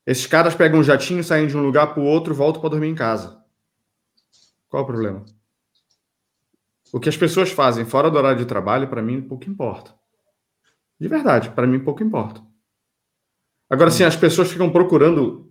Esses 0.06 0.26
caras 0.26 0.56
pegam 0.56 0.80
um 0.80 0.84
jatinho, 0.84 1.24
saem 1.24 1.48
de 1.48 1.56
um 1.56 1.62
lugar 1.62 1.94
para 1.94 2.02
o 2.02 2.06
outro, 2.06 2.34
voltam 2.34 2.62
para 2.62 2.72
dormir 2.72 2.88
em 2.88 2.96
casa. 2.96 3.44
Qual 4.68 4.84
o 4.84 4.86
problema? 4.86 5.26
O 6.92 7.00
que 7.00 7.10
as 7.10 7.18
pessoas 7.18 7.52
fazem 7.52 7.86
fora 7.86 8.10
do 8.10 8.18
horário 8.18 8.40
de 8.40 8.46
trabalho, 8.46 8.88
para 8.88 9.02
mim, 9.02 9.22
pouco 9.22 9.50
importa. 9.50 9.94
De 11.00 11.08
verdade, 11.08 11.52
para 11.52 11.68
mim, 11.68 11.80
pouco 11.80 12.04
importa. 12.04 12.42
Agora, 13.70 13.92
sim, 13.92 14.04
as 14.04 14.16
pessoas 14.16 14.52
ficam 14.52 14.72
procurando 14.72 15.49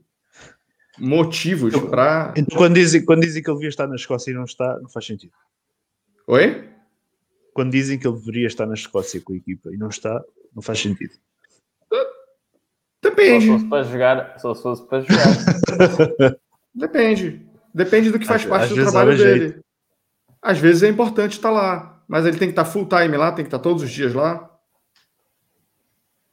motivos 0.99 1.75
para. 1.89 2.33
Então, 2.37 2.57
quando 2.59 2.75
dizem, 2.75 3.05
quando 3.05 3.20
dizem 3.23 3.43
que 3.43 3.49
ele 3.51 3.57
devia 3.57 3.69
estar 3.69 3.87
na 3.87 3.95
Escócia 3.97 4.31
e 4.31 4.35
não 4.35 4.45
está, 4.45 4.79
não 4.81 4.89
faz 4.89 5.07
sentido. 5.07 5.33
Oi? 6.27 6.69
Quando 7.55 7.70
dizem 7.73 7.99
que 7.99 8.07
ele 8.07 8.16
deveria 8.16 8.47
estar 8.47 8.66
na 8.66 8.75
Escócia 8.75 9.20
com 9.20 9.33
a 9.33 9.37
equipa 9.37 9.70
e 9.73 9.77
não 9.77 9.89
está, 9.89 10.23
não 10.55 10.62
faz 10.62 10.79
sentido. 10.81 11.15
Depende. 13.03 13.47
Só 13.47 13.53
se 13.53 13.59
fosse 13.59 13.69
para 13.69 13.83
jogar. 13.85 14.39
Só 14.39 14.55
se 14.55 14.62
fosse 14.62 14.87
para 14.87 15.01
jogar. 15.01 16.37
Depende. 16.75 17.47
Depende 17.73 18.11
do 18.11 18.19
que 18.19 18.27
faz 18.27 18.43
Às- 18.43 18.49
parte 18.49 18.65
às 18.65 18.70
do 18.70 18.83
trabalho 18.83 19.16
dele. 19.16 19.61
Às 20.43 20.59
vezes 20.59 20.83
é 20.83 20.89
importante 20.89 21.33
estar 21.33 21.51
lá, 21.51 22.03
mas 22.09 22.25
ele 22.27 22.39
tem 22.39 22.49
que 22.49 22.53
estar 22.53 22.65
full 22.65 22.87
time 22.89 23.16
lá, 23.16 23.33
tem 23.33 23.45
que 23.45 23.49
estar 23.49 23.59
todos 23.59 23.83
os 23.83 23.91
dias 23.91 24.15
lá. 24.15 24.49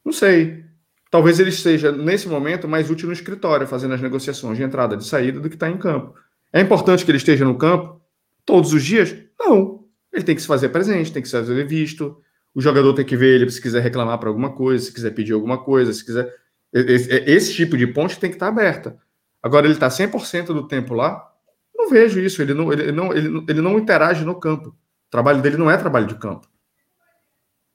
Não 0.03 0.11
sei. 0.11 0.64
Talvez 1.09 1.39
ele 1.39 1.49
esteja, 1.49 1.91
nesse 1.91 2.27
momento, 2.27 2.67
mais 2.67 2.89
útil 2.89 3.07
no 3.07 3.13
escritório, 3.13 3.67
fazendo 3.67 3.93
as 3.93 4.01
negociações 4.01 4.57
de 4.57 4.63
entrada 4.63 4.95
e 4.95 4.97
de 4.97 5.05
saída 5.05 5.39
do 5.39 5.49
que 5.49 5.55
estar 5.55 5.69
em 5.69 5.77
campo. 5.77 6.13
É 6.51 6.59
importante 6.61 7.05
que 7.05 7.11
ele 7.11 7.17
esteja 7.17 7.45
no 7.45 7.57
campo 7.57 8.01
todos 8.45 8.73
os 8.73 8.83
dias? 8.83 9.15
Não. 9.39 9.85
Ele 10.11 10.23
tem 10.23 10.35
que 10.35 10.41
se 10.41 10.47
fazer 10.47 10.69
presente, 10.69 11.11
tem 11.11 11.21
que 11.21 11.27
se 11.27 11.37
fazer 11.37 11.63
visto. 11.67 12.21
O 12.53 12.61
jogador 12.61 12.93
tem 12.93 13.05
que 13.05 13.17
ver 13.17 13.41
ele 13.41 13.51
se 13.51 13.61
quiser 13.61 13.81
reclamar 13.81 14.17
para 14.17 14.29
alguma 14.29 14.53
coisa, 14.53 14.83
se 14.85 14.93
quiser 14.93 15.11
pedir 15.11 15.33
alguma 15.33 15.63
coisa, 15.63 15.91
se 15.93 16.05
quiser. 16.05 16.33
Esse, 16.73 17.09
esse 17.11 17.53
tipo 17.53 17.77
de 17.77 17.87
ponte 17.87 18.19
tem 18.19 18.29
que 18.29 18.35
estar 18.35 18.47
aberta. 18.47 18.97
Agora, 19.43 19.65
ele 19.67 19.73
está 19.73 19.89
100% 19.89 20.47
do 20.47 20.67
tempo 20.67 20.93
lá? 20.93 21.31
Não 21.75 21.89
vejo 21.89 22.19
isso. 22.19 22.41
Ele 22.41 22.53
não, 22.53 22.71
ele, 22.71 22.91
não, 22.91 23.13
ele, 23.13 23.29
não- 23.29 23.45
ele 23.47 23.61
não 23.61 23.77
interage 23.77 24.25
no 24.25 24.39
campo. 24.39 24.69
O 24.69 25.11
trabalho 25.11 25.41
dele 25.41 25.57
não 25.57 25.69
é 25.69 25.77
trabalho 25.77 26.07
de 26.07 26.15
campo. 26.15 26.47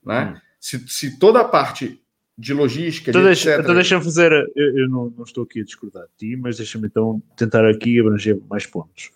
Né? 0.05 0.35
Hum. 0.35 0.41
Se, 0.59 0.79
se 0.89 1.19
toda 1.19 1.41
a 1.41 1.45
parte 1.45 2.00
de 2.41 2.55
logística, 2.55 3.11
Então 3.11 3.21
de 3.23 3.27
deixa- 3.29 3.51
etc. 3.51 3.63
então 3.63 3.75
deixa-me 3.75 4.05
fazer. 4.05 4.33
Eu, 4.57 4.79
eu 4.79 4.89
não, 4.89 5.11
não 5.11 5.25
estou 5.25 5.45
aqui 5.45 5.61
a 5.61 5.65
discordar 5.65 6.05
de 6.05 6.29
ti, 6.31 6.37
mas 6.37 6.57
deixa-me 6.57 6.87
então 6.87 7.23
tentar 7.37 7.69
aqui 7.69 8.01
abranger 8.01 8.41
mais 8.49 8.65
pontos. 8.67 9.11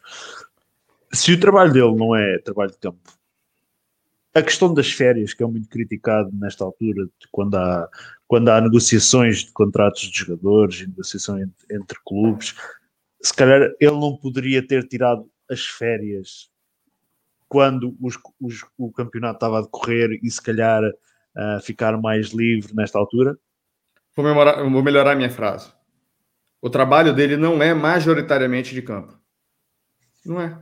Se 1.12 1.32
o 1.32 1.40
trabalho 1.40 1.72
dele 1.72 1.94
não 1.94 2.14
é 2.14 2.38
trabalho 2.38 2.70
de 2.72 2.78
campo, 2.78 2.98
a 4.34 4.42
questão 4.42 4.74
das 4.74 4.90
férias, 4.90 5.32
que 5.32 5.42
é 5.42 5.46
muito 5.46 5.68
criticado 5.68 6.28
nesta 6.34 6.64
altura, 6.64 7.08
quando 7.30 7.54
há, 7.56 7.88
quando 8.26 8.48
há 8.48 8.60
negociações 8.60 9.44
de 9.44 9.52
contratos 9.52 10.02
de 10.02 10.18
jogadores 10.18 10.80
e 10.80 10.86
negociação 10.88 11.38
entre, 11.38 11.54
entre 11.70 11.98
clubes, 12.04 12.54
se 13.22 13.32
calhar 13.32 13.70
ele 13.80 13.92
não 13.92 14.16
poderia 14.16 14.66
ter 14.66 14.86
tirado 14.88 15.30
as 15.48 15.64
férias 15.64 16.50
quando 17.48 17.96
os- 18.00 18.18
os- 18.40 18.64
o 18.76 18.90
campeonato 18.90 19.36
estava 19.36 19.58
a 19.60 19.62
decorrer 19.62 20.18
e 20.22 20.28
se 20.30 20.42
calhar 20.42 20.82
ah, 21.36 21.60
ficar 21.62 22.00
mais 22.00 22.28
livre 22.28 22.74
nesta 22.74 22.98
altura. 22.98 23.36
Vou, 24.16 24.24
memorar- 24.24 24.62
vou 24.68 24.82
melhorar 24.82 25.12
a 25.12 25.16
minha 25.16 25.30
frase. 25.30 25.72
O 26.62 26.70
trabalho 26.70 27.12
dele 27.14 27.36
não 27.36 27.62
é 27.62 27.74
majoritariamente 27.74 28.74
de 28.74 28.80
campo. 28.82 29.18
Não 30.24 30.40
é. 30.40 30.58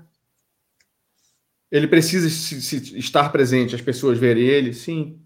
Ele 1.70 1.86
precisa 1.86 2.28
se- 2.28 2.60
se- 2.60 2.98
estar 2.98 3.30
presente, 3.30 3.74
as 3.74 3.80
pessoas 3.80 4.18
verem 4.18 4.44
ele, 4.44 4.74
sim. 4.74 5.20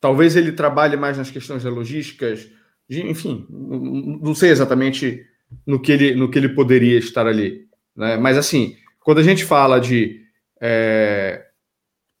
Talvez 0.00 0.36
ele 0.36 0.52
trabalhe 0.52 0.96
mais 0.96 1.16
nas 1.16 1.30
questões 1.30 1.62
da 1.64 1.70
logísticas, 1.70 2.50
de- 2.88 3.02
enfim, 3.08 3.46
não 3.50 4.34
sei 4.34 4.50
exatamente 4.50 5.24
no 5.66 5.80
que 5.80 5.92
ele, 5.92 6.14
no 6.14 6.30
que 6.30 6.38
ele 6.38 6.50
poderia 6.50 6.98
estar 6.98 7.26
ali. 7.26 7.66
Né? 7.96 8.16
Mas, 8.18 8.36
assim, 8.36 8.76
quando 9.00 9.18
a 9.18 9.22
gente 9.22 9.44
fala 9.44 9.80
de. 9.80 10.22
é, 10.60 11.45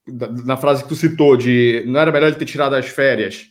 na 0.06 0.56
frase 0.56 0.82
que 0.82 0.88
tu 0.88 0.96
citou, 0.96 1.36
de 1.36 1.84
não 1.86 2.00
era 2.00 2.12
melhor 2.12 2.28
ele 2.28 2.36
ter 2.36 2.44
tirado 2.44 2.74
as 2.74 2.86
férias 2.86 3.50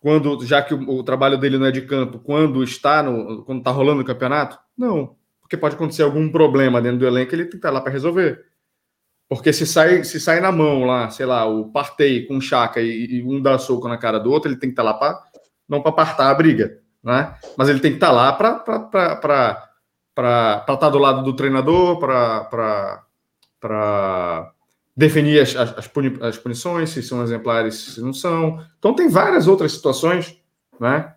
quando 0.00 0.44
já 0.44 0.62
que 0.62 0.74
o, 0.74 0.98
o 0.98 1.02
trabalho 1.02 1.38
dele 1.38 1.58
não 1.58 1.66
é 1.66 1.70
de 1.70 1.82
campo, 1.82 2.18
quando 2.18 2.62
está 2.62 3.02
no 3.02 3.42
quando 3.44 3.58
está 3.58 3.70
rolando 3.70 4.02
o 4.02 4.04
campeonato? 4.04 4.58
Não, 4.76 5.16
porque 5.40 5.56
pode 5.56 5.74
acontecer 5.74 6.02
algum 6.02 6.30
problema 6.30 6.80
dentro 6.80 6.98
do 6.98 7.06
elenco, 7.06 7.34
ele 7.34 7.44
tem 7.44 7.52
que 7.52 7.56
estar 7.56 7.70
lá 7.70 7.80
para 7.80 7.92
resolver. 7.92 8.44
Porque 9.28 9.52
se 9.52 9.66
sai 9.66 10.04
se 10.04 10.20
sai 10.20 10.40
na 10.40 10.52
mão 10.52 10.84
lá, 10.84 11.10
sei 11.10 11.26
lá, 11.26 11.46
o 11.46 11.70
Partey 11.70 12.26
com 12.26 12.38
o 12.38 12.40
Chaka 12.40 12.80
e, 12.80 13.18
e 13.18 13.22
um 13.22 13.42
dá 13.42 13.58
soco 13.58 13.88
na 13.88 13.98
cara 13.98 14.18
do 14.18 14.30
outro, 14.30 14.50
ele 14.50 14.58
tem 14.58 14.70
que 14.70 14.72
estar 14.72 14.82
lá 14.82 14.94
para 14.94 15.20
não 15.68 15.82
para 15.82 15.90
apartar 15.90 16.30
a 16.30 16.34
briga, 16.34 16.80
né? 17.02 17.34
Mas 17.56 17.68
ele 17.68 17.80
tem 17.80 17.90
que 17.90 17.96
estar 17.96 18.12
lá 18.12 18.32
para 18.32 18.62
estar 20.14 20.88
do 20.90 20.98
lado 20.98 21.22
do 21.22 21.34
treinador, 21.34 21.98
para 21.98 23.12
definir 24.98 25.40
as, 25.40 25.54
as, 25.54 25.86
puni- 25.86 26.18
as 26.20 26.36
punições, 26.36 26.90
se 26.90 27.04
são 27.04 27.22
exemplares, 27.22 27.76
se 27.76 28.00
não 28.00 28.12
são. 28.12 28.60
Então 28.80 28.92
tem 28.92 29.08
várias 29.08 29.46
outras 29.46 29.70
situações, 29.70 30.36
né? 30.80 31.14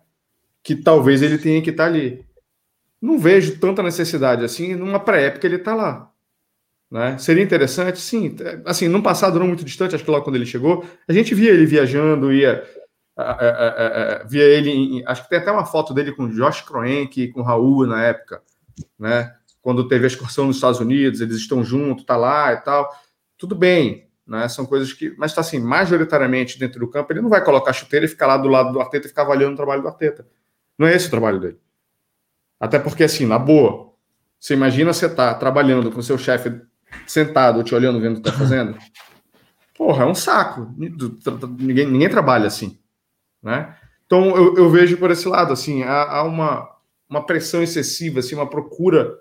Que 0.62 0.76
talvez 0.76 1.20
ele 1.20 1.36
tenha 1.36 1.60
que 1.60 1.70
estar 1.70 1.86
ali. 1.86 2.24
Não 3.00 3.18
vejo 3.18 3.58
tanta 3.58 3.82
necessidade 3.82 4.44
assim 4.44 4.76
numa 4.76 5.00
pré-época 5.00 5.44
ele 5.48 5.56
está 5.56 5.74
lá. 5.74 6.08
Né? 6.88 7.18
Seria 7.18 7.42
interessante, 7.42 7.98
sim. 7.98 8.36
Assim, 8.64 8.86
num 8.86 9.02
passado 9.02 9.36
não 9.40 9.48
muito 9.48 9.64
distante, 9.64 9.96
acho 9.96 10.04
que 10.04 10.10
logo 10.10 10.22
quando 10.24 10.36
ele 10.36 10.46
chegou, 10.46 10.84
a 11.08 11.12
gente 11.12 11.34
via 11.34 11.50
ele 11.50 11.66
viajando, 11.66 12.32
ia. 12.32 12.62
a- 13.16 13.22
a- 13.22 14.20
a- 14.20 14.24
via 14.28 14.44
ele. 14.44 14.70
em- 14.70 15.04
acho 15.06 15.24
que 15.24 15.28
tem 15.30 15.38
até 15.40 15.50
uma 15.50 15.66
foto 15.66 15.92
dele 15.92 16.12
com 16.12 16.28
Josh 16.28 16.60
Kroenke, 16.62 17.28
com 17.32 17.42
Raul 17.42 17.84
na 17.86 18.02
época, 18.04 18.40
né? 18.98 19.34
Quando 19.60 19.88
teve 19.88 20.04
a 20.04 20.06
excursão 20.06 20.46
nos 20.46 20.56
Estados 20.56 20.78
Unidos, 20.80 21.20
eles 21.20 21.36
estão 21.36 21.64
juntos, 21.64 22.04
tá 22.04 22.16
lá 22.16 22.52
e 22.52 22.58
tal. 22.58 22.88
Tudo 23.42 23.56
bem, 23.56 24.08
né? 24.24 24.46
São 24.46 24.64
coisas 24.64 24.92
que. 24.92 25.16
Mas 25.18 25.32
está 25.32 25.40
assim, 25.40 25.58
majoritariamente 25.58 26.60
dentro 26.60 26.78
do 26.78 26.88
campo, 26.88 27.12
ele 27.12 27.20
não 27.20 27.28
vai 27.28 27.42
colocar 27.44 27.72
chuteira 27.72 28.06
e 28.06 28.08
ficar 28.08 28.28
lá 28.28 28.36
do 28.36 28.46
lado 28.46 28.72
do 28.72 28.80
Arteta 28.80 29.06
e 29.06 29.08
ficar 29.08 29.22
avaliando 29.22 29.54
o 29.54 29.56
trabalho 29.56 29.82
do 29.82 29.88
Arteta. 29.88 30.24
Não 30.78 30.86
é 30.86 30.94
esse 30.94 31.08
o 31.08 31.10
trabalho 31.10 31.40
dele. 31.40 31.58
Até 32.60 32.78
porque, 32.78 33.02
assim, 33.02 33.26
na 33.26 33.40
boa, 33.40 33.94
você 34.38 34.54
imagina 34.54 34.92
você 34.92 35.08
tá 35.08 35.34
trabalhando 35.34 35.90
com 35.90 36.00
seu 36.00 36.16
chefe 36.16 36.52
sentado, 37.04 37.64
te 37.64 37.74
olhando, 37.74 38.00
vendo 38.00 38.18
o 38.18 38.22
que 38.22 38.30
tá 38.30 38.32
fazendo. 38.32 38.78
Porra, 39.76 40.04
é 40.04 40.06
um 40.06 40.14
saco. 40.14 40.72
Ninguém, 40.78 41.88
ninguém 41.88 42.08
trabalha 42.08 42.46
assim, 42.46 42.78
né? 43.42 43.76
Então, 44.06 44.36
eu, 44.36 44.56
eu 44.56 44.70
vejo 44.70 44.98
por 44.98 45.10
esse 45.10 45.26
lado, 45.26 45.52
assim, 45.52 45.82
há, 45.82 46.18
há 46.18 46.22
uma, 46.22 46.70
uma 47.10 47.26
pressão 47.26 47.60
excessiva, 47.60 48.20
assim, 48.20 48.36
uma 48.36 48.48
procura 48.48 49.18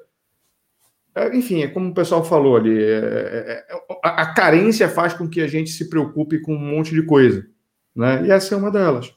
enfim, 1.33 1.61
é 1.63 1.67
como 1.67 1.89
o 1.89 1.93
pessoal 1.93 2.23
falou 2.23 2.55
ali, 2.55 2.77
é, 2.81 2.97
é, 2.97 3.65
é, 3.69 3.77
a, 4.03 4.21
a 4.21 4.33
carência 4.33 4.87
faz 4.87 5.13
com 5.13 5.27
que 5.27 5.41
a 5.41 5.47
gente 5.47 5.69
se 5.69 5.89
preocupe 5.89 6.39
com 6.41 6.53
um 6.55 6.59
monte 6.59 6.91
de 6.93 7.03
coisa, 7.05 7.45
né? 7.95 8.25
E 8.25 8.31
essa 8.31 8.55
é 8.55 8.57
uma 8.57 8.71
delas. 8.71 9.13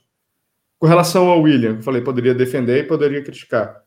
Com 0.79 0.87
relação 0.87 1.29
ao 1.29 1.41
William, 1.41 1.77
eu 1.77 1.83
falei, 1.83 2.03
poderia 2.03 2.35
defender 2.35 2.79
e 2.79 2.87
poderia 2.87 3.23
criticar. 3.23 3.83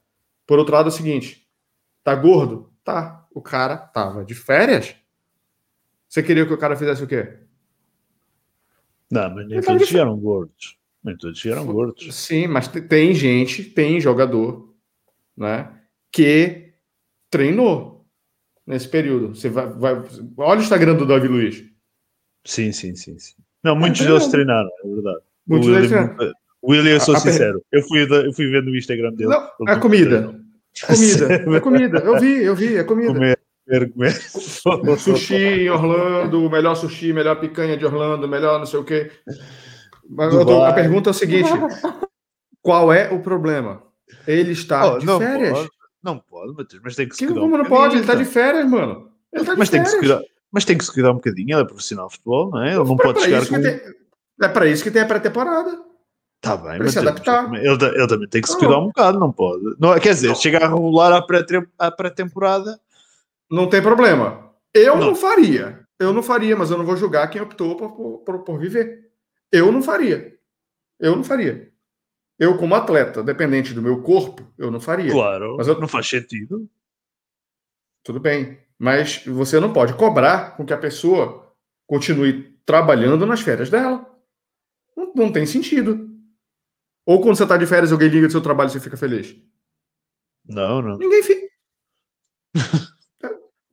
Por 0.45 0.57
outro 0.57 0.73
lado, 0.73 0.87
é 0.87 0.89
o 0.89 0.91
seguinte: 0.91 1.45
tá 2.03 2.15
gordo? 2.15 2.71
Tá. 2.83 3.27
O 3.33 3.41
cara 3.41 3.77
tava 3.77 4.23
de 4.23 4.33
férias. 4.33 4.95
Você 6.07 6.23
queria 6.23 6.45
que 6.45 6.53
o 6.53 6.57
cara 6.57 6.75
fizesse 6.75 7.03
o 7.03 7.07
quê? 7.07 7.37
Não, 9.11 9.29
mas 9.35 9.47
nem 9.47 9.61
todos 9.61 9.87
de 9.87 9.93
vieram 9.93 10.17
gordos. 10.17 10.77
Nem 11.03 11.15
todos 11.17 11.41
vieram 11.41 11.65
gordos. 11.65 12.15
Sim, 12.15 12.47
mas 12.47 12.67
te- 12.67 12.81
tem 12.81 13.13
gente, 13.13 13.63
tem 13.63 13.99
jogador, 13.99 14.73
né, 15.35 15.71
que 16.11 16.73
treinou 17.29 17.96
nesse 18.67 18.87
período. 18.87 19.29
Você 19.35 19.49
vai, 19.49 19.67
vai- 19.67 20.03
olha 20.37 20.59
o 20.59 20.63
Instagram 20.63 20.95
do 20.95 21.05
Davi 21.07 21.27
Luiz. 21.27 21.63
Sim, 22.45 22.71
sim, 22.71 22.95
sim. 22.95 23.17
sim. 23.17 23.33
Não, 23.63 23.75
muitos 23.75 24.01
deles 24.05 24.27
treinaram, 24.27 24.69
é 24.83 24.87
verdade. 24.87 25.19
Muitos 25.47 25.67
deles 25.69 25.91
William, 25.91 26.07
treinaram. 26.09 26.33
William, 26.63 26.91
eu 26.93 26.99
sou 26.99 27.15
A- 27.15 27.19
sincero, 27.19 27.63
eu 27.71 27.81
fui, 27.83 28.01
eu 28.03 28.33
fui 28.33 28.49
ver 28.49 28.61
no 28.63 28.75
Instagram 28.75 29.13
dele. 29.13 29.29
Não, 29.29 29.67
é 29.67 29.75
comida. 29.79 30.09
treinou. 30.21 30.35
Comida, 30.85 31.33
é 31.57 31.59
comida. 31.59 31.97
Eu 31.99 32.19
vi, 32.19 32.43
eu 32.43 32.55
vi, 32.55 32.75
é 32.75 32.83
comida. 32.83 33.13
Comer, 33.13 33.39
comer, 33.65 33.91
comer. 33.91 34.11
Sushi 34.99 35.35
em 35.35 35.69
Orlando, 35.69 36.49
melhor 36.49 36.75
sushi, 36.75 37.11
melhor 37.13 37.39
picanha 37.39 37.75
de 37.77 37.85
Orlando, 37.85 38.27
melhor 38.27 38.59
não 38.59 38.65
sei 38.65 38.79
o 38.79 38.83
quê. 38.83 39.11
Mas 40.09 40.33
eu 40.33 40.45
tô- 40.45 40.63
a 40.63 40.71
pergunta 40.73 41.09
é 41.09 41.11
o 41.11 41.13
seguinte: 41.13 41.49
qual 42.61 42.93
é 42.93 43.09
o 43.11 43.19
problema? 43.21 43.83
Ele 44.27 44.51
está 44.51 44.93
Oh, 44.93 44.99
de 44.99 45.05
não 45.05 45.19
férias. 45.19 45.67
Não 46.03 46.17
pode, 46.19 46.53
Matheus, 46.53 46.81
mas 46.83 46.95
tem 46.95 47.07
que 47.07 47.15
se 47.15 47.19
Que, 47.19 47.25
cuidar 47.27 47.41
como 47.41 47.55
um 47.55 47.57
não 47.57 47.65
pode? 47.65 47.95
Ele 47.95 48.01
está 48.01 48.15
de 48.15 48.25
férias, 48.25 48.69
mano. 48.69 49.11
Ele 49.33 49.43
tá 49.45 49.53
de 49.53 49.59
Mas 49.59 49.69
tem, 49.69 49.81
que 49.83 49.89
se 49.89 49.95
férias. 49.99 50.17
cuidar, 50.17 50.31
mas 50.51 50.65
tem 50.65 50.77
que 50.77 50.85
se 50.85 50.93
cuidar 50.93 51.11
um 51.11 51.15
bocadinho, 51.15 51.53
ele 51.55 51.61
é 51.61 51.65
profissional 51.65 52.07
de 52.07 52.13
futebol, 52.13 52.49
não 52.51 52.63
é? 52.63 52.69
Ele 52.69 52.77
não 52.83 52.95
Pra- 52.95 53.05
pode 53.07 53.19
pra 53.19 53.25
chegar 53.25 53.47
com... 53.47 53.61
tem- 53.61 53.81
É 54.41 54.47
para 54.47 54.67
isso 54.67 54.83
que 54.83 54.91
tem 54.91 55.01
a 55.01 55.05
pré-temporada. 55.05 55.85
Tá 56.39 56.55
bem, 56.55 56.75
Pra 56.75 56.83
mas 56.85 56.93
se 56.93 56.99
ele, 56.99 57.09
adaptar. 57.09 57.51
ele, 57.55 57.67
ele 57.67 58.07
também 58.07 58.29
tem 58.29 58.41
que 58.41 58.47
se 58.47 58.53
Não. 58.53 58.59
cuidar 58.59 58.77
um 58.79 58.85
bocado, 58.87 59.19
não 59.19 59.31
pode. 59.31 59.63
Não, 59.79 59.99
quer 59.99 60.13
dizer, 60.13 60.35
chegar 60.37 60.63
a 60.63 60.67
regular 60.67 61.11
à 61.79 61.91
pré-temporada, 61.91 62.79
Não 63.49 63.67
tem 63.67 63.81
problema. 63.81 64.51
Eu 64.73 64.97
não. 64.97 65.07
Não. 65.07 65.15
faria. 65.15 65.79
Eu 65.99 66.13
não 66.13 66.21
faria, 66.21 66.55
mas 66.55 66.69
eu 66.69 66.77
não 66.77 66.85
vou 66.85 66.95
julgar 66.95 67.27
quem 67.29 67.41
optou 67.41 67.75
por, 67.75 68.19
por, 68.19 68.39
por 68.43 68.59
viver. 68.59 69.09
Eu 69.51 69.71
não 69.71 69.81
faria. 69.81 70.35
Eu 70.99 71.15
não 71.15 71.23
faria. 71.23 71.71
Eu, 72.39 72.57
como 72.57 72.75
atleta, 72.75 73.23
dependente 73.23 73.73
do 73.73 73.81
meu 73.81 74.01
corpo, 74.03 74.47
eu 74.57 74.69
não 74.69 74.79
faria. 74.79 75.11
claro, 75.11 75.55
Mas 75.57 75.67
eu- 75.67 75.79
não 75.79 75.87
faz 75.87 76.07
sentido. 76.07 76.69
Tudo 78.03 78.19
bem. 78.19 78.59
Mas 78.77 79.25
você 79.25 79.59
não 79.59 79.73
pode 79.73 79.93
cobrar 79.95 80.55
com 80.55 80.65
que 80.65 80.73
a 80.73 80.77
pessoa 80.77 81.51
continue 81.87 82.55
trabalhando 82.65 83.25
nas 83.25 83.41
férias 83.41 83.69
dela. 83.69 84.05
Não, 84.95 85.11
não 85.15 85.31
tem 85.31 85.45
sentido. 85.45 86.07
Ou 87.05 87.21
quando 87.21 87.35
você 87.37 87.43
está 87.43 87.57
de 87.57 87.65
férias, 87.65 87.91
alguém 87.91 88.09
liga 88.09 88.27
do 88.27 88.31
seu 88.31 88.41
trabalho 88.41 88.67
e 88.69 88.71
você 88.73 88.79
fica 88.79 88.97
feliz. 88.97 89.35
Não, 90.45 90.81
não. 90.81 90.97
Ninguém 90.97 91.23
fica. 91.23 91.47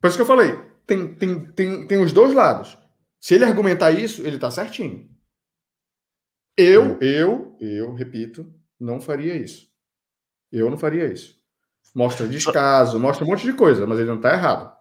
Por 0.01 0.09
isso 0.09 0.17
que 0.17 0.23
eu 0.23 0.27
falei, 0.27 0.59
tem, 0.87 1.15
tem, 1.15 1.53
tem, 1.53 1.87
tem 1.87 2.03
os 2.03 2.13
dois 2.13 2.33
lados. 2.35 2.77
Se 3.21 3.35
ele 3.35 3.45
argumentar 3.45 3.91
isso, 3.91 4.23
ele 4.23 4.37
está 4.37 4.51
certinho. 4.51 5.09
Eu, 6.57 6.99
eu, 7.01 7.57
eu, 7.61 7.95
repito, 7.95 8.53
não 8.79 9.01
faria 9.01 9.35
isso. 9.35 9.69
Eu 10.53 10.71
não 10.71 10.79
faria 10.79 11.13
isso. 11.13 11.37
mostra 11.95 12.29
descaso, 12.29 12.99
mostra 12.99 13.25
um 13.25 13.29
monte 13.29 13.45
de 13.45 13.53
coisa, 13.53 13.87
mas 13.87 13.99
ele 13.99 14.09
não 14.09 14.17
está 14.17 14.33
errado. 14.33 14.75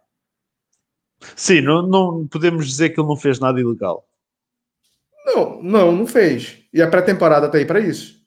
Sim, 1.35 1.61
não, 1.61 1.81
não 1.81 2.27
podemos 2.27 2.67
dizer 2.67 2.89
que 2.89 2.99
ele 2.99 3.07
não 3.07 3.15
fez 3.15 3.39
nada 3.39 3.59
ilegal. 3.59 4.07
Não, 5.25 5.61
não, 5.63 5.91
não 5.91 6.05
fez. 6.05 6.59
E 6.71 6.81
a 6.81 6.89
pré-temporada 6.89 7.47
está 7.47 7.57
aí 7.57 7.65
para 7.65 7.79
isso. 7.79 8.21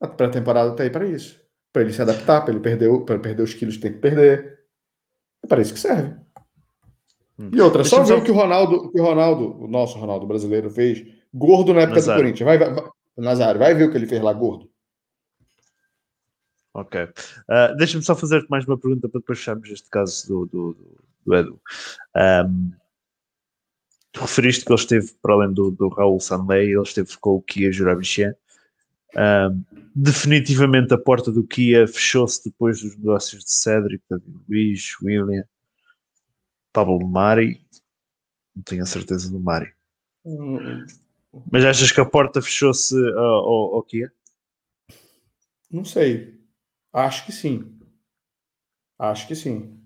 A 0.00 0.08
pré-temporada 0.08 0.72
está 0.72 0.82
aí 0.82 0.90
para 0.90 1.06
isso. 1.06 1.40
Para 1.72 1.82
ele 1.82 1.92
se 1.92 2.02
adaptar, 2.02 2.42
para 2.42 2.52
ele 2.52 2.60
perder, 2.60 3.04
para 3.04 3.18
perder 3.18 3.42
os 3.42 3.54
quilos 3.54 3.76
que 3.76 3.82
tem 3.82 3.92
que 3.92 4.00
perder. 4.00 4.58
É 5.42 5.46
para 5.46 5.62
isso 5.62 5.72
que 5.72 5.80
serve. 5.80 6.16
Hum. 7.38 7.50
E 7.52 7.60
outra, 7.60 7.82
Deixa 7.82 7.96
só 7.96 8.02
ver 8.02 8.14
o 8.14 8.24
que 8.24 8.30
o 8.30 8.34
Ronaldo, 8.34 8.90
que 8.90 9.00
o 9.00 9.04
Ronaldo, 9.04 9.62
o 9.62 9.68
nosso 9.68 9.98
Ronaldo 9.98 10.26
brasileiro, 10.26 10.70
fez 10.70 11.06
gordo 11.36 11.74
na 11.74 11.82
época 11.82 11.96
Nazário. 11.96 12.22
do 12.22 12.24
Corinthians. 12.24 12.46
Vai, 12.46 12.58
vai, 12.58 12.90
Nazário, 13.16 13.58
vai 13.58 13.74
ver 13.74 13.84
o 13.84 13.90
que 13.90 13.96
ele 13.96 14.06
fez 14.06 14.22
lá 14.22 14.32
gordo. 14.32 14.70
Ok. 16.74 17.02
Uh, 17.02 17.76
Deixa-me 17.78 18.04
só 18.04 18.14
fazer 18.14 18.44
mais 18.50 18.66
uma 18.66 18.78
pergunta 18.78 19.08
para 19.08 19.20
depois 19.20 19.38
fecharmos 19.38 19.70
este 19.70 19.88
caso 19.88 20.26
do, 20.28 20.46
do, 20.46 20.98
do 21.24 21.34
Edu. 21.34 21.60
Um, 22.14 22.72
tu 24.12 24.20
referiste 24.20 24.64
que 24.64 24.70
ele 24.70 24.80
esteve, 24.80 25.10
para 25.22 25.34
além 25.34 25.54
do, 25.54 25.70
do 25.70 25.88
Raul 25.88 26.20
Sanley, 26.20 26.72
ele 26.72 26.82
esteve 26.82 27.16
com 27.18 27.36
o 27.36 27.42
Kia 27.42 27.72
Jurabichien. 27.72 28.34
Um, 29.16 29.64
definitivamente 29.94 30.92
a 30.92 30.98
porta 30.98 31.32
do 31.32 31.42
Kia 31.42 31.88
fechou-se 31.88 32.44
depois 32.44 32.82
dos 32.82 32.94
negócios 32.98 33.42
de 33.42 33.50
Cédric, 33.50 34.04
David 34.10 34.36
Luiz, 34.46 35.00
William, 35.02 35.44
Pablo 36.74 37.08
Mari. 37.08 37.64
Não 38.54 38.62
tenho 38.62 38.82
a 38.82 38.86
certeza 38.86 39.30
do 39.30 39.40
Mari. 39.40 39.72
Hum. 40.26 40.84
Mas 41.50 41.64
achas 41.64 41.92
que 41.92 42.00
a 42.00 42.04
porta 42.04 42.40
fechou-se 42.40 42.94
ao, 43.14 43.74
ao 43.74 43.82
Kia? 43.82 44.12
Não 45.70 45.84
sei. 45.84 46.40
Acho 46.92 47.26
que 47.26 47.32
sim. 47.32 47.78
Acho 48.98 49.26
que 49.28 49.34
sim. 49.34 49.78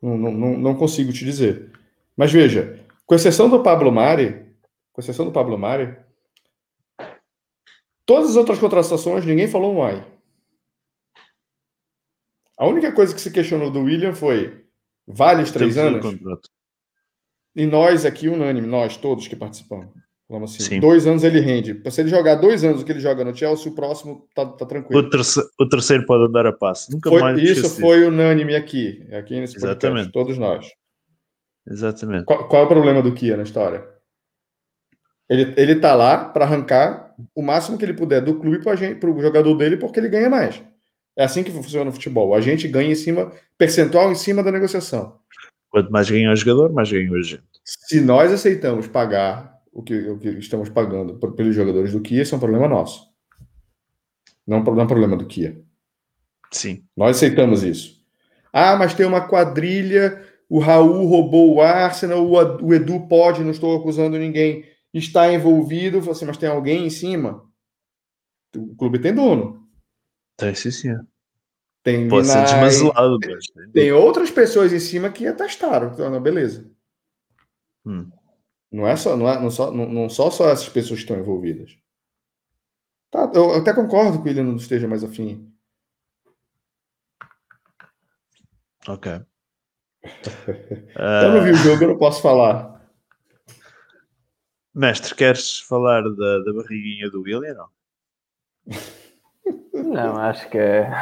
Não, 0.00 0.16
não, 0.16 0.58
não 0.58 0.74
consigo 0.76 1.12
te 1.12 1.24
dizer. 1.24 1.72
Mas 2.16 2.32
veja, 2.32 2.84
com 3.04 3.14
exceção 3.14 3.48
do 3.48 3.62
Pablo 3.62 3.90
Mari, 3.90 4.46
com 4.92 5.00
exceção 5.00 5.24
do 5.24 5.32
Pablo 5.32 5.58
Mari, 5.58 5.96
todas 8.06 8.30
as 8.30 8.36
outras 8.36 8.58
contratações 8.58 9.24
ninguém 9.24 9.48
falou 9.48 9.74
um 9.74 9.82
ai. 9.82 10.06
A 12.56 12.66
única 12.66 12.92
coisa 12.92 13.14
que 13.14 13.20
se 13.20 13.30
questionou 13.30 13.70
do 13.70 13.82
William 13.82 14.14
foi: 14.14 14.64
vale 15.06 15.42
os 15.42 15.50
três 15.50 15.76
anos? 15.78 16.04
E 17.54 17.66
nós 17.66 18.04
aqui, 18.04 18.28
unânime, 18.28 18.66
nós 18.66 18.96
todos 18.96 19.26
que 19.26 19.34
participamos. 19.34 19.97
Vamos 20.28 20.54
assim, 20.54 20.62
Sim. 20.62 20.80
dois 20.80 21.06
anos 21.06 21.24
ele 21.24 21.40
rende. 21.40 21.80
Se 21.90 22.02
ele 22.02 22.10
jogar 22.10 22.34
dois 22.34 22.62
anos 22.62 22.82
o 22.82 22.84
que 22.84 22.92
ele 22.92 23.00
joga 23.00 23.24
no 23.24 23.34
Chelsea, 23.34 23.72
o 23.72 23.74
próximo 23.74 24.28
tá, 24.34 24.44
tá 24.44 24.66
tranquilo. 24.66 25.00
O 25.00 25.08
terceiro, 25.08 25.48
o 25.58 25.68
terceiro, 25.68 26.04
pode 26.04 26.24
andar 26.24 26.46
a 26.46 26.52
passo. 26.52 26.92
Nunca 26.92 27.08
foi, 27.08 27.20
mais 27.22 27.42
Isso 27.42 27.80
foi 27.80 28.06
unânime 28.06 28.54
aqui, 28.54 29.06
aqui 29.10 29.40
nesse 29.40 29.54
podcast, 29.54 29.86
Exatamente. 29.86 30.12
todos 30.12 30.36
nós. 30.36 30.70
Exatamente. 31.66 32.26
Qual, 32.26 32.46
qual, 32.46 32.62
é 32.62 32.64
o 32.66 32.68
problema 32.68 33.00
do 33.00 33.14
Kia 33.14 33.38
na 33.38 33.42
história? 33.42 33.86
Ele, 35.30 35.54
ele 35.56 35.76
tá 35.76 35.94
lá 35.94 36.26
para 36.26 36.44
arrancar 36.44 37.14
o 37.34 37.42
máximo 37.42 37.78
que 37.78 37.84
ele 37.84 37.94
puder 37.94 38.20
do 38.20 38.38
clube 38.38 38.60
para 38.62 39.10
o 39.10 39.20
jogador 39.20 39.54
dele, 39.54 39.78
porque 39.78 39.98
ele 39.98 40.08
ganha 40.10 40.28
mais. 40.28 40.62
É 41.16 41.24
assim 41.24 41.42
que 41.42 41.50
funciona 41.50 41.86
no 41.86 41.92
futebol. 41.92 42.34
A 42.34 42.40
gente 42.40 42.68
ganha 42.68 42.92
em 42.92 42.94
cima, 42.94 43.32
percentual 43.56 44.12
em 44.12 44.14
cima 44.14 44.42
da 44.42 44.52
negociação. 44.52 45.18
Quanto 45.70 45.90
mais 45.90 46.08
ganha 46.10 46.30
o 46.30 46.36
jogador, 46.36 46.72
mais 46.72 46.90
ganha 46.90 47.10
o 47.10 47.16
agente. 47.16 47.42
Se 47.64 48.00
nós 48.00 48.32
aceitamos 48.32 48.86
pagar 48.86 49.57
o 49.72 49.82
que, 49.82 49.94
o 50.08 50.18
que 50.18 50.28
estamos 50.30 50.68
pagando 50.68 51.18
pelos 51.34 51.54
jogadores 51.54 51.92
do 51.92 52.00
Kia, 52.00 52.22
isso 52.22 52.34
é 52.34 52.36
um 52.36 52.40
problema 52.40 52.68
nosso. 52.68 53.08
Não, 54.46 54.62
não 54.62 54.80
é 54.80 54.84
um 54.84 54.88
problema 54.88 55.16
do 55.16 55.26
Kia. 55.26 55.60
Sim. 56.50 56.84
Nós 56.96 57.16
aceitamos 57.16 57.62
isso. 57.62 58.02
Ah, 58.52 58.76
mas 58.76 58.94
tem 58.94 59.06
uma 59.06 59.28
quadrilha, 59.28 60.24
o 60.48 60.58
Raul 60.58 61.06
roubou 61.06 61.54
o 61.54 61.60
Arsenal, 61.60 62.26
o 62.26 62.74
Edu 62.74 63.06
pode, 63.06 63.44
não 63.44 63.50
estou 63.50 63.76
acusando 63.76 64.18
ninguém, 64.18 64.64
está 64.92 65.32
envolvido. 65.32 65.98
Assim, 66.10 66.24
mas 66.24 66.38
tem 66.38 66.48
alguém 66.48 66.86
em 66.86 66.90
cima? 66.90 67.44
O 68.56 68.74
clube 68.74 68.98
tem 68.98 69.14
dono. 69.14 69.68
Tem, 70.36 70.54
sim, 70.54 70.70
sim. 70.70 70.94
Tem 71.82 72.08
Pode 72.08 72.26
ser 72.26 72.42
desmanzelado. 72.42 73.18
Tem, 73.18 73.38
tem 73.72 73.92
outras 73.92 74.30
pessoas 74.30 74.72
em 74.72 74.80
cima 74.80 75.10
que 75.10 75.26
atestaram. 75.26 75.92
Então, 75.92 76.20
beleza. 76.20 76.70
Hum. 77.84 78.10
Não 78.70 78.86
é 78.86 78.96
só, 78.96 79.16
não, 79.16 79.28
é, 79.28 79.40
não, 79.40 79.50
só, 79.50 79.70
não, 79.70 79.88
não 79.88 80.08
só, 80.08 80.30
só 80.30 80.50
essas 80.50 80.68
pessoas 80.68 81.00
que 81.00 81.04
estão 81.04 81.18
envolvidas. 81.18 81.76
Tá, 83.10 83.30
eu 83.34 83.54
até 83.54 83.72
concordo 83.72 84.22
que 84.22 84.28
ele 84.28 84.42
não 84.42 84.56
esteja 84.56 84.86
mais 84.86 85.02
afim. 85.02 85.50
Ok. 88.86 89.12
eu 90.04 91.32
não 91.32 91.42
vi 91.42 91.50
o 91.50 91.54
jogo, 91.54 91.84
eu 91.84 91.88
não 91.88 91.98
posso 91.98 92.20
falar. 92.20 92.78
Mestre, 94.74 95.14
queres 95.14 95.60
falar 95.60 96.02
da, 96.02 96.38
da 96.38 96.52
barriguinha 96.52 97.10
do 97.10 97.22
William? 97.22 97.56
Não, 99.72 99.74
não 99.92 100.16
acho 100.18 100.48
que 100.50 100.58
é. 100.58 100.88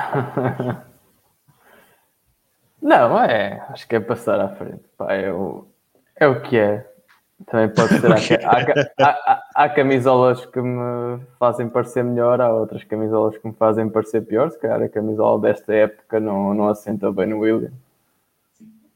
não, 2.80 3.22
é. 3.22 3.60
Acho 3.68 3.86
que 3.86 3.96
é 3.96 4.00
passar 4.00 4.40
à 4.40 4.54
frente. 4.56 4.84
Pá, 4.96 5.12
é, 5.12 5.32
o, 5.32 5.68
é 6.14 6.26
o 6.26 6.40
que 6.40 6.56
é. 6.56 6.95
Também 7.44 7.68
pode 7.68 8.00
ser. 8.00 8.44
há, 8.44 8.58
há, 8.98 9.10
há, 9.10 9.42
há, 9.54 9.68
camisolas 9.68 10.46
que 10.46 10.60
me 10.60 11.20
fazem 11.38 11.68
parecer 11.68 12.02
melhor, 12.02 12.40
há 12.40 12.50
outras 12.52 12.82
camisolas 12.84 13.36
que 13.36 13.46
me 13.46 13.54
fazem 13.54 13.88
parecer 13.90 14.22
pior. 14.22 14.50
Se 14.50 14.58
calhar 14.58 14.82
a 14.82 14.88
camisola 14.88 15.40
desta 15.42 15.74
época 15.74 16.18
não, 16.18 16.54
não 16.54 16.68
assenta 16.68 17.12
bem 17.12 17.26
no 17.26 17.40
William. 17.40 17.72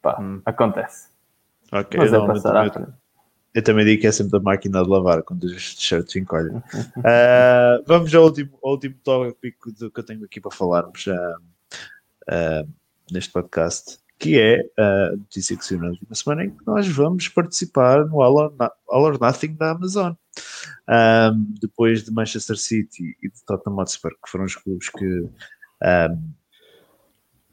Pá, 0.01 0.19
hum. 0.19 0.41
acontece. 0.47 1.09
Ok, 1.71 2.01
Mas 2.01 2.13
é 2.13 2.27
passar 2.27 2.57
à 2.57 2.71
frente. 2.71 2.89
Eu 3.53 3.65
também 3.65 3.85
digo 3.85 4.01
que 4.01 4.07
é 4.07 4.13
sempre 4.13 4.39
a 4.39 4.41
máquina 4.41 4.83
de 4.83 4.89
lavar 4.89 5.23
quando 5.23 5.45
os 5.45 5.75
t-shirts 5.75 6.15
encolhem. 6.17 6.57
uh, 6.57 7.83
vamos 7.87 8.15
ao 8.15 8.25
último, 8.25 8.51
ao 8.63 8.73
último 8.73 8.95
tópico 9.03 9.73
que 9.73 10.01
eu 10.01 10.05
tenho 10.05 10.25
aqui 10.25 10.41
para 10.41 10.53
falarmos 10.53 11.07
uh, 11.09 11.13
uh, 12.29 12.69
neste 13.11 13.33
podcast 13.33 13.99
que 14.21 14.39
é 14.39 14.63
a 14.79 15.17
notícia 15.17 15.57
que 15.57 15.65
saiu 15.65 15.81
na 15.81 15.89
última 15.89 16.15
semana, 16.15 16.45
em 16.45 16.51
que 16.51 16.67
nós 16.67 16.87
vamos 16.87 17.27
participar 17.29 18.07
no 18.07 18.21
All 18.21 18.37
or, 18.37 18.55
All 18.91 19.05
or 19.05 19.19
Nothing 19.19 19.55
da 19.55 19.71
Amazon. 19.71 20.13
Um, 20.87 21.55
depois 21.59 22.05
de 22.05 22.13
Manchester 22.13 22.57
City 22.57 23.17
e 23.23 23.31
de 23.31 23.45
Tottenham 23.47 23.79
Hotspur, 23.79 24.13
que 24.23 24.31
foram 24.31 24.45
os 24.45 24.55
clubes 24.55 24.91
que 24.91 25.07
um, 25.07 26.33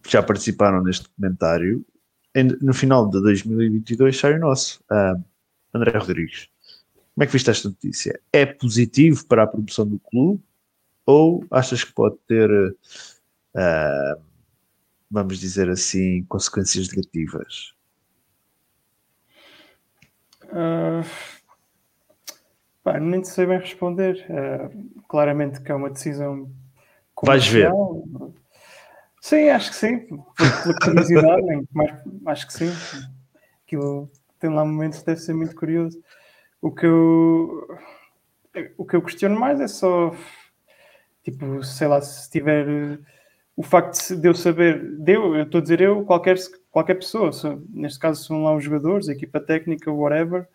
já 0.06 0.22
participaram 0.22 0.84
neste 0.84 1.08
comentário, 1.10 1.86
no 2.62 2.74
final 2.74 3.10
de 3.10 3.22
2022 3.22 4.20
sai 4.20 4.34
o 4.34 4.40
nosso, 4.40 4.84
um, 4.92 5.24
André 5.74 5.98
Rodrigues. 5.98 6.50
Como 7.16 7.24
é 7.24 7.26
que 7.26 7.34
viste 7.34 7.50
esta 7.50 7.70
notícia? 7.70 8.20
É 8.34 8.46
positivo 8.46 9.26
para 9.26 9.44
a 9.44 9.48
promoção 9.48 9.88
do 9.88 10.00
clube 10.00 10.44
ou 11.06 11.46
achas 11.50 11.86
que 11.86 11.94
pode 11.94 12.18
ter 12.28 12.50
vamos 15.10 15.40
dizer 15.40 15.70
assim, 15.70 16.24
consequências 16.26 16.90
negativas? 16.90 17.74
Uh, 20.46 21.06
pá, 22.84 23.00
nem 23.00 23.24
sei 23.24 23.46
bem 23.46 23.60
responder. 23.60 24.26
Uh, 24.30 25.02
claramente 25.08 25.62
que 25.62 25.72
é 25.72 25.76
uma 25.76 25.90
decisão. 25.90 26.52
Vais 27.24 27.48
ver. 27.48 27.72
Sim, 29.22 29.50
acho 29.50 29.72
que 29.72 29.76
sim. 29.76 30.08
Pela 30.08 30.80
curiosidade, 30.82 31.68
mas 31.74 31.92
acho 32.28 32.48
que 32.48 32.54
sim. 32.54 32.72
Aquilo 33.66 34.10
tem 34.40 34.50
lá 34.50 34.64
momentos 34.64 35.00
que 35.00 35.06
deve 35.06 35.20
ser 35.20 35.34
muito 35.34 35.56
curioso. 35.56 36.02
O 36.62 36.72
que 36.72 36.86
eu, 36.86 37.68
o 38.78 38.86
que 38.86 38.96
eu 38.96 39.02
questiono 39.02 39.40
mais 39.40 39.60
é 39.60 39.68
só, 39.68 40.16
tipo, 41.24 41.64
sei 41.64 41.88
lá, 41.88 42.02
se 42.02 42.30
tiver 42.30 43.00
o 43.58 43.64
facto 43.64 44.16
de 44.16 44.30
eu 44.30 44.36
saber, 44.36 44.98
de 45.00 45.14
eu, 45.14 45.36
eu 45.36 45.44
estou 45.44 45.58
a 45.58 45.62
dizer 45.64 45.82
eu, 45.82 46.06
qualquer, 46.06 46.38
qualquer 46.70 46.94
pessoa, 46.94 47.32
neste 47.72 47.98
caso 47.98 48.24
são 48.24 48.44
lá 48.44 48.56
os 48.56 48.64
jogadores, 48.64 49.10
a 49.10 49.14
equipa 49.14 49.40
técnica, 49.40 49.92
whatever, 49.92 50.48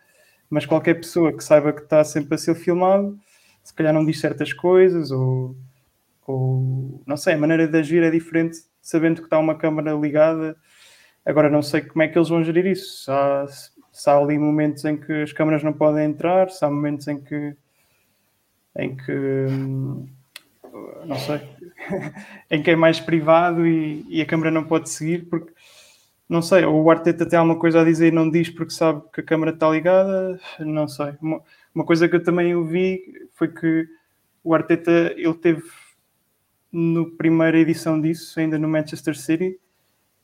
mas 0.48 0.64
qualquer 0.64 0.94
pessoa 0.94 1.36
que 1.36 1.42
saiba 1.42 1.72
que 1.72 1.82
está 1.82 2.04
sempre 2.04 2.36
a 2.36 2.38
ser 2.38 2.54
filmado, 2.54 3.18
se 3.64 3.74
calhar 3.74 3.92
não 3.92 4.06
diz 4.06 4.20
certas 4.20 4.52
coisas, 4.52 5.10
ou, 5.10 5.56
ou 6.24 7.02
não 7.04 7.16
sei, 7.16 7.34
a 7.34 7.38
maneira 7.38 7.66
de 7.66 7.76
agir 7.76 8.04
é 8.04 8.10
diferente, 8.10 8.58
sabendo 8.80 9.20
que 9.20 9.26
está 9.26 9.36
uma 9.38 9.56
câmara 9.56 9.92
ligada. 9.94 10.56
Agora 11.26 11.50
não 11.50 11.62
sei 11.62 11.80
como 11.80 12.02
é 12.02 12.08
que 12.08 12.16
eles 12.16 12.28
vão 12.28 12.44
gerir 12.44 12.66
isso. 12.66 13.04
Se 13.04 13.10
há, 13.10 13.46
se 13.90 14.10
há 14.10 14.16
ali 14.16 14.38
momentos 14.38 14.84
em 14.84 14.96
que 14.96 15.22
as 15.22 15.32
câmaras 15.32 15.64
não 15.64 15.72
podem 15.72 16.04
entrar, 16.04 16.50
se 16.50 16.64
há 16.64 16.70
momentos 16.70 17.08
em 17.08 17.20
que 17.20 17.56
em 18.76 18.96
que 18.96 19.12
hum, 19.12 20.06
não 21.04 21.18
sei, 21.18 21.40
em 22.50 22.62
que 22.62 22.70
é 22.70 22.76
mais 22.76 22.98
privado 22.98 23.66
e, 23.66 24.04
e, 24.08 24.22
a 24.22 24.26
câmara 24.26 24.50
não 24.50 24.64
pode 24.64 24.88
seguir 24.88 25.26
porque 25.28 25.52
não 26.28 26.40
sei, 26.40 26.64
ou 26.64 26.82
o 26.82 26.90
Arteta 26.90 27.26
tem 27.26 27.38
alguma 27.38 27.58
coisa 27.58 27.82
a 27.82 27.84
dizer 27.84 28.08
e 28.08 28.10
não 28.10 28.30
diz 28.30 28.48
porque 28.48 28.72
sabe 28.72 29.02
que 29.12 29.20
a 29.20 29.24
câmara 29.24 29.52
está 29.52 29.68
ligada, 29.68 30.40
não 30.60 30.88
sei. 30.88 31.12
Uma, 31.20 31.42
uma 31.74 31.84
coisa 31.84 32.08
que 32.08 32.16
eu 32.16 32.22
também 32.22 32.54
ouvi 32.54 33.02
foi 33.34 33.48
que 33.48 33.86
o 34.42 34.54
Arteta 34.54 35.12
ele 35.16 35.34
teve 35.34 35.62
na 36.72 37.04
primeira 37.18 37.58
edição 37.58 38.00
disso, 38.00 38.40
ainda 38.40 38.58
no 38.58 38.66
Manchester 38.66 39.14
City, 39.14 39.58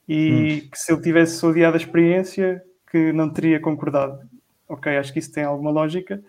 e 0.09 0.63
hum. 0.65 0.71
que 0.71 0.79
se 0.79 0.91
ele 0.91 1.03
tivesse 1.03 1.45
odiado 1.45 1.75
a 1.75 1.81
experiência, 1.81 2.65
que 2.91 3.13
não 3.13 3.29
teria 3.29 3.61
concordado. 3.61 4.19
Ok, 4.67 4.97
acho 4.97 5.13
que 5.13 5.19
isso 5.19 5.33
tem 5.33 5.45
alguma 5.45 5.71
lógica. 5.71 6.23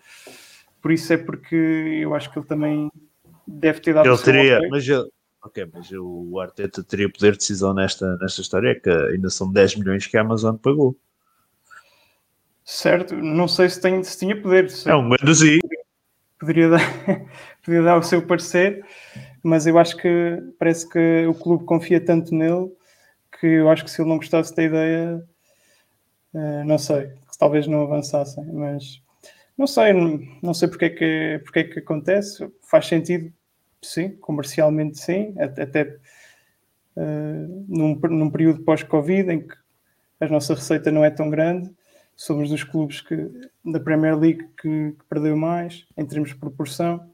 Por 0.82 0.92
isso 0.92 1.10
é 1.12 1.16
porque 1.16 1.56
eu 1.56 2.14
acho 2.14 2.30
que 2.30 2.38
ele 2.38 2.46
também 2.46 2.90
deve 3.50 3.80
ter 3.80 3.94
dado 3.94 4.08
ele 4.08 4.18
teria, 4.18 4.60
mas 4.70 4.86
ele, 4.88 5.08
ok, 5.42 5.68
mas 5.72 5.90
o 5.92 6.38
Arteta 6.38 6.82
teria 6.82 7.10
poder 7.10 7.32
de 7.32 7.38
decisão 7.38 7.74
nesta, 7.74 8.16
nesta 8.18 8.40
história, 8.40 8.78
que 8.78 8.90
ainda 8.90 9.30
são 9.30 9.50
10 9.52 9.76
milhões 9.76 10.06
que 10.06 10.16
a 10.16 10.20
Amazon 10.20 10.56
pagou. 10.56 10.96
Certo, 12.64 13.16
não 13.16 13.48
sei 13.48 13.68
se, 13.68 13.80
tem, 13.80 14.02
se 14.04 14.18
tinha 14.18 14.40
poder. 14.40 14.72
é 14.86 14.94
um 14.94 15.08
grande 15.08 15.60
poderia 16.38 16.70
dar, 16.70 16.80
poderia 17.62 17.84
dar 17.84 17.98
o 17.98 18.02
seu 18.02 18.26
parecer, 18.26 18.84
mas 19.42 19.66
eu 19.66 19.78
acho 19.78 19.96
que 19.96 20.42
parece 20.58 20.88
que 20.88 21.26
o 21.26 21.34
clube 21.34 21.64
confia 21.64 22.02
tanto 22.02 22.34
nele 22.34 22.70
que 23.38 23.46
eu 23.46 23.70
acho 23.70 23.84
que 23.84 23.90
se 23.90 24.00
ele 24.00 24.08
não 24.08 24.16
gostasse 24.16 24.54
da 24.54 24.62
ideia, 24.62 25.22
uh, 26.34 26.64
não 26.64 26.78
sei, 26.78 27.10
talvez 27.38 27.66
não 27.66 27.82
avançassem, 27.82 28.44
mas 28.52 29.02
não 29.56 29.66
sei, 29.66 29.92
não 30.42 30.54
sei 30.54 30.68
porque 30.68 30.84
é 30.86 30.90
que, 30.90 31.40
porque 31.44 31.58
é 31.60 31.64
que 31.64 31.78
acontece, 31.78 32.50
faz 32.62 32.86
sentido, 32.86 33.32
sim, 33.82 34.10
comercialmente 34.16 34.98
sim, 34.98 35.34
até 35.38 35.98
uh, 36.96 37.64
num, 37.68 37.94
num 37.94 38.30
período 38.30 38.62
pós-Covid 38.62 39.30
em 39.30 39.46
que 39.46 39.54
a 40.20 40.28
nossa 40.28 40.54
receita 40.54 40.90
não 40.90 41.04
é 41.04 41.10
tão 41.10 41.30
grande, 41.30 41.70
somos 42.14 42.50
dos 42.50 42.62
clubes 42.62 43.00
que, 43.00 43.30
da 43.64 43.80
Premier 43.80 44.14
League 44.14 44.46
que, 44.60 44.92
que, 44.92 45.04
perdeu 45.08 45.36
mais 45.36 45.86
em 45.96 46.04
termos 46.04 46.28
de 46.28 46.36
proporção. 46.36 47.10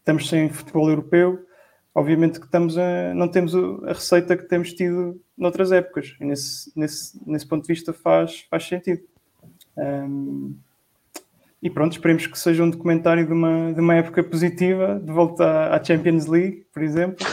Estamos 0.00 0.28
sem 0.28 0.50
futebol 0.50 0.88
europeu. 0.90 1.46
Obviamente 1.94 2.40
que 2.40 2.46
estamos 2.46 2.76
a, 2.76 3.14
não 3.14 3.28
temos 3.28 3.54
a 3.54 3.92
receita 3.92 4.36
que 4.36 4.48
temos 4.48 4.72
tido 4.72 5.22
noutras 5.38 5.70
épocas. 5.70 6.16
E 6.20 6.24
nesse, 6.24 6.72
nesse, 6.74 7.20
nesse 7.24 7.46
ponto 7.46 7.62
de 7.62 7.68
vista 7.68 7.92
faz, 7.92 8.40
faz 8.50 8.66
sentido. 8.66 9.02
Um, 9.76 10.56
e 11.64 11.70
pronto, 11.70 11.92
esperemos 11.92 12.26
que 12.26 12.38
seja 12.38 12.62
um 12.62 12.68
documentário 12.68 13.26
de 13.26 13.32
uma, 13.32 13.72
de 13.72 13.80
uma 13.80 13.94
época 13.94 14.22
positiva, 14.22 15.00
de 15.02 15.10
volta 15.10 15.74
à, 15.74 15.82
Champions 15.82 16.26
League, 16.26 16.66
por 16.70 16.82
exemplo. 16.82 17.26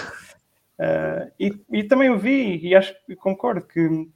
Uh, 0.79 1.29
e, 1.37 1.61
e 1.69 1.83
também 1.83 2.07
eu 2.07 2.17
vi, 2.17 2.57
e 2.65 2.73
acho 2.73 2.95
que 3.05 3.13
concordo 3.13 3.61
que 3.67 4.07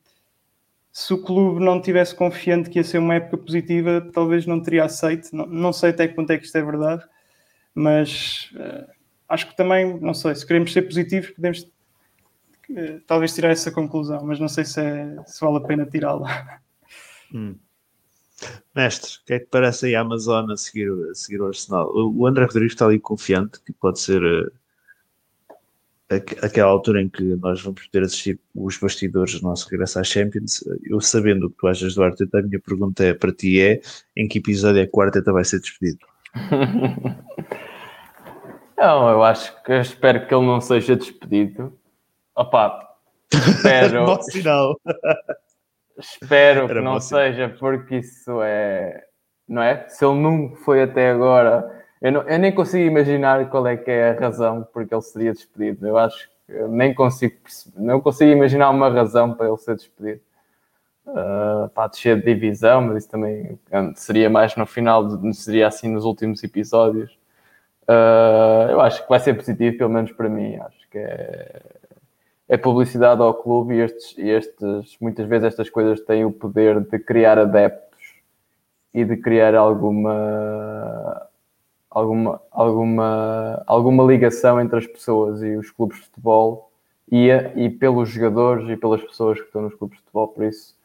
se 0.90 1.14
o 1.14 1.22
clube 1.22 1.60
não 1.60 1.82
tivesse 1.82 2.16
confiante 2.16 2.70
que 2.70 2.80
ia 2.80 2.84
ser 2.86 3.00
uma 3.00 3.16
época 3.16 3.38
positiva, 3.40 4.10
talvez 4.14 4.46
não 4.46 4.62
teria 4.62 4.86
aceito. 4.86 5.36
Não, 5.36 5.48
não 5.48 5.74
sei 5.74 5.90
até 5.90 6.08
que 6.08 6.14
ponto 6.14 6.32
é 6.32 6.38
que 6.38 6.46
isto 6.46 6.58
é 6.58 6.64
verdade, 6.64 7.04
mas 7.74 8.54
uh, 8.56 8.90
acho 9.28 9.50
que 9.50 9.58
também, 9.58 10.00
não 10.00 10.14
sei, 10.14 10.34
se 10.34 10.48
queremos 10.48 10.72
ser 10.72 10.84
positivos, 10.84 11.32
podemos 11.32 11.60
uh, 12.70 13.02
talvez 13.06 13.36
tirar 13.36 13.50
essa 13.50 13.70
conclusão, 13.70 14.24
mas 14.24 14.40
não 14.40 14.48
sei 14.48 14.64
se, 14.64 14.80
é, 14.80 15.18
se 15.26 15.42
vale 15.42 15.58
a 15.58 15.68
pena 15.68 15.86
tirá-la. 15.86 16.62
Hum. 17.34 17.58
Mestre, 18.76 19.20
o 19.22 19.26
que 19.26 19.34
é 19.34 19.40
que 19.40 19.46
parece 19.46 19.88
aí 19.88 19.96
a 19.96 20.02
Amazon 20.02 20.52
a 20.52 20.58
seguir, 20.58 20.92
a 21.10 21.16
seguir 21.16 21.42
o 21.42 21.48
Arsenal? 21.48 21.90
O 21.96 22.28
André 22.28 22.46
Rodrigues 22.46 22.74
está 22.74 22.86
ali 22.86 23.00
confiante 23.00 23.60
que 23.62 23.72
pode 23.72 24.00
ser 24.00 24.22
uh, 24.22 24.52
aquela 26.42 26.70
altura 26.70 27.02
em 27.02 27.10
que 27.10 27.24
nós 27.38 27.62
vamos 27.62 27.86
poder 27.88 28.06
assistir 28.06 28.40
os 28.54 28.78
bastidores 28.78 29.40
do 29.40 29.48
nosso 29.48 29.70
regresso 29.70 30.00
à 30.00 30.04
Champions, 30.04 30.64
eu 30.84 31.00
sabendo 31.02 31.48
o 31.48 31.50
que 31.50 31.58
tu 31.58 31.68
achas 31.68 31.96
do 31.96 32.04
Arteta, 32.04 32.40
a 32.40 32.44
minha 32.44 32.60
pergunta 32.60 33.04
é, 33.04 33.14
para 33.14 33.32
ti 33.32 33.62
é, 33.62 33.82
em 34.16 34.28
que 34.28 34.40
episódio 34.40 34.82
é 34.82 34.86
que 34.86 34.92
o 34.94 35.02
Arteta 35.02 35.32
vai 35.32 35.44
ser 35.44 35.60
despedido? 35.60 36.06
não, 38.78 39.10
eu 39.10 39.24
acho 39.24 39.64
que 39.64 39.72
eu 39.72 39.82
espero 39.82 40.28
que 40.28 40.36
ele 40.36 40.46
não 40.46 40.62
seja 40.62 40.96
despedido. 40.96 41.74
Opa, 42.36 42.96
espero... 43.34 44.06
Bom 44.06 44.22
sinal. 44.22 44.80
espero 45.98 46.66
Era 46.66 46.74
que 46.76 46.82
não 46.82 47.00
seja, 47.00 47.50
porque 47.60 47.98
isso 47.98 48.42
é... 48.42 49.04
Não 49.48 49.62
é? 49.62 49.88
Se 49.88 50.04
ele 50.04 50.20
não 50.20 50.56
foi 50.56 50.82
até 50.82 51.12
agora 51.12 51.76
eu, 52.02 52.12
não, 52.12 52.22
eu, 52.22 52.38
nem 52.38 52.54
consigo 52.54 52.86
imaginar 52.86 53.50
qual 53.50 53.66
é 53.66 53.76
que 53.78 53.90
é 53.90 54.12
a 54.12 54.20
razão 54.20 54.68
porque 54.74 54.94
ele 54.94 55.02
seria 55.02 55.34
despedido. 55.34 55.88
Eu 55.88 55.98
acho 55.98 56.30
que 56.46 56.54
eu 56.54 56.68
nem 56.68 56.94
consigo 56.94 57.36
não 57.76 58.00
consigo 58.00 58.32
imaginar 58.32 58.70
uma 58.70 58.90
razão 58.90 59.34
para 59.34 59.48
ele 59.48 59.58
ser 59.58 59.76
despedido. 59.76 60.22
Uh, 61.08 61.70
para 61.70 61.88
descer 61.90 62.18
de 62.20 62.34
divisão, 62.34 62.82
mas 62.82 63.04
isso 63.04 63.10
também 63.10 63.60
seria 63.96 64.28
mais 64.28 64.56
no 64.56 64.66
final, 64.66 65.08
seria 65.34 65.68
assim 65.68 65.88
nos 65.88 66.04
últimos 66.04 66.44
episódios. 66.44 67.12
Uh, 67.88 68.72
eu 68.72 68.82
acho 68.82 69.04
que 69.04 69.10
vai 69.10 69.20
ser 69.20 69.36
positivo, 69.36 69.78
pelo 69.78 69.92
menos 69.92 70.12
para 70.12 70.28
mim. 70.28 70.58
Acho 70.58 70.90
que 70.90 70.98
é, 70.98 71.62
é 72.48 72.58
publicidade 72.58 73.22
ao 73.22 73.34
clube 73.34 73.76
e 73.76 73.82
estes, 73.82 74.18
estes, 74.18 74.98
muitas 75.02 75.28
vezes 75.28 75.48
estas 75.48 75.70
coisas 75.70 76.00
têm 76.02 76.26
o 76.26 76.32
poder 76.32 76.80
de 76.80 77.00
criar 77.00 77.40
adeptos 77.40 78.16
e 78.94 79.04
de 79.04 79.18
criar 79.18 79.56
alguma 79.56 81.28
alguma, 81.90 82.42
alguma, 82.52 83.64
alguma 83.66 84.04
ligação 84.04 84.60
entre 84.60 84.78
as 84.78 84.86
pessoas 84.86 85.42
e 85.42 85.56
os 85.56 85.72
clubes 85.72 85.98
de 85.98 86.04
futebol 86.04 86.70
e, 87.10 87.30
e 87.56 87.70
pelos 87.70 88.10
jogadores 88.10 88.70
e 88.70 88.76
pelas 88.76 89.02
pessoas 89.02 89.40
que 89.40 89.46
estão 89.46 89.62
nos 89.62 89.76
clubes 89.76 89.98
de 89.98 90.04
futebol. 90.04 90.28
Por 90.28 90.44
isso, 90.44 90.76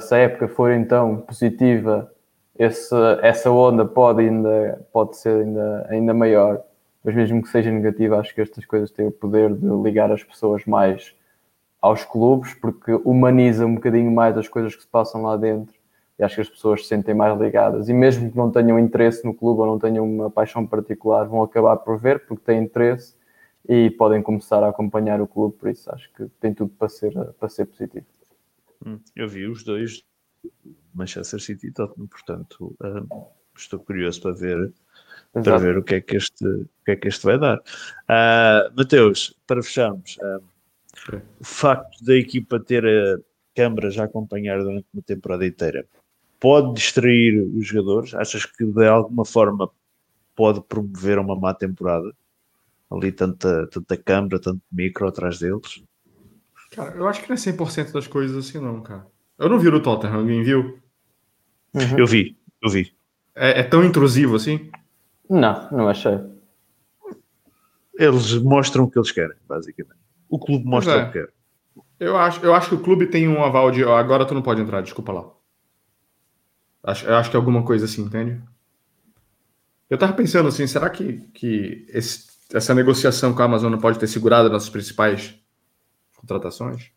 se 0.00 0.14
a 0.14 0.18
época 0.18 0.48
for 0.48 0.72
então 0.72 1.18
positiva, 1.18 2.10
esse, 2.58 2.94
essa 3.22 3.50
onda 3.50 3.84
pode, 3.84 4.22
ainda, 4.22 4.86
pode 4.92 5.16
ser 5.16 5.44
ainda, 5.44 5.86
ainda 5.90 6.14
maior. 6.14 6.62
Mas 7.04 7.14
mesmo 7.14 7.42
que 7.42 7.48
seja 7.48 7.70
negativa, 7.70 8.18
acho 8.18 8.34
que 8.34 8.40
estas 8.40 8.64
coisas 8.66 8.90
têm 8.90 9.06
o 9.06 9.12
poder 9.12 9.54
de 9.54 9.66
ligar 9.82 10.12
as 10.12 10.22
pessoas 10.22 10.64
mais 10.66 11.14
aos 11.80 12.04
clubes, 12.04 12.54
porque 12.54 12.92
humaniza 13.04 13.64
um 13.64 13.74
bocadinho 13.74 14.10
mais 14.10 14.36
as 14.36 14.48
coisas 14.48 14.76
que 14.76 14.82
se 14.82 14.88
passam 14.88 15.22
lá 15.22 15.36
dentro 15.36 15.74
e 16.18 16.22
acho 16.22 16.34
que 16.34 16.40
as 16.42 16.50
pessoas 16.50 16.82
se 16.82 16.88
sentem 16.88 17.14
mais 17.14 17.40
ligadas. 17.40 17.88
E 17.88 17.94
mesmo 17.94 18.30
que 18.30 18.36
não 18.36 18.50
tenham 18.50 18.78
interesse 18.78 19.24
no 19.24 19.32
clube 19.32 19.60
ou 19.60 19.66
não 19.66 19.78
tenham 19.78 20.04
uma 20.04 20.30
paixão 20.30 20.66
particular, 20.66 21.24
vão 21.24 21.42
acabar 21.42 21.78
por 21.78 21.98
ver 21.98 22.26
porque 22.26 22.44
têm 22.44 22.62
interesse 22.62 23.14
e 23.66 23.90
podem 23.90 24.22
começar 24.22 24.62
a 24.62 24.68
acompanhar 24.68 25.22
o 25.22 25.26
clube. 25.26 25.56
Por 25.56 25.70
isso, 25.70 25.90
acho 25.90 26.12
que 26.12 26.26
tem 26.38 26.52
tudo 26.52 26.72
para 26.78 26.90
ser, 26.90 27.14
para 27.38 27.48
ser 27.48 27.64
positivo. 27.64 28.04
Hum, 28.84 28.98
eu 29.16 29.26
vi 29.26 29.46
os 29.46 29.64
dois, 29.64 30.04
Manchester 30.94 31.40
City 31.40 31.68
e 31.68 31.72
Tottenham, 31.72 32.06
portanto, 32.06 32.76
uh, 32.82 33.26
estou 33.56 33.78
curioso 33.78 34.20
para 34.20 34.32
ver. 34.32 34.72
Para 35.32 35.58
ver 35.58 35.78
o 35.78 35.82
que, 35.82 35.96
é 35.96 36.00
que 36.00 36.16
este, 36.16 36.44
o 36.44 36.68
que 36.84 36.92
é 36.92 36.96
que 36.96 37.08
este 37.08 37.24
vai 37.24 37.38
dar. 37.38 37.58
Uh, 37.58 38.76
Mateus, 38.76 39.34
para 39.46 39.62
fecharmos, 39.62 40.16
uh, 40.18 40.42
o 41.40 41.44
facto 41.44 42.04
da 42.04 42.14
equipa 42.14 42.58
ter 42.60 42.84
a 42.86 43.18
câmara 43.54 43.90
já 43.90 44.04
acompanhar 44.04 44.58
durante 44.58 44.86
uma 44.92 45.02
temporada 45.02 45.46
inteira 45.46 45.86
pode 46.40 46.74
distrair 46.74 47.40
os 47.40 47.66
jogadores? 47.66 48.14
Achas 48.14 48.46
que 48.46 48.64
de 48.64 48.86
alguma 48.88 49.24
forma 49.24 49.70
pode 50.34 50.60
promover 50.62 51.18
uma 51.18 51.36
má 51.36 51.54
temporada? 51.54 52.12
Ali 52.90 53.12
tanta, 53.12 53.68
tanta 53.68 53.96
câmara, 53.96 54.40
tanto 54.40 54.60
micro 54.72 55.06
atrás 55.06 55.38
deles? 55.38 55.84
Cara, 56.72 56.96
eu 56.96 57.06
acho 57.06 57.22
que 57.22 57.28
não 57.28 57.34
é 57.34 57.38
100% 57.38 57.92
das 57.92 58.06
coisas 58.06 58.36
assim 58.36 58.58
não, 58.58 58.80
cara. 58.80 59.06
Eu 59.38 59.48
não 59.48 59.58
vi 59.58 59.68
o 59.68 59.80
Tottenham, 59.82 60.16
alguém 60.16 60.42
viu? 60.42 60.80
Uhum. 61.72 61.98
Eu 61.98 62.06
vi, 62.06 62.36
eu 62.62 62.68
vi. 62.68 62.92
É, 63.34 63.60
é, 63.60 63.62
tão 63.62 63.84
intrusivo 63.84 64.36
assim? 64.36 64.70
Não, 65.30 65.70
não 65.70 65.88
achei. 65.88 66.18
Eles 67.94 68.34
mostram 68.34 68.84
o 68.84 68.90
que 68.90 68.98
eles 68.98 69.12
querem, 69.12 69.36
basicamente. 69.48 69.94
O 70.28 70.40
clube 70.40 70.64
mostra 70.64 70.94
é. 70.94 71.02
o 71.02 71.06
que 71.06 71.12
quer. 71.12 71.32
Eu 72.00 72.16
acho, 72.16 72.44
eu 72.44 72.52
acho 72.52 72.70
que 72.70 72.74
o 72.74 72.80
clube 72.80 73.06
tem 73.06 73.28
um 73.28 73.44
aval 73.44 73.70
de. 73.70 73.84
Agora 73.84 74.26
tu 74.26 74.34
não 74.34 74.42
pode 74.42 74.60
entrar, 74.60 74.80
desculpa 74.80 75.12
lá. 75.12 75.30
Acho, 76.82 77.06
eu 77.06 77.14
acho 77.14 77.30
que 77.30 77.36
é 77.36 77.38
alguma 77.38 77.62
coisa 77.62 77.84
assim, 77.84 78.02
entende? 78.02 78.42
Eu 79.88 79.98
tava 79.98 80.14
pensando 80.14 80.48
assim, 80.48 80.66
será 80.66 80.88
que, 80.88 81.18
que 81.34 81.86
esse, 81.90 82.28
essa 82.52 82.74
negociação 82.74 83.34
com 83.34 83.42
a 83.42 83.44
Amazon 83.44 83.76
pode 83.76 83.98
ter 83.98 84.06
segurado 84.06 84.48
nossas 84.48 84.70
principais 84.70 85.38
contratações? 86.16 86.90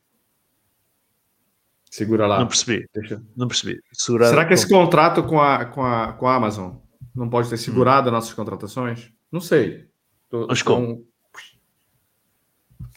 Segura 1.92 2.26
lá. 2.26 2.40
Não 2.40 2.48
percebi. 2.48 2.88
Deixa. 2.94 3.22
Não 3.36 3.48
percebi. 3.48 3.80
Segurado 3.92 4.32
será 4.32 4.46
que 4.46 4.54
esse 4.54 4.68
contrato 4.68 5.22
com 5.24 5.40
a, 5.40 5.66
com, 5.66 5.84
a, 5.84 6.14
com 6.14 6.28
a 6.28 6.36
Amazon 6.36 6.83
não 7.16 7.30
pode 7.30 7.50
ter 7.50 7.58
segurado 7.58 8.10
hum. 8.10 8.12
nossas 8.12 8.34
contratações? 8.34 9.12
Não 9.32 9.40
sei. 9.40 9.88
Tô, 10.30 10.48
Mas 10.48 10.62
como? 10.62 11.06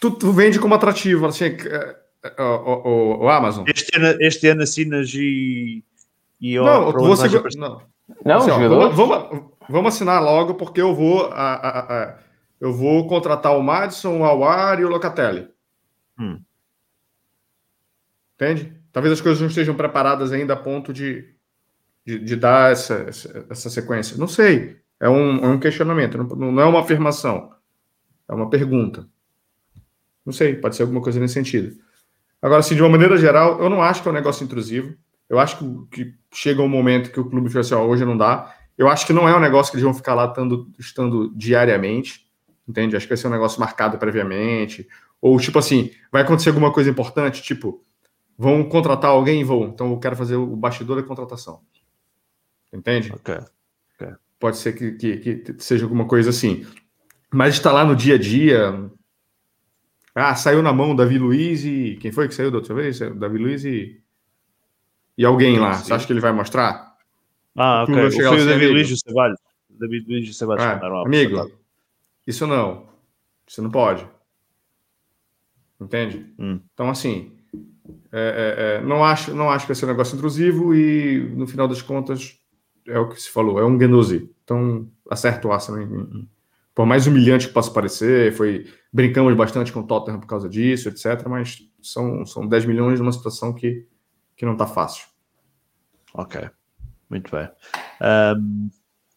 Tu, 0.00 0.10
tu, 0.10 0.32
vende 0.32 0.58
como 0.58 0.74
atrativo, 0.74 1.26
assim, 1.26 1.56
o, 2.38 2.42
o, 2.42 3.24
o, 3.24 3.28
Amazon. 3.28 3.64
Este 3.66 3.96
ano, 3.96 4.18
este 4.20 4.48
ano 4.48 4.62
assinas 4.62 5.12
e 5.14 5.82
e 6.40 6.54
eu, 6.54 6.64
não, 6.64 6.92
você... 6.92 7.28
não. 7.56 7.82
Não, 8.24 8.36
assim, 8.36 8.50
ó, 8.50 8.88
vamos, 8.90 9.50
vamos, 9.68 9.94
assinar 9.94 10.22
logo, 10.22 10.54
porque 10.54 10.80
eu 10.80 10.94
vou, 10.94 11.26
a, 11.26 11.54
a, 11.54 11.80
a, 11.80 12.18
eu 12.60 12.72
vou 12.72 13.06
contratar 13.08 13.56
o 13.56 13.62
Madison, 13.62 14.18
o 14.18 14.24
Awar 14.24 14.78
e 14.78 14.84
o 14.84 14.88
Locatelli. 14.88 15.48
Hum. 16.18 16.40
Entende? 18.34 18.76
Talvez 18.92 19.12
as 19.12 19.20
coisas 19.20 19.40
não 19.40 19.48
estejam 19.48 19.74
preparadas 19.74 20.30
ainda 20.30 20.52
a 20.52 20.56
ponto 20.56 20.92
de, 20.92 21.35
de, 22.06 22.20
de 22.20 22.36
dar 22.36 22.70
essa, 22.70 23.06
essa, 23.50 23.68
sequência. 23.68 24.16
Não 24.16 24.28
sei. 24.28 24.76
É 25.00 25.08
um, 25.08 25.44
é 25.44 25.48
um 25.48 25.58
questionamento, 25.58 26.16
não, 26.16 26.52
não 26.52 26.62
é 26.62 26.64
uma 26.64 26.80
afirmação. 26.80 27.50
É 28.28 28.32
uma 28.32 28.48
pergunta. 28.48 29.06
Não 30.24 30.32
sei, 30.32 30.54
pode 30.54 30.76
ser 30.76 30.82
alguma 30.82 31.02
coisa 31.02 31.20
nesse 31.20 31.34
sentido. 31.34 31.76
Agora, 32.40 32.60
assim, 32.60 32.74
de 32.74 32.82
uma 32.82 32.88
maneira 32.88 33.16
geral, 33.16 33.60
eu 33.60 33.68
não 33.68 33.82
acho 33.82 34.02
que 34.02 34.08
é 34.08 34.10
um 34.10 34.14
negócio 34.14 34.44
intrusivo. 34.44 34.94
Eu 35.28 35.38
acho 35.38 35.58
que, 35.58 36.04
que 36.04 36.14
chega 36.32 36.62
um 36.62 36.68
momento 36.68 37.10
que 37.10 37.20
o 37.20 37.28
clube 37.28 37.48
fica 37.48 37.60
assim, 37.60 37.74
ó, 37.74 37.84
hoje 37.84 38.04
não 38.04 38.16
dá. 38.16 38.54
Eu 38.78 38.88
acho 38.88 39.06
que 39.06 39.12
não 39.12 39.28
é 39.28 39.36
um 39.36 39.40
negócio 39.40 39.70
que 39.70 39.76
eles 39.76 39.84
vão 39.84 39.94
ficar 39.94 40.14
lá 40.14 40.26
estando, 40.26 40.70
estando 40.78 41.32
diariamente, 41.36 42.26
entende? 42.68 42.96
Acho 42.96 43.06
que 43.06 43.10
vai 43.10 43.16
ser 43.16 43.26
um 43.26 43.30
negócio 43.30 43.60
marcado 43.60 43.98
previamente. 43.98 44.86
Ou, 45.20 45.38
tipo 45.40 45.58
assim, 45.58 45.90
vai 46.10 46.22
acontecer 46.22 46.50
alguma 46.50 46.72
coisa 46.72 46.88
importante, 46.90 47.42
tipo, 47.42 47.82
vão 48.38 48.64
contratar 48.64 49.10
alguém? 49.10 49.42
Vão. 49.44 49.64
Então 49.64 49.90
eu 49.90 49.98
quero 49.98 50.16
fazer 50.16 50.36
o 50.36 50.56
bastidor 50.56 50.96
da 50.96 51.02
contratação. 51.02 51.60
Entende? 52.76 53.12
Ok. 53.12 53.36
Pode 54.38 54.58
ser 54.58 54.74
que, 54.74 54.92
que, 54.92 55.36
que 55.36 55.64
seja 55.64 55.84
alguma 55.84 56.06
coisa 56.06 56.30
assim. 56.30 56.66
Mas 57.32 57.54
está 57.54 57.72
lá 57.72 57.84
no 57.84 57.96
dia 57.96 58.16
a 58.16 58.18
dia. 58.18 58.90
Ah, 60.14 60.34
saiu 60.34 60.62
na 60.62 60.72
mão 60.72 60.94
Davi 60.94 61.18
Luiz 61.18 61.64
e. 61.64 61.96
Quem 62.00 62.12
foi 62.12 62.28
que 62.28 62.34
saiu 62.34 62.50
da 62.50 62.58
outra 62.58 62.74
vez? 62.74 62.98
Davi 62.98 63.38
Luiz 63.38 63.64
e. 63.64 64.00
E 65.16 65.24
alguém 65.24 65.58
lá. 65.58 65.74
Você 65.74 65.92
acha 65.92 66.06
que 66.06 66.12
ele 66.12 66.20
vai 66.20 66.32
mostrar? 66.32 66.96
Ah, 67.56 67.84
ok. 67.84 68.10
foi 68.10 68.26
o 68.26 68.30
David 68.30 68.52
amigo. 68.52 68.72
Luiz 68.74 68.90
e 68.90 68.92
o 68.92 68.96
Ceballos. 68.98 69.38
David 69.70 70.06
Luiz 70.06 70.26
e 70.26 70.30
o 70.30 70.34
Ceballos 70.34 70.62
Ah, 70.62 71.02
amigo, 71.04 71.50
isso 72.26 72.46
não. 72.46 72.86
Você 73.46 73.62
não 73.62 73.70
pode. 73.70 74.06
Entende? 75.80 76.26
Hum. 76.38 76.60
Então, 76.74 76.90
assim, 76.90 77.32
é, 78.12 78.18
é, 78.18 78.76
é, 78.76 78.80
não, 78.82 79.04
acho, 79.04 79.34
não 79.34 79.50
acho 79.50 79.64
que 79.64 79.72
vai 79.72 79.76
ser 79.76 79.86
um 79.86 79.88
negócio 79.88 80.16
intrusivo 80.16 80.74
e, 80.74 81.20
no 81.36 81.46
final 81.46 81.68
das 81.68 81.80
contas, 81.80 82.38
é 82.88 82.98
o 82.98 83.08
que 83.08 83.20
se 83.20 83.30
falou, 83.30 83.58
é 83.58 83.64
um 83.64 83.76
Guendouzi. 83.76 84.30
Então, 84.44 84.88
acerta 85.10 85.48
o 85.48 85.52
Arsenal. 85.52 85.86
Por 86.74 86.86
mais 86.86 87.06
humilhante 87.06 87.48
que 87.48 87.54
possa 87.54 87.70
parecer, 87.70 88.32
foi, 88.34 88.66
brincamos 88.92 89.34
bastante 89.34 89.72
com 89.72 89.80
o 89.80 89.86
Tottenham 89.86 90.20
por 90.20 90.26
causa 90.26 90.48
disso, 90.48 90.88
etc. 90.88 91.26
Mas 91.28 91.58
são, 91.82 92.24
são 92.26 92.46
10 92.46 92.66
milhões 92.66 93.00
numa 93.00 93.12
situação 93.12 93.52
que, 93.52 93.86
que 94.36 94.44
não 94.44 94.52
está 94.52 94.66
fácil. 94.66 95.06
Ok, 96.14 96.48
muito 97.08 97.30
bem. 97.30 97.48
Ahm, 98.00 98.68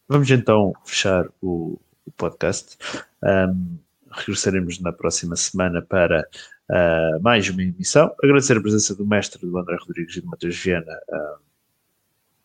vamos 0.07 0.29
então 0.31 0.73
fechar 0.85 1.27
o, 1.41 1.79
o 2.05 2.11
podcast. 2.11 2.77
Ahm, 3.23 3.77
regressaremos 4.11 4.79
na 4.79 4.91
próxima 4.91 5.35
semana 5.35 5.81
para 5.81 6.27
ah, 6.69 7.17
mais 7.21 7.49
uma 7.49 7.63
emissão. 7.63 8.13
Agradecer 8.23 8.57
a 8.57 8.61
presença 8.61 8.95
do 8.95 9.05
mestre 9.05 9.45
do 9.45 9.57
André 9.57 9.75
Rodrigues 9.79 10.15
e 10.17 10.21
do 10.21 10.27
Matheus 10.27 10.55
Viana 10.57 10.93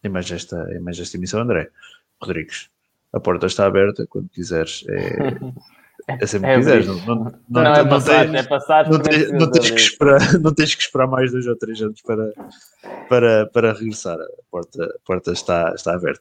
em, 0.05 0.09
mais 0.09 0.31
esta, 0.31 0.69
em 0.73 0.81
mais 0.81 0.99
esta 1.01 1.17
emissão. 1.17 1.41
André 1.41 1.69
Rodrigues, 2.21 2.69
a 3.13 3.19
porta 3.21 3.47
está 3.47 3.67
aberta 3.67 4.07
quando 4.09 4.29
quiseres. 4.29 4.85
É, 4.89 5.39
é 6.23 6.27
sempre 6.27 6.49
que 6.49 6.53
É 6.55 6.57
quiseres. 6.59 6.89
abrir. 6.89 7.07
Não, 7.07 7.15
não, 7.17 7.25
Não, 7.49 7.63
não, 7.63 7.73
é 7.75 7.85
passar, 7.89 8.25
tens- 8.27 8.35
é 8.35 8.43
passar. 8.49 8.91
não 8.91 8.99
tens, 9.01 9.33
não 9.33 9.51
tens 9.51 9.71
que 9.71 9.81
esperar, 9.81 10.19
não 10.41 10.55
tens 10.55 10.75
que 10.75 10.83
esperar 10.83 11.07
mais 11.07 11.33
dois 11.33 11.47
ou 11.47 11.57
três 11.57 11.81
anos 11.81 12.01
para, 12.03 12.33
para, 13.09 13.47
para 13.47 13.73
regressar. 13.73 14.19
A 14.21 14.27
porta, 14.51 14.85
a 14.85 14.99
porta 15.07 15.33
está, 15.33 15.73
está 15.75 15.95
aberta. 15.95 16.21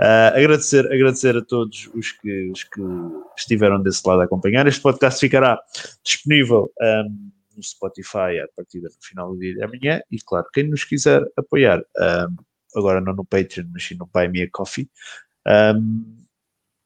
Ah, 0.00 0.28
agradecer, 0.36 0.86
agradecer 0.92 1.36
a 1.36 1.42
todos 1.44 1.88
os 1.94 2.12
que, 2.12 2.50
os 2.50 2.64
que 2.64 2.80
estiveram 3.36 3.80
desse 3.82 4.06
lado 4.06 4.20
a 4.22 4.24
acompanhar. 4.24 4.66
Este 4.66 4.80
podcast 4.82 5.20
ficará 5.20 5.60
disponível 6.04 6.70
ahm, 6.80 7.30
no 7.56 7.62
Spotify 7.62 8.38
a 8.42 8.48
partir 8.56 8.80
do 8.80 8.88
final 9.00 9.32
do 9.32 9.38
dia 9.38 9.54
de 9.54 9.62
amanhã. 9.62 10.00
E 10.10 10.18
claro, 10.18 10.46
quem 10.52 10.68
nos 10.68 10.82
quiser 10.84 11.22
apoiar, 11.36 11.82
ahm, 11.98 12.34
agora 12.74 13.00
não 13.00 13.14
no 13.14 13.24
Patreon, 13.24 13.66
mas 13.72 13.84
sim 13.84 13.94
no 13.96 14.06
Buy 14.06 14.28
Me 14.28 14.42
a 14.42 14.50
Coffee, 14.50 14.90
ahm, 15.46 16.02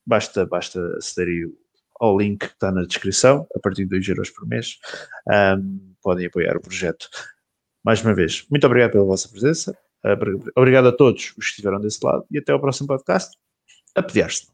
basta, 0.06 0.47
basta 0.47 0.81
aceder 0.97 1.28
aí 1.28 1.52
ao 2.01 2.19
link 2.19 2.40
que 2.40 2.52
está 2.52 2.73
na 2.73 2.85
descrição, 2.85 3.47
a 3.55 3.61
partir 3.61 3.85
de 3.85 3.90
2 3.90 4.09
euros 4.09 4.31
por 4.31 4.47
mês, 4.47 4.78
ahm, 5.28 5.78
podem 6.02 6.27
apoiar 6.27 6.56
o 6.56 6.61
projeto. 6.61 7.09
Mais 7.85 8.02
uma 8.02 8.15
vez, 8.15 8.47
muito 8.51 8.66
obrigado 8.66 8.93
pela 8.93 9.05
vossa 9.05 9.28
presença, 9.28 9.77
obrigado 10.56 10.89
a 10.89 10.93
todos 10.93 11.35
os 11.39 11.47
que 11.47 11.51
estiveram 11.51 11.81
desse 11.81 12.05
lado 12.05 12.27
e 12.31 12.39
até 12.39 12.52
ao 12.52 12.61
próximo 12.61 12.89
podcast. 12.89 13.36
A 13.94 14.02
pedir-se. 14.02 14.48